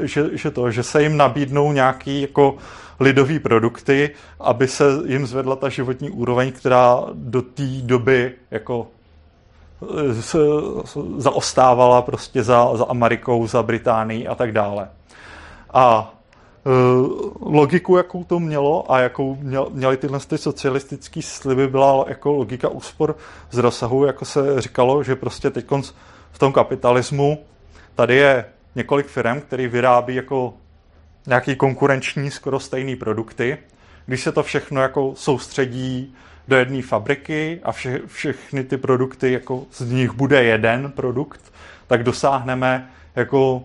že, 0.00 0.24
že 0.32 0.50
to, 0.50 0.70
že 0.70 0.82
se 0.82 1.02
jim 1.02 1.16
nabídnou 1.16 1.72
nějaký 1.72 2.20
jako 2.22 2.56
lidové 3.00 3.38
produkty, 3.38 4.10
aby 4.40 4.68
se 4.68 4.84
jim 5.06 5.26
zvedla 5.26 5.56
ta 5.56 5.68
životní 5.68 6.10
úroveň, 6.10 6.52
která 6.52 7.00
do 7.12 7.42
té 7.42 7.68
doby 7.82 8.32
jako 8.50 8.86
eh, 9.82 10.22
se 10.22 10.38
zaostávala 11.16 12.02
prostě 12.02 12.42
za, 12.42 12.76
za 12.76 12.84
Amerikou, 12.84 13.46
za 13.46 13.62
Británií 13.62 14.28
a 14.28 14.34
tak 14.34 14.52
dále. 14.52 14.88
A 15.74 16.15
logiku, 17.40 17.96
jakou 17.96 18.24
to 18.24 18.40
mělo 18.40 18.92
a 18.92 19.00
jakou 19.00 19.36
měl, 19.40 19.68
měly 19.72 19.96
tyhle 19.96 20.20
ty 20.20 20.38
socialistické 20.38 21.22
sliby, 21.22 21.68
byla 21.68 22.04
jako 22.08 22.32
logika 22.32 22.68
úspor 22.68 23.16
z 23.50 23.58
rozsahu, 23.58 24.04
jako 24.04 24.24
se 24.24 24.60
říkalo, 24.60 25.02
že 25.02 25.16
prostě 25.16 25.50
teď 25.50 25.66
v 26.30 26.38
tom 26.38 26.52
kapitalismu 26.52 27.38
tady 27.94 28.16
je 28.16 28.44
několik 28.74 29.06
firm, 29.06 29.40
které 29.40 29.68
vyrábí 29.68 30.14
jako 30.14 30.54
nějaký 31.26 31.56
konkurenční, 31.56 32.30
skoro 32.30 32.60
stejný 32.60 32.96
produkty. 32.96 33.58
Když 34.06 34.22
se 34.22 34.32
to 34.32 34.42
všechno 34.42 34.82
jako 34.82 35.12
soustředí 35.16 36.14
do 36.48 36.56
jedné 36.56 36.82
fabriky 36.82 37.60
a 37.62 37.72
vše, 37.72 38.00
všechny 38.06 38.64
ty 38.64 38.76
produkty, 38.76 39.32
jako 39.32 39.62
z 39.72 39.90
nich 39.90 40.12
bude 40.12 40.44
jeden 40.44 40.92
produkt, 40.92 41.52
tak 41.86 42.02
dosáhneme 42.02 42.90
jako 43.16 43.62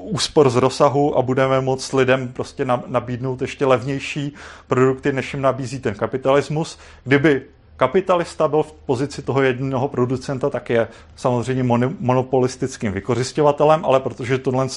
úspor 0.00 0.50
z 0.50 0.56
rozsahu 0.56 1.18
a 1.18 1.22
budeme 1.22 1.60
moct 1.60 1.92
lidem 1.92 2.28
prostě 2.28 2.66
nabídnout 2.86 3.42
ještě 3.42 3.66
levnější 3.66 4.34
produkty, 4.66 5.12
než 5.12 5.34
jim 5.34 5.42
nabízí 5.42 5.78
ten 5.80 5.94
kapitalismus. 5.94 6.78
Kdyby 7.04 7.42
kapitalista 7.76 8.48
byl 8.48 8.62
v 8.62 8.72
pozici 8.72 9.22
toho 9.22 9.42
jednoho 9.42 9.88
producenta, 9.88 10.50
tak 10.50 10.70
je 10.70 10.88
samozřejmě 11.16 11.78
monopolistickým 12.00 12.92
vykořišťovatelem, 12.92 13.84
ale 13.84 14.00
protože 14.00 14.38
tohle 14.38 14.68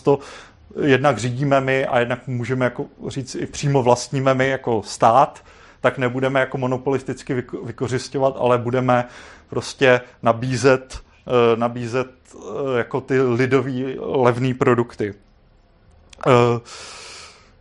jednak 0.86 1.18
řídíme 1.18 1.62
my 1.62 1.86
a 1.86 2.00
jednak 2.00 2.28
můžeme 2.28 2.66
jako 2.66 2.86
říct 3.08 3.36
i 3.36 3.46
přímo 3.46 3.84
vlastníme 3.84 4.34
my 4.34 4.50
jako 4.50 4.84
stát, 4.84 5.44
tak 5.82 5.98
nebudeme 5.98 6.40
jako 6.40 6.58
monopolisticky 6.58 7.44
vykořišťovat, 7.64 8.36
ale 8.40 8.58
budeme 8.58 9.06
prostě 9.50 10.02
nabízet, 10.24 11.00
eh, 11.28 11.56
nabízet 11.56 12.19
jako 12.78 13.02
ty 13.02 13.22
lidový 13.22 13.96
levné 14.00 14.54
produkty. 14.54 15.14
Eh, 16.28 16.60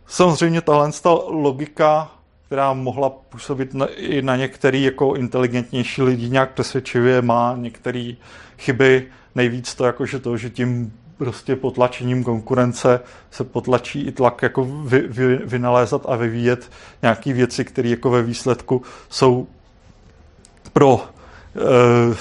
samozřejmě 0.07 0.61
tahle 0.61 0.91
logika, 1.27 2.11
která 2.45 2.73
mohla 2.73 3.09
působit 3.09 3.73
na, 3.73 3.85
i 3.85 4.21
na 4.21 4.35
některý 4.35 4.83
jako 4.83 5.13
inteligentnější 5.13 6.01
lidi 6.01 6.29
nějak 6.29 6.51
přesvědčivě, 6.51 7.21
má 7.21 7.55
některé 7.57 8.13
chyby. 8.57 9.07
Nejvíc 9.35 9.75
to 9.75 9.85
jako, 9.85 10.05
že 10.05 10.19
to, 10.19 10.37
že 10.37 10.49
tím 10.49 10.93
prostě 11.17 11.55
potlačením 11.55 12.23
konkurence 12.23 12.99
se 13.31 13.43
potlačí 13.43 14.01
i 14.01 14.11
tlak 14.11 14.41
jako 14.41 14.63
vy, 14.63 14.99
vy, 14.99 15.37
vynalézat 15.37 16.01
a 16.07 16.15
vyvíjet 16.15 16.71
nějaké 17.01 17.33
věci, 17.33 17.65
které 17.65 17.89
jako 17.89 18.09
ve 18.09 18.23
výsledku 18.23 18.81
jsou 19.09 19.47
pro 20.73 21.01
e, 21.55 22.15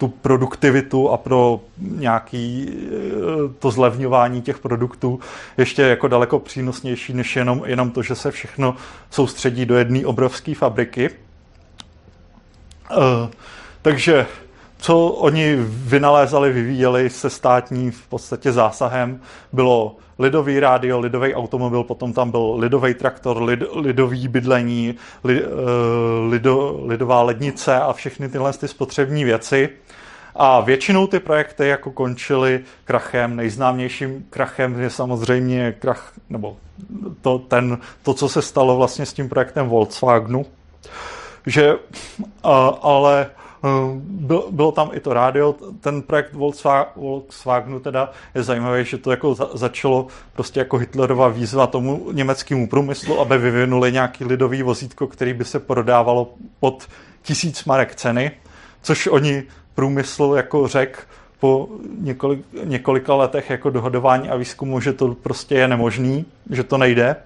tu 0.00 0.08
produktivitu 0.08 1.10
a 1.10 1.16
pro 1.16 1.60
nějaký 1.78 2.68
e, 2.68 2.88
to 3.58 3.70
zlevňování 3.70 4.42
těch 4.42 4.58
produktů 4.58 5.20
ještě 5.58 5.82
jako 5.82 6.08
daleko 6.08 6.38
přínosnější, 6.38 7.12
než 7.12 7.36
jenom, 7.36 7.62
jenom 7.66 7.90
to, 7.90 8.02
že 8.02 8.14
se 8.14 8.30
všechno 8.30 8.76
soustředí 9.10 9.66
do 9.66 9.78
jedné 9.78 10.06
obrovské 10.06 10.54
fabriky. 10.54 11.06
E, 11.06 11.14
takže 13.82 14.26
co 14.80 15.06
oni 15.06 15.56
vynalézali, 15.66 16.52
vyvíjeli 16.52 17.10
se 17.10 17.30
státní 17.30 17.90
v 17.90 18.06
podstatě 18.06 18.52
zásahem, 18.52 19.20
bylo 19.52 19.96
lidový 20.18 20.60
rádio, 20.60 21.00
lidový 21.00 21.34
automobil, 21.34 21.84
potom 21.84 22.12
tam 22.12 22.30
byl 22.30 22.54
lidový 22.58 22.94
traktor, 22.94 23.42
lid, 23.42 23.62
lidový 23.74 24.28
bydlení, 24.28 24.94
li, 25.24 25.44
uh, 25.44 25.50
lido, 26.30 26.80
lidová 26.84 27.22
lednice 27.22 27.80
a 27.80 27.92
všechny 27.92 28.28
tyhle 28.28 28.52
ty 28.52 28.68
spotřební 28.68 29.24
věci. 29.24 29.68
A 30.34 30.60
většinou 30.60 31.06
ty 31.06 31.20
projekty 31.20 31.68
jako 31.68 31.90
končily 31.90 32.60
krachem. 32.84 33.36
Nejznámějším 33.36 34.26
krachem 34.30 34.80
je 34.80 34.90
samozřejmě 34.90 35.72
krach, 35.78 36.12
nebo 36.30 36.56
to, 37.20 37.38
ten, 37.38 37.78
to, 38.02 38.14
co 38.14 38.28
se 38.28 38.42
stalo 38.42 38.76
vlastně 38.76 39.06
s 39.06 39.12
tím 39.12 39.28
projektem 39.28 39.68
Volkswagenu. 39.68 40.46
Že, 41.46 41.74
ale 42.82 43.26
byl, 44.02 44.44
bylo 44.50 44.72
tam 44.72 44.90
i 44.92 45.00
to 45.00 45.12
rádio, 45.12 45.54
ten 45.80 46.02
projekt 46.02 46.32
Volkswagenu 46.96 47.80
teda 47.80 48.10
je 48.34 48.42
zajímavý, 48.42 48.84
že 48.84 48.98
to 48.98 49.10
jako 49.10 49.34
za, 49.34 49.48
začalo 49.54 50.06
prostě 50.32 50.60
jako 50.60 50.76
Hitlerova 50.76 51.28
výzva 51.28 51.66
tomu 51.66 52.12
německému 52.12 52.68
průmyslu, 52.68 53.20
aby 53.20 53.38
vyvinuli 53.38 53.92
nějaký 53.92 54.24
lidový 54.24 54.62
vozítko, 54.62 55.06
který 55.06 55.32
by 55.32 55.44
se 55.44 55.60
prodávalo 55.60 56.34
pod 56.60 56.88
tisíc 57.22 57.64
marek 57.64 57.94
ceny, 57.94 58.30
což 58.82 59.06
oni 59.06 59.42
průmyslu 59.74 60.34
jako 60.34 60.68
řek 60.68 61.06
po 61.40 61.68
několik, 61.98 62.44
několika 62.64 63.14
letech 63.14 63.50
jako 63.50 63.70
dohodování 63.70 64.28
a 64.30 64.36
výzkumu, 64.36 64.80
že 64.80 64.92
to 64.92 65.14
prostě 65.14 65.54
je 65.54 65.68
nemožný, 65.68 66.24
že 66.50 66.64
to 66.64 66.78
nejde. 66.78 67.16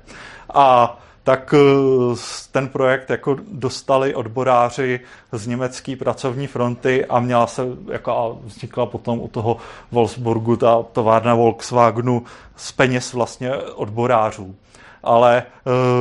A 0.55 0.98
tak 1.24 1.55
eh, 1.55 2.16
ten 2.52 2.68
projekt 2.68 3.10
jako 3.10 3.36
dostali 3.52 4.14
odboráři 4.14 5.01
z 5.32 5.46
německé 5.46 5.96
pracovní 5.96 6.46
fronty 6.46 7.06
a 7.06 7.20
měla 7.20 7.46
se, 7.46 7.62
jako 7.92 8.10
a 8.10 8.36
vznikla 8.44 8.86
potom 8.86 9.20
u 9.20 9.28
toho 9.28 9.56
Wolfsburgu 9.92 10.56
ta 10.56 10.82
továrna 10.92 11.34
Volkswagenu 11.34 12.22
z 12.56 12.72
peněz 12.72 13.12
vlastně 13.12 13.55
odborářů. 13.56 14.55
Ale 15.02 15.42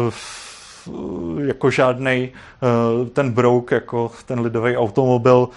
uh, 0.06 0.14
jako 1.46 1.70
žádný 1.70 2.30
eh, 2.30 3.10
ten 3.10 3.32
brouk, 3.32 3.72
jako 3.72 4.12
ten 4.26 4.40
lidový 4.40 4.78
automobil 4.78 5.50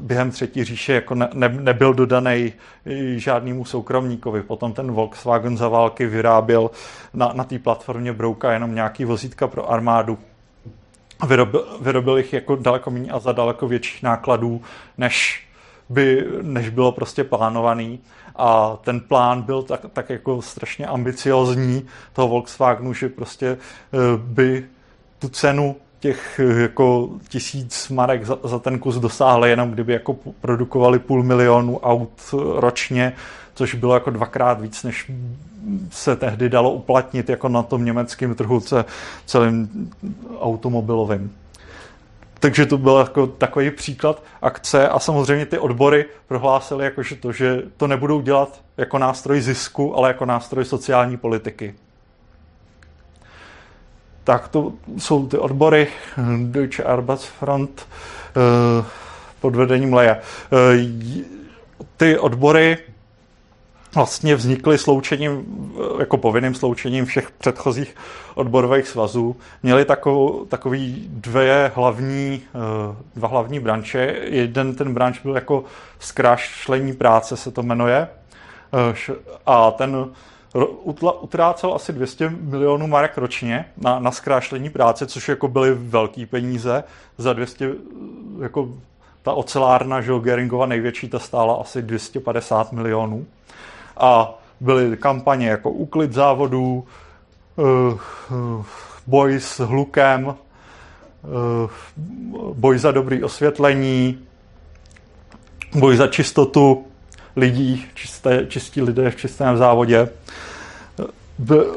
během 0.00 0.30
třetí 0.30 0.64
říše 0.64 0.92
jako 0.92 1.14
ne, 1.14 1.28
ne, 1.34 1.48
nebyl 1.48 1.94
dodaný 1.94 2.52
žádnému 3.16 3.64
soukromníkovi. 3.64 4.42
Potom 4.42 4.72
ten 4.72 4.92
Volkswagen 4.92 5.56
za 5.56 5.68
války 5.68 6.06
vyráběl 6.06 6.70
na, 7.14 7.32
na 7.34 7.44
té 7.44 7.58
platformě 7.58 8.12
brouka 8.12 8.52
jenom 8.52 8.74
nějaký 8.74 9.04
vozítka 9.04 9.48
pro 9.48 9.70
armádu. 9.70 10.18
Vyrobil, 11.28 11.66
vyrobil 11.80 12.16
jich 12.16 12.32
jako 12.32 12.56
daleko 12.56 12.90
méně 12.90 13.10
a 13.10 13.18
za 13.18 13.32
daleko 13.32 13.68
větších 13.68 14.02
nákladů, 14.02 14.62
než 14.98 15.46
by, 15.90 16.26
než 16.42 16.68
bylo 16.68 16.92
prostě 16.92 17.24
plánovaný. 17.24 18.00
A 18.36 18.78
ten 18.84 19.00
plán 19.00 19.42
byl 19.42 19.62
tak, 19.62 19.80
tak 19.92 20.10
jako 20.10 20.42
strašně 20.42 20.86
ambiciozní 20.86 21.86
toho 22.12 22.28
Volkswagenu, 22.28 22.94
že 22.94 23.08
prostě 23.08 23.46
eh, 23.46 23.98
by 24.16 24.66
tu 25.18 25.28
cenu 25.28 25.76
těch 26.00 26.40
eh, 26.40 26.60
jako 26.60 27.10
tisíc 27.28 27.88
marek 27.88 28.26
za, 28.26 28.38
za 28.44 28.58
ten 28.58 28.78
kus 28.78 28.96
dosáhli, 28.96 29.50
jenom 29.50 29.70
kdyby 29.70 29.92
jako 29.92 30.16
produkovali 30.40 30.98
půl 30.98 31.22
milionu 31.22 31.78
aut 31.78 32.34
ročně, 32.54 33.12
což 33.54 33.74
bylo 33.74 33.94
jako 33.94 34.10
dvakrát 34.10 34.60
víc, 34.60 34.82
než 34.82 35.12
se 35.90 36.16
tehdy 36.16 36.48
dalo 36.48 36.72
uplatnit 36.72 37.28
jako 37.28 37.48
na 37.48 37.62
tom 37.62 37.84
německém 37.84 38.34
trhu 38.34 38.62
celým 39.26 39.90
automobilovým. 40.40 41.32
Takže 42.40 42.66
to 42.66 42.78
byl 42.78 42.96
jako 42.96 43.26
takový 43.26 43.70
příklad 43.70 44.22
akce 44.42 44.88
a 44.88 44.98
samozřejmě 44.98 45.46
ty 45.46 45.58
odbory 45.58 46.06
prohlásily 46.28 46.84
jako, 46.84 47.02
že 47.02 47.16
to, 47.16 47.32
že 47.32 47.62
to 47.76 47.86
nebudou 47.86 48.20
dělat 48.20 48.62
jako 48.76 48.98
nástroj 48.98 49.40
zisku, 49.40 49.96
ale 49.96 50.08
jako 50.08 50.24
nástroj 50.24 50.64
sociální 50.64 51.16
politiky. 51.16 51.74
Tak 54.24 54.48
to 54.48 54.72
jsou 54.98 55.26
ty 55.26 55.38
odbory 55.38 55.88
Deutsche 56.44 56.82
Arbeitsfront 56.82 57.88
eh, 58.28 58.84
pod 59.40 59.56
vedením 59.56 59.94
Leja. 59.94 60.16
Eh, 60.16 60.86
ty 61.96 62.18
odbory 62.18 62.78
vlastně 63.94 64.34
vznikly 64.34 64.78
sloučením, 64.78 65.46
jako 65.98 66.16
povinným 66.16 66.54
sloučením 66.54 67.04
všech 67.04 67.30
předchozích 67.30 67.96
odborových 68.34 68.88
svazů. 68.88 69.36
Měli 69.62 69.84
takovou, 69.84 70.44
takový 70.44 71.06
dvě 71.08 71.72
hlavní, 71.74 72.42
eh, 72.54 72.96
dva 73.16 73.28
hlavní 73.28 73.60
branče. 73.60 74.16
Jeden 74.22 74.74
ten 74.74 74.94
branč 74.94 75.20
byl 75.20 75.34
jako 75.34 75.64
zkrášlení 75.98 76.92
práce, 76.92 77.36
se 77.36 77.50
to 77.50 77.62
jmenuje. 77.62 78.08
Eh, 78.72 79.14
a 79.46 79.70
ten 79.70 80.10
utrácel 81.20 81.74
asi 81.74 81.92
200 81.92 82.28
milionů 82.28 82.86
marek 82.86 83.18
ročně 83.18 83.64
na, 83.76 83.98
na 83.98 84.10
zkrášlení 84.10 84.70
práce, 84.70 85.06
což 85.06 85.28
jako 85.28 85.48
byly 85.48 85.74
velké 85.74 86.26
peníze. 86.26 86.84
Za 87.18 87.32
200, 87.32 87.70
jako 88.40 88.68
ta 89.22 89.32
ocelárna, 89.32 90.00
že 90.00 90.12
Geringova 90.22 90.66
největší, 90.66 91.08
ta 91.08 91.18
stála 91.18 91.54
asi 91.54 91.82
250 91.82 92.72
milionů 92.72 93.26
a 94.00 94.34
byly 94.60 94.96
kampaně 94.96 95.48
jako 95.48 95.70
úklid 95.70 96.12
závodů, 96.12 96.86
eh, 97.58 97.62
boj 99.06 99.40
s 99.40 99.60
hlukem, 99.60 100.34
eh, 100.34 101.70
boj 102.54 102.78
za 102.78 102.90
dobrý 102.90 103.24
osvětlení, 103.24 104.18
boj 105.74 105.96
za 105.96 106.06
čistotu 106.06 106.86
lidí, 107.36 107.86
čisté, 107.94 108.46
čistí 108.46 108.82
lidé 108.82 109.10
v 109.10 109.16
čistém 109.16 109.56
závodě. 109.56 110.08
Byl, 111.38 111.76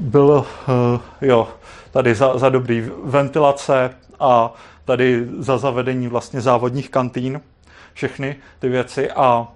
byl 0.00 0.46
eh, 0.68 1.26
jo, 1.26 1.48
tady 1.90 2.14
za, 2.14 2.38
za 2.38 2.48
dobrý 2.48 2.90
ventilace 3.04 3.90
a 4.20 4.54
tady 4.84 5.26
za 5.38 5.58
zavedení 5.58 6.08
vlastně 6.08 6.40
závodních 6.40 6.90
kantýn, 6.90 7.40
všechny 7.92 8.36
ty 8.58 8.68
věci 8.68 9.10
a 9.10 9.48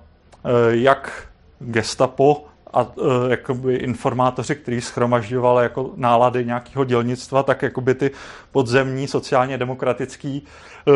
jak 0.68 1.28
gestapo 1.60 2.44
a 2.72 2.82
uh, 2.82 3.30
jakoby 3.30 3.74
informátoři, 3.76 4.54
kteří 4.54 4.80
schromažďovali 4.80 5.62
jako 5.62 5.90
nálady 5.96 6.44
nějakého 6.44 6.84
dělnictva, 6.84 7.42
tak 7.42 7.62
jakoby 7.62 7.94
ty 7.94 8.10
podzemní 8.52 9.08
sociálně 9.08 9.58
demokratické 9.58 10.40
uh, 10.86 10.94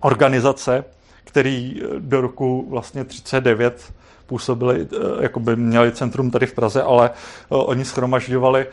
organizace, 0.00 0.84
který 1.24 1.82
do 1.98 2.20
roku 2.20 2.66
vlastně 2.70 3.04
39 3.04 3.92
působili, 4.32 4.86
eh, 4.92 4.96
jako 5.22 5.40
by 5.40 5.56
měli 5.56 5.92
centrum 5.92 6.30
tady 6.30 6.46
v 6.46 6.54
Praze, 6.54 6.82
ale 6.82 7.10
eh, 7.10 7.14
oni 7.50 7.84
schromažďovali 7.84 8.60
eh, 8.60 8.68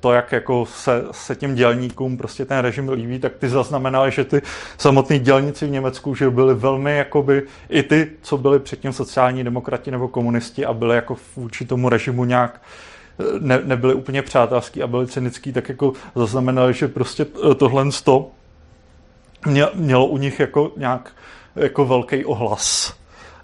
to, 0.00 0.12
jak 0.12 0.32
jako 0.32 0.66
se, 0.66 1.04
se 1.10 1.36
těm 1.36 1.54
dělníkům 1.54 2.16
prostě 2.16 2.44
ten 2.44 2.58
režim 2.58 2.88
líbí, 2.88 3.18
tak 3.18 3.32
ty 3.38 3.48
zaznamenali, 3.48 4.10
že 4.10 4.24
ty 4.24 4.42
samotní 4.78 5.18
dělníci 5.18 5.66
v 5.66 5.70
Německu, 5.70 6.14
že 6.14 6.30
byli 6.30 6.54
velmi 6.54 6.96
jakoby 6.96 7.42
i 7.68 7.82
ty, 7.82 8.10
co 8.22 8.38
byli 8.38 8.58
předtím 8.58 8.92
sociální 8.92 9.44
demokrati 9.44 9.90
nebo 9.90 10.08
komunisti 10.08 10.66
a 10.66 10.72
byli 10.72 10.96
jako 10.96 11.16
vůči 11.36 11.64
tomu 11.64 11.88
režimu 11.88 12.24
nějak 12.24 12.60
ne, 13.38 13.60
nebyli 13.64 13.94
úplně 13.94 14.22
přátelský 14.22 14.82
a 14.82 14.86
byli 14.86 15.06
cynický, 15.06 15.52
tak 15.52 15.68
jako 15.68 15.92
zaznamenali, 16.14 16.74
že 16.74 16.88
prostě 16.88 17.24
tohle 17.56 17.86
to 18.04 18.30
mělo 19.74 20.06
u 20.06 20.18
nich 20.18 20.40
jako 20.40 20.72
nějak 20.76 21.10
jako 21.56 21.84
velký 21.84 22.24
ohlas. 22.24 22.94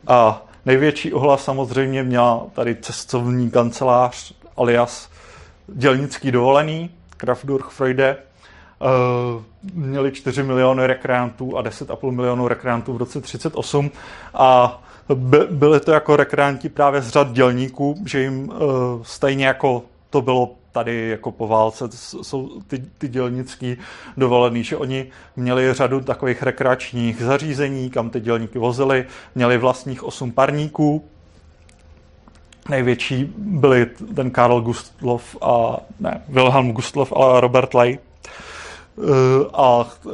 A 0.06 0.47
Největší 0.68 1.12
ohlas 1.12 1.44
samozřejmě 1.44 2.02
měla 2.02 2.46
tady 2.54 2.74
cestovní 2.74 3.50
kancelář 3.50 4.32
alias 4.56 5.10
dělnický 5.66 6.32
dovolený, 6.32 6.90
Kraftdurch 7.16 7.70
Freude. 7.70 8.16
Uh, 9.36 9.42
měli 9.74 10.12
4 10.12 10.42
miliony 10.42 10.86
rekreantů 10.86 11.58
a 11.58 11.62
10,5 11.62 12.10
milionů 12.10 12.48
rekreantů 12.48 12.92
v 12.92 12.96
roce 12.96 13.20
38 13.20 13.90
a 14.34 14.82
by, 15.14 15.38
byly 15.50 15.80
to 15.80 15.92
jako 15.92 16.16
rekreanti 16.16 16.68
právě 16.68 17.02
z 17.02 17.08
řad 17.08 17.32
dělníků, 17.32 17.94
že 18.06 18.20
jim 18.20 18.48
uh, 18.48 18.56
stejně 19.02 19.46
jako 19.46 19.82
to 20.10 20.22
bylo 20.22 20.54
tady 20.78 21.09
jako 21.09 21.32
po 21.32 21.48
válce 21.48 21.84
jsou 22.22 22.60
ty, 22.66 22.84
ty 22.98 23.09
dělnický 23.09 23.76
dovolený, 24.16 24.64
že 24.64 24.76
oni 24.76 25.06
měli 25.36 25.74
řadu 25.74 26.00
takových 26.00 26.42
rekreačních 26.42 27.22
zařízení, 27.22 27.90
kam 27.90 28.10
ty 28.10 28.20
dělníky 28.20 28.59
vozili, 28.59 29.06
měli 29.34 29.59
vlastních 29.59 30.05
osm 30.05 30.32
parníků, 30.32 31.05
největší 32.68 33.34
byli 33.36 33.86
ten 34.14 34.30
Karl 34.30 34.60
Gustloff 34.60 35.36
a 35.42 35.76
ne, 36.00 36.22
Wilhelm 36.28 36.72
Gustloff 36.72 37.12
a 37.12 37.40
Robert 37.40 37.74
Ley. 37.74 37.98
Eh, 37.98 39.46
a 39.55 39.86
eh, 40.06 40.10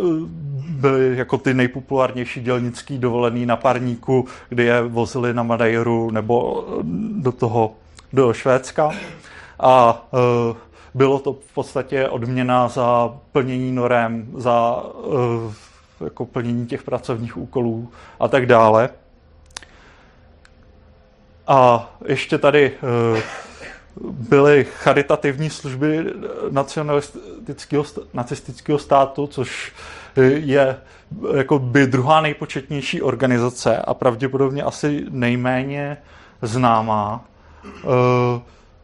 byli 0.68 1.16
jako 1.16 1.38
ty 1.38 1.54
nejpopulárnější 1.54 2.40
dělnický 2.40 2.98
dovolený 2.98 3.46
na 3.46 3.56
parníku, 3.56 4.26
kdy 4.48 4.64
je 4.64 4.82
vozili 4.82 5.34
na 5.34 5.42
Madeiru 5.42 6.10
nebo 6.10 6.64
do 7.12 7.32
toho 7.32 7.74
do 8.12 8.32
Švédska 8.32 8.90
a 9.60 10.06
e, 10.12 10.54
bylo 10.94 11.18
to 11.18 11.32
v 11.32 11.54
podstatě 11.54 12.08
odměna 12.08 12.68
za 12.68 13.14
plnění 13.32 13.72
norem, 13.72 14.26
za 14.36 14.82
e, 16.00 16.04
jako 16.04 16.26
plnění 16.26 16.66
těch 16.66 16.82
pracovních 16.82 17.36
úkolů 17.36 17.88
a 18.20 18.28
tak 18.28 18.46
dále. 18.46 18.90
A 21.46 21.90
ještě 22.06 22.38
tady 22.38 22.72
eh, 23.16 23.22
byly 24.10 24.64
charitativní 24.64 25.50
služby 25.50 26.04
nacionalistického, 26.50 27.84
nacistického 28.14 28.78
státu, 28.78 29.26
což 29.26 29.72
je 30.34 30.76
jako 31.36 31.58
by 31.58 31.86
druhá 31.86 32.20
nejpočetnější 32.20 33.02
organizace 33.02 33.76
a 33.76 33.94
pravděpodobně 33.94 34.62
asi 34.62 35.04
nejméně 35.10 35.96
známá. 36.42 37.24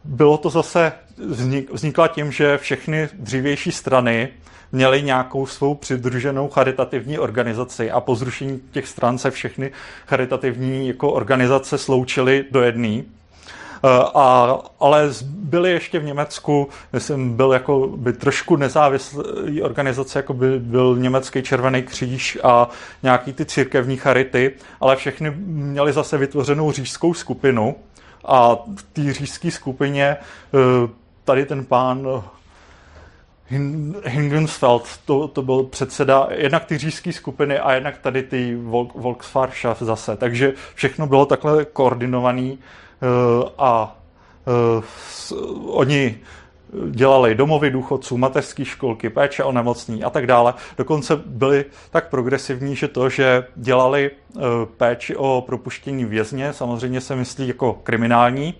Bylo 0.03 0.37
to 0.37 0.49
zase, 0.49 0.91
vznikla 1.73 2.07
tím, 2.07 2.31
že 2.31 2.57
všechny 2.57 3.09
dřívější 3.13 3.71
strany 3.71 4.29
měly 4.71 5.01
nějakou 5.01 5.45
svou 5.45 5.75
přidruženou 5.75 6.49
charitativní 6.49 7.19
organizaci 7.19 7.91
a 7.91 7.99
po 7.99 8.15
zrušení 8.15 8.61
těch 8.71 8.87
stran 8.87 9.17
se 9.17 9.31
všechny 9.31 9.71
charitativní 10.07 10.87
jako 10.87 11.11
organizace 11.11 11.77
sloučily 11.77 12.45
do 12.51 12.61
jedné. 12.61 13.03
Eh, 13.83 14.03
a, 14.15 14.57
ale 14.79 15.09
byly 15.23 15.71
ještě 15.71 15.99
v 15.99 16.03
Německu, 16.03 16.69
myslím, 16.93 17.33
byl 17.33 17.53
jako 17.53 17.87
by 17.87 18.13
trošku 18.13 18.55
nezávislý 18.55 19.61
organizace, 19.61 20.19
jako 20.19 20.33
by 20.33 20.59
byl 20.59 20.95
německý 20.97 21.41
Červený 21.41 21.83
kříž 21.83 22.37
a 22.43 22.69
nějaký 23.03 23.33
ty 23.33 23.45
církevní 23.45 23.97
charity, 23.97 24.51
ale 24.79 24.95
všechny 24.95 25.31
měly 25.45 25.93
zase 25.93 26.17
vytvořenou 26.17 26.71
řížskou 26.71 27.13
skupinu 27.13 27.75
a 28.25 28.55
v 28.55 28.83
té 28.93 29.13
řížské 29.13 29.51
skupině 29.51 30.05
eh, 30.05 30.17
tady 31.23 31.45
ten 31.45 31.65
pán 31.65 32.07
Hingensfeld, 34.05 34.97
to, 35.05 35.27
to 35.27 35.41
byl 35.41 35.63
předseda 35.63 36.27
jednak 36.31 36.65
ty 36.65 36.77
řížské 36.77 37.13
skupiny 37.13 37.59
a 37.59 37.73
jednak 37.73 37.97
tady 37.97 38.23
ty 38.23 38.55
Volkswarschaft 38.95 39.81
zase. 39.81 40.17
Takže 40.17 40.53
všechno 40.75 41.07
bylo 41.07 41.25
takhle 41.25 41.65
koordinovaný 41.65 42.59
Eh, 43.01 43.49
a 43.57 43.97
eh, 44.47 44.83
oni 45.67 46.19
dělali 46.89 47.35
domovy 47.35 47.69
důchodců, 47.69 48.17
mateřské 48.17 48.65
školky, 48.65 49.09
péče 49.09 49.43
o 49.43 49.51
nemocní 49.51 50.03
a 50.03 50.09
tak 50.09 50.27
dále. 50.27 50.53
Dokonce 50.77 51.15
byli 51.25 51.65
tak 51.91 52.09
progresivní, 52.09 52.75
že 52.75 52.87
to, 52.87 53.09
že 53.09 53.47
dělali 53.55 54.11
eh, 54.11 54.41
péči 54.77 55.15
o 55.15 55.43
propuštění 55.45 56.05
vězně, 56.05 56.53
samozřejmě 56.53 57.01
se 57.01 57.15
myslí 57.15 57.47
jako 57.47 57.73
kriminální, 57.73 58.53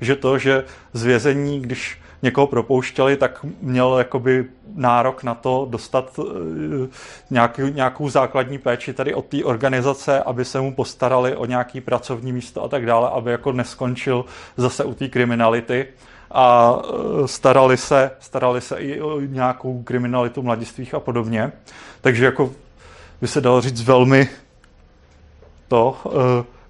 že 0.00 0.16
to, 0.16 0.38
že 0.38 0.64
z 0.92 1.04
vězení, 1.04 1.60
když 1.60 1.98
někoho 2.22 2.46
propouštěli, 2.46 3.16
tak 3.16 3.44
měl 3.60 3.98
jakoby 3.98 4.44
nárok 4.74 5.22
na 5.22 5.34
to 5.34 5.66
dostat 5.70 6.20
eh, 6.20 6.88
nějaký, 7.30 7.62
nějakou 7.62 8.08
základní 8.08 8.58
péči 8.58 8.92
tady 8.92 9.14
od 9.14 9.24
té 9.24 9.44
organizace, 9.44 10.22
aby 10.22 10.44
se 10.44 10.60
mu 10.60 10.74
postarali 10.74 11.36
o 11.36 11.46
nějaký 11.46 11.80
pracovní 11.80 12.32
místo 12.32 12.64
a 12.64 12.68
tak 12.68 12.86
dále, 12.86 13.10
aby 13.10 13.30
jako 13.30 13.52
neskončil 13.52 14.24
zase 14.56 14.84
u 14.84 14.94
té 14.94 15.08
kriminality 15.08 15.86
a 16.32 16.76
eh, 16.84 17.28
starali 17.28 17.76
se, 17.76 18.10
starali 18.20 18.60
se 18.60 18.76
i 18.76 19.00
o 19.00 19.20
nějakou 19.20 19.82
kriminalitu 19.82 20.42
mladistvých 20.42 20.94
a 20.94 21.00
podobně. 21.00 21.52
Takže 22.00 22.24
jako 22.24 22.52
by 23.20 23.28
se 23.28 23.40
dalo 23.40 23.60
říct 23.60 23.82
velmi 23.82 24.28
to, 25.68 25.96
uh, 26.04 26.12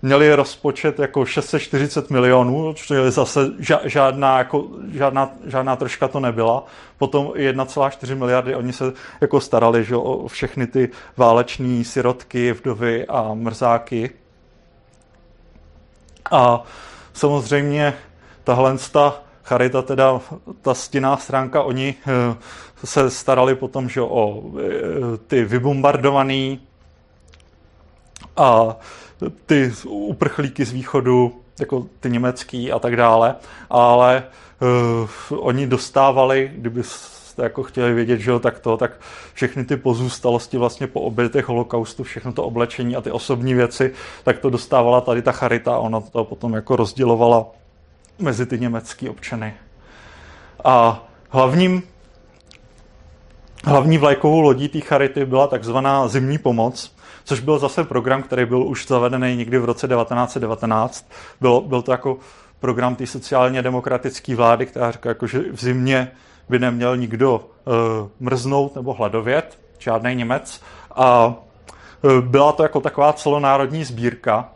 měli 0.02 0.34
rozpočet 0.34 0.98
jako 0.98 1.24
640 1.24 2.10
milionů, 2.10 2.74
je 2.94 3.10
zase 3.10 3.40
žádná, 3.84 4.38
jako, 4.38 4.68
žádná, 4.92 5.30
žádná 5.46 5.76
troška 5.76 6.08
to 6.08 6.20
nebyla. 6.20 6.64
Potom 6.98 7.26
1,4 7.26 8.16
miliardy 8.16 8.54
oni 8.54 8.72
se 8.72 8.92
jako 9.20 9.40
starali 9.40 9.84
že, 9.84 9.96
o 9.96 10.28
všechny 10.28 10.66
ty 10.66 10.90
váleční 11.16 11.84
sirotky, 11.84 12.52
vdovy 12.52 13.06
a 13.06 13.34
mrzáky. 13.34 14.10
A 16.30 16.62
samozřejmě 17.12 17.94
tahle 18.44 18.78
ta 18.92 19.22
charita, 19.42 19.82
teda 19.82 20.20
ta 20.62 20.74
stinná 20.74 21.16
stránka, 21.16 21.62
oni 21.62 21.94
eh, 22.06 22.36
se 22.84 23.10
starali 23.10 23.54
potom, 23.54 23.88
že 23.88 24.00
o 24.00 24.42
eh, 24.58 25.16
ty 25.26 25.44
vybombardovaný 25.44 26.60
a 28.36 28.76
ty 29.46 29.72
uprchlíky 29.86 30.64
z 30.64 30.72
východu, 30.72 31.40
jako 31.60 31.86
ty 32.00 32.10
německý 32.10 32.72
a 32.72 32.78
tak 32.78 32.96
dále, 32.96 33.34
ale 33.70 34.24
uh, 35.30 35.38
oni 35.46 35.66
dostávali, 35.66 36.52
kdyby 36.54 36.82
jste 36.82 37.42
jako 37.42 37.62
chtěli 37.62 37.94
vědět, 37.94 38.20
že 38.20 38.30
jo, 38.30 38.38
tak 38.38 38.58
to, 38.58 38.76
tak 38.76 39.00
všechny 39.34 39.64
ty 39.64 39.76
pozůstalosti 39.76 40.58
vlastně 40.58 40.86
po 40.86 41.00
obětech 41.00 41.48
holokaustu, 41.48 42.02
všechno 42.02 42.32
to 42.32 42.44
oblečení 42.44 42.96
a 42.96 43.00
ty 43.00 43.10
osobní 43.10 43.54
věci, 43.54 43.92
tak 44.24 44.38
to 44.38 44.50
dostávala 44.50 45.00
tady 45.00 45.22
ta 45.22 45.32
charita 45.32 45.74
a 45.74 45.78
ona 45.78 46.00
to 46.00 46.24
potom 46.24 46.54
jako 46.54 46.76
rozdělovala 46.76 47.46
mezi 48.18 48.46
ty 48.46 48.60
německý 48.60 49.08
občany. 49.08 49.54
A 50.64 51.04
hlavním 51.28 51.82
Hlavní 53.64 53.98
vlajkovou 53.98 54.40
lodí 54.40 54.68
té 54.68 54.80
charity 54.80 55.24
byla 55.24 55.46
takzvaná 55.46 56.08
zimní 56.08 56.38
pomoc, 56.38 56.96
což 57.24 57.40
byl 57.40 57.58
zase 57.58 57.84
program, 57.84 58.22
který 58.22 58.46
byl 58.46 58.62
už 58.62 58.86
zavedený 58.86 59.36
někdy 59.36 59.58
v 59.58 59.64
roce 59.64 59.88
1919. 59.88 61.10
Byl, 61.40 61.60
byl 61.60 61.82
to 61.82 61.92
jako 61.92 62.18
program 62.60 62.96
té 62.96 63.06
sociálně 63.06 63.62
demokratické 63.62 64.36
vlády, 64.36 64.66
která 64.66 64.90
říká, 64.90 65.08
jako, 65.08 65.26
že 65.26 65.52
v 65.52 65.60
zimě 65.60 66.10
by 66.48 66.58
neměl 66.58 66.96
nikdo 66.96 67.36
uh, 67.36 68.08
mrznout 68.20 68.76
nebo 68.76 68.92
hladovět, 68.94 69.58
žádný 69.78 70.14
Němec. 70.14 70.60
A 70.96 71.26
uh, 71.26 72.20
byla 72.20 72.52
to 72.52 72.62
jako 72.62 72.80
taková 72.80 73.12
celonárodní 73.12 73.84
sbírka, 73.84 74.48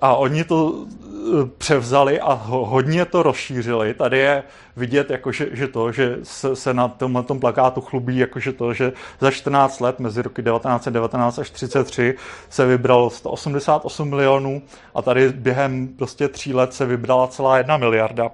a 0.00 0.16
oni 0.16 0.44
to 0.44 0.84
eh, 0.84 1.46
převzali 1.58 2.20
a 2.20 2.32
hodně 2.42 3.04
to 3.04 3.22
rozšířili. 3.22 3.94
Tady 3.94 4.18
je 4.18 4.42
vidět, 4.76 5.10
jako 5.10 5.32
že, 5.32 5.68
to, 5.68 5.92
že 5.92 6.18
se, 6.22 6.56
se 6.56 6.74
na 6.74 6.88
tom, 6.88 7.12
na 7.12 7.22
tom 7.22 7.40
plakátu 7.40 7.80
chlubí, 7.80 8.18
jakože 8.18 8.52
to, 8.52 8.74
že 8.74 8.92
za 9.20 9.30
14 9.30 9.80
let, 9.80 10.00
mezi 10.00 10.22
roky 10.22 10.42
1919 10.42 11.38
až 11.38 11.50
33, 11.50 12.14
se 12.48 12.66
vybralo 12.66 13.10
188 13.10 14.08
milionů 14.08 14.62
a 14.94 15.02
tady 15.02 15.28
během 15.28 15.88
prostě 15.88 16.28
tří 16.28 16.54
let 16.54 16.74
se 16.74 16.86
vybrala 16.86 17.28
celá 17.28 17.58
jedna 17.58 17.76
miliarda. 17.76 18.30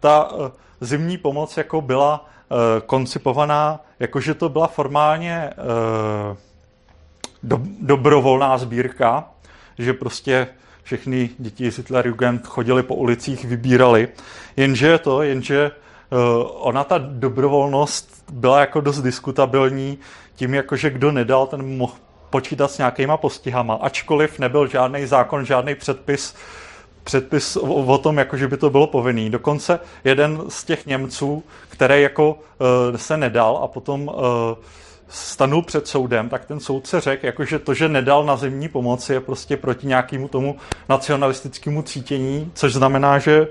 Ta 0.00 0.28
eh, 0.32 0.50
zimní 0.80 1.18
pomoc 1.18 1.56
jako 1.56 1.80
byla 1.80 2.28
koncipovaná, 2.86 3.80
jakože 4.00 4.34
to 4.34 4.48
byla 4.48 4.66
formálně 4.66 5.50
do, 7.42 7.60
dobrovolná 7.80 8.58
sbírka, 8.58 9.24
že 9.78 9.92
prostě 9.92 10.48
všechny 10.86 11.30
děti 11.38 11.70
z 11.70 11.76
Hitlerjugend 11.76 12.46
chodili 12.46 12.82
po 12.82 12.94
ulicích, 12.94 13.44
vybírali. 13.44 14.08
Jenže 14.56 14.98
to, 14.98 15.22
jenže 15.22 15.70
uh, 15.70 16.18
ona 16.54 16.84
ta 16.84 16.98
dobrovolnost 16.98 18.24
byla 18.32 18.60
jako 18.60 18.80
dost 18.80 19.02
diskutabilní 19.02 19.98
tím, 20.34 20.54
jako 20.54 20.76
že 20.76 20.90
kdo 20.90 21.12
nedal, 21.12 21.46
ten 21.46 21.76
mohl 21.76 21.92
počítat 22.30 22.70
s 22.70 22.78
nějakýma 22.78 23.16
postihama, 23.16 23.74
ačkoliv 23.74 24.38
nebyl 24.38 24.66
žádný 24.66 25.06
zákon, 25.06 25.44
žádný 25.44 25.74
předpis, 25.74 26.34
předpis 27.04 27.56
o, 27.56 27.74
o 27.74 27.98
tom, 27.98 28.18
jako 28.18 28.36
že 28.36 28.48
by 28.48 28.56
to 28.56 28.70
bylo 28.70 28.86
povinný. 28.86 29.30
Dokonce 29.30 29.80
jeden 30.04 30.42
z 30.48 30.64
těch 30.64 30.86
Němců, 30.86 31.44
který 31.68 32.02
jako 32.02 32.30
uh, 32.30 32.96
se 32.96 33.16
nedal 33.16 33.60
a 33.62 33.68
potom 33.68 34.08
uh, 34.08 34.14
stanul 35.08 35.62
před 35.62 35.88
soudem, 35.88 36.28
tak 36.28 36.44
ten 36.44 36.60
soudce 36.60 37.00
řekl, 37.00 37.26
jakože 37.26 37.58
to, 37.58 37.74
že 37.74 37.88
nedal 37.88 38.24
na 38.24 38.36
zimní 38.36 38.68
pomoc, 38.68 39.10
je 39.10 39.20
prostě 39.20 39.56
proti 39.56 39.86
nějakému 39.86 40.28
tomu 40.28 40.56
nacionalistickému 40.88 41.82
cítění, 41.82 42.50
což 42.54 42.72
znamená, 42.72 43.18
že 43.18 43.46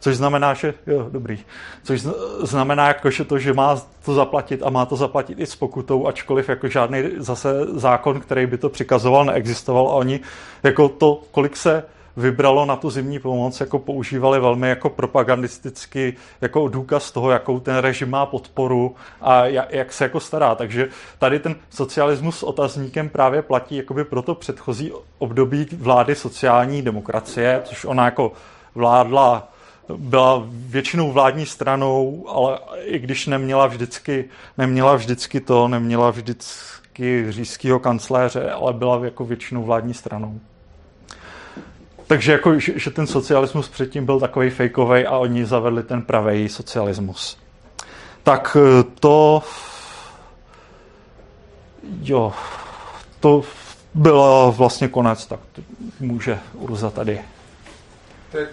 což 0.00 0.16
znamená, 0.16 0.54
že 0.54 0.74
jo, 0.86 1.06
dobrý, 1.10 1.38
což 1.82 2.00
znamená 2.42 2.88
jakože 2.88 3.24
to, 3.24 3.38
že 3.38 3.52
má 3.52 3.82
to 4.04 4.14
zaplatit 4.14 4.62
a 4.64 4.70
má 4.70 4.86
to 4.86 4.96
zaplatit 4.96 5.40
i 5.40 5.46
s 5.46 5.56
pokutou, 5.56 6.06
ačkoliv 6.06 6.48
jako 6.48 6.68
žádný 6.68 7.02
zase 7.16 7.48
zákon, 7.74 8.20
který 8.20 8.46
by 8.46 8.58
to 8.58 8.68
přikazoval, 8.68 9.24
neexistoval 9.24 9.88
a 9.88 9.94
oni 9.94 10.20
jako 10.62 10.88
to, 10.88 11.22
kolik 11.30 11.56
se 11.56 11.84
vybralo 12.18 12.66
na 12.66 12.76
tu 12.76 12.90
zimní 12.90 13.18
pomoc, 13.18 13.60
jako 13.60 13.78
používali 13.78 14.40
velmi 14.40 14.68
jako 14.68 14.90
propagandisticky, 14.90 16.16
jako 16.40 16.68
důkaz 16.68 17.10
toho, 17.10 17.30
jakou 17.30 17.60
ten 17.60 17.76
režim 17.76 18.10
má 18.10 18.26
podporu 18.26 18.94
a 19.20 19.44
jak 19.46 19.92
se 19.92 20.04
jako 20.04 20.20
stará. 20.20 20.54
Takže 20.54 20.88
tady 21.18 21.38
ten 21.38 21.56
socialismus 21.70 22.38
s 22.38 22.42
otazníkem 22.42 23.08
právě 23.08 23.42
platí 23.42 23.76
jakoby 23.76 24.04
pro 24.04 24.22
to 24.22 24.34
předchozí 24.34 24.92
období 25.18 25.66
vlády 25.72 26.14
sociální 26.14 26.82
demokracie, 26.82 27.60
což 27.64 27.84
ona 27.84 28.04
jako 28.04 28.32
vládla 28.74 29.52
byla 29.96 30.42
většinou 30.50 31.12
vládní 31.12 31.46
stranou, 31.46 32.24
ale 32.28 32.58
i 32.84 32.98
když 32.98 33.26
neměla 33.26 33.66
vždycky, 33.66 34.24
neměla 34.58 34.94
vždycky 34.94 35.40
to, 35.40 35.68
neměla 35.68 36.10
vždycky 36.10 37.26
říšského 37.32 37.78
kancléře, 37.78 38.50
ale 38.50 38.72
byla 38.72 39.04
jako 39.04 39.24
většinou 39.24 39.62
vládní 39.62 39.94
stranou. 39.94 40.40
Takže 42.08 42.32
jako, 42.32 42.58
že, 42.58 42.72
že 42.78 42.90
ten 42.90 43.06
socialismus 43.06 43.68
předtím 43.68 44.06
byl 44.06 44.20
takový 44.20 44.50
fejkový 44.50 45.06
a 45.06 45.16
oni 45.16 45.46
zavedli 45.46 45.82
ten 45.82 46.02
pravý 46.02 46.48
socialismus. 46.48 47.38
Tak 48.22 48.56
eh, 48.60 48.84
to... 49.00 49.42
Jo, 52.02 52.32
to 53.20 53.42
byl 53.94 54.54
vlastně 54.56 54.88
konec, 54.88 55.26
tak 55.26 55.40
může 56.00 56.38
Urza 56.54 56.90
tady. 56.90 57.20
Tak 58.32 58.48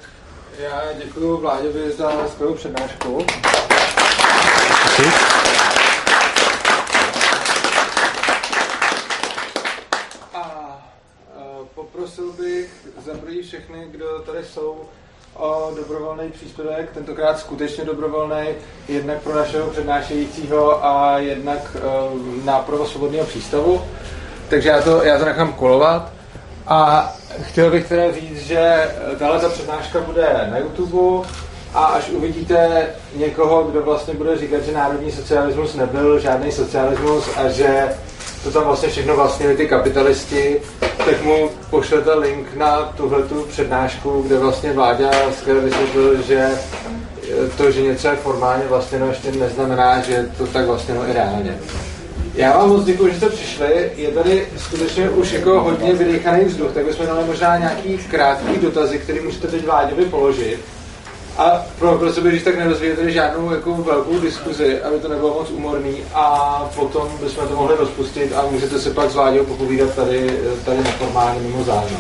já 0.59 0.81
děkuji 1.03 1.37
Vláďovi 1.37 1.91
za 1.91 2.27
skvělou 2.27 2.53
přednášku. 2.53 3.25
Děkuji. 4.83 5.11
A 10.33 10.77
poprosil 11.75 12.33
za 13.05 13.13
všechny, 13.41 13.87
kdo 13.91 14.05
tady 14.25 14.43
jsou, 14.43 14.75
o 15.37 15.71
dobrovolný 15.75 16.31
příspěvek, 16.31 16.91
tentokrát 16.91 17.39
skutečně 17.39 17.85
dobrovolný, 17.85 18.45
jednak 18.87 19.21
pro 19.21 19.35
našeho 19.35 19.69
přednášejícího 19.69 20.85
a 20.85 21.19
jednak 21.19 21.77
na 22.43 22.59
provoz 22.59 22.91
svobodného 22.91 23.25
přístavu. 23.25 23.81
Takže 24.49 24.69
já 24.69 24.81
to, 24.81 25.03
já 25.03 25.19
to 25.19 25.25
nechám 25.25 25.53
kolovat. 25.53 26.11
A 26.67 27.09
chtěl 27.41 27.71
bych 27.71 27.87
teda 27.87 28.11
říct, 28.11 28.41
že 28.41 28.91
tahle 29.19 29.39
ta 29.39 29.49
přednáška 29.49 29.99
bude 29.99 30.47
na 30.51 30.57
YouTube 30.57 31.27
a 31.73 31.85
až 31.85 32.09
uvidíte 32.09 32.87
někoho, 33.15 33.63
kdo 33.63 33.81
vlastně 33.81 34.13
bude 34.13 34.37
říkat, 34.37 34.63
že 34.63 34.71
národní 34.71 35.11
socialismus 35.11 35.75
nebyl 35.75 36.19
žádný 36.19 36.51
socialismus 36.51 37.29
a 37.37 37.47
že 37.49 37.89
to 38.45 38.51
tam 38.51 38.63
vlastně 38.63 38.89
všechno 38.89 39.15
vlastnili 39.15 39.57
ty 39.57 39.67
kapitalisti, 39.67 40.61
tak 40.79 41.23
mu 41.23 41.49
pošlete 41.69 42.13
link 42.13 42.47
na 42.55 42.93
tuhle 42.97 43.19
přednášku, 43.47 44.21
kde 44.21 44.37
vlastně 44.37 44.73
Vláďa 44.73 45.11
skvěle 45.39 45.59
vysvětlil, 45.59 46.21
že 46.21 46.49
to, 47.57 47.71
že 47.71 47.81
něco 47.81 48.07
je 48.07 48.15
formálně 48.15 48.63
vlastněno, 48.69 49.07
ještě 49.07 49.31
neznamená, 49.31 50.01
že 50.01 50.29
to 50.37 50.47
tak 50.47 50.65
vlastněno 50.65 51.09
i 51.09 51.13
reálně. 51.13 51.57
Já 52.35 52.57
vám 52.57 52.69
moc 52.69 52.85
děkuji, 52.85 53.11
že 53.11 53.17
jste 53.17 53.29
přišli. 53.29 53.91
Je 53.95 54.11
tady 54.11 54.47
skutečně 54.57 55.09
už 55.09 55.31
jako 55.31 55.61
hodně 55.61 55.93
vydechaný 55.93 56.45
vzduch, 56.45 56.71
tak 56.73 56.85
bychom 56.85 57.05
dali 57.05 57.25
možná 57.25 57.57
nějaký 57.57 57.97
krátký 57.97 58.57
dotazy, 58.57 58.99
který 58.99 59.19
můžete 59.19 59.47
teď 59.47 59.65
Vláďovi 59.65 60.05
položit. 60.05 60.59
A 61.37 61.65
pro, 61.79 61.97
pro 61.97 62.13
sebe, 62.13 62.29
když 62.29 62.43
tak 62.43 62.57
nerozvíjete 62.57 63.11
žádnou 63.11 63.51
jako 63.51 63.73
velkou 63.73 64.19
diskuzi, 64.19 64.81
aby 64.81 64.99
to 64.99 65.07
nebylo 65.07 65.33
moc 65.33 65.49
umorný 65.49 65.97
a 66.13 66.25
potom 66.75 67.09
bychom 67.23 67.47
to 67.47 67.55
mohli 67.55 67.75
rozpustit 67.75 68.33
a 68.35 68.45
můžete 68.51 68.79
se 68.79 68.89
pak 68.89 69.11
s 69.11 69.13
Vláďou 69.13 69.43
popovídat 69.43 69.95
tady, 69.95 70.39
tady 70.65 70.77
neformálně 70.77 71.39
mimo 71.39 71.63
zájem. 71.63 71.97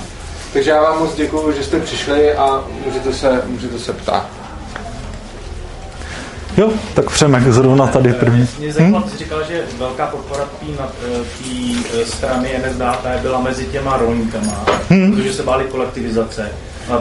Takže 0.53 0.69
já 0.69 0.81
vám 0.81 0.99
moc 0.99 1.15
děkuji, 1.15 1.51
že 1.57 1.63
jste 1.63 1.79
přišli 1.79 2.33
a 2.35 2.63
můžete 2.85 3.13
se, 3.13 3.41
můžete 3.45 3.79
se 3.79 3.93
ptát. 3.93 4.25
Jo, 6.57 6.71
tak 6.93 7.09
Přemek 7.09 7.43
zrovna 7.43 7.87
tady 7.87 8.13
první. 8.13 8.47
Mě 8.59 8.73
zajímalo, 8.73 9.05
hmm? 9.05 9.17
říkal, 9.17 9.43
že 9.43 9.63
velká 9.77 10.07
podpora 10.07 10.49
té 10.59 10.65
eh, 12.01 12.05
strany 12.05 12.49
NSDAP 12.69 13.05
byla 13.21 13.41
mezi 13.41 13.65
těma 13.65 13.97
rolníkama, 13.97 14.65
hmm. 14.89 15.15
protože 15.15 15.33
se 15.33 15.43
báli 15.43 15.63
kolektivizace 15.63 16.51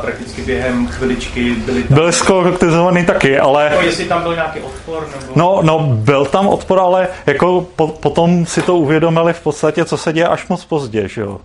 prakticky 0.01 0.43
během 0.43 0.87
chviličky 0.87 1.55
byli 1.55 1.83
tam... 1.83 1.95
Byli 1.95 2.13
skolektivizovaný 2.13 3.07
taky, 3.07 3.39
ale... 3.39 3.71
No, 3.75 3.81
jestli 3.81 4.05
tam 4.05 4.23
byl 4.23 4.35
nějaký 4.35 4.61
odpor? 4.61 5.09
Nebo... 5.21 5.33
No, 5.37 5.61
no, 5.63 5.79
byl 5.79 6.25
tam 6.25 6.49
odpor, 6.49 6.79
ale 6.79 7.09
jako 7.27 7.67
po, 7.77 7.89
potom 7.89 8.47
si 8.47 8.63
to 8.63 8.77
uvědomili 8.77 9.33
v 9.33 9.41
podstatě, 9.41 9.85
co 9.85 9.97
se 9.97 10.13
děje 10.13 10.29
až 10.29 10.49
moc 10.49 10.65
pozdě, 10.65 11.09
že 11.09 11.21
jo 11.21 11.41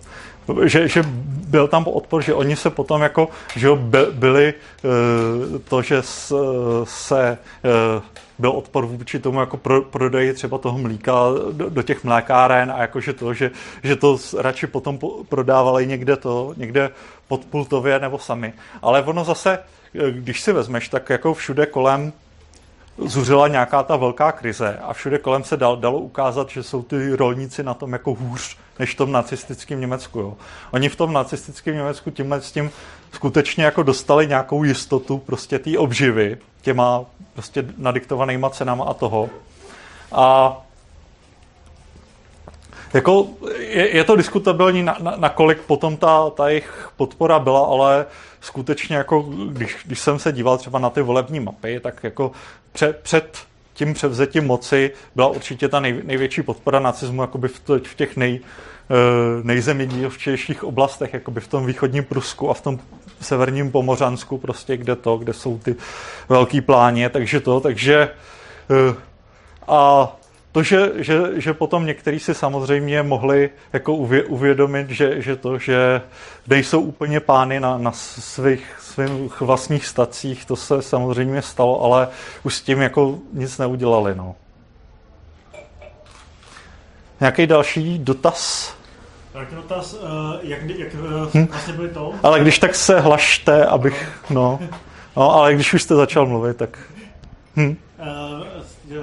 že, 0.64 0.88
že 0.88 1.02
byl 1.48 1.68
tam 1.68 1.84
odpor, 1.86 2.22
že 2.22 2.34
oni 2.34 2.56
se 2.56 2.70
potom 2.70 3.02
jako, 3.02 3.28
že 3.56 3.68
byli 4.10 4.54
eh, 4.54 5.58
to, 5.68 5.82
že 5.82 6.02
se 6.84 7.38
eh, 7.64 8.02
byl 8.40 8.50
odpor 8.50 8.86
vůči 8.86 9.18
tomu 9.18 9.40
jako 9.40 9.56
pro, 9.56 9.82
prodeji 9.82 10.32
třeba 10.32 10.58
toho 10.58 10.78
mlíka 10.78 11.12
do, 11.52 11.70
do 11.70 11.82
těch 11.82 12.04
mlékáren 12.04 12.70
a 12.70 12.80
jakože 12.80 13.12
to, 13.12 13.34
že, 13.34 13.50
že 13.82 13.96
to 13.96 14.18
radši 14.38 14.66
potom 14.66 14.98
prodávali 15.28 15.86
někde 15.86 16.16
to, 16.16 16.54
někde 16.56 16.90
podpultově 17.28 17.98
nebo 17.98 18.18
sami. 18.18 18.52
Ale 18.82 19.02
ono 19.02 19.24
zase, 19.24 19.58
eh, 19.58 20.10
když 20.10 20.40
si 20.40 20.52
vezmeš, 20.52 20.88
tak 20.88 21.10
jako 21.10 21.34
všude 21.34 21.66
kolem 21.66 22.12
zuřila 22.98 23.48
nějaká 23.48 23.82
ta 23.82 23.96
velká 23.96 24.32
krize 24.32 24.78
a 24.82 24.92
všude 24.92 25.18
kolem 25.18 25.44
se 25.44 25.56
dal, 25.56 25.76
dalo 25.76 25.98
ukázat, 25.98 26.50
že 26.50 26.62
jsou 26.62 26.82
ty 26.82 27.16
rolníci 27.16 27.62
na 27.62 27.74
tom 27.74 27.92
jako 27.92 28.14
hůř 28.14 28.56
než 28.78 28.94
v 28.94 28.96
tom 28.96 29.12
nacistickém 29.12 29.80
Německu. 29.80 30.20
Jo. 30.20 30.36
Oni 30.70 30.88
v 30.88 30.96
tom 30.96 31.12
nacistickém 31.12 31.74
Německu 31.74 32.10
tímhle 32.10 32.40
s 32.40 32.52
tím 32.52 32.70
skutečně 33.12 33.64
jako 33.64 33.82
dostali 33.82 34.26
nějakou 34.26 34.64
jistotu 34.64 35.18
prostě 35.18 35.58
té 35.58 35.78
obživy 35.78 36.38
těma 36.62 37.04
prostě 37.32 37.64
nadiktovanýma 37.78 38.50
cenama 38.50 38.84
a 38.84 38.94
toho. 38.94 39.30
A 40.12 40.56
jako 42.94 43.26
je, 43.58 43.96
je 43.96 44.04
to 44.04 44.16
diskutabilní, 44.16 44.82
na, 44.82 44.96
na, 45.16 45.34
potom 45.66 45.96
ta, 45.96 46.30
ta 46.30 46.48
jejich 46.48 46.90
podpora 46.96 47.38
byla, 47.38 47.60
ale 47.66 48.06
skutečně 48.40 48.96
jako, 48.96 49.22
když, 49.52 49.76
když 49.86 50.00
jsem 50.00 50.18
se 50.18 50.32
díval 50.32 50.58
třeba 50.58 50.78
na 50.78 50.90
ty 50.90 51.02
volební 51.02 51.40
mapy, 51.40 51.80
tak 51.80 52.04
jako 52.04 52.32
před, 52.72 52.96
před 52.96 53.38
tím 53.74 53.94
převzetím 53.94 54.46
moci 54.46 54.90
byla 55.14 55.28
určitě 55.28 55.68
ta 55.68 55.80
nej, 55.80 56.00
největší 56.04 56.42
podpora 56.42 56.80
nacismu 56.80 57.22
jakoby 57.22 57.48
v, 57.48 57.60
to, 57.60 57.78
v 57.78 57.94
těch 57.94 58.16
nej, 58.16 58.40
eh, 58.40 58.94
nejzemědělčtějších 59.42 60.64
oblastech, 60.64 61.14
jakoby 61.14 61.40
v 61.40 61.48
tom 61.48 61.66
východním 61.66 62.04
Prusku 62.04 62.50
a 62.50 62.54
v 62.54 62.60
tom 62.60 62.78
severním 63.20 63.70
Pomořansku, 63.70 64.38
prostě 64.38 64.76
kde 64.76 64.96
to, 64.96 65.16
kde 65.16 65.32
jsou 65.32 65.58
ty 65.58 65.76
velký 66.28 66.60
pláně, 66.60 67.08
takže 67.08 67.40
to, 67.40 67.60
takže 67.60 68.08
eh, 68.70 68.94
a 69.68 70.12
to, 70.52 70.62
že, 70.62 70.92
že, 70.96 71.20
že 71.36 71.54
potom 71.54 71.86
někteří 71.86 72.20
si 72.20 72.34
samozřejmě 72.34 73.02
mohli 73.02 73.50
jako 73.72 73.94
uvědomit, 74.28 74.90
že, 74.90 75.22
že 75.22 75.36
to, 75.36 75.58
že 75.58 76.02
nejsou 76.46 76.80
úplně 76.80 77.20
pány 77.20 77.60
na, 77.60 77.78
na 77.78 77.92
svých, 77.92 78.76
svých 78.80 79.40
vlastních 79.40 79.86
stacích, 79.86 80.44
to 80.44 80.56
se 80.56 80.82
samozřejmě 80.82 81.42
stalo, 81.42 81.82
ale 81.82 82.08
už 82.42 82.54
s 82.54 82.60
tím 82.60 82.82
jako 82.82 83.18
nic 83.32 83.58
neudělali. 83.58 84.14
No. 84.14 84.34
Nějaký 87.20 87.46
další 87.46 87.98
dotaz? 87.98 88.74
Tak 89.32 89.54
dotaz, 89.54 89.96
eh, 90.02 90.38
jak, 90.42 90.62
jak 90.62 90.94
eh, 90.94 91.38
hm? 91.38 91.46
vlastně 91.46 91.72
byly 91.74 91.88
to? 91.88 92.12
Ale 92.22 92.40
když 92.40 92.58
tak 92.58 92.74
se 92.74 93.00
hlašte, 93.00 93.64
abych, 93.64 94.24
no. 94.30 94.58
No, 95.16 95.34
ale 95.34 95.54
když 95.54 95.74
už 95.74 95.82
jste 95.82 95.94
začal 95.94 96.26
mluvit, 96.26 96.56
tak... 96.56 96.78
Hm. 97.56 97.76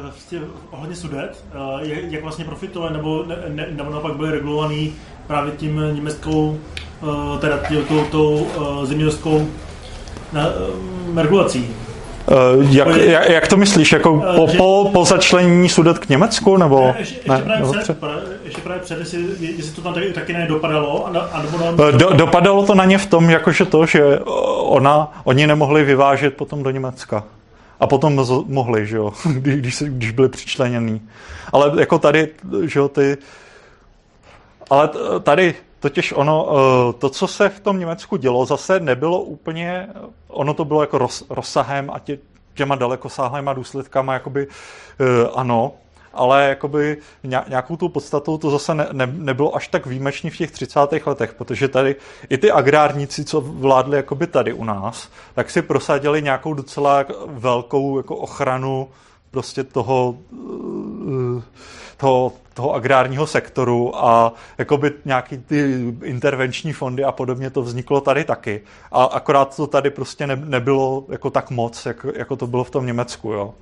Vlastně 0.02 0.40
ohledně 0.72 0.96
sudet, 0.96 1.46
jak 1.90 2.24
vlastně 2.24 2.46
profitovali, 2.46 2.94
nebo, 2.94 3.24
ne, 3.26 3.36
ne, 3.48 3.68
nebo 3.72 3.92
naopak 3.92 4.16
byli 4.16 4.32
regulovaný 4.32 4.94
právě 5.28 5.52
tím 5.52 5.82
německou, 5.92 6.60
teda 7.40 7.60
tou, 7.88 8.06
tou 8.06 8.48
zemědělskou 8.84 9.48
regulací. 11.16 11.76
Uh, 12.32 12.76
jak, 12.76 12.88
jak, 12.88 13.30
jak 13.30 13.48
to 13.48 13.58
myslíš? 13.58 13.92
Jako 13.92 14.24
po, 14.36 14.48
že, 14.52 14.58
po, 14.58 14.90
po 14.94 15.06
začlenění 15.06 15.70
sudet 15.70 16.00
k 16.00 16.10
Německu? 16.10 16.58
Nebo, 16.58 16.80
ne, 16.80 16.96
ještě, 17.00 17.16
ještě, 17.16 17.32
ne, 17.32 17.42
právě 17.42 17.60
nebo 17.60 17.74
před, 17.74 17.98
ještě 18.44 18.62
právě 18.62 18.82
před, 18.82 19.00
jestli, 19.00 19.26
jestli 19.40 19.76
to 19.76 19.82
tam 19.82 19.94
taky, 19.94 20.14
taky 20.14 20.34
nedopadalo? 20.34 21.08
A, 21.08 21.10
a 21.10 21.44
nám... 21.64 21.98
Do, 21.98 22.14
dopadalo 22.14 22.66
to 22.66 22.76
na 22.76 22.86
ně 22.86 22.98
v 22.98 23.06
tom, 23.06 23.30
jakože 23.30 23.66
to, 23.66 23.86
že 23.86 24.20
ona, 24.60 25.22
oni 25.24 25.48
nemohli 25.48 25.84
vyvážet 25.84 26.34
potom 26.34 26.64
do 26.64 26.70
Německa. 26.70 27.24
A 27.80 27.88
potom 27.88 28.26
mohli, 28.46 28.88
že 28.88 28.98
jo, 28.98 29.14
když, 29.34 29.56
když, 29.56 29.84
když 29.88 30.12
byli 30.12 30.30
přičleněný. 30.30 31.02
Ale 31.54 31.72
jako 31.80 32.00
tady, 32.00 32.30
že 32.66 32.80
jo, 32.80 32.88
ty... 32.90 33.18
Ale 34.70 34.90
tady 35.24 35.56
totiž 35.80 36.14
ono, 36.14 36.50
eh, 36.50 36.94
to, 36.94 37.10
co 37.10 37.28
se 37.28 37.50
v 37.50 37.60
tom 37.60 37.80
Německu 37.80 38.18
dělo, 38.18 38.46
zase 38.46 38.80
nebylo 38.80 39.22
úplně, 39.22 39.88
ono 40.28 40.54
to 40.54 40.66
bylo 40.66 40.82
jako 40.82 40.98
roz, 40.98 41.24
rozsahem 41.30 41.90
a 41.94 42.00
tě, 42.00 42.20
těma 42.54 42.76
dalekosáhlýma 42.76 43.54
důsledkama, 43.54 44.14
jakoby 44.14 44.48
eh, 45.00 45.30
ano, 45.36 45.74
ale 46.14 46.50
jakoby 46.50 46.98
nějakou 47.48 47.78
tu 47.78 47.90
podstatou 47.90 48.38
to 48.38 48.50
zase 48.50 48.76
ne, 48.76 48.88
ne, 48.92 49.08
nebylo 49.12 49.56
až 49.56 49.68
tak 49.68 49.86
výjimečný 49.86 50.30
v 50.30 50.38
těch 50.38 50.52
30. 50.52 50.80
letech, 51.06 51.34
protože 51.34 51.68
tady 51.68 51.96
i 52.30 52.38
ty 52.38 52.52
agrárníci, 52.52 53.26
co 53.26 53.42
vládli 53.42 53.98
jakoby 53.98 54.28
tady 54.28 54.54
u 54.54 54.64
nás, 54.64 55.10
tak 55.36 55.50
si 55.50 55.62
prosadili 55.62 56.22
nějakou 56.22 56.54
docela 56.54 57.06
velkou 57.28 57.98
jako 57.98 58.16
ochranu 58.16 58.90
prostě 59.32 59.64
toho, 59.64 60.18
eh, 61.38 61.42
toho, 61.98 62.34
toho 62.58 62.74
agrárního 62.74 63.28
sektoru 63.28 64.06
a 64.06 64.34
jakoby 64.58 64.94
nějaký 65.06 65.38
ty 65.38 65.86
intervenční 66.04 66.74
fondy 66.74 67.04
a 67.04 67.12
podobně 67.12 67.50
to 67.50 67.62
vzniklo 67.62 68.02
tady 68.02 68.24
taky. 68.24 68.62
A 68.92 69.04
akorát 69.04 69.56
to 69.56 69.68
tady 69.68 69.90
prostě 69.90 70.28
ne, 70.28 70.36
nebylo 70.36 71.06
jako 71.10 71.30
tak 71.30 71.50
moc, 71.50 71.86
jak, 71.86 72.06
jako 72.16 72.36
to 72.36 72.48
bylo 72.48 72.64
v 72.64 72.70
tom 72.70 72.86
Německu, 72.86 73.32
jo. 73.32 73.54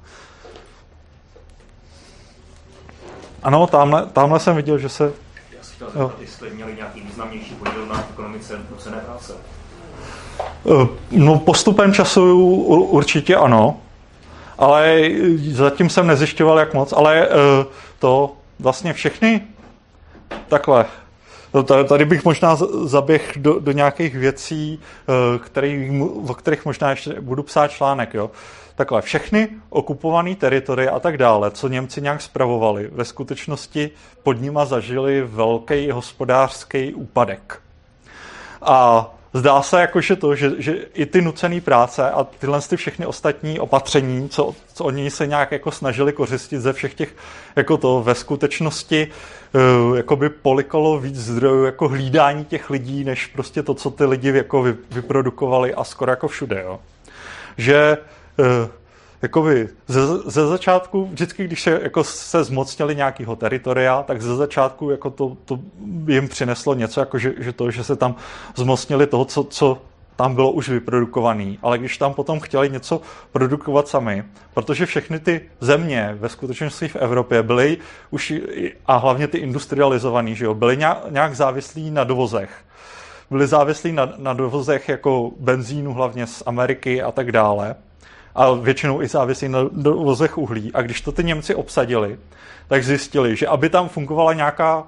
Ano, 3.44 3.68
tamhle, 3.68 4.06
tamhle 4.06 4.40
jsem 4.40 4.56
viděl, 4.56 4.78
že 4.78 4.90
se... 4.90 5.14
Já 5.58 5.64
si 5.64 5.76
chtěl 5.76 5.88
zeptat, 5.88 6.22
jestli 6.22 6.50
měli 6.50 6.76
nějaký 6.76 7.02
významnější 7.02 7.56
podíl 7.56 7.86
na 7.86 8.08
ekonomice 8.10 8.54
nucené 8.72 8.98
práce. 8.98 9.34
Eh, 10.40 10.88
no 11.12 11.40
postupem 11.40 11.94
času 11.94 12.42
určitě 12.90 13.36
ano, 13.36 13.80
ale 14.58 15.10
zatím 15.52 15.90
jsem 15.90 16.08
nezjišťoval, 16.08 16.60
jak 16.60 16.74
moc, 16.74 16.94
ale 16.94 17.28
eh, 17.28 17.66
to 18.00 18.36
vlastně 18.60 18.94
všechny 18.94 19.42
takhle. 20.48 20.86
No, 21.54 21.64
tady 21.64 22.06
bych 22.06 22.26
možná 22.26 22.58
zaběh 22.84 23.34
do, 23.36 23.60
do 23.60 23.72
nějakých 23.72 24.16
věcí, 24.16 24.80
eh, 24.80 25.40
který, 25.40 26.02
o 26.30 26.34
kterých 26.34 26.66
možná 26.66 26.90
ještě 26.90 27.22
budu 27.22 27.44
psát 27.44 27.72
článek. 27.72 28.14
Jo. 28.14 28.32
Takhle, 28.76 29.02
všechny 29.02 29.50
okupované 29.70 30.36
teritorie 30.36 30.90
a 30.90 31.00
tak 31.00 31.18
dále, 31.18 31.52
co 31.52 31.68
Němci 31.68 32.02
nějak 32.02 32.22
spravovali, 32.22 32.90
ve 32.92 33.06
skutečnosti 33.06 33.92
pod 34.24 34.42
nima 34.42 34.66
zažili 34.66 35.22
velký 35.22 35.92
hospodářský 35.92 36.94
úpadek. 36.94 37.62
A 38.62 39.10
zdá 39.36 39.62
se 39.62 39.82
jako, 39.82 40.02
že 40.02 40.16
to, 40.16 40.36
že, 40.36 40.52
že 40.58 40.74
i 40.94 41.06
ty 41.06 41.22
nucené 41.22 41.62
práce 41.62 42.12
a 42.12 42.24
tyhle 42.24 42.62
ty 42.62 42.78
všechny 42.78 43.06
ostatní 43.06 43.60
opatření, 43.60 44.30
co, 44.30 44.56
co 44.74 44.84
oni 44.86 45.12
se 45.12 45.28
nějak 45.28 45.52
jako 45.52 45.72
snažili 45.72 46.14
kořistit 46.14 46.62
ze 46.62 46.74
všech 46.74 46.94
těch, 46.94 47.16
jako 47.56 47.78
to 47.78 48.04
ve 48.04 48.16
skutečnosti 48.16 49.08
uh, 49.88 49.98
jakoby 49.98 50.30
polikalo 50.30 51.00
víc 51.00 51.16
zdrojů 51.16 51.64
jako 51.64 51.88
hlídání 51.88 52.46
těch 52.46 52.70
lidí, 52.70 53.04
než 53.04 53.26
prostě 53.28 53.64
to, 53.64 53.74
co 53.74 53.92
ty 53.92 54.06
lidi 54.06 54.30
jako 54.36 54.64
vy, 54.64 54.76
vyprodukovali 54.92 55.74
a 55.74 55.84
skoro 55.84 56.12
jako 56.12 56.28
všude, 56.28 56.62
jo. 56.62 56.80
Že 57.58 57.98
uh, 58.38 58.46
jakoby 59.26 59.70
ze, 59.88 60.18
ze 60.18 60.48
začátku, 60.48 61.06
vždycky, 61.06 61.44
když 61.44 61.62
se, 61.62 61.80
jako 61.84 62.04
se 62.04 62.44
zmocnili 62.44 62.96
nějakého 62.96 63.36
teritoria, 63.36 64.04
tak 64.04 64.22
ze 64.22 64.36
začátku 64.36 64.90
jako 64.90 65.10
to, 65.10 65.38
to 65.46 65.60
jim 66.08 66.28
přineslo 66.28 66.74
něco, 66.74 67.00
jako 67.00 67.18
že, 67.18 67.34
že 67.38 67.54
to, 67.54 67.72
že 67.72 67.84
se 67.84 67.96
tam 67.96 68.16
zmocnili 68.56 69.08
toho, 69.08 69.26
co, 69.26 69.44
co 69.44 69.82
tam 70.16 70.36
bylo 70.36 70.52
už 70.52 70.70
vyprodukovaný, 70.70 71.60
ale 71.62 71.78
když 71.78 71.98
tam 71.98 72.14
potom 72.14 72.40
chtěli 72.40 72.70
něco 72.70 73.02
produkovat 73.32 73.88
sami, 73.88 74.24
protože 74.54 74.86
všechny 74.86 75.20
ty 75.20 75.42
země 75.60 76.16
ve 76.20 76.30
skutečnosti 76.30 76.88
v 76.88 76.96
Evropě 76.96 77.44
byly 77.44 77.78
už, 78.12 78.34
a 78.86 78.98
hlavně 78.98 79.28
ty 79.28 79.38
industrializovaný, 79.38 80.36
že 80.36 80.46
jo, 80.46 80.54
byly 80.54 80.78
nějak 81.10 81.36
závislí 81.36 81.92
na 81.92 82.04
dovozech. 82.04 82.50
Byli 83.30 83.48
závislí 83.48 83.92
na, 83.92 84.14
na 84.18 84.34
dovozech 84.34 84.90
jako 84.90 85.32
benzínu 85.40 85.94
hlavně 85.94 86.28
z 86.28 86.44
Ameriky 86.46 87.02
a 87.02 87.12
tak 87.12 87.32
dále 87.32 87.76
a 88.36 88.52
většinou 88.52 89.02
i 89.02 89.08
závisí 89.08 89.50
na 89.50 89.60
dovozech 89.72 90.38
uhlí. 90.38 90.72
A 90.74 90.82
když 90.82 91.02
to 91.02 91.12
ty 91.12 91.24
Němci 91.24 91.56
obsadili, 91.56 92.20
tak 92.68 92.84
zjistili, 92.84 93.36
že 93.36 93.48
aby 93.48 93.70
tam 93.70 93.90
fungovala 93.90 94.34
nějaká 94.34 94.88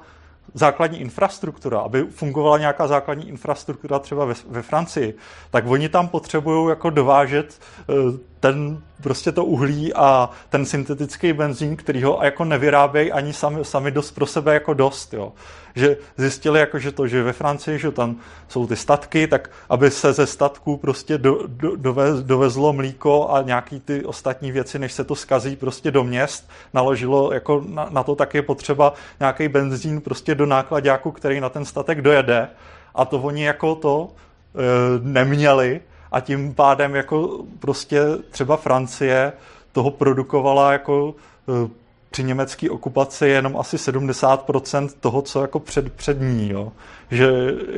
základní 0.53 1.01
infrastruktura, 1.01 1.79
aby 1.79 2.03
fungovala 2.03 2.57
nějaká 2.57 2.87
základní 2.87 3.29
infrastruktura 3.29 3.99
třeba 3.99 4.25
ve, 4.25 4.33
ve 4.49 4.61
Francii, 4.61 5.17
tak 5.51 5.67
oni 5.67 5.89
tam 5.89 6.07
potřebují 6.07 6.69
jako 6.69 6.89
dovážet 6.89 7.59
eh, 7.89 7.93
ten 8.39 8.81
prostě 9.01 9.31
to 9.31 9.45
uhlí 9.45 9.93
a 9.93 10.29
ten 10.49 10.65
syntetický 10.65 11.33
benzín, 11.33 11.75
který 11.75 12.03
ho 12.03 12.19
jako 12.23 12.45
nevyrábějí 12.45 13.11
ani 13.11 13.33
sami, 13.33 13.65
sami 13.65 13.91
dost 13.91 14.11
pro 14.11 14.25
sebe 14.25 14.53
jako 14.53 14.73
dost, 14.73 15.13
jo. 15.13 15.33
Že 15.75 15.97
zjistili 16.17 16.59
jako, 16.59 16.79
že 16.79 16.91
to, 16.91 17.07
že 17.07 17.23
ve 17.23 17.33
Francii, 17.33 17.79
že 17.79 17.91
tam 17.91 18.15
jsou 18.47 18.67
ty 18.67 18.75
statky, 18.75 19.27
tak 19.27 19.49
aby 19.69 19.91
se 19.91 20.13
ze 20.13 20.27
statků 20.27 20.77
prostě 20.77 21.17
do, 21.17 21.39
do, 21.47 21.75
dovez, 21.75 22.23
dovezlo 22.23 22.73
mlíko 22.73 23.29
a 23.29 23.41
nějaký 23.41 23.79
ty 23.79 24.05
ostatní 24.05 24.51
věci, 24.51 24.79
než 24.79 24.93
se 24.93 25.03
to 25.03 25.15
skazí 25.15 25.55
prostě 25.55 25.91
do 25.91 26.03
měst, 26.03 26.49
naložilo 26.73 27.33
jako 27.33 27.63
na, 27.67 27.87
na 27.89 28.03
to 28.03 28.15
tak 28.15 28.33
je 28.33 28.41
potřeba 28.41 28.93
nějaký 29.19 29.47
benzín 29.47 30.01
prostě 30.01 30.35
do 30.35 30.45
nákladňáku, 30.45 31.11
který 31.11 31.39
na 31.39 31.49
ten 31.49 31.65
statek 31.65 32.01
dojede 32.01 32.49
a 32.95 33.05
to 33.05 33.19
oni 33.19 33.43
jako 33.43 33.75
to 33.75 34.09
e, 34.09 34.59
neměli, 35.01 35.81
a 36.11 36.19
tím 36.19 36.53
pádem 36.53 36.95
jako 36.95 37.43
prostě 37.59 38.01
třeba 38.29 38.57
Francie 38.57 39.33
toho 39.71 39.91
produkovala 39.91 40.71
jako 40.71 41.15
e, 41.65 41.69
při 42.17 42.23
německé 42.23 42.69
okupaci 42.69 43.27
jenom 43.27 43.57
asi 43.57 43.77
70% 43.77 44.89
toho, 44.99 45.21
co 45.21 45.41
jako 45.41 45.59
před, 45.59 45.93
před 45.93 46.21
ní. 46.21 46.49
Jo. 46.49 46.71
Že 47.11 47.27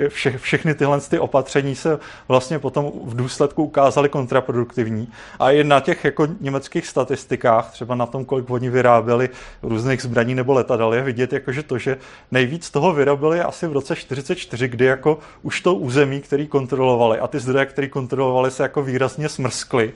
vše, 0.10 0.38
všechny 0.38 0.74
tyhle 0.74 1.02
ty 1.02 1.20
opatření 1.20 1.76
se 1.76 2.00
vlastně 2.28 2.60
potom 2.60 2.92
v 3.04 3.16
důsledku 3.16 3.64
ukázaly 3.64 4.10
kontraproduktivní. 4.10 5.08
A 5.40 5.52
i 5.52 5.64
na 5.64 5.80
těch 5.80 6.06
jako 6.06 6.28
německých 6.42 6.88
statistikách, 6.88 7.72
třeba 7.72 7.96
na 7.96 8.06
tom, 8.06 8.26
kolik 8.26 8.50
oni 8.50 8.70
vyráběli 8.70 9.30
různých 9.64 10.02
zbraní 10.02 10.36
nebo 10.36 10.54
letadel, 10.54 10.94
je 10.94 11.02
vidět, 11.02 11.34
jako, 11.34 11.52
že 11.52 11.64
to, 11.64 11.78
že 11.78 11.98
nejvíc 12.32 12.70
toho 12.70 12.94
vyrobili 12.94 13.42
asi 13.42 13.68
v 13.68 13.74
roce 13.74 13.96
44, 13.96 14.68
kdy 14.68 14.86
jako 14.86 15.20
už 15.42 15.62
to 15.62 15.76
území, 15.76 16.22
který 16.22 16.48
kontrolovali 16.48 17.20
a 17.20 17.28
ty 17.28 17.40
zdroje, 17.40 17.66
které 17.66 17.88
kontrolovali, 17.88 18.52
se 18.52 18.64
jako 18.64 18.84
výrazně 18.84 19.30
smrskly 19.30 19.94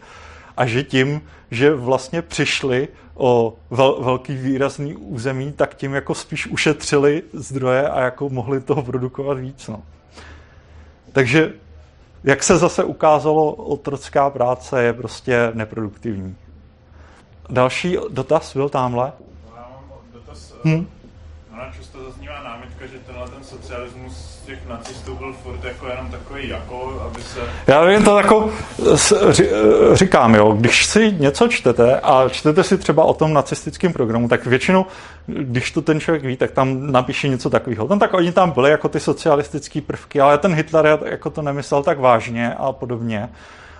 a 0.57 0.65
že 0.65 0.83
tím, 0.83 1.21
že 1.51 1.75
vlastně 1.75 2.21
přišli 2.21 2.87
o 3.15 3.53
vel, 3.69 4.01
velký 4.01 4.35
výrazný 4.35 4.95
území, 4.95 5.51
tak 5.51 5.75
tím 5.75 5.93
jako 5.93 6.15
spíš 6.15 6.47
ušetřili 6.47 7.23
zdroje 7.33 7.89
a 7.89 8.01
jako 8.01 8.29
mohli 8.29 8.61
toho 8.61 8.83
produkovat 8.83 9.37
víc. 9.37 9.67
No. 9.67 9.83
Takže 11.11 11.53
jak 12.23 12.43
se 12.43 12.57
zase 12.57 12.83
ukázalo, 12.83 13.53
otrocká 13.53 14.29
práce 14.29 14.83
je 14.83 14.93
prostě 14.93 15.51
neproduktivní. 15.53 16.35
Další 17.49 17.97
dotaz 18.09 18.53
byl 18.53 18.69
tamhle. 18.69 19.11
No, 19.49 19.55
já 19.55 19.61
mám 19.61 19.99
dotaz. 20.13 20.53
Hmm? 20.63 20.87
Ona 21.53 21.71
často 21.77 22.03
zaznívá 22.03 22.43
námitka, 22.43 22.85
že 22.87 22.99
tenhle 22.99 23.29
ten 23.29 23.43
socialismus 23.43 24.32
těch 24.45 24.67
nacistů 24.69 25.15
byl 25.15 25.33
furt 25.33 25.63
jako 25.63 25.87
jenom 25.87 26.07
takový 26.11 26.49
jako, 26.49 27.01
aby 27.11 27.21
se... 27.21 27.39
Já 27.67 27.85
vím 27.85 28.03
to 28.03 28.17
jako, 28.17 28.49
říkám 29.93 30.35
jo, 30.35 30.51
když 30.51 30.85
si 30.85 31.11
něco 31.11 31.47
čtete 31.47 31.99
a 31.99 32.29
čtete 32.29 32.63
si 32.63 32.77
třeba 32.77 33.03
o 33.03 33.13
tom 33.13 33.33
nacistickém 33.33 33.93
programu, 33.93 34.27
tak 34.27 34.45
většinou, 34.45 34.85
když 35.25 35.71
to 35.71 35.81
ten 35.81 35.99
člověk 35.99 36.23
ví, 36.23 36.37
tak 36.37 36.51
tam 36.51 36.91
napíše 36.91 37.27
něco 37.27 37.49
takového. 37.49 37.87
Tam 37.87 37.99
tak 37.99 38.13
oni 38.13 38.31
tam 38.31 38.51
byli 38.51 38.71
jako 38.71 38.89
ty 38.89 38.99
socialistické 38.99 39.81
prvky, 39.81 40.21
ale 40.21 40.37
ten 40.37 40.53
Hitler 40.53 40.99
jako 41.05 41.29
to 41.29 41.41
nemyslel 41.41 41.83
tak 41.83 41.99
vážně 41.99 42.53
a 42.53 42.71
podobně. 42.71 43.29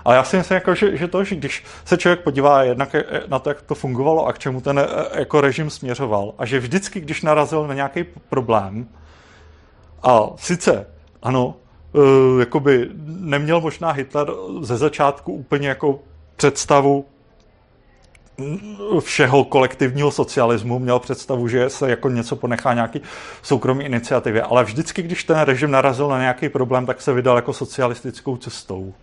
Ale 0.06 0.16
já 0.16 0.24
si 0.24 0.38
myslím, 0.38 0.56
jako, 0.56 0.76
že, 0.76 0.98
že 0.98 1.08
to, 1.08 1.24
že 1.24 1.36
když 1.36 1.64
se 1.86 1.98
člověk 1.98 2.20
podívá 2.20 2.64
jednak 2.64 2.96
na 3.28 3.40
to, 3.40 3.50
jak 3.50 3.62
to 3.62 3.76
fungovalo 3.76 4.26
a 4.26 4.34
k 4.34 4.40
čemu 4.40 4.62
ten 4.62 4.88
jako 5.14 5.42
režim 5.42 5.70
směřoval, 5.70 6.34
a 6.38 6.46
že 6.46 6.60
vždycky, 6.60 7.00
když 7.00 7.22
narazil 7.22 7.68
na 7.68 7.74
nějaký 7.74 8.06
problém, 8.30 8.88
a 10.04 10.30
sice, 10.36 10.88
ano, 11.22 11.56
uh, 11.94 12.40
jakoby 12.40 12.90
neměl 13.06 13.62
možná 13.62 13.92
Hitler 13.92 14.28
ze 14.62 14.78
začátku 14.78 15.34
úplně 15.34 15.68
jako 15.68 16.00
představu 16.36 17.06
všeho 19.00 19.44
kolektivního 19.44 20.12
socialismu, 20.12 20.80
měl 20.80 21.00
představu, 21.00 21.48
že 21.48 21.70
se 21.70 21.90
jako 21.90 22.10
něco 22.10 22.36
ponechá 22.36 22.74
nějaký 22.74 23.02
soukromý 23.42 23.86
iniciativě, 23.86 24.42
ale 24.42 24.64
vždycky, 24.64 25.02
když 25.02 25.24
ten 25.24 25.40
režim 25.40 25.72
narazil 25.72 26.08
na 26.08 26.20
nějaký 26.20 26.50
problém, 26.50 26.86
tak 26.86 27.02
se 27.02 27.14
vydal 27.14 27.36
jako 27.36 27.54
socialistickou 27.54 28.38
cestou. 28.38 28.94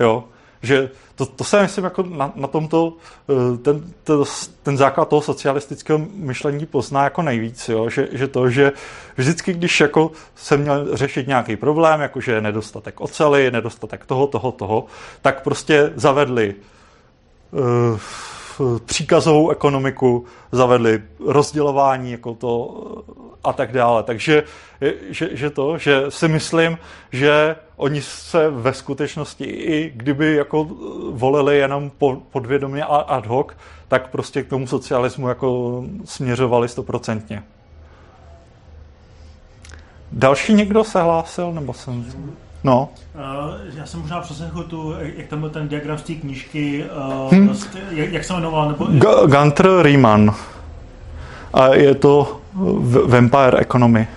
Jo? 0.00 0.24
Že 0.62 0.90
to, 1.14 1.26
to 1.26 1.44
se 1.44 1.62
myslím 1.62 1.84
jako 1.84 2.02
na, 2.02 2.32
na 2.34 2.48
tomto 2.48 2.92
eh, 3.30 3.58
ten, 3.58 3.92
to, 4.04 4.24
ten 4.62 4.76
základ 4.76 5.08
toho 5.08 5.22
socialistického 5.22 6.00
myšlení 6.14 6.66
pozná 6.66 7.04
jako 7.04 7.22
nejvíc, 7.22 7.68
jo? 7.68 7.90
Že, 7.90 8.08
že 8.12 8.28
to, 8.28 8.50
že 8.50 8.72
vždycky, 9.16 9.52
když 9.52 9.80
jako 9.80 10.10
se 10.34 10.56
měl 10.56 10.96
řešit 10.96 11.26
nějaký 11.26 11.56
problém, 11.56 12.00
jakože 12.00 12.40
nedostatek 12.40 13.00
ocely, 13.00 13.50
nedostatek 13.50 14.06
toho, 14.06 14.26
toho, 14.26 14.52
toho, 14.52 14.86
tak 15.22 15.42
prostě 15.42 15.92
zavedli 15.96 16.54
uh, 17.50 17.98
příkazovou 18.84 19.50
ekonomiku, 19.50 20.24
zavedli 20.52 21.02
rozdělování 21.26 22.12
jako 22.12 22.34
to 22.34 22.82
a 23.44 23.52
tak 23.52 23.72
dále. 23.72 24.02
Takže 24.02 24.42
že, 25.10 25.36
že 25.36 25.50
to, 25.50 25.78
že 25.78 26.04
si 26.08 26.28
myslím, 26.28 26.78
že 27.12 27.56
oni 27.76 28.02
se 28.02 28.50
ve 28.50 28.72
skutečnosti, 28.72 29.44
i 29.44 29.92
kdyby 29.96 30.34
jako 30.34 30.64
volili 31.10 31.58
jenom 31.58 31.90
podvědomě 32.30 32.84
a 32.84 32.96
ad 32.96 33.26
hoc, 33.26 33.46
tak 33.88 34.10
prostě 34.10 34.42
k 34.42 34.48
tomu 34.48 34.66
socialismu 34.66 35.28
jako 35.28 35.82
směřovali 36.04 36.68
stoprocentně. 36.68 37.42
Další 40.12 40.54
někdo 40.54 40.84
se 40.84 41.02
hlásil, 41.02 41.52
nebo 41.52 41.74
jsem... 41.74 42.12
No. 42.66 42.88
Uh, 43.14 43.20
já 43.74 43.86
jsem 43.86 44.00
možná 44.00 44.20
přeslechl 44.20 44.62
tu, 44.62 44.94
jak 45.16 45.26
tam 45.26 45.40
byl 45.40 45.50
ten 45.50 45.68
diagram 45.68 45.98
z 45.98 46.02
té 46.02 46.14
knížky, 46.14 46.84
uh, 47.24 47.32
hmm. 47.32 47.56
jak, 47.90 48.12
jak 48.12 48.24
se 48.24 48.32
jmenoval? 48.32 48.68
Nebo... 48.68 48.84
G- 48.84 49.26
Gunter 49.26 49.82
Riemann. 49.82 50.34
A 51.54 51.74
je 51.74 51.94
to 51.94 52.40
Vampire 53.06 53.58
Economy. 53.58 54.08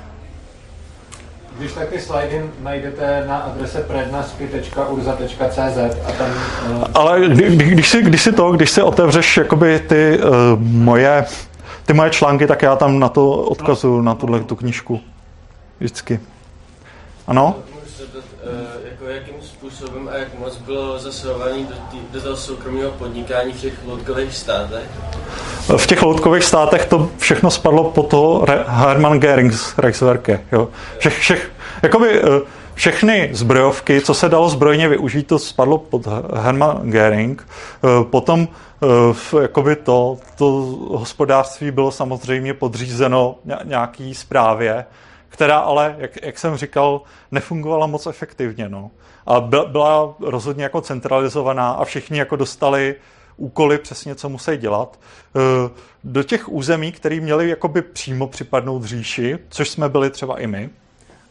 Když 1.58 1.74
taky 1.74 2.00
slidy 2.00 2.46
najdete 2.64 3.26
na 3.28 3.38
adrese 3.38 3.80
prednasky.urza.cz 3.80 5.78
a 6.08 6.12
tam... 6.18 6.28
Uh... 6.72 6.84
Ale 6.94 7.30
kdy, 7.30 7.56
když, 7.56 7.90
si, 7.90 8.02
když 8.02 8.22
si 8.22 8.32
to, 8.32 8.52
když 8.52 8.72
si 8.72 8.82
otevřeš 8.82 9.38
jakoby 9.38 9.80
ty 9.80 10.20
uh, 10.20 10.30
moje 10.60 11.26
ty 11.86 11.94
moje 11.94 12.10
články, 12.10 12.48
tak 12.48 12.62
já 12.62 12.76
tam 12.76 13.00
na 13.00 13.10
to 13.10 13.32
odkazuju, 13.32 14.02
na 14.02 14.16
tuhle 14.16 14.40
tu 14.40 14.56
knížku. 14.56 15.02
Vždycky. 15.80 16.20
Ano? 17.28 17.56
Můžu 17.76 17.92
se 17.92 18.04
uh, 18.04 18.12
jako 18.92 19.06
jakým 19.06 19.36
způsobem 19.80 20.10
a 20.14 20.18
jak 20.18 20.40
moc 20.40 20.58
bylo 20.58 21.00
zasahovaný 21.00 21.66
do, 21.66 21.76
tý, 21.92 21.98
do 22.12 22.22
toho 22.22 22.36
soukromého 22.36 22.92
podnikání 22.92 23.54
v 23.54 23.62
těch 23.62 23.74
loutkových 23.86 24.36
státech? 24.36 24.90
V 25.78 25.88
těch 25.88 26.02
loutkových 26.02 26.44
státech 26.44 26.86
to 26.86 27.12
všechno 27.18 27.52
spadlo 27.52 27.84
po 27.84 28.04
to 28.04 28.46
Hermann 28.68 29.20
Görings 29.20 29.78
Reichswerke. 29.78 30.42
Jo. 30.52 30.70
Všech, 30.98 31.20
všech, 31.20 31.52
jakoby, 31.84 32.22
eh, 32.22 32.42
všechny 32.74 33.30
zbrojovky, 33.34 34.02
co 34.02 34.14
se 34.14 34.30
dalo 34.30 34.50
zbrojně 34.50 34.90
využít, 34.90 35.28
to 35.28 35.40
spadlo 35.40 35.78
pod 35.78 36.08
Hermann 36.34 36.92
Göring. 36.92 37.48
Eh, 37.84 38.04
potom 38.04 38.48
eh, 38.84 39.42
jakoby 39.42 39.76
to, 39.76 40.18
to 40.38 40.46
hospodářství 40.90 41.72
bylo 41.72 41.92
samozřejmě 41.92 42.54
podřízeno 42.54 43.36
nějaký 43.64 44.16
zprávě, 44.16 44.86
která 45.30 45.60
ale, 45.60 45.96
jak, 45.98 46.24
jak 46.24 46.40
jsem 46.40 46.58
říkal, 46.58 47.02
nefungovala 47.32 47.88
moc 47.88 48.08
efektivně. 48.08 48.70
No. 48.70 48.92
A 49.26 49.40
byla 49.42 50.16
rozhodně 50.20 50.64
jako 50.64 50.82
centralizovaná 50.82 51.72
a 51.72 51.86
všichni 51.86 52.20
jako 52.20 52.36
dostali 52.36 52.96
úkoly 53.38 53.78
přesně, 53.78 54.16
co 54.16 54.30
musí 54.30 54.58
dělat. 54.58 55.00
Eh, 55.36 55.70
do 56.04 56.24
těch 56.24 56.50
území, 56.50 56.92
které 56.92 57.20
měly 57.20 57.50
jakoby 57.50 57.82
přímo 57.82 58.28
připadnout 58.28 58.84
říši, 58.84 59.40
což 59.50 59.70
jsme 59.70 59.90
byli 59.90 60.10
třeba 60.10 60.40
i 60.40 60.48
my, 60.48 60.70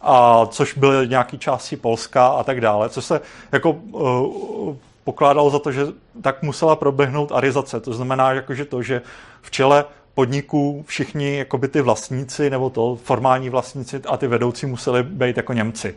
a 0.01 0.47
což 0.47 0.75
byly 0.75 1.09
nějaké 1.09 1.39
části 1.39 1.77
Polska 1.77 2.27
a 2.27 2.43
tak 2.43 2.61
dále, 2.61 2.89
co 2.89 3.03
se 3.03 3.21
jako 3.53 3.71
uh, 3.71 4.77
pokládalo 5.05 5.51
za 5.51 5.59
to, 5.59 5.73
že 5.73 5.87
tak 6.23 6.43
musela 6.43 6.77
proběhnout 6.77 7.33
arizace. 7.33 7.81
To 7.81 7.93
znamená, 7.93 8.33
jako, 8.33 8.55
že 8.55 8.65
to, 8.65 8.83
že 8.83 9.03
v 9.43 9.51
čele 9.51 9.85
podniků 10.19 10.85
všichni 10.87 11.37
jakoby 11.37 11.69
ty 11.69 11.81
vlastníci 11.81 12.51
nebo 12.51 12.71
to 12.71 12.97
formální 12.97 13.51
vlastníci 13.51 14.01
a 14.09 14.17
ty 14.17 14.27
vedoucí 14.27 14.67
museli 14.67 15.03
být 15.03 15.37
jako 15.37 15.53
Němci. 15.53 15.95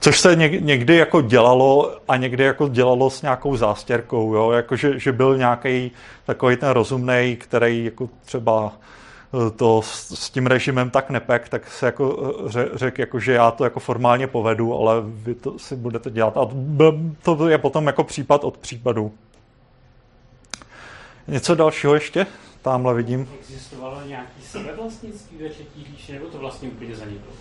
Což 0.00 0.20
se 0.20 0.36
někdy 0.60 0.96
jako 0.96 1.20
dělalo 1.20 1.96
a 2.08 2.16
někdy 2.16 2.44
jako 2.44 2.68
dělalo 2.68 3.10
s 3.10 3.22
nějakou 3.22 3.56
zástěrkou, 3.56 4.34
jo? 4.34 4.50
Jako, 4.50 4.76
že, 4.76 4.98
že 4.98 5.12
byl 5.12 5.38
nějaký 5.38 5.90
takový 6.26 6.56
ten 6.56 6.68
rozumný, 6.68 7.36
který 7.40 7.84
jako 7.84 8.08
třeba 8.24 8.72
eh, 8.72 9.50
to 9.50 9.82
s, 9.82 10.14
s 10.14 10.30
tím 10.30 10.46
režimem 10.46 10.90
tak 10.90 11.10
nepek, 11.10 11.48
tak 11.48 11.70
se 11.70 11.86
jako 11.86 12.34
eh, 12.56 12.68
řekl, 12.74 13.00
jako, 13.00 13.20
že 13.20 13.32
já 13.32 13.50
to 13.50 13.64
jako 13.64 13.80
formálně 13.80 14.26
povedu, 14.26 14.74
ale 14.74 14.94
vy 15.04 15.34
to 15.34 15.58
si 15.58 15.76
budete 15.76 16.10
dělat. 16.10 16.36
A 16.36 16.48
to 17.22 17.48
je 17.48 17.58
potom 17.58 17.86
jako 17.86 18.04
případ 18.04 18.44
od 18.44 18.58
případu. 18.58 19.12
Něco 21.28 21.54
dalšího 21.54 21.94
ještě? 21.94 22.26
Tamhle 22.62 22.94
vidím. 22.94 23.28
Existovalo 23.40 24.00
nějaký 24.06 24.42
sebevlastnictví 24.42 25.38
ve 25.42 25.48
třetí 25.48 25.86
říši, 25.92 26.12
nebo 26.12 26.26
to 26.26 26.38
vlastně 26.38 26.68
úplně 26.68 26.94
zaniklo? 26.94 27.32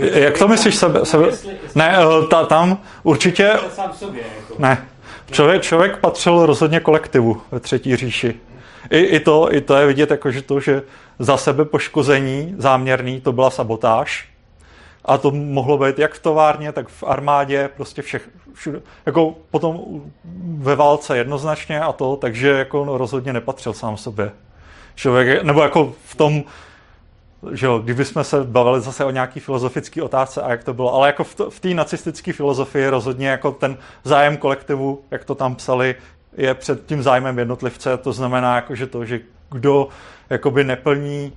Jak 0.00 0.38
to 0.38 0.48
myslíš 0.48 0.74
sebe? 0.74 1.06
sebe? 1.06 1.28
Ne, 1.74 1.96
eh, 1.98 2.26
ta, 2.26 2.44
tam 2.44 2.78
určitě... 3.02 3.58
Sám 3.74 3.92
sobě, 3.92 4.22
jako. 4.36 4.54
Ne. 4.58 4.88
Člověk, 5.30 5.62
člověk 5.62 5.96
patřil 5.96 6.46
rozhodně 6.46 6.80
kolektivu 6.80 7.42
ve 7.50 7.60
třetí 7.60 7.96
říši. 7.96 8.34
I, 8.90 8.98
i, 8.98 9.20
to, 9.20 9.54
I 9.54 9.60
to 9.60 9.76
je 9.76 9.86
vidět, 9.86 10.10
jako, 10.10 10.30
že 10.30 10.42
to, 10.42 10.60
že 10.60 10.82
za 11.18 11.36
sebe 11.36 11.64
poškození 11.64 12.54
záměrný, 12.58 13.20
to 13.20 13.32
byla 13.32 13.50
sabotáž. 13.50 14.28
A 15.04 15.18
to 15.18 15.30
mohlo 15.30 15.78
být 15.78 15.98
jak 15.98 16.14
v 16.14 16.22
továrně, 16.22 16.72
tak 16.72 16.88
v 16.88 17.02
armádě, 17.02 17.70
prostě 17.76 18.02
všech, 18.02 18.28
všude. 18.54 18.80
Jako 19.06 19.34
potom 19.50 19.80
ve 20.58 20.76
válce 20.76 21.18
jednoznačně 21.18 21.80
a 21.80 21.92
to, 21.92 22.16
takže 22.16 22.48
jako 22.48 22.84
no, 22.84 22.98
rozhodně 22.98 23.32
nepatřil 23.32 23.72
sám 23.72 23.96
sobě. 23.96 24.30
Člověk, 24.94 25.42
nebo 25.42 25.62
jako 25.62 25.92
v 26.04 26.14
tom, 26.14 26.44
že 27.52 27.66
jo, 27.66 27.78
kdybychom 27.78 28.24
se 28.24 28.44
bavili 28.44 28.80
zase 28.80 29.04
o 29.04 29.10
nějaký 29.10 29.40
filozofický 29.40 30.02
otázce 30.02 30.42
a 30.42 30.50
jak 30.50 30.64
to 30.64 30.74
bylo, 30.74 30.94
ale 30.94 31.08
jako 31.08 31.24
v, 31.24 31.60
té 31.60 31.68
nacistické 31.74 32.32
filozofii 32.32 32.88
rozhodně 32.88 33.28
jako 33.28 33.50
ten 33.50 33.76
zájem 34.04 34.36
kolektivu, 34.36 35.04
jak 35.10 35.24
to 35.24 35.34
tam 35.34 35.54
psali, 35.54 35.94
je 36.36 36.54
před 36.54 36.86
tím 36.86 37.02
zájmem 37.02 37.38
jednotlivce, 37.38 37.96
to 37.96 38.12
znamená 38.12 38.56
jako, 38.56 38.74
že 38.74 38.86
to, 38.86 39.04
že 39.04 39.20
kdo 39.50 39.88
jakoby 40.30 40.64
neplní 40.64 41.32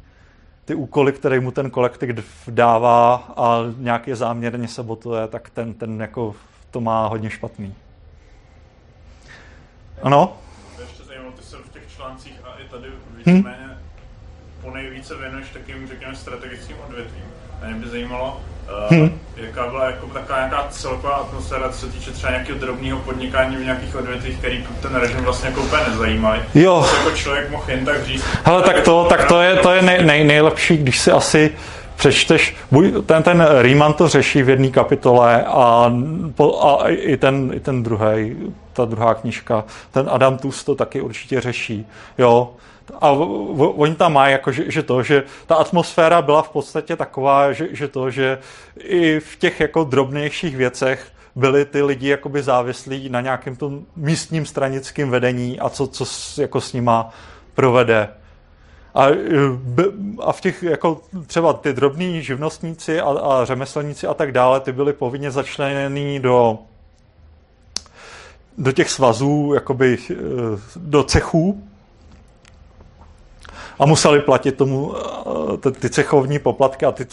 ty 0.68 0.76
úkoly, 0.76 1.14
které 1.14 1.40
mu 1.40 1.52
ten 1.52 1.70
kolektiv 1.70 2.26
dává 2.48 3.16
a 3.16 3.60
nějaký 3.78 4.14
záměrně 4.14 4.68
sabotuje, 4.68 5.28
tak 5.28 5.50
ten, 5.50 5.74
ten 5.74 6.02
jako 6.02 6.36
to 6.72 6.82
má 6.82 7.08
hodně 7.08 7.30
špatný. 7.30 7.76
Ano? 10.02 10.38
To 10.76 10.82
ještě 10.82 11.04
zajímavé, 11.04 11.32
ty 11.32 11.44
se 11.44 11.58
v 11.58 11.70
těch 11.70 11.84
článcích 11.96 12.42
a 12.44 12.60
i 12.60 12.70
tady 12.70 12.88
víceméně 13.16 13.66
hmm? 13.66 13.78
po 14.62 14.72
nejvíce 14.72 15.16
věnuješ 15.16 15.50
takým, 15.50 15.88
řekněme, 15.88 16.16
strategickým 16.16 16.78
odvětvím. 16.88 17.26
A 17.62 17.66
mě 17.66 17.76
by 17.76 17.90
zajímalo, 17.90 18.42
uh, 18.90 18.98
hmm. 18.98 19.20
jaká 19.36 19.68
byla 19.68 19.86
jako 19.86 20.08
taková 20.08 20.38
nějaká 20.38 20.68
celková 20.70 21.14
atmosféra, 21.14 21.70
co 21.70 21.78
se 21.78 21.88
týče 21.88 22.12
třeba 22.12 22.32
nějakého 22.32 22.60
drobného 22.60 23.00
podnikání 23.00 23.56
v 23.56 23.66
nějakých 23.66 23.96
odvětvích, 23.96 24.38
který 24.38 24.66
ten 24.82 24.96
režim 24.96 25.18
vlastně 25.18 25.50
jako 25.50 25.62
úplně 25.62 25.82
nezajímají. 25.90 26.42
Jo. 26.56 26.86
Co 26.90 26.96
jako 26.96 27.12
člověk 27.12 27.52
mohl 27.52 27.64
jen 27.68 27.86
tak 27.86 28.06
říct. 28.06 28.24
Hele, 28.44 28.62
tak 28.62 28.82
to, 28.82 29.06
tak 29.10 29.28
to 29.28 29.42
je, 29.42 29.56
to 29.56 29.72
je 29.72 29.82
nej, 29.82 30.06
nej, 30.06 30.24
nejlepší, 30.24 30.78
když 30.78 31.00
si 31.00 31.12
asi 31.12 31.52
přečteš, 31.96 32.56
ten, 33.06 33.24
ten 33.24 33.48
Riemann 33.62 33.94
to 33.94 34.08
řeší 34.08 34.44
v 34.44 34.50
jedné 34.50 34.70
kapitole 34.70 35.44
a, 35.46 35.92
a 36.62 36.88
i, 36.88 37.18
ten, 37.18 37.52
i 37.56 37.60
ten 37.60 37.84
druhý, 37.84 38.36
ta 38.74 38.86
druhá 38.86 39.14
knižka, 39.14 39.64
ten 39.92 40.08
Adam 40.12 40.38
Tus 40.38 40.64
to 40.64 40.76
taky 40.76 41.02
určitě 41.02 41.42
řeší. 41.42 41.86
Jo, 42.18 42.50
a 43.02 43.12
oni 43.12 43.96
tam 43.96 44.14
mají, 44.14 44.32
jako, 44.32 44.52
že, 44.52 44.72
že 44.72 44.84
to, 44.84 45.04
že 45.04 45.24
ta 45.48 45.56
atmosféra 45.56 46.22
byla 46.22 46.42
v 46.42 46.50
podstatě 46.50 46.96
taková, 46.96 47.52
že, 47.52 47.68
že 47.72 47.88
to, 47.88 48.12
že 48.12 48.38
i 48.80 49.20
v 49.20 49.36
těch 49.36 49.60
jako 49.60 49.84
drobnějších 49.84 50.58
věcech 50.58 51.12
byli 51.36 51.66
ty 51.66 51.82
lidi 51.82 52.10
jakoby 52.10 52.44
závislí 52.44 53.10
na 53.10 53.22
nějakém 53.22 53.56
tom 53.56 53.86
místním 53.96 54.46
stranickém 54.46 55.10
vedení 55.10 55.60
a 55.60 55.70
co, 55.70 55.88
co 55.88 56.06
jako 56.42 56.62
s 56.62 56.74
nima 56.74 57.10
provede. 57.54 58.10
A, 58.96 59.08
a 60.20 60.32
v 60.32 60.42
těch, 60.42 60.64
jako 60.64 61.02
třeba 61.28 61.54
ty 61.54 61.74
drobní 61.74 62.22
živnostníci 62.22 63.02
a, 63.02 63.10
a 63.10 63.46
řemeslníci 63.46 64.08
a 64.08 64.14
tak 64.14 64.32
dále, 64.32 64.60
ty 64.60 64.72
byly 64.72 64.94
povinně 64.94 65.32
začleněný 65.32 66.20
do 66.20 66.60
do 68.58 68.72
těch 68.72 68.90
svazů, 68.90 69.52
jakoby 69.54 69.98
do 70.76 71.04
cechů, 71.04 71.64
a 73.80 73.86
museli 73.86 74.20
platit 74.20 74.56
tomu 74.56 74.96
eh, 75.66 75.72
ty 75.72 75.90
cechovní 75.90 76.40
poplatky 76.40 76.86
a 76.86 76.92
ty 76.92 77.06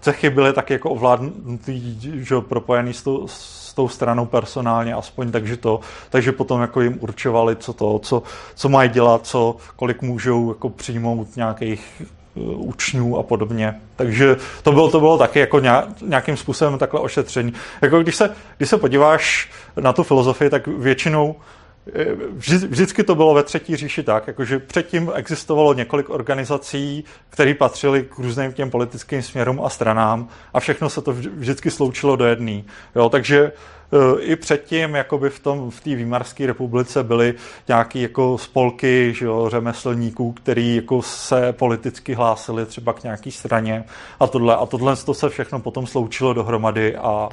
cechy 0.00 0.30
byly 0.30 0.52
tak 0.52 0.70
jako 0.70 0.90
ovládnutý, 0.90 1.98
že 2.00 2.40
propojený 2.40 2.94
s 2.94 3.02
tou, 3.02 3.28
s 3.28 3.74
tou 3.74 3.88
stranou 3.88 4.26
personálně 4.26 4.94
aspoň, 4.94 5.30
takže 5.30 5.56
to, 5.56 5.80
takže 6.10 6.32
potom 6.32 6.60
jako 6.60 6.80
jim 6.80 6.98
určovali, 7.00 7.56
co 7.56 7.72
to, 7.72 7.98
co, 7.98 8.22
co 8.54 8.68
mají 8.68 8.90
dělat, 8.90 9.26
co, 9.26 9.56
kolik 9.76 10.02
můžou 10.02 10.48
jako 10.48 10.68
přijmout 10.68 11.36
nějakých 11.36 12.02
eh, 12.02 12.40
učňů 12.40 13.18
a 13.18 13.22
podobně. 13.22 13.80
Takže 13.96 14.36
to 14.62 14.72
bylo, 14.72 14.90
to 14.90 15.00
bylo 15.00 15.18
taky 15.18 15.38
jako 15.38 15.60
nějakým 16.02 16.36
způsobem 16.36 16.78
takhle 16.78 17.00
ošetření. 17.00 17.52
Jako 17.82 18.00
když 18.00 18.16
se, 18.16 18.34
když 18.56 18.68
se 18.68 18.78
podíváš 18.78 19.50
na 19.80 19.92
tu 19.92 20.02
filozofii, 20.02 20.50
tak 20.50 20.66
většinou 20.66 21.26
Vždy, 21.26 21.36
vždycky 22.68 23.04
to 23.04 23.14
bylo 23.14 23.34
ve 23.34 23.42
třetí 23.42 23.76
říši 23.76 24.02
tak, 24.02 24.26
jakože 24.26 24.58
předtím 24.58 25.10
existovalo 25.14 25.74
několik 25.74 26.10
organizací, 26.10 27.04
které 27.30 27.54
patřily 27.54 28.02
k 28.02 28.18
různým 28.18 28.52
těm 28.52 28.70
politickým 28.70 29.22
směrům 29.22 29.60
a 29.64 29.68
stranám 29.68 30.28
a 30.54 30.60
všechno 30.60 30.90
se 30.90 31.02
to 31.02 31.12
vždycky 31.12 31.70
sloučilo 31.70 32.16
do 32.16 32.24
jedné. 32.24 32.62
takže 33.10 33.38
e, 33.38 33.52
i 34.20 34.36
předtím 34.36 34.94
jakoby 34.94 35.30
v 35.30 35.40
tom 35.40 35.70
v 35.70 35.80
té 35.80 35.94
Výmarské 35.94 36.46
republice 36.46 37.04
byly 37.04 37.34
nějaké 37.68 37.98
jako 37.98 38.38
spolky 38.38 39.14
že 39.14 39.24
jo, 39.24 39.48
řemeslníků, 39.50 40.32
který 40.32 40.76
jako 40.76 41.02
se 41.02 41.52
politicky 41.52 42.14
hlásili 42.14 42.66
třeba 42.66 42.92
k 42.92 43.02
nějaké 43.02 43.30
straně 43.30 43.84
a 44.20 44.26
tohle. 44.26 44.56
A 44.56 44.66
tohle 44.66 44.96
to 44.96 45.14
se 45.14 45.28
všechno 45.28 45.60
potom 45.60 45.86
sloučilo 45.86 46.32
dohromady 46.32 46.96
a 46.96 47.28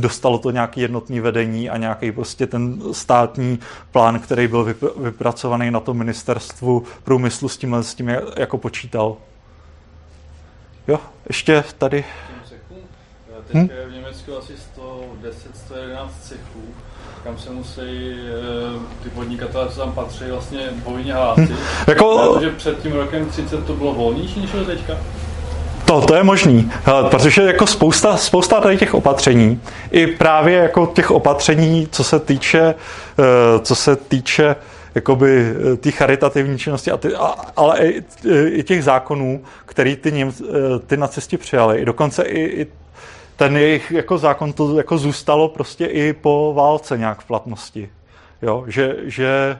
dostalo 0.00 0.38
to 0.38 0.50
nějaký 0.50 0.80
jednotný 0.80 1.20
vedení 1.20 1.70
a 1.70 1.76
nějaký 1.76 2.12
prostě 2.12 2.46
ten 2.46 2.82
státní 2.92 3.58
plán, 3.90 4.20
který 4.20 4.48
byl 4.48 4.74
vypracovaný 4.96 5.70
na 5.70 5.80
tom 5.80 5.96
ministerstvu 5.96 6.84
průmyslu 7.04 7.48
s 7.48 7.56
tím, 7.56 7.74
s 7.74 7.94
tím 7.94 8.08
jako 8.36 8.58
počítal. 8.58 9.16
Jo, 10.88 10.98
ještě 11.28 11.64
tady. 11.78 12.04
Teď 13.46 13.70
je 13.70 13.86
v 13.86 13.92
Německu 13.92 14.36
asi 14.36 14.52
110-111 14.52 16.08
cechů, 16.20 16.62
kam 17.24 17.38
se 17.38 17.50
musí 17.50 17.80
eh, 17.80 19.02
ty 19.02 19.10
podnikatelé, 19.10 19.68
co 19.68 19.80
tam 19.80 19.92
patří, 19.92 20.24
vlastně 20.30 20.60
povinně 20.84 21.14
hlásit. 21.14 21.50
Hm. 21.50 21.56
Jako... 21.88 22.34
Protože 22.34 22.50
před 22.50 22.82
tím 22.82 22.92
rokem 22.92 23.26
30 23.26 23.66
to 23.66 23.74
bylo 23.74 23.94
volnější 23.94 24.40
než 24.40 24.50
teďka? 24.66 24.92
To, 25.86 26.00
to 26.00 26.14
je 26.14 26.22
možný, 26.22 26.72
protože 27.10 27.42
jako 27.42 27.66
spousta, 27.66 28.16
spousta 28.16 28.60
tady 28.60 28.76
těch 28.76 28.94
opatření, 28.94 29.60
i 29.90 30.06
právě 30.06 30.54
jako 30.58 30.86
těch 30.86 31.10
opatření, 31.10 31.88
co 31.92 32.04
se 32.04 32.18
týče, 32.18 32.74
eh, 33.18 33.58
co 33.62 33.74
se 33.74 33.96
týče 33.96 34.56
jakoby 34.94 35.54
eh, 35.72 35.76
ty 35.76 35.92
charitativní 35.92 36.58
činnosti, 36.58 36.90
a 36.90 36.96
ty, 36.96 37.14
a, 37.14 37.34
ale 37.56 37.78
i, 37.78 38.02
i 38.46 38.62
těch 38.62 38.84
zákonů, 38.84 39.42
který 39.66 39.96
ty, 39.96 40.12
Něm, 40.12 40.32
eh, 40.42 40.52
ty 40.86 40.96
nacisti 40.96 41.36
přijali, 41.36 41.78
i 41.78 41.84
dokonce 41.84 42.22
i, 42.22 42.40
i 42.40 42.66
ten 43.36 43.56
jejich 43.56 43.90
jako 43.90 44.18
zákon 44.18 44.52
to 44.52 44.76
jako 44.76 44.98
zůstalo 44.98 45.48
prostě 45.48 45.86
i 45.86 46.12
po 46.12 46.52
válce 46.56 46.98
nějak 46.98 47.20
v 47.20 47.24
platnosti. 47.24 47.88
Jo, 48.42 48.64
že, 48.68 48.96
že 49.04 49.58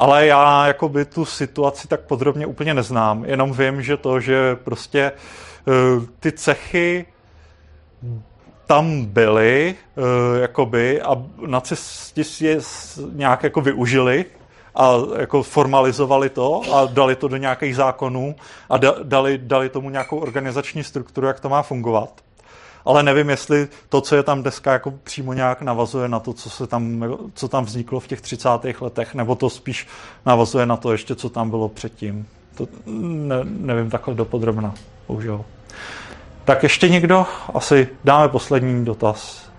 ale 0.00 0.26
já 0.26 0.66
jakoby 0.66 1.04
tu 1.04 1.24
situaci 1.24 1.88
tak 1.88 2.00
podrobně 2.00 2.46
úplně 2.46 2.74
neznám, 2.74 3.24
jenom 3.24 3.52
vím, 3.52 3.82
že 3.82 3.96
to, 3.96 4.20
že 4.20 4.56
prostě 4.56 5.12
eh, 5.12 5.72
ty 6.20 6.32
cechy 6.32 7.06
tam 8.66 9.04
byly, 9.04 9.74
eh, 9.96 10.40
jakoby, 10.40 11.02
a 11.02 11.24
nacisti 11.46 12.24
si 12.24 12.46
je 12.46 12.58
nějak 13.12 13.42
jako 13.42 13.60
využili 13.60 14.24
a 14.74 14.94
jako 15.18 15.42
formalizovali 15.42 16.28
to 16.28 16.62
a 16.74 16.86
dali 16.86 17.16
to 17.16 17.28
do 17.28 17.36
nějakých 17.36 17.76
zákonů 17.76 18.34
a 18.70 18.76
dali, 19.02 19.38
dali 19.38 19.68
tomu 19.68 19.90
nějakou 19.90 20.18
organizační 20.18 20.84
strukturu, 20.84 21.26
jak 21.26 21.40
to 21.40 21.48
má 21.48 21.62
fungovat 21.62 22.10
ale 22.84 23.02
nevím, 23.02 23.30
jestli 23.30 23.68
to, 23.88 24.00
co 24.00 24.16
je 24.16 24.22
tam 24.22 24.42
dneska, 24.42 24.72
jako 24.72 24.90
přímo 24.90 25.32
nějak 25.32 25.62
navazuje 25.62 26.08
na 26.08 26.20
to, 26.20 26.32
co, 26.32 26.50
se 26.50 26.66
tam, 26.66 27.04
co 27.34 27.48
tam 27.48 27.64
vzniklo 27.64 28.00
v 28.00 28.06
těch 28.06 28.20
30. 28.20 28.48
letech, 28.80 29.14
nebo 29.14 29.34
to 29.34 29.50
spíš 29.50 29.86
navazuje 30.26 30.66
na 30.66 30.76
to 30.76 30.92
ještě, 30.92 31.14
co 31.14 31.28
tam 31.28 31.50
bylo 31.50 31.68
předtím. 31.68 32.26
To 32.54 32.68
ne, 32.86 33.36
nevím 33.44 33.90
takhle 33.90 34.14
dopodrobna, 34.14 34.74
bohužel. 35.08 35.44
Tak 36.44 36.62
ještě 36.62 36.88
někdo? 36.88 37.26
Asi 37.54 37.88
dáme 38.04 38.28
poslední 38.28 38.84
dotaz. 38.84 39.50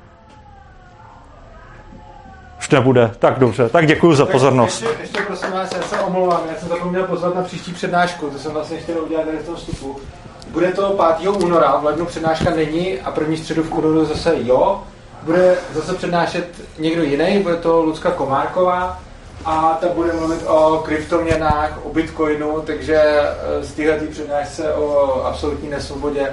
Už 2.59 2.69
nebude. 2.69 3.11
Tak 3.19 3.39
dobře, 3.39 3.69
tak 3.69 3.87
děkuji 3.87 4.15
za 4.15 4.25
pozornost. 4.25 4.81
Ještě, 4.81 5.01
ještě 5.01 5.21
prosím 5.21 5.51
vás, 5.51 5.71
já 5.71 5.81
se 5.81 5.99
omlouvám, 5.99 6.41
já 6.53 6.59
jsem 6.59 6.69
zapomněl 6.69 7.03
pozvat 7.03 7.35
na 7.35 7.43
příští 7.43 7.73
přednášku, 7.73 8.29
to 8.29 8.39
jsem 8.39 8.51
vlastně 8.51 8.77
chtěl 8.77 9.03
udělat 9.03 9.25
tady 9.25 9.37
v 9.37 9.45
tom 9.45 9.55
vstupu. 9.55 9.99
Bude 10.51 10.71
to 10.71 10.99
5. 11.17 11.29
února, 11.29 11.77
v 11.77 11.85
lednu 11.85 12.05
přednáška 12.05 12.49
není 12.49 12.99
a 12.99 13.11
první 13.11 13.37
středu 13.37 13.63
v 13.63 13.73
únoru 13.73 14.05
zase 14.05 14.33
jo. 14.37 14.83
Bude 15.23 15.57
zase 15.73 15.93
přednášet 15.93 16.47
někdo 16.79 17.03
jiný, 17.03 17.39
bude 17.39 17.55
to 17.55 17.81
Lucka 17.81 18.11
Komárková 18.11 18.99
a 19.45 19.77
ta 19.81 19.87
bude 19.87 20.13
mluvit 20.13 20.43
o 20.47 20.81
kryptoměnách, 20.85 21.79
o 21.85 21.89
bitcoinu, 21.89 22.61
takže 22.61 22.95
eh, 22.95 23.63
z 23.63 23.73
téhle 23.73 23.97
přednášce 23.97 24.73
o 24.73 25.11
absolutní 25.25 25.69
nesvobodě 25.69 26.27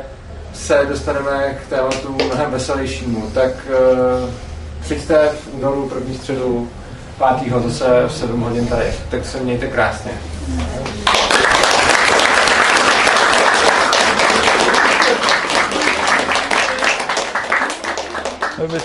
se 0.54 0.86
dostaneme 0.88 1.58
k 1.62 1.68
tématu 1.68 2.12
mnohem 2.24 2.50
veselějšímu. 2.50 3.30
Tak 3.34 3.52
uh, 3.66 4.30
přijďte 4.80 5.28
v 5.28 5.54
únoru 5.54 5.88
první 5.88 6.14
středu 6.16 6.68
5. 7.40 7.52
zase 7.62 8.04
v 8.08 8.12
7 8.12 8.40
hodin 8.40 8.66
tady. 8.66 8.92
Tak 9.10 9.24
se 9.24 9.40
mějte 9.40 9.66
krásně. 9.66 10.10
By 18.58 18.66
to 18.66 18.78